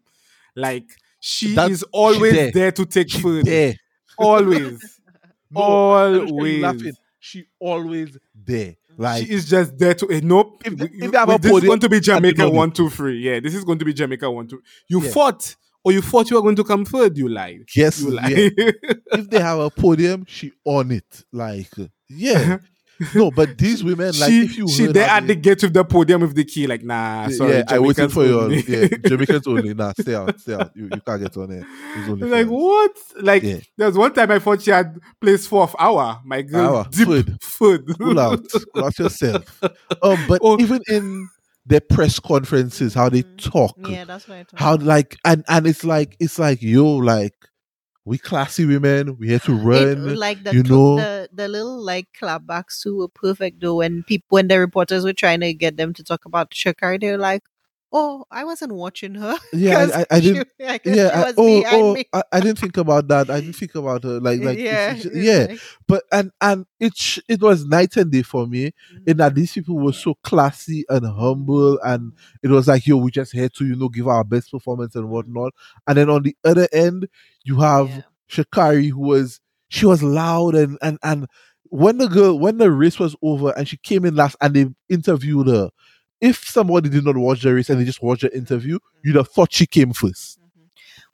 Like, 0.54 0.84
she 1.20 1.54
That- 1.54 1.70
is 1.70 1.82
always 1.92 2.32
there. 2.32 2.50
there. 2.50 2.72
to 2.72 2.84
take 2.86 3.10
She 3.10 3.20
food. 3.20 3.46
there. 3.46 3.74
Always. 4.18 4.80
No, 5.52 5.60
Always. 5.62 6.62
laughing. 6.62 6.92
She 7.18 7.44
always 7.58 8.16
there. 8.36 8.76
Like 8.96 9.26
she 9.26 9.32
is 9.32 9.48
just 9.50 9.76
there 9.76 9.94
to. 9.94 10.08
eh, 10.08 10.20
nope. 10.22 10.62
If 10.64 10.80
if 10.80 11.12
have 11.12 11.28
a 11.28 11.38
this 11.38 11.52
is 11.52 11.64
going 11.64 11.80
to 11.80 11.88
be 11.88 11.98
Jamaica 11.98 12.48
one, 12.48 12.70
two, 12.70 12.88
three. 12.88 13.18
Yeah, 13.18 13.40
this 13.40 13.54
is 13.56 13.64
going 13.64 13.80
to 13.80 13.84
be 13.84 13.92
Jamaica 13.92 14.30
one, 14.30 14.46
two. 14.46 14.62
You 14.88 15.02
Yeah. 15.02 15.10
fought, 15.10 15.56
or 15.82 15.90
you 15.90 16.02
thought 16.02 16.30
you 16.30 16.36
were 16.36 16.42
going 16.42 16.54
to 16.54 16.62
come 16.62 16.84
third. 16.84 17.18
You 17.18 17.28
lied. 17.28 17.64
yes, 17.74 18.00
You 18.00 18.14
yeah. 18.14 18.20
lied. 18.22 18.52
if 19.12 19.28
they 19.30 19.40
have 19.40 19.58
a 19.58 19.70
podium, 19.70 20.24
she 20.28 20.52
on 20.64 20.92
it. 20.92 21.24
Like 21.32 21.68
yeah. 22.08 22.58
No, 23.14 23.30
but 23.30 23.56
these 23.56 23.82
women, 23.82 24.06
like 24.18 24.28
she 24.30 24.42
if 24.44 24.58
you 24.58 24.68
she 24.68 24.84
heard 24.84 24.94
there 24.94 25.08
at 25.08 25.26
the 25.26 25.34
gate 25.34 25.62
with 25.62 25.72
the 25.72 25.84
podium 25.84 26.20
with 26.20 26.34
the 26.34 26.44
key. 26.44 26.66
Like 26.66 26.82
nah, 26.84 27.28
sorry. 27.28 27.52
yeah, 27.58 27.62
I 27.68 27.78
waited 27.78 28.10
Jamaicans 28.10 28.12
for 28.12 28.24
you. 28.26 28.50
Yeah, 28.68 28.88
Jamaicans 29.06 29.46
only. 29.46 29.72
Nah, 29.74 29.92
stay 29.98 30.14
out, 30.14 30.38
stay 30.38 30.54
out. 30.54 30.70
You, 30.76 30.84
you 30.92 31.00
can't 31.00 31.22
get 31.22 31.36
on 31.36 31.48
there. 31.48 31.66
It's 31.96 32.08
only 32.08 32.28
like 32.28 32.46
for 32.46 32.52
what? 32.62 32.96
Like 33.22 33.42
Yeah. 33.42 33.60
there 33.78 33.86
was 33.86 33.96
one 33.96 34.12
time 34.12 34.30
I 34.30 34.38
thought 34.38 34.62
she 34.62 34.70
had 34.70 34.98
placed 35.20 35.48
fourth 35.48 35.74
hour. 35.78 36.20
My 36.24 36.42
girl, 36.42 36.76
Hour. 36.76 36.86
deep 36.90 37.06
Food. 37.06 37.42
food. 37.42 37.86
Pull 37.98 38.20
out, 38.20 38.44
pull 38.74 38.84
out 38.84 38.98
yourself. 38.98 39.62
Um, 40.02 40.18
but 40.28 40.40
Oh. 40.44 40.60
even 40.60 40.80
in 40.88 41.28
their 41.66 41.80
press 41.80 42.18
conferences, 42.20 42.94
how 42.94 43.08
they 43.08 43.22
talk, 43.38 43.76
Yeah, 43.88 44.04
that's 44.04 44.28
what 44.28 44.38
I 44.38 44.44
thought. 44.44 44.60
how 44.60 44.76
like 44.76 45.16
and 45.24 45.44
and 45.48 45.66
it's 45.66 45.84
like 45.84 46.16
it's 46.20 46.38
like 46.38 46.60
yo, 46.62 46.84
like 46.96 47.34
we 48.04 48.18
classy 48.18 48.64
women, 48.64 49.16
we 49.18 49.28
here 49.28 49.38
to 49.40 49.52
It- 49.52 49.62
run. 49.64 50.14
like 50.16 50.42
the, 50.44 50.54
you 50.54 50.62
know- 50.62 50.96
the 50.96 51.28
the 51.32 51.48
little 51.48 51.82
like 51.82 52.08
clapbacks 52.18 52.80
too 52.82 52.96
were 52.98 53.08
perfect 53.08 53.60
though 53.60 53.76
when 53.76 54.02
people 54.04 54.26
when 54.30 54.48
the 54.48 54.58
reporters 54.58 55.04
were 55.04 55.12
trying 55.12 55.40
to 55.40 55.52
get 55.54 55.76
them 55.76 55.92
to 55.94 56.02
talk 56.02 56.24
about 56.24 56.50
Sha'Carri 56.52 57.00
they 57.00 57.10
were 57.12 57.18
like 57.18 57.42
oh 57.92 58.24
I 58.30 58.44
wasn't 58.44 58.72
watching 58.72 59.14
her 59.16 59.36
yeah, 59.52 59.78
I, 59.78 60.00
I, 60.00 60.06
I 60.10 60.20
didn't. 60.20 60.48
she, 60.58 60.64
like, 60.66 60.82
yeah, 60.84 61.10
I, 61.28 61.32
oh, 61.36 61.64
oh. 61.66 61.96
I, 62.12 62.22
I 62.32 62.40
didn't 62.40 62.58
think 62.58 62.76
about 62.76 63.08
that. 63.08 63.30
I 63.30 63.40
didn't 63.40 63.56
think 63.56 63.74
about 63.74 64.04
her. 64.04 64.20
Like, 64.20 64.40
like, 64.40 64.58
yeah 64.58 64.94
it's- 64.94 65.06
yeah. 65.14 65.46
like, 65.50 65.60
But 65.86 66.04
and 66.12 66.30
and 66.40 66.66
it 66.78 66.96
sh- 66.96 67.18
it 67.28 67.40
was 67.40 67.64
night 67.66 67.96
and 67.96 68.10
day 68.12 68.22
for 68.22 68.46
me 68.46 68.66
mm-hmm. 68.66 69.10
in 69.10 69.16
that 69.18 69.34
these 69.34 69.52
people 69.52 69.78
were 69.78 69.92
so 69.92 70.14
classy 70.22 70.84
and 70.88 71.04
humble, 71.04 71.78
and 71.80 72.12
it 72.42 72.48
was 72.48 72.68
like, 72.68 72.86
yo, 72.86 72.96
we 72.96 73.10
just 73.10 73.32
had 73.34 73.52
to, 73.54 73.66
you 73.66 73.76
know, 73.76 73.88
give 73.88 74.06
our 74.08 74.24
best 74.24 74.50
performance 74.50 74.94
and 74.94 75.08
whatnot. 75.10 75.52
And 75.86 75.98
then 75.98 76.10
on 76.10 76.22
the 76.22 76.36
other 76.44 76.68
end, 76.72 77.08
you 77.44 77.60
have 77.60 77.88
Yeah. 77.88 78.02
Sha'Carri, 78.30 78.90
who 78.90 79.00
was 79.00 79.40
she 79.68 79.86
was 79.86 80.02
loud 80.02 80.54
and 80.54 80.78
and 80.82 80.98
and 81.02 81.26
when 81.64 81.98
the 81.98 82.08
girl 82.08 82.38
when 82.38 82.58
the 82.58 82.70
race 82.70 82.98
was 82.98 83.16
over 83.22 83.50
and 83.56 83.66
she 83.68 83.76
came 83.76 84.04
in 84.04 84.14
last 84.16 84.36
and 84.40 84.54
they 84.54 84.66
interviewed 84.88 85.48
her. 85.48 85.70
If 86.20 86.48
somebody 86.48 86.88
did 86.88 87.04
not 87.04 87.16
watch 87.16 87.42
the 87.42 87.54
race 87.54 87.70
and 87.70 87.80
they 87.80 87.84
just 87.84 88.02
watched 88.02 88.22
the 88.22 88.36
interview, 88.36 88.76
mm-hmm. 88.76 89.00
you'd 89.08 89.16
have 89.16 89.28
thought 89.28 89.52
she 89.52 89.66
came 89.66 89.92
first. 89.92 90.38
Mm-hmm. 90.38 90.66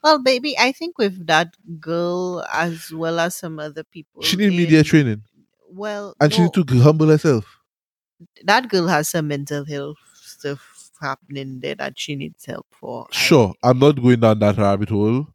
well 0.03 0.19
baby 0.21 0.57
I 0.57 0.71
think 0.71 0.97
with 0.97 1.25
that 1.27 1.55
girl 1.79 2.45
as 2.51 2.91
well 2.91 3.19
as 3.19 3.35
some 3.35 3.59
other 3.59 3.83
people 3.83 4.21
She 4.21 4.37
need 4.37 4.51
media 4.51 4.83
training 4.83 5.23
well 5.69 6.15
and 6.19 6.33
she 6.33 6.41
need 6.41 6.53
to 6.53 6.63
humble 6.79 7.07
herself. 7.07 7.59
that 8.43 8.69
girl 8.69 8.87
has 8.87 9.09
some 9.09 9.27
mental 9.27 9.65
health 9.65 9.97
stuff 10.13 10.91
happening 11.01 11.59
there 11.59 11.75
that 11.75 11.93
she 11.99 12.15
needs 12.15 12.45
help 12.45 12.65
for 12.71 13.07
Sure, 13.11 13.53
I'm 13.63 13.79
not 13.79 14.01
going 14.01 14.19
down 14.19 14.39
that 14.39 14.57
rabbit 14.57 14.89
hole. 14.89 15.27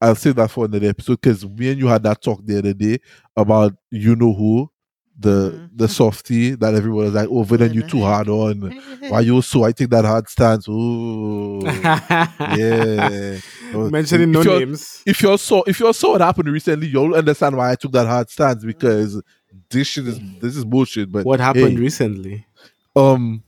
I'll 0.00 0.14
save 0.16 0.34
that 0.36 0.50
for 0.50 0.66
another 0.66 0.88
episode 0.88 1.20
because 1.20 1.46
me 1.46 1.70
and 1.70 1.78
you 1.78 1.86
had 1.86 2.02
that 2.02 2.20
talk 2.20 2.44
the 2.44 2.58
other 2.58 2.74
day 2.74 2.98
about 3.36 3.74
you 3.90 4.16
know 4.16 4.34
who 4.34 4.70
the 5.18 5.52
Mhm. 5.52 5.68
the 5.76 5.88
softie 5.88 6.56
that 6.56 6.74
everyone 6.74 7.04
was 7.04 7.14
like, 7.14 7.28
oh, 7.30 7.44
but 7.44 7.60
then 7.60 7.72
you 7.72 7.82
too 7.82 8.00
hard 8.00 8.28
on. 8.28 8.60
Why 9.08 9.20
you 9.20 9.40
so? 9.42 9.62
I 9.64 9.70
take 9.72 9.90
that 9.90 10.04
hard 10.04 10.28
stance. 10.28 10.68
Ooh, 10.68 11.60
yeah. 11.64 13.38
Oh, 13.72 13.90
Mentioning 13.90 14.30
if 14.30 14.34
no 14.34 14.42
you're- 14.42 14.58
names. 14.66 15.02
If 15.06 15.22
you 15.22 15.36
saw 15.38 15.62
if 15.66 15.78
you 15.80 15.92
saw 15.92 16.12
what 16.12 16.20
happened 16.20 16.48
recently, 16.48 16.88
you'll 16.88 17.14
understand 17.14 17.56
why 17.56 17.70
I 17.72 17.74
took 17.76 17.92
that 17.92 18.06
hard 18.06 18.28
stance 18.30 18.64
because 18.64 19.22
this 19.70 19.86
shit 19.86 20.06
is 20.08 20.18
this 20.40 20.56
is 20.56 20.64
bullshit. 20.64 21.10
But 21.12 21.24
What 21.24 21.40
happened 21.40 21.70
hey, 21.72 21.76
recently? 21.76 22.46
um 22.96 23.42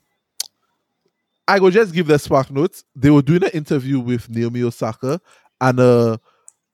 I 1.48 1.58
will 1.60 1.70
just 1.70 1.92
give 1.94 2.06
the 2.08 2.18
spark 2.18 2.50
notes. 2.50 2.84
They 2.94 3.10
were 3.10 3.22
doing 3.22 3.44
an 3.44 3.50
interview 3.50 4.00
with 4.00 4.28
Naomi 4.28 4.62
Osaka, 4.64 5.20
and 5.60 5.78
a 5.78 6.20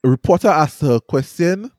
reporter 0.03 0.47
asked 0.47 0.81
her 0.81 0.95
a 0.95 1.01
question, 1.01 1.71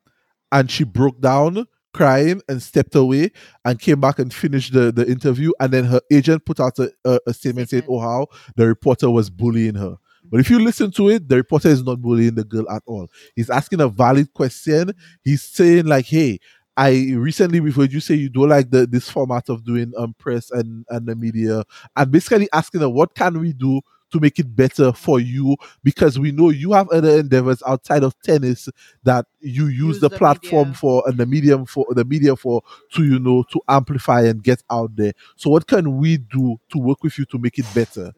and 0.53 0.71
she 0.71 0.85
broke 0.85 1.21
down 1.21 1.67
crying 1.95 2.42
and 2.49 2.62
stepped 2.62 2.95
away 2.95 3.30
and 3.64 3.80
came 3.80 4.01
back 4.01 4.18
and 4.18 4.34
finished 4.34 4.74
the, 4.74 4.92
the 4.92 5.09
interview. 5.11 5.53
And 5.61 5.72
then 5.72 5.84
her 5.84 6.01
agent 6.12 6.45
put 6.45 6.61
out 6.61 6.78
a, 6.78 6.92
a, 7.05 7.18
a 7.28 7.32
statement 7.32 7.70
saying, 7.70 7.84
Oh, 7.88 8.01
how 8.01 8.26
the 8.57 8.66
reporter 8.66 9.09
was 9.11 9.30
bullying 9.30 9.76
her. 9.76 9.97
But 10.30 10.40
if 10.40 10.51
you 10.51 10.59
listen 10.59 10.90
to 10.92 11.11
it, 11.11 11.28
the 11.28 11.36
reporter 11.36 11.68
is 11.68 11.82
not 11.84 12.01
bullying 12.03 12.34
the 12.34 12.45
girl 12.45 12.68
at 12.70 12.82
all. 12.86 13.09
He's 13.36 13.51
asking 13.51 13.80
a 13.80 13.88
valid 13.88 14.32
question. 14.32 14.92
He's 15.22 15.42
saying, 15.42 15.86
like, 15.86 16.07
hey, 16.07 16.40
I 16.76 17.12
recently 17.14 17.61
we've 17.61 17.76
heard 17.76 17.92
you 17.92 18.01
say 18.01 18.14
you 18.14 18.28
don't 18.28 18.49
like 18.49 18.70
the 18.70 18.86
this 18.86 19.09
format 19.09 19.49
of 19.49 19.64
doing 19.64 19.92
um 19.97 20.14
press 20.18 20.51
and, 20.51 20.84
and 20.88 21.07
the 21.07 21.14
media, 21.14 21.62
and 21.97 22.11
basically 22.11 22.49
asking 22.53 22.80
her 22.80 22.88
what 22.88 23.14
can 23.14 23.38
we 23.38 23.53
do 23.53 23.80
to 24.15 24.21
make 24.21 24.39
it 24.39 24.55
better 24.55 24.93
for 24.93 25.19
you 25.19 25.57
because 25.83 26.19
we 26.21 26.31
know 26.31 26.51
you 26.51 26.73
have 26.73 26.89
other 26.91 27.19
endeavors 27.19 27.61
outside 27.67 28.05
of 28.05 28.15
tennis 28.23 28.69
that 29.03 29.27
you 29.41 29.67
use, 29.67 29.75
Use 29.97 30.01
the, 30.01 30.09
the 30.09 30.17
platform 30.17 30.69
media. 30.69 30.79
for 30.79 31.03
and 31.09 31.19
the 31.19 31.27
medium 31.27 31.67
for 31.67 31.85
the 31.91 32.05
media 32.05 32.37
for 32.37 32.62
to 32.93 33.05
you 33.05 33.19
know 33.19 33.43
to 33.51 33.61
amplify 33.69 34.23
and 34.23 34.43
get 34.43 34.62
out 34.71 34.95
there. 34.95 35.12
So 35.37 35.51
what 35.51 35.67
can 35.67 35.97
we 35.99 36.19
do 36.19 36.59
to 36.71 36.79
work 36.79 37.03
with 37.03 37.19
you 37.19 37.25
to 37.27 37.39
make 37.39 37.59
it 37.59 37.67
better? 37.75 38.12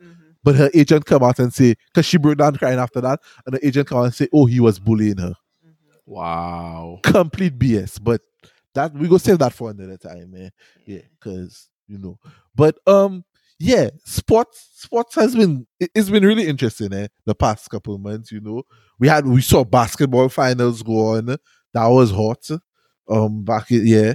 But 0.45 0.55
her 0.57 0.71
agent 0.75 1.07
come 1.07 1.25
out 1.25 1.39
and 1.39 1.53
say, 1.53 1.75
because 1.87 2.07
she 2.07 2.19
broke 2.19 2.39
down 2.39 2.55
crying 2.57 2.79
after 2.79 3.01
that, 3.01 3.21
and 3.47 3.55
the 3.57 3.67
agent 3.67 3.89
come 3.89 3.99
out 3.99 4.05
and 4.05 4.15
say, 4.15 4.29
oh, 4.33 4.47
he 4.47 4.61
was 4.61 4.79
bullying 4.79 5.17
her. 5.17 5.33
Wow. 6.05 7.01
Complete 7.03 7.59
BS. 7.59 7.99
But 8.03 8.21
that 8.75 8.93
we 8.95 9.09
go 9.09 9.19
save 9.19 9.39
that 9.39 9.53
for 9.55 9.71
another 9.71 9.97
time, 9.97 10.31
man. 10.31 10.53
Yeah, 10.85 11.01
because 11.19 11.69
you 11.89 11.99
know. 11.99 12.19
But 12.55 12.79
um, 12.87 13.25
yeah, 13.59 13.89
sports 14.05 14.69
sports 14.75 15.15
has 15.15 15.35
been 15.35 15.67
it- 15.81 15.91
it's 15.95 16.11
been 16.11 16.25
really 16.25 16.47
interesting, 16.47 16.93
eh? 16.93 17.09
The 17.25 17.35
past 17.35 17.69
couple 17.71 17.95
of 17.95 18.01
months, 18.01 18.31
you 18.33 18.41
know. 18.41 18.63
We 18.99 19.09
had 19.09 19.27
we 19.27 19.41
saw 19.43 19.65
basketball 19.65 20.29
finals 20.29 20.83
go 20.83 21.17
on. 21.17 21.27
That 21.27 21.87
was 21.87 22.11
hot. 22.11 22.49
Um, 23.09 23.45
back 23.45 23.71
in, 23.71 23.87
yeah, 23.87 24.15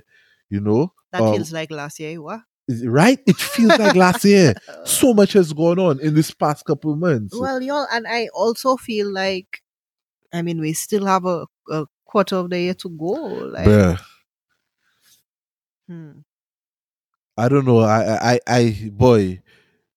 you 0.50 0.60
know. 0.60 0.94
That 1.12 1.22
um, 1.22 1.34
feels 1.36 1.52
like 1.54 1.72
last 1.72 2.00
year. 2.00 2.22
What? 2.22 2.42
right? 2.86 3.20
It 3.26 3.36
feels 3.36 3.78
like 3.78 3.96
last 3.96 4.24
year. 4.26 4.54
So 4.86 5.14
much 5.14 5.34
has 5.34 5.52
gone 5.54 5.80
on 5.80 6.00
in 6.00 6.14
this 6.16 6.32
past 6.32 6.66
couple 6.66 6.94
of 6.94 7.00
months. 7.00 7.38
Well, 7.38 7.62
y'all, 7.62 7.88
and 7.92 8.08
I 8.08 8.30
also 8.34 8.78
feel 8.78 9.12
like, 9.12 9.62
I 10.34 10.42
mean, 10.42 10.60
we 10.60 10.74
still 10.74 11.06
have 11.06 11.26
a, 11.26 11.46
a 11.70 11.86
quarter 12.06 12.38
of 12.38 12.50
the 12.50 12.60
year 12.60 12.74
to 12.76 12.90
go. 12.90 13.12
Like, 13.52 13.68
Bruh. 13.68 14.00
hmm. 15.88 16.12
I 17.38 17.48
don't 17.50 17.66
know. 17.66 17.80
I, 17.80 18.34
I, 18.34 18.40
I, 18.48 18.90
boy. 18.92 19.42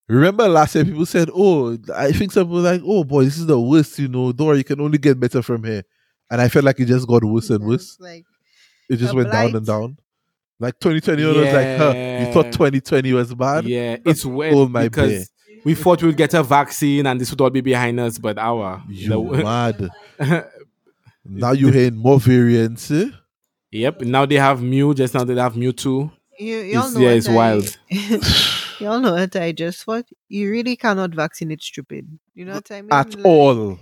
Remember 0.09 0.47
last 0.49 0.74
year, 0.74 0.85
people 0.85 1.07
said, 1.07 1.30
"Oh, 1.35 1.76
I 1.95 2.12
think 2.12 2.30
some 2.32 2.45
people 2.45 2.57
were 2.57 2.70
like, 2.72 2.82
oh 2.85 3.05
boy, 3.05 3.24
this 3.24 3.39
is 3.39 3.47
the 3.47 3.59
worst." 3.59 3.99
You 3.99 4.09
know, 4.09 4.32
Dora, 4.32 4.57
you 4.59 4.64
can 4.64 4.80
only 4.80 4.99
get 4.99 5.18
better 5.18 5.41
from 5.43 5.64
here. 5.64 5.82
And 6.30 6.41
I 6.41 6.49
felt 6.49 6.64
like 6.64 6.78
it 6.80 6.87
just 6.87 7.07
got 7.09 7.24
worse 7.24 7.51
and 7.51 7.64
worse. 7.64 7.97
Like, 8.01 8.24
It 8.89 8.97
just 8.97 9.12
a 9.12 9.16
went 9.16 9.32
down 9.32 9.55
and 9.57 9.66
down. 9.66 9.99
Like 10.61 10.78
2020 10.78 11.24
was 11.24 11.37
like, 11.37 11.78
huh, 11.78 11.93
you 12.26 12.32
thought 12.32 12.53
2020 12.53 13.12
was 13.12 13.35
bad? 13.35 13.64
Yeah, 13.64 13.97
it's 14.05 14.24
weird 14.24 14.55
hold 14.55 14.70
my 14.70 14.85
because 14.89 15.30
we 15.64 15.74
thought 15.74 16.01
we 16.03 16.09
would 16.09 16.16
get 16.16 16.32
a 16.35 16.43
vaccine 16.43 17.07
and 17.07 17.20
this 17.20 17.30
would 17.30 17.41
all 17.41 17.51
be 17.51 17.61
behind 17.61 17.99
us, 17.99 18.18
but 18.18 18.39
our 18.39 18.82
You 18.89 19.09
the- 19.09 19.43
mad. 19.45 19.91
Now 21.24 21.53
you're 21.53 21.72
hearing 21.72 21.97
more 21.97 22.20
variants. 22.20 22.91
eh? 22.91 23.09
yep. 23.72 24.01
Now 24.03 24.26
they 24.26 24.35
have 24.37 24.62
Mu. 24.62 24.93
Just 24.95 25.14
now 25.14 25.24
they 25.24 25.35
have 25.37 25.57
Mu 25.57 25.72
too. 25.72 26.11
You, 26.39 26.59
y'all 26.59 26.91
know 26.91 27.01
yeah, 27.01 27.11
it's 27.11 27.28
I- 27.28 27.35
wild. 27.35 27.78
y'all 28.80 29.01
know 29.01 29.12
what 29.14 29.37
I 29.37 29.53
just 29.53 29.85
thought? 29.85 30.07
You 30.28 30.51
really 30.51 30.76
cannot 30.76 31.14
vaccinate 31.14 31.62
stupid. 31.62 32.18
You 32.35 32.45
know 32.47 32.55
what 32.55 32.70
I 32.70 32.82
mean? 32.82 32.93
At 32.93 33.14
Like, 33.14 33.24
all. 33.26 33.78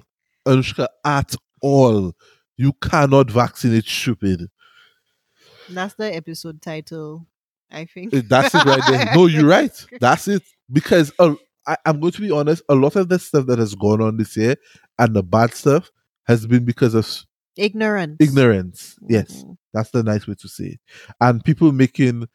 Anushka, 0.47 0.89
at 1.05 1.35
all. 1.61 2.13
You 2.57 2.73
cannot 2.75 3.31
vaccinate 3.31 3.87
stupid. 3.87 4.49
That's 5.71 5.95
the 5.95 6.15
episode 6.15 6.61
title, 6.61 7.27
I 7.71 7.85
think. 7.87 8.13
Eh, 8.15 8.23
That's 8.29 8.55
it 8.55 8.65
right 8.65 8.83
there. 8.89 9.15
No, 9.15 9.27
you're 9.35 9.47
right. 9.47 9.73
That's 10.01 10.29
it. 10.29 10.43
Because 10.71 11.13
uh, 11.19 11.35
I, 11.67 11.77
I'm 11.87 12.01
going 12.01 12.13
to 12.13 12.21
be 12.21 12.31
honest, 12.31 12.63
a 12.69 12.75
lot 12.75 12.97
of 12.97 13.09
the 13.09 13.19
stuff 13.19 13.47
that 13.47 13.59
has 13.59 13.75
gone 13.75 14.03
on 14.03 14.17
this 14.17 14.37
year 14.37 14.57
and 14.99 15.15
the 15.15 15.23
bad 15.23 15.55
stuff 15.55 15.91
has 16.27 16.47
been 16.47 16.65
because 16.65 16.95
of 16.95 17.09
Ignorance. 17.57 18.17
ignorance. 18.21 18.97
Yes, 19.09 19.45
Mhm. 19.45 19.57
that's 19.75 19.91
the 19.91 20.03
nice 20.03 20.27
way 20.27 20.35
to 20.41 20.49
say 20.49 20.65
it. 20.65 20.81
And 21.21 21.45
people 21.45 21.71
making 21.73 22.27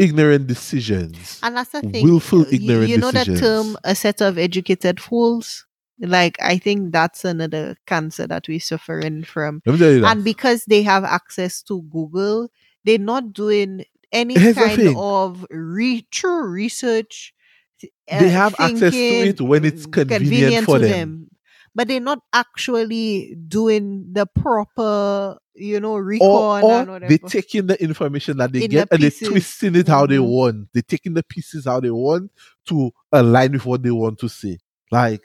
ignorant 0.00 0.46
decisions. 0.46 1.38
And 1.42 1.56
that's 1.56 1.70
the 1.70 1.82
thing. 1.82 2.04
Willful, 2.04 2.40
you- 2.40 2.46
ignorant 2.52 2.88
You, 2.88 2.98
know 2.98 3.10
decisions. 3.12 3.40
the 3.40 3.46
term 3.46 3.76
a 3.84 3.94
set 3.94 4.20
of 4.20 4.38
educated 4.38 5.00
fools? 5.00 5.66
Like 6.02 6.36
I 6.40 6.56
think 6.58 6.92
that's 6.92 7.24
another 7.24 7.76
cancer 7.86 8.26
that 8.26 8.48
we're 8.48 8.60
suffering 8.60 9.22
from. 9.24 9.60
Let 9.66 9.72
me 9.74 9.78
tell 9.78 9.92
you 9.92 10.00
that. 10.00 10.16
And 10.16 10.24
because 10.24 10.64
they 10.64 10.82
have 10.82 11.04
access 11.04 11.62
to 11.64 11.82
Google, 11.82 12.50
they're 12.84 12.98
not 12.98 13.32
doing 13.34 13.84
any 14.12 14.38
Here's 14.38 14.56
kind 14.56 14.94
of 14.96 15.46
re- 15.50 16.06
true 16.10 16.48
research. 16.48 17.34
uh, 18.10 18.18
They 18.20 18.28
have 18.30 18.54
access 18.58 18.92
to 18.92 18.98
it 18.98 19.40
when 19.40 19.64
it's 19.64 19.86
mm, 19.86 19.92
convenient 19.92 20.64
for 20.66 20.78
them. 20.78 21.28
But 21.74 21.88
they're 21.88 22.00
not 22.00 22.20
actually 22.32 23.36
doing 23.48 24.12
the 24.12 24.26
proper, 24.26 25.38
you 25.54 25.78
know, 25.80 25.92
or, 25.92 26.02
recon 26.04 26.64
or 26.64 26.80
and 26.80 26.88
whatever. 26.90 27.08
they're 27.08 27.18
taking 27.28 27.66
the 27.66 27.80
information 27.82 28.38
that 28.38 28.52
they 28.52 28.64
In 28.64 28.70
get 28.70 28.88
the 28.90 28.94
and 28.94 29.02
they're 29.04 29.28
twisting 29.28 29.76
it 29.76 29.88
how 29.88 30.06
they 30.06 30.16
Mhm. 30.16 30.28
want. 30.28 30.68
They're 30.72 30.82
taking 30.82 31.14
the 31.14 31.22
pieces 31.22 31.66
how 31.66 31.80
they 31.80 31.90
want 31.90 32.30
to 32.66 32.90
align 33.12 33.52
with 33.52 33.66
what 33.66 33.82
they 33.82 33.90
want 33.92 34.18
to 34.20 34.28
say. 34.28 34.58
Like, 34.90 35.22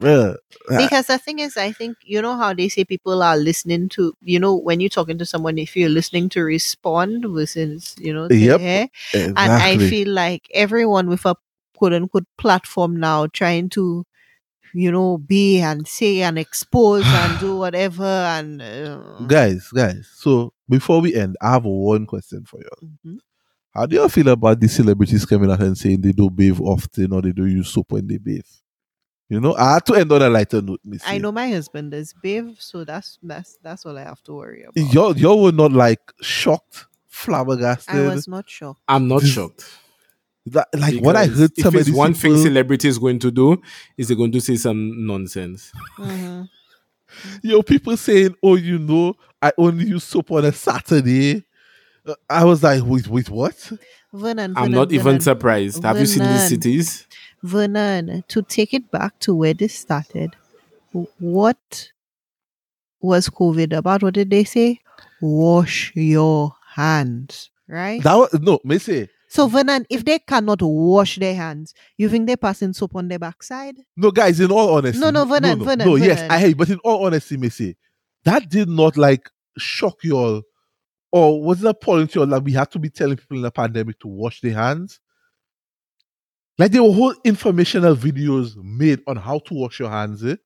because 0.00 1.06
the 1.08 1.18
thing 1.18 1.40
is 1.40 1.56
i 1.56 1.72
think 1.72 1.96
you 2.04 2.22
know 2.22 2.36
how 2.36 2.52
they 2.54 2.68
say 2.68 2.84
people 2.84 3.20
are 3.22 3.36
listening 3.36 3.88
to 3.88 4.12
you 4.22 4.38
know 4.38 4.54
when 4.54 4.78
you're 4.80 4.88
talking 4.88 5.18
to 5.18 5.26
someone 5.26 5.58
if 5.58 5.76
you're 5.76 5.88
listening 5.88 6.28
to 6.28 6.40
respond 6.42 7.24
versus 7.28 7.96
you 7.98 8.12
know 8.14 8.28
Yep, 8.30 8.60
hear. 8.60 8.88
and 9.14 9.36
i 9.38 9.76
feel 9.78 10.08
like 10.08 10.46
everyone 10.54 11.08
with 11.08 11.26
a 11.26 11.34
quote 11.76 11.92
unquote 11.92 12.26
platform 12.38 12.96
now 12.96 13.26
trying 13.26 13.68
to 13.68 14.04
you 14.74 14.90
know 14.92 15.18
be 15.18 15.60
and 15.60 15.86
say 15.86 16.22
and 16.22 16.38
expose 16.38 17.04
and 17.06 17.38
do 17.40 17.56
whatever 17.64 18.04
and 18.04 18.60
uh, 18.62 19.18
guys, 19.26 19.68
guys. 19.74 20.08
So 20.14 20.52
before 20.68 21.00
we 21.00 21.14
end, 21.14 21.36
I 21.40 21.52
have 21.52 21.64
one 21.64 22.06
question 22.06 22.44
for 22.44 22.60
you. 22.60 22.88
mhm. 23.06 23.18
How 23.74 23.86
do 23.86 23.94
you 23.96 24.08
feel 24.08 24.28
about 24.28 24.58
these 24.58 24.74
celebrities 24.74 25.24
coming 25.24 25.50
out 25.50 25.60
and 25.62 25.76
saying 25.78 26.00
they 26.00 26.10
do 26.12 26.28
bathe 26.30 26.58
often 26.60 27.12
or 27.12 27.22
they 27.22 27.30
do 27.32 27.46
use 27.46 27.68
soap 27.68 27.92
when 27.92 28.06
they 28.08 28.18
bathe? 28.18 28.42
You 29.28 29.40
know, 29.40 29.54
I 29.54 29.74
had 29.74 29.86
to 29.86 29.94
end 29.94 30.10
on 30.10 30.22
a 30.22 30.28
lighter 30.30 30.62
note. 30.62 30.80
Missy. 30.84 31.04
i 31.06 31.18
know 31.18 31.30
my 31.30 31.48
husband 31.50 31.92
is 31.94 32.14
babe 32.22 32.56
so 32.58 32.82
that's 32.84 33.18
that's 33.22 33.58
that's 33.62 33.84
all 33.84 33.96
i 33.98 34.02
have 34.02 34.22
to 34.22 34.32
worry 34.32 34.64
about 34.64 34.92
Y'all, 34.92 35.16
y'all 35.16 35.42
were 35.42 35.52
not 35.52 35.70
like 35.70 36.00
shocked, 36.22 36.86
flabbergasted. 37.08 37.94
i 37.94 38.14
was 38.14 38.26
not 38.26 38.48
shocked 38.48 38.80
I'm 38.88 39.06
not 39.06 39.22
shocked. 39.22 39.64
That- 40.52 40.68
like 40.76 41.00
what 41.02 41.16
I 41.16 41.26
Because 41.26 41.38
heard 41.40 41.52
if 41.56 41.62
some 41.64 41.74
of 41.74 41.80
it's 41.80 41.86
these 41.86 41.94
one 41.94 42.14
thing 42.14 42.36
celebrity 42.36 42.88
is 42.88 42.98
going 42.98 43.18
to 43.20 43.30
do, 43.30 43.60
is 43.96 44.08
they're 44.08 44.16
going 44.16 44.32
to 44.32 44.40
say 44.40 44.56
some 44.56 45.06
nonsense. 45.06 45.72
Mhm. 45.98 46.48
Yo, 47.42 47.62
people 47.62 47.96
saying, 47.96 48.34
"Oh, 48.42 48.54
you 48.56 48.78
know, 48.78 49.14
I 49.40 49.52
only 49.58 49.86
use 49.86 50.04
soap 50.04 50.30
on 50.32 50.44
a 50.44 50.52
Saturday." 50.52 51.44
Uh, 52.06 52.14
I 52.28 52.44
was 52.44 52.62
like, 52.62 52.82
"Wait, 52.84 53.08
wait, 53.08 53.30
what?" 53.30 53.72
Vernon, 54.12 54.52
I'm 54.56 54.64
Vernon, 54.64 54.72
not 54.72 54.92
even 54.92 55.04
Vernon. 55.04 55.20
surprised. 55.20 55.82
Have 55.82 55.98
you 55.98 56.06
seen 56.06 56.22
these 56.22 56.32
Vernon. 56.32 56.48
cities? 56.48 57.06
Vernon, 57.42 58.24
to 58.28 58.42
take 58.42 58.74
it 58.74 58.90
back 58.90 59.18
to 59.20 59.34
where 59.34 59.54
this 59.54 59.74
started, 59.74 60.34
what 61.18 61.90
was 63.00 63.28
COVID 63.28 63.76
about? 63.76 64.02
What 64.02 64.14
did 64.14 64.30
they 64.30 64.44
say? 64.44 64.80
Wash 65.20 65.92
your 65.94 66.54
hands, 66.74 67.50
right? 67.68 68.02
That 68.02 68.14
was 68.14 68.34
no, 68.40 68.60
me 68.64 68.78
say 68.78 69.08
so, 69.28 69.46
Vernon, 69.46 69.86
if 69.90 70.04
they 70.04 70.18
cannot 70.18 70.62
wash 70.62 71.16
their 71.16 71.34
hands, 71.34 71.74
you 71.98 72.08
think 72.08 72.26
they're 72.26 72.36
passing 72.36 72.72
soap 72.72 72.96
on 72.96 73.08
their 73.08 73.18
backside? 73.18 73.76
no, 73.96 74.10
guys. 74.10 74.40
In 74.40 74.50
all 74.50 74.76
honesty, 74.76 74.98
No, 74.98 75.10
no, 75.10 75.24
Vernon, 75.26 75.58
no, 75.58 75.64
Vernon, 75.64 75.86
no, 75.86 75.96
yes, 75.96 76.28
I 76.30 76.38
hate, 76.38 76.56
But 76.56 76.70
in 76.70 76.78
all 76.78 77.04
honesty, 77.04 77.36
me 77.36 77.50
say 77.50 77.76
that 78.24 78.48
did 78.48 78.68
not 78.68 78.96
like 78.96 79.28
shock 79.58 80.02
you 80.02 80.16
all, 80.16 80.42
or 81.12 81.42
was 81.42 81.62
it 81.62 81.68
appalling 81.68 82.08
to 82.08 82.14
you 82.14 82.20
all 82.22 82.26
that 82.28 82.42
we 82.42 82.52
had 82.52 82.70
to 82.70 82.78
be 82.78 82.90
telling 82.90 83.16
people 83.16 83.36
in 83.36 83.42
the 83.42 83.50
pandemic 83.50 83.98
to 84.00 84.08
wash 84.08 84.40
their 84.40 84.54
hands? 84.54 85.00
Like 86.58 86.72
there 86.72 86.82
were 86.82 86.92
whole 86.92 87.14
informational 87.24 87.94
videos 87.94 88.56
made 88.56 89.00
on 89.06 89.16
how 89.16 89.38
to 89.40 89.54
wash 89.54 89.78
your 89.78 89.90
hands. 89.90 90.24
Eh? 90.24 90.36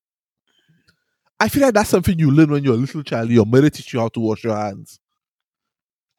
I 1.40 1.48
feel 1.48 1.62
like 1.62 1.74
that's 1.74 1.89
something 1.90 2.19
you 2.19 2.31
learn 2.31 2.51
when 2.51 2.62
you're 2.62 2.74
a 2.74 2.77
little 2.77 3.02
child. 3.02 3.31
Your 3.31 3.47
mother 3.47 3.70
teach 3.70 3.93
you 3.93 4.01
how 4.01 4.09
to 4.09 4.20
wash 4.20 4.44
your 4.44 4.57
hands, 4.57 5.01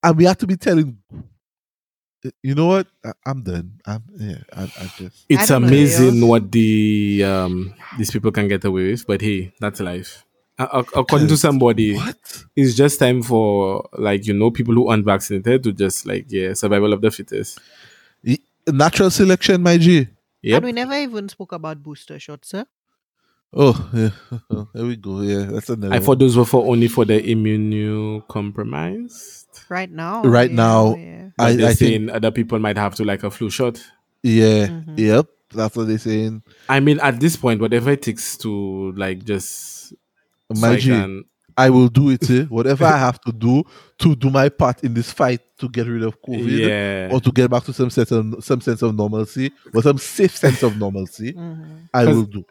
and 0.02 0.18
we 0.18 0.26
have 0.26 0.38
to 0.38 0.48
be 0.48 0.58
telling. 0.58 0.98
You 2.42 2.56
know 2.56 2.68
what? 2.68 2.88
I, 3.04 3.12
I'm 3.26 3.44
done. 3.44 3.80
I'm 3.86 4.04
yeah. 4.18 4.38
I, 4.54 4.64
I 4.64 4.92
just 4.98 5.26
It's 5.30 5.48
don't 5.48 5.62
know, 5.62 5.68
amazing 5.68 6.28
what 6.28 6.52
the 6.52 7.24
um 7.24 7.74
these 7.98 8.12
people 8.12 8.32
can 8.32 8.48
get 8.48 8.64
away 8.66 8.92
with, 8.92 9.06
but 9.08 9.22
hey, 9.22 9.54
that's 9.60 9.80
life. 9.80 10.26
Uh, 10.60 10.84
according 10.96 11.28
to 11.28 11.36
somebody, 11.36 11.96
what? 11.96 12.46
it's 12.56 12.76
just 12.76 13.00
time 13.00 13.24
for 13.24 13.90
like 13.98 14.26
you 14.28 14.34
know 14.34 14.52
people 14.52 14.74
who 14.74 14.88
aren't 14.88 15.04
vaccinated 15.06 15.64
to 15.64 15.74
just 15.74 16.06
like 16.06 16.26
yeah 16.30 16.54
survival 16.54 16.94
of 16.94 17.02
the 17.02 17.12
fittest. 17.12 17.60
Natural 18.68 19.10
selection, 19.10 19.62
my 19.62 19.78
G. 19.78 20.08
Yep. 20.42 20.58
And 20.58 20.66
we 20.66 20.72
never 20.72 20.94
even 20.94 21.28
spoke 21.28 21.52
about 21.52 21.84
booster 21.84 22.20
shots, 22.20 22.50
sir. 22.50 22.66
Oh, 23.56 23.90
yeah. 23.94 24.10
There 24.74 24.86
we 24.86 24.96
go. 24.96 25.22
Yeah, 25.22 25.46
that's 25.52 25.70
another. 25.70 25.94
I 25.94 26.00
thought 26.00 26.20
those 26.20 26.36
were 26.36 26.46
for 26.46 26.66
only 26.72 26.88
for 26.88 27.06
the 27.06 27.22
immunocompromised. 27.22 29.46
Right 29.70 29.92
now. 29.92 30.24
Right 30.24 30.50
yeah, 30.50 30.56
now, 30.56 30.96
yeah. 30.96 31.30
But 31.38 31.44
I, 31.44 31.56
they're 31.56 31.70
I 31.70 31.74
think. 31.74 32.12
other 32.12 32.32
people 32.32 32.60
might 32.60 32.78
have 32.78 32.96
to 32.96 33.04
like 33.04 33.24
a 33.24 33.32
flu 33.32 33.50
shot. 33.50 33.80
Yeah. 34.24 34.68
Mhm. 34.68 34.98
Yep. 34.98 35.28
That's 35.52 35.76
what 35.76 35.88
they're 35.88 35.98
saying. 36.00 36.42
I 36.68 36.80
mean, 36.80 37.00
at 37.00 37.20
this 37.20 37.36
point, 37.36 37.62
whatever 37.62 37.92
it 37.92 38.02
takes 38.02 38.38
to 38.38 38.92
like 38.94 39.24
just 39.24 39.90
so 39.90 39.96
My 40.56 40.78
can- 40.80 41.26
I 41.56 41.70
will 41.70 41.88
do 41.88 42.10
it. 42.10 42.28
eh, 42.32 42.46
Whatever 42.46 42.86
I 42.86 42.98
have 42.98 43.22
to 43.22 43.32
do 43.32 43.64
to 44.00 44.16
do 44.16 44.32
my 44.32 44.50
part 44.50 44.84
in 44.84 44.96
this 44.96 45.12
fight 45.12 45.40
to 45.60 45.70
get 45.70 45.86
rid 45.86 46.02
of 46.02 46.20
COVID, 46.24 46.50
Yeah. 46.50 47.10
or 47.14 47.22
to 47.22 47.32
get 47.32 47.52
back 47.52 47.64
to 47.66 47.74
some 47.74 47.92
sense 47.92 48.10
of 48.12 48.44
some 48.44 48.60
sense 48.62 48.82
of 48.82 48.96
normalcy 48.96 49.52
or 49.72 49.84
some 49.84 50.00
safe 50.00 50.36
sense 50.36 50.64
of 50.64 50.78
normalcy, 50.78 51.34
Mhm. 51.34 51.90
I 51.94 52.06
'Cause- 52.06 52.16
will 52.16 52.24
do. 52.24 52.44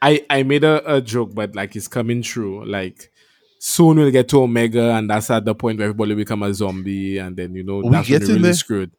I 0.00 0.24
I 0.30 0.42
made 0.44 0.64
a, 0.64 0.96
a 0.96 1.00
joke, 1.00 1.34
but 1.34 1.54
like 1.54 1.74
it's 1.76 1.88
coming 1.88 2.22
true. 2.22 2.64
Like 2.64 3.10
soon 3.58 3.96
we'll 3.98 4.10
get 4.10 4.28
to 4.30 4.42
Omega, 4.42 4.94
and 4.94 5.10
that's 5.10 5.30
at 5.30 5.44
the 5.44 5.54
point 5.54 5.78
where 5.78 5.88
everybody 5.88 6.14
become 6.14 6.42
a 6.42 6.54
zombie, 6.54 7.18
and 7.18 7.36
then 7.36 7.54
you 7.54 7.64
know 7.64 7.82
We 7.82 7.90
that's 7.90 8.08
when 8.08 8.20
you're 8.28 8.36
really 8.36 8.42
there. 8.42 8.54
screwed. 8.54 8.92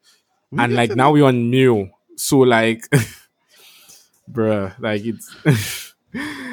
We 0.50 0.62
and 0.62 0.74
like 0.74 0.94
now 0.94 1.12
we're 1.12 1.24
on 1.26 1.50
Mu, 1.50 1.86
so 2.16 2.38
like, 2.40 2.84
bruh, 4.30 4.74
like 4.80 5.02
it's 5.04 5.94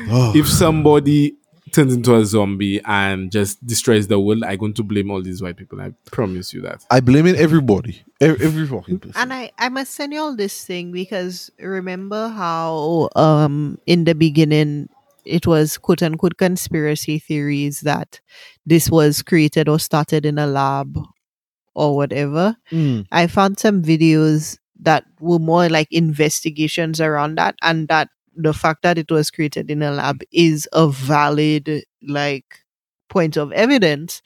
Oh. 0.10 0.32
if 0.36 0.48
somebody 0.48 1.36
turns 1.72 1.94
into 1.94 2.16
a 2.16 2.26
zombie 2.26 2.82
and 2.86 3.32
just 3.32 3.66
destroys 3.66 4.08
the 4.08 4.20
world, 4.20 4.44
I'm 4.44 4.58
going 4.58 4.74
to 4.76 4.84
blame 4.84 5.12
all 5.12 5.22
these 5.22 5.42
white 5.42 5.58
people. 5.58 5.82
I 5.82 5.94
promise 6.12 6.54
you 6.54 6.62
that. 6.62 6.86
I 6.90 7.00
blame 7.00 7.26
it 7.28 7.36
everybody, 7.36 8.04
every, 8.22 8.46
every 8.46 8.68
fucking 8.68 9.00
person. 9.00 9.22
And 9.22 9.34
I, 9.34 9.52
I 9.58 9.70
must 9.70 9.94
send 9.94 10.14
you 10.14 10.20
all 10.20 10.36
this 10.36 10.66
thing 10.66 10.92
because 10.92 11.52
remember 11.60 12.30
how 12.30 13.10
um 13.16 13.78
in 13.86 14.04
the 14.04 14.16
beginning 14.16 14.90
it 15.26 15.46
was 15.46 15.78
quote 15.78 16.02
unquote 16.02 16.38
conspiracy 16.38 17.20
theories 17.20 17.82
that 17.82 18.20
this 18.66 18.90
was 18.90 19.22
created 19.22 19.68
or 19.68 19.80
started 19.80 20.26
in 20.26 20.38
a 20.38 20.48
lab 20.48 20.98
or 21.76 21.96
whatever. 21.96 22.58
Mm. 22.72 23.06
I 23.12 23.28
found 23.28 23.60
some 23.60 23.84
videos 23.84 24.58
that 24.80 25.06
were 25.20 25.40
more 25.40 25.70
like 25.70 25.88
investigations 25.92 27.02
around 27.02 27.36
that 27.36 27.56
and 27.62 27.88
that 27.88 28.10
the 28.38 28.54
fact 28.54 28.84
that 28.84 28.98
it 28.98 29.12
was 29.12 29.32
created 29.32 29.72
in 29.72 29.82
a 29.82 29.92
lab 29.92 30.22
is 30.32 30.68
a 30.74 30.88
valid 30.90 31.84
like 32.08 32.46
point 33.10 33.38
of 33.38 33.52
evidence 33.54 34.22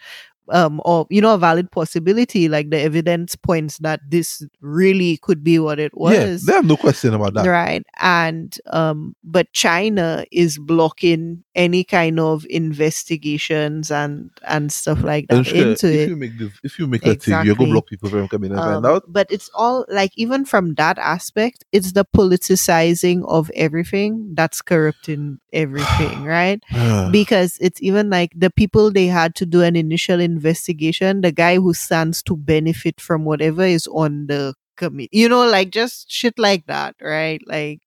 um 0.49 0.81
or 0.85 1.07
you 1.09 1.21
know 1.21 1.33
a 1.33 1.37
valid 1.37 1.71
possibility 1.71 2.49
like 2.49 2.69
the 2.69 2.79
evidence 2.79 3.35
points 3.35 3.77
that 3.79 3.99
this 4.07 4.45
really 4.61 5.17
could 5.17 5.43
be 5.43 5.59
what 5.59 5.79
it 5.79 5.95
was. 5.97 6.13
Yeah, 6.13 6.37
they 6.45 6.53
have 6.53 6.65
no 6.65 6.77
question 6.77 7.13
about 7.13 7.33
that. 7.33 7.45
right 7.47 7.83
and 7.99 8.57
um 8.67 9.15
but 9.23 9.51
china 9.53 10.25
is 10.31 10.57
blocking 10.57 11.43
any 11.55 11.83
kind 11.83 12.19
of 12.19 12.45
investigations 12.49 13.91
and 13.91 14.29
and 14.47 14.71
stuff 14.71 15.03
like 15.03 15.27
that 15.27 15.45
Anushka, 15.45 15.71
into 15.71 15.87
if 15.87 15.93
it. 15.93 16.09
you 16.09 16.15
make 16.15 16.37
the, 16.37 16.51
if 16.63 16.79
you 16.79 16.87
make 16.87 17.05
a 17.05 17.15
thing, 17.15 17.45
you're 17.45 17.55
gonna 17.55 17.71
block 17.71 17.87
people 17.87 18.09
from 18.09 18.27
coming 18.27 18.51
and 18.51 18.59
find 18.59 18.85
um, 18.85 18.85
out. 18.85 19.03
but 19.07 19.27
it's 19.29 19.49
all 19.53 19.85
like 19.89 20.11
even 20.15 20.45
from 20.45 20.75
that 20.75 20.97
aspect 20.97 21.63
it's 21.71 21.91
the 21.93 22.05
politicizing 22.05 23.23
of 23.27 23.51
everything 23.55 24.33
that's 24.33 24.61
corrupting 24.61 25.39
everything 25.53 26.23
right? 26.25 26.63
Because 27.11 27.57
it's 27.59 27.81
even 27.81 28.09
like 28.09 28.31
the 28.35 28.49
people 28.49 28.91
they 28.91 29.07
had 29.07 29.35
to 29.35 29.45
do 29.45 29.61
an 29.61 29.75
initial 29.75 30.19
investigation 30.31 31.21
the 31.21 31.31
guy 31.43 31.55
who 31.57 31.73
stands 31.73 32.23
to 32.23 32.35
benefit 32.53 33.01
from 33.07 33.25
whatever 33.25 33.63
is 33.77 33.87
on 34.03 34.27
the 34.27 34.53
committee 34.77 35.17
you 35.23 35.29
know 35.29 35.45
like 35.57 35.69
just 35.79 36.09
shit 36.19 36.37
like 36.47 36.65
that 36.67 36.95
right 37.01 37.41
like 37.47 37.81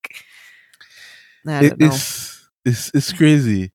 I 1.47 1.65
It- 1.65 1.75
it's 1.81 2.49
it's 2.65 2.91
it's 2.95 3.13
crazy. 3.13 3.71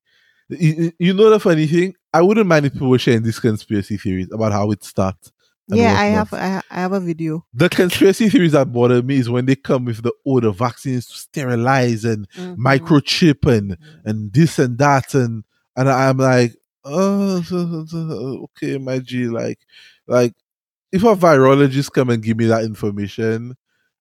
You, 0.50 0.92
you 0.98 1.14
know 1.14 1.30
the 1.30 1.40
funny 1.40 1.68
thing? 1.68 1.94
I 2.12 2.22
wouldn't 2.24 2.48
mind 2.48 2.66
if 2.66 2.74
people 2.74 2.90
were 2.90 2.98
sharing 2.98 3.22
these 3.22 3.40
conspiracy 3.40 3.98
theories 3.98 4.30
about 4.32 4.52
how 4.52 4.72
it 4.72 4.84
starts. 4.84 5.32
yeah 5.72 5.94
i 6.02 6.06
have 6.18 6.34
I, 6.34 6.48
ha- 6.56 6.68
I 6.72 6.80
have 6.86 6.94
a 6.94 7.00
video 7.00 7.46
The 7.54 7.70
conspiracy 7.70 8.28
theories 8.30 8.54
that 8.54 8.74
bother 8.74 9.04
me 9.04 9.18
is 9.18 9.30
when 9.30 9.46
they 9.46 9.56
come 9.56 9.86
with 9.86 10.02
the 10.02 10.12
oh 10.26 10.40
the 10.40 10.52
vaccines 10.52 11.06
to 11.10 11.14
sterilize 11.28 12.04
and 12.12 12.28
Mhm. 12.36 12.58
microchip 12.58 13.46
and 13.56 13.78
and 14.08 14.34
this 14.34 14.58
and 14.58 14.80
that 14.80 15.14
and 15.14 15.44
and 15.78 15.88
I'm 15.88 16.18
like 16.18 16.54
oh 16.90 17.42
so- 17.42 17.86
so- 17.86 17.98
oh, 17.98 18.44
okay 18.58 18.78
my 18.78 19.00
G 19.00 19.26
like 19.28 19.60
like 20.08 20.34
if 20.92 21.04
a 21.04 21.16
virologist 21.16 21.92
come 21.94 22.10
and 22.10 22.24
give 22.24 22.38
me 22.38 22.46
that 22.46 22.64
information 22.64 23.56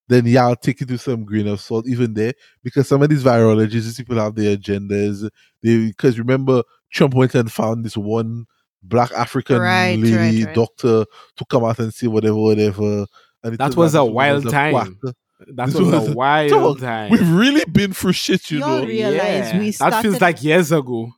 then 0.09 0.25
yeah 0.27 0.47
I'll 0.47 0.57
take 0.57 0.81
it 0.81 0.91
with 0.91 1.01
some 1.03 1.25
grain 1.25 1.47
of 1.49 1.61
salt 1.61 1.87
even 1.87 2.15
there 2.15 2.33
because 2.63 2.89
some 2.89 3.03
of 3.03 3.11
these 3.11 3.23
virologists 3.25 3.71
these 3.85 3.97
people 3.97 4.17
have 4.17 4.35
their 4.35 4.57
agendas 4.57 5.29
they 5.63 5.87
because 5.89 6.19
remember 6.19 6.63
Trump 6.91 7.15
went 7.15 7.35
and 7.35 7.53
found 7.53 7.85
this 7.85 7.97
one 7.97 8.47
black 8.83 9.11
African 9.13 9.61
Right, 9.61 9.99
lady 9.99 10.17
right, 10.17 10.45
right. 10.47 10.55
doctor 10.55 11.05
to 11.37 11.45
come 11.51 11.65
out 11.65 11.79
and 11.81 11.93
see 11.93 12.07
whatever 12.07 12.37
whatever 12.37 13.07
and 13.43 13.59
That 13.59 13.77
was 13.77 13.95
a 13.95 14.05
wild 14.05 14.45
was 14.45 14.53
time. 14.53 14.73
quack. 14.73 14.89
That 15.55 15.67
This 15.67 15.75
was 15.77 15.89
was- 15.93 16.09
a 16.09 16.13
wild 16.15 16.51
Dog, 16.51 16.81
time. 16.81 17.11
We've 17.13 17.31
really 17.31 17.65
been 17.71 17.93
through 17.93 18.13
shit, 18.13 18.51
you 18.51 18.59
Y'all 18.61 18.81
know. 18.81 18.87
realize 18.87 19.53
we 19.55 19.71
started, 19.71 19.95
that 19.97 20.03
feels 20.03 20.21
like 20.21 20.43
years 20.43 20.73
ago. 20.73 21.13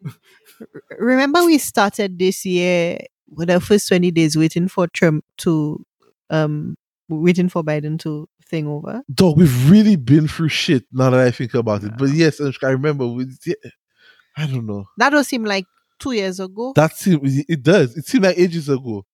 Remember 0.98 1.44
we 1.44 1.58
started 1.58 2.18
this 2.18 2.44
year 2.44 2.98
with 3.28 3.48
the 3.48 3.60
first 3.60 3.88
20 3.88 4.10
days 4.10 4.36
waiting 4.36 4.68
for 4.68 4.86
Trump 4.88 5.24
to 5.38 5.84
um 6.30 6.76
waiting 7.08 7.48
for 7.48 7.62
Biden 7.62 7.98
to 8.00 8.28
thing 8.44 8.66
over. 8.66 9.02
Dog, 9.12 9.36
we've 9.36 9.70
really 9.70 9.96
been 9.96 10.28
through 10.28 10.48
shit 10.48 10.84
now 10.92 11.10
that 11.10 11.20
I 11.20 11.30
think 11.30 11.54
about 11.54 11.84
it. 11.84 11.92
But 11.96 12.10
yes, 12.10 12.40
I 12.40 12.70
remember 12.70 13.06
with 13.06 13.38
yeah, 13.46 13.54
I 14.36 14.46
don't 14.46 14.66
know. 14.66 14.86
That 14.96 15.12
was 15.12 15.30
him 15.30 15.44
like 15.44 15.66
two 15.98 16.12
years 16.12 16.40
ago. 16.40 16.72
That 16.76 16.96
seemed 16.96 17.20
it 17.24 17.62
does. 17.62 17.96
It 17.96 18.06
seemed 18.06 18.24
like 18.24 18.38
ages 18.38 18.68
ago. 18.68 19.06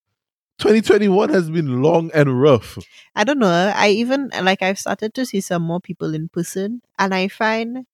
2021 0.58 1.28
has 1.28 1.50
been 1.50 1.82
long 1.82 2.10
and 2.14 2.40
rough. 2.40 2.78
I 3.14 3.24
don't 3.24 3.38
know. 3.38 3.72
I 3.76 3.88
even 3.90 4.30
like 4.42 4.62
I've 4.62 4.78
started 4.78 5.12
to 5.14 5.26
see 5.26 5.40
some 5.42 5.62
more 5.62 5.80
people 5.80 6.14
in 6.14 6.28
person 6.30 6.80
and 6.98 7.14
I 7.14 7.28
find 7.28 7.84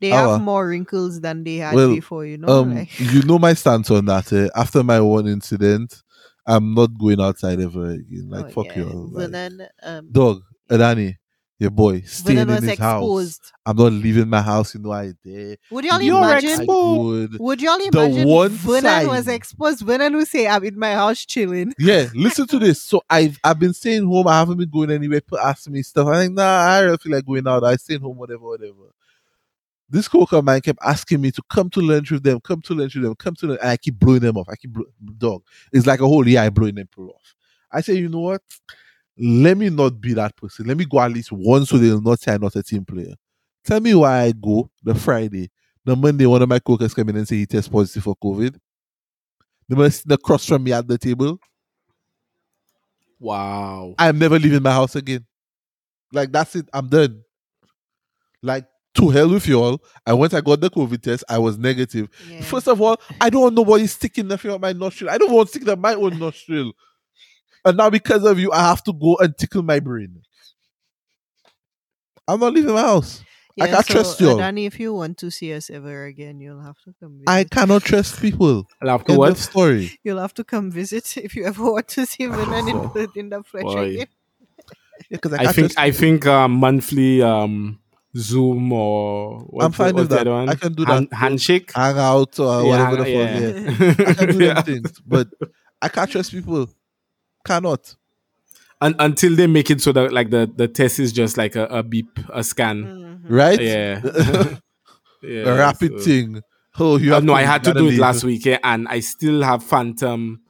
they 0.00 0.08
have 0.08 0.40
more 0.40 0.68
wrinkles 0.68 1.20
than 1.20 1.44
they 1.44 1.56
had 1.56 1.74
Well, 1.74 1.94
before, 1.94 2.26
you 2.26 2.38
know? 2.38 2.48
um, 2.60 2.74
like, 2.74 3.00
you 3.00 3.22
know 3.22 3.38
my 3.38 3.54
stance 3.54 3.90
on 3.90 4.04
that. 4.06 4.32
Eh? 4.32 4.48
After 4.54 4.82
my 4.82 5.00
one 5.00 5.26
incident, 5.26 6.02
I'm 6.46 6.74
not 6.74 6.98
going 6.98 7.20
outside 7.20 7.60
ever 7.60 7.90
again. 7.90 8.28
Like 8.28 8.46
oh, 8.46 8.50
fuck 8.50 8.76
yeah. 8.76 8.84
you. 8.84 9.10
Like, 9.12 9.68
um, 9.82 10.08
dog, 10.12 10.42
Adani, 10.70 11.16
your 11.58 11.70
boy, 11.70 12.02
staying 12.02 12.40
in 12.40 12.48
was 12.48 12.62
his 12.62 12.78
house. 12.78 13.40
I'm 13.64 13.76
not 13.76 13.90
leaving 13.90 14.28
my 14.28 14.42
house. 14.42 14.74
You 14.74 14.80
know 14.82 14.92
I 14.92 15.12
there. 15.24 15.56
Would 15.70 15.86
y'all 15.86 16.02
You're 16.02 16.18
imagine? 16.18 16.50
exposed. 16.50 17.38
Would 17.40 17.62
y'all 17.62 17.80
imagine? 17.80 18.20
The 18.20 18.26
one 18.26 18.50
Vernon 18.50 19.08
was 19.08 19.24
side- 19.24 19.34
exposed? 19.34 19.80
Vernon 19.80 20.14
would 20.16 20.28
say, 20.28 20.46
I'm 20.46 20.62
in 20.64 20.78
my 20.78 20.92
house 20.92 21.24
chilling. 21.24 21.72
Yeah, 21.78 22.08
listen 22.14 22.46
to 22.48 22.58
this. 22.58 22.82
So 22.82 23.02
I've 23.08 23.38
I've 23.42 23.58
been 23.58 23.72
staying 23.72 24.06
home. 24.06 24.28
I 24.28 24.38
haven't 24.38 24.58
been 24.58 24.68
going 24.68 24.90
anywhere. 24.90 25.22
People 25.22 25.38
asking 25.38 25.72
me 25.72 25.82
stuff. 25.82 26.06
I'm 26.08 26.12
like, 26.12 26.30
nah, 26.32 26.58
I 26.68 26.82
don't 26.82 27.00
feel 27.00 27.12
like 27.12 27.24
going 27.24 27.48
out. 27.48 27.64
I 27.64 27.76
stay 27.76 27.96
home, 27.98 28.18
whatever, 28.18 28.44
whatever. 28.44 28.92
This 29.88 30.08
coca 30.08 30.42
man 30.42 30.60
kept 30.60 30.80
asking 30.82 31.20
me 31.20 31.30
to 31.30 31.42
come 31.48 31.70
to 31.70 31.80
lunch 31.80 32.10
with 32.10 32.22
them, 32.24 32.40
come 32.40 32.60
to 32.62 32.74
lunch 32.74 32.94
with 32.96 33.04
them, 33.04 33.14
come 33.14 33.34
to 33.36 33.46
lunch, 33.46 33.60
and 33.62 33.70
I 33.70 33.76
keep 33.76 33.98
blowing 33.98 34.20
them 34.20 34.36
off. 34.36 34.48
I 34.48 34.56
keep 34.56 34.72
blow, 34.72 34.84
dog. 35.16 35.42
It's 35.72 35.86
like 35.86 36.00
a 36.00 36.06
whole 36.06 36.26
year 36.26 36.40
I 36.40 36.50
blowing 36.50 36.74
them 36.74 36.88
off. 36.98 37.34
I 37.70 37.80
say, 37.82 37.94
you 37.94 38.08
know 38.08 38.20
what? 38.20 38.42
Let 39.16 39.56
me 39.56 39.70
not 39.70 40.00
be 40.00 40.12
that 40.14 40.36
person. 40.36 40.66
Let 40.66 40.76
me 40.76 40.84
go 40.84 41.00
at 41.00 41.12
least 41.12 41.30
once 41.32 41.70
so 41.70 41.78
they'll 41.78 42.00
not 42.00 42.20
say 42.20 42.34
I'm 42.34 42.42
not 42.42 42.56
a 42.56 42.62
team 42.62 42.84
player. 42.84 43.14
Tell 43.64 43.80
me 43.80 43.94
why 43.94 44.22
I 44.22 44.32
go 44.32 44.70
the 44.82 44.94
Friday. 44.94 45.50
The 45.84 45.94
Monday, 45.94 46.26
one 46.26 46.42
of 46.42 46.48
my 46.48 46.58
coworkers 46.58 46.92
come 46.92 47.08
in 47.08 47.16
and 47.16 47.28
say 47.28 47.36
he 47.36 47.46
tests 47.46 47.68
positive 47.68 48.02
for 48.02 48.16
COVID. 48.16 48.58
The 49.68 49.76
man 49.76 49.90
sit 49.90 50.10
across 50.10 50.46
from 50.46 50.64
me 50.64 50.72
at 50.72 50.86
the 50.86 50.98
table. 50.98 51.38
Wow. 53.18 53.94
I'm 53.98 54.18
never 54.18 54.38
leaving 54.38 54.62
my 54.62 54.72
house 54.72 54.96
again. 54.96 55.24
Like 56.12 56.32
that's 56.32 56.54
it. 56.56 56.68
I'm 56.72 56.88
done. 56.88 57.22
Like 58.42 58.66
to 58.96 59.08
hell 59.10 59.30
with 59.30 59.46
y'all. 59.46 59.80
I 60.06 60.12
went. 60.14 60.34
I 60.34 60.40
got 60.40 60.60
the 60.60 60.70
COVID 60.70 61.02
test. 61.02 61.24
I 61.28 61.38
was 61.38 61.58
negative. 61.58 62.08
Yeah. 62.28 62.42
First 62.42 62.68
of 62.68 62.80
all, 62.80 63.00
I 63.20 63.30
don't 63.30 63.42
want 63.42 63.54
nobody 63.54 63.86
sticking 63.86 64.28
nothing 64.28 64.50
on 64.50 64.60
my 64.60 64.72
nostril. 64.72 65.10
I 65.10 65.18
don't 65.18 65.32
want 65.32 65.48
to 65.50 65.58
stick 65.58 65.68
on 65.68 65.80
my 65.80 65.94
own 65.94 66.18
nostril. 66.18 66.72
And 67.64 67.76
now 67.76 67.90
because 67.90 68.24
of 68.24 68.38
you, 68.38 68.52
I 68.52 68.60
have 68.60 68.82
to 68.84 68.92
go 68.92 69.16
and 69.18 69.36
tickle 69.36 69.62
my 69.62 69.80
brain. 69.80 70.22
I'm 72.28 72.40
not 72.40 72.52
leaving 72.52 72.74
my 72.74 72.80
house. 72.80 73.22
I 73.58 73.68
can't 73.68 73.86
trust 73.86 74.20
y'all. 74.20 74.36
Danny, 74.36 74.66
if 74.66 74.78
you 74.78 74.92
want 74.92 75.16
to 75.18 75.30
see 75.30 75.54
us 75.54 75.70
ever 75.70 76.04
again, 76.04 76.40
you'll 76.40 76.60
have 76.60 76.76
to 76.82 76.94
come 77.00 77.14
visit. 77.18 77.30
I 77.30 77.44
cannot 77.44 77.84
trust 77.84 78.20
people. 78.20 78.68
I'll 78.82 78.90
have 78.90 79.04
to 79.06 79.12
End 79.12 79.18
what? 79.18 79.30
of 79.30 79.38
story. 79.38 79.98
You'll 80.04 80.18
have 80.20 80.34
to 80.34 80.44
come 80.44 80.70
visit 80.70 81.16
if 81.16 81.34
you 81.34 81.46
ever 81.46 81.72
want 81.72 81.88
to 81.88 82.04
see 82.04 82.26
Vernon 82.26 82.68
in, 82.68 82.76
the- 82.76 83.10
in 83.14 83.28
the 83.30 83.42
flesh 83.42 83.62
Boy. 83.62 83.82
again. 83.94 84.06
Yeah, 85.10 85.16
because 85.16 85.32
I, 85.34 85.36
I 85.44 85.46
think 85.52 85.72
trust 85.72 85.78
I 85.78 85.90
think 85.90 86.26
uh, 86.26 86.48
monthly 86.48 87.22
um 87.22 87.78
Zoom 88.16 88.72
or 88.72 89.40
what, 89.40 89.64
I'm 89.64 89.72
fine 89.72 89.94
what's 89.94 90.08
with 90.08 90.18
that. 90.18 90.28
I 90.28 90.54
can 90.54 90.72
do 90.72 90.84
Hand- 90.84 91.08
that. 91.10 91.16
handshake. 91.16 91.72
hangout 91.74 92.38
or 92.40 92.64
whatever 92.66 92.96
the 92.96 93.04
fuck. 93.04 93.98
Yeah. 93.98 94.06
I 94.08 94.14
can 94.14 94.26
do 94.28 94.32
them 94.38 94.40
Yeah. 94.56 94.62
things, 94.62 95.00
but 95.06 95.28
I 95.82 95.88
can't 95.88 96.10
trust 96.10 96.30
people. 96.30 96.68
Cannot. 97.44 97.94
Un- 98.80 98.96
until 98.98 99.34
they 99.36 99.46
make 99.46 99.70
it 99.70 99.80
so 99.80 99.92
that 99.92 100.12
like 100.12 100.30
the, 100.30 100.50
the 100.54 100.68
test 100.68 100.98
is 100.98 101.12
just 101.12 101.36
like 101.36 101.56
a, 101.56 101.64
a 101.66 101.82
beep, 101.82 102.18
a 102.32 102.42
scan. 102.44 102.84
Mhm. 102.84 103.20
Right? 103.28 103.60
Yeah. 103.60 104.00
yeah. 105.22 105.48
a 105.48 105.56
rapid 105.58 105.92
so- 105.98 106.04
thing. 106.04 106.40
Oh, 106.78 106.98
you 106.98 107.14
Uh, 107.14 107.20
no, 107.20 107.32
I 107.32 107.42
had 107.42 107.64
to 107.64 107.70
gotta 107.72 107.80
do 107.80 107.88
it 107.88 107.98
last 107.98 108.22
week, 108.22 108.44
yeah, 108.44 108.58
and 108.62 108.86
I 108.86 109.00
still 109.00 109.42
have 109.42 109.62
phantom, 109.64 110.40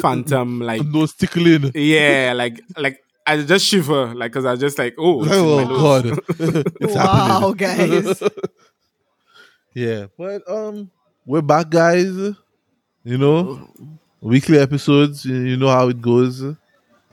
phantom 0.00 0.60
like 0.60 0.82
No 0.84 1.06
stickling. 1.06 1.72
yeah, 1.74 2.32
like 2.36 2.60
like 2.76 2.98
I 3.26 3.42
just 3.42 3.66
shiver, 3.66 4.14
like 4.14 4.32
because 4.32 4.44
I 4.44 4.52
was 4.52 4.60
just 4.60 4.78
like, 4.78 4.94
oh, 4.98 5.22
it's 5.24 5.32
Oh. 5.34 5.66
God! 5.66 6.06
it's 6.80 6.94
Wow, 6.94 7.54
happening. 7.58 8.04
guys. 8.14 8.22
yeah, 9.74 10.06
but 10.16 10.48
um, 10.48 10.90
we're 11.26 11.42
back, 11.42 11.70
guys. 11.70 12.06
You 13.04 13.18
know, 13.18 13.68
weekly 14.20 14.58
episodes. 14.58 15.24
You 15.24 15.36
you 15.36 15.56
know 15.56 15.68
how 15.68 15.88
it 15.88 16.00
goes. 16.00 16.42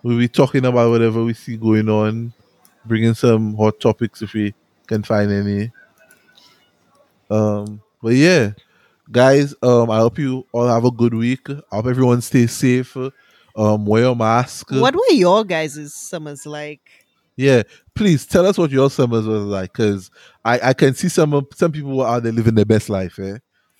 We'll 0.03 0.17
be 0.19 0.27
talking 0.27 0.65
about 0.65 0.89
whatever 0.89 1.23
we 1.23 1.33
see 1.33 1.57
going 1.57 1.89
on, 1.89 2.33
bringing 2.85 3.13
some 3.13 3.55
hot 3.55 3.79
topics 3.79 4.21
if 4.21 4.33
we 4.33 4.53
can 4.87 5.03
find 5.03 5.31
any. 5.31 5.71
Um, 7.29 7.81
but 8.01 8.13
yeah, 8.15 8.51
guys. 9.11 9.55
Um, 9.63 9.89
I 9.89 9.97
hope 9.99 10.19
you 10.19 10.45
all 10.51 10.67
have 10.67 10.85
a 10.85 10.91
good 10.91 11.13
week. 11.13 11.49
I 11.49 11.75
hope 11.75 11.87
everyone 11.87 12.21
stays 12.21 12.51
safe. 12.51 12.95
Um, 13.55 13.85
wear 13.85 14.03
your 14.03 14.15
mask. 14.15 14.71
What 14.71 14.95
were 14.95 15.11
your 15.11 15.43
guys' 15.43 15.93
summers 15.93 16.45
like? 16.45 16.81
Yeah, 17.35 17.63
please 17.95 18.25
tell 18.25 18.45
us 18.45 18.57
what 18.57 18.71
your 18.71 18.89
summers 18.89 19.25
was 19.25 19.43
like, 19.43 19.73
because 19.73 20.11
I, 20.45 20.59
I 20.69 20.73
can 20.73 20.93
see 20.93 21.09
some 21.09 21.47
some 21.53 21.71
people 21.71 21.97
were 21.97 22.07
out 22.07 22.23
there 22.23 22.31
living 22.31 22.55
their 22.55 22.65
best 22.65 22.89
life. 22.89 23.17
Eh? 23.19 23.37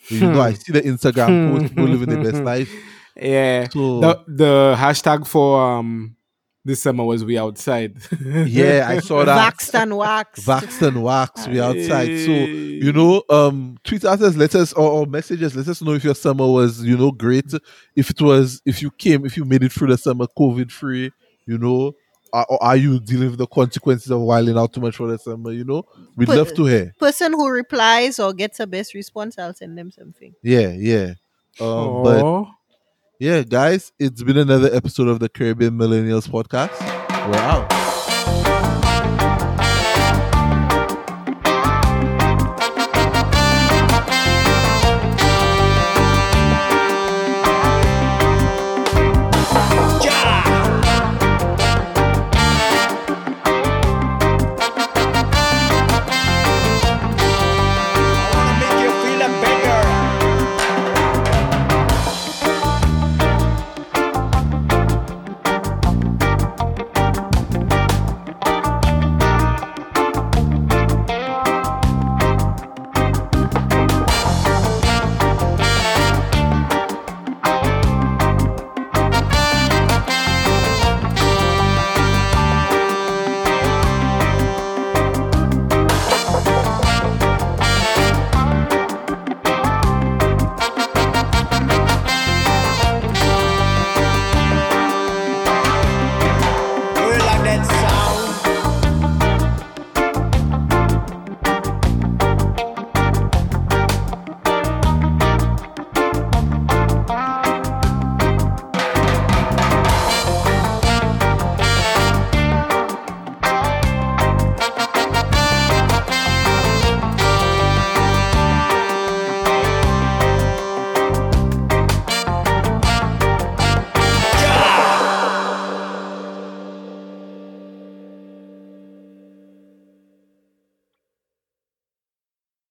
You 0.10 0.32
know, 0.32 0.42
I 0.42 0.54
see 0.54 0.72
the 0.74 0.82
Instagram 0.82 1.52
post 1.58 1.70
people 1.70 1.86
living 1.86 2.10
their 2.10 2.32
best 2.32 2.44
life. 2.52 2.72
Yeah. 3.16 3.68
So 3.70 4.00
The 4.00 4.24
the 4.28 4.76
hashtag 4.78 5.28
for 5.28 5.62
um 5.78 6.16
this 6.66 6.82
summer 6.82 7.04
was 7.04 7.26
we 7.26 7.38
outside. 7.38 7.98
yeah, 8.26 8.86
I 8.90 9.00
saw 9.00 9.26
that. 9.26 9.36
Waxed 9.36 9.76
and 9.76 9.98
waxed. 9.98 10.46
Vaxxed 10.46 10.88
and 10.88 11.04
wax, 11.04 11.48
we 11.48 11.60
outside. 11.60 12.20
So 12.20 12.32
you 12.32 12.94
know, 12.94 13.24
um, 13.30 13.78
tweet 13.84 14.06
at 14.06 14.22
us, 14.22 14.36
let 14.36 14.56
us 14.56 14.74
or, 14.74 14.90
or 14.90 15.06
message 15.06 15.44
us, 15.44 15.56
let 15.56 15.68
us 15.68 15.82
know 15.82 15.94
if 15.94 16.04
your 16.04 16.16
summer 16.16 16.48
was, 16.48 16.84
you 16.84 16.98
know, 16.98 17.12
great. 17.12 17.52
If 17.96 18.10
it 18.12 18.22
was, 18.22 18.62
if 18.66 18.82
you 18.82 18.92
came, 18.92 19.26
if 19.26 19.36
you 19.36 19.46
made 19.46 19.64
it 19.64 19.72
through 19.72 19.90
the 19.90 19.98
summer 19.98 20.26
COVID 20.38 20.72
free, 20.72 21.12
you 21.46 21.58
know, 21.58 21.94
or, 22.32 22.46
or 22.50 22.64
are 22.64 22.78
you 22.78 23.00
dealing 23.00 23.30
with 23.30 23.40
the 23.40 23.48
consequences 23.48 24.10
of 24.10 24.22
wilding 24.22 24.58
out 24.58 24.74
too 24.74 24.82
much 24.82 24.96
for 24.96 25.08
the 25.08 25.18
summer? 25.20 25.52
You 25.52 25.66
know, 25.66 25.84
we'd 26.16 26.28
But- 26.28 26.38
love 26.38 26.54
to 26.56 26.66
hear. 26.66 26.94
Person 26.98 27.34
who 27.34 27.50
replies 27.50 28.20
or 28.20 28.34
gets 28.34 28.60
a 28.62 28.68
best 28.68 28.94
response, 28.94 29.38
I'll 29.38 29.54
send 29.54 29.78
them 29.78 29.92
something. 29.92 30.34
Yeah, 30.42 30.70
yeah. 30.70 31.14
Um, 31.60 32.04
but 32.04 32.22
Aw. 32.24 32.46
Yeah, 33.24 33.42
guys, 33.42 33.94
it's 34.00 34.22
been 34.22 34.38
another 34.38 34.70
episode 34.76 35.08
of 35.08 35.22
the 35.22 35.30
Caribbean 35.30 35.78
Millennials 35.78 36.28
podcast. 36.28 36.78
We're 37.30 37.38
out. 37.38 37.83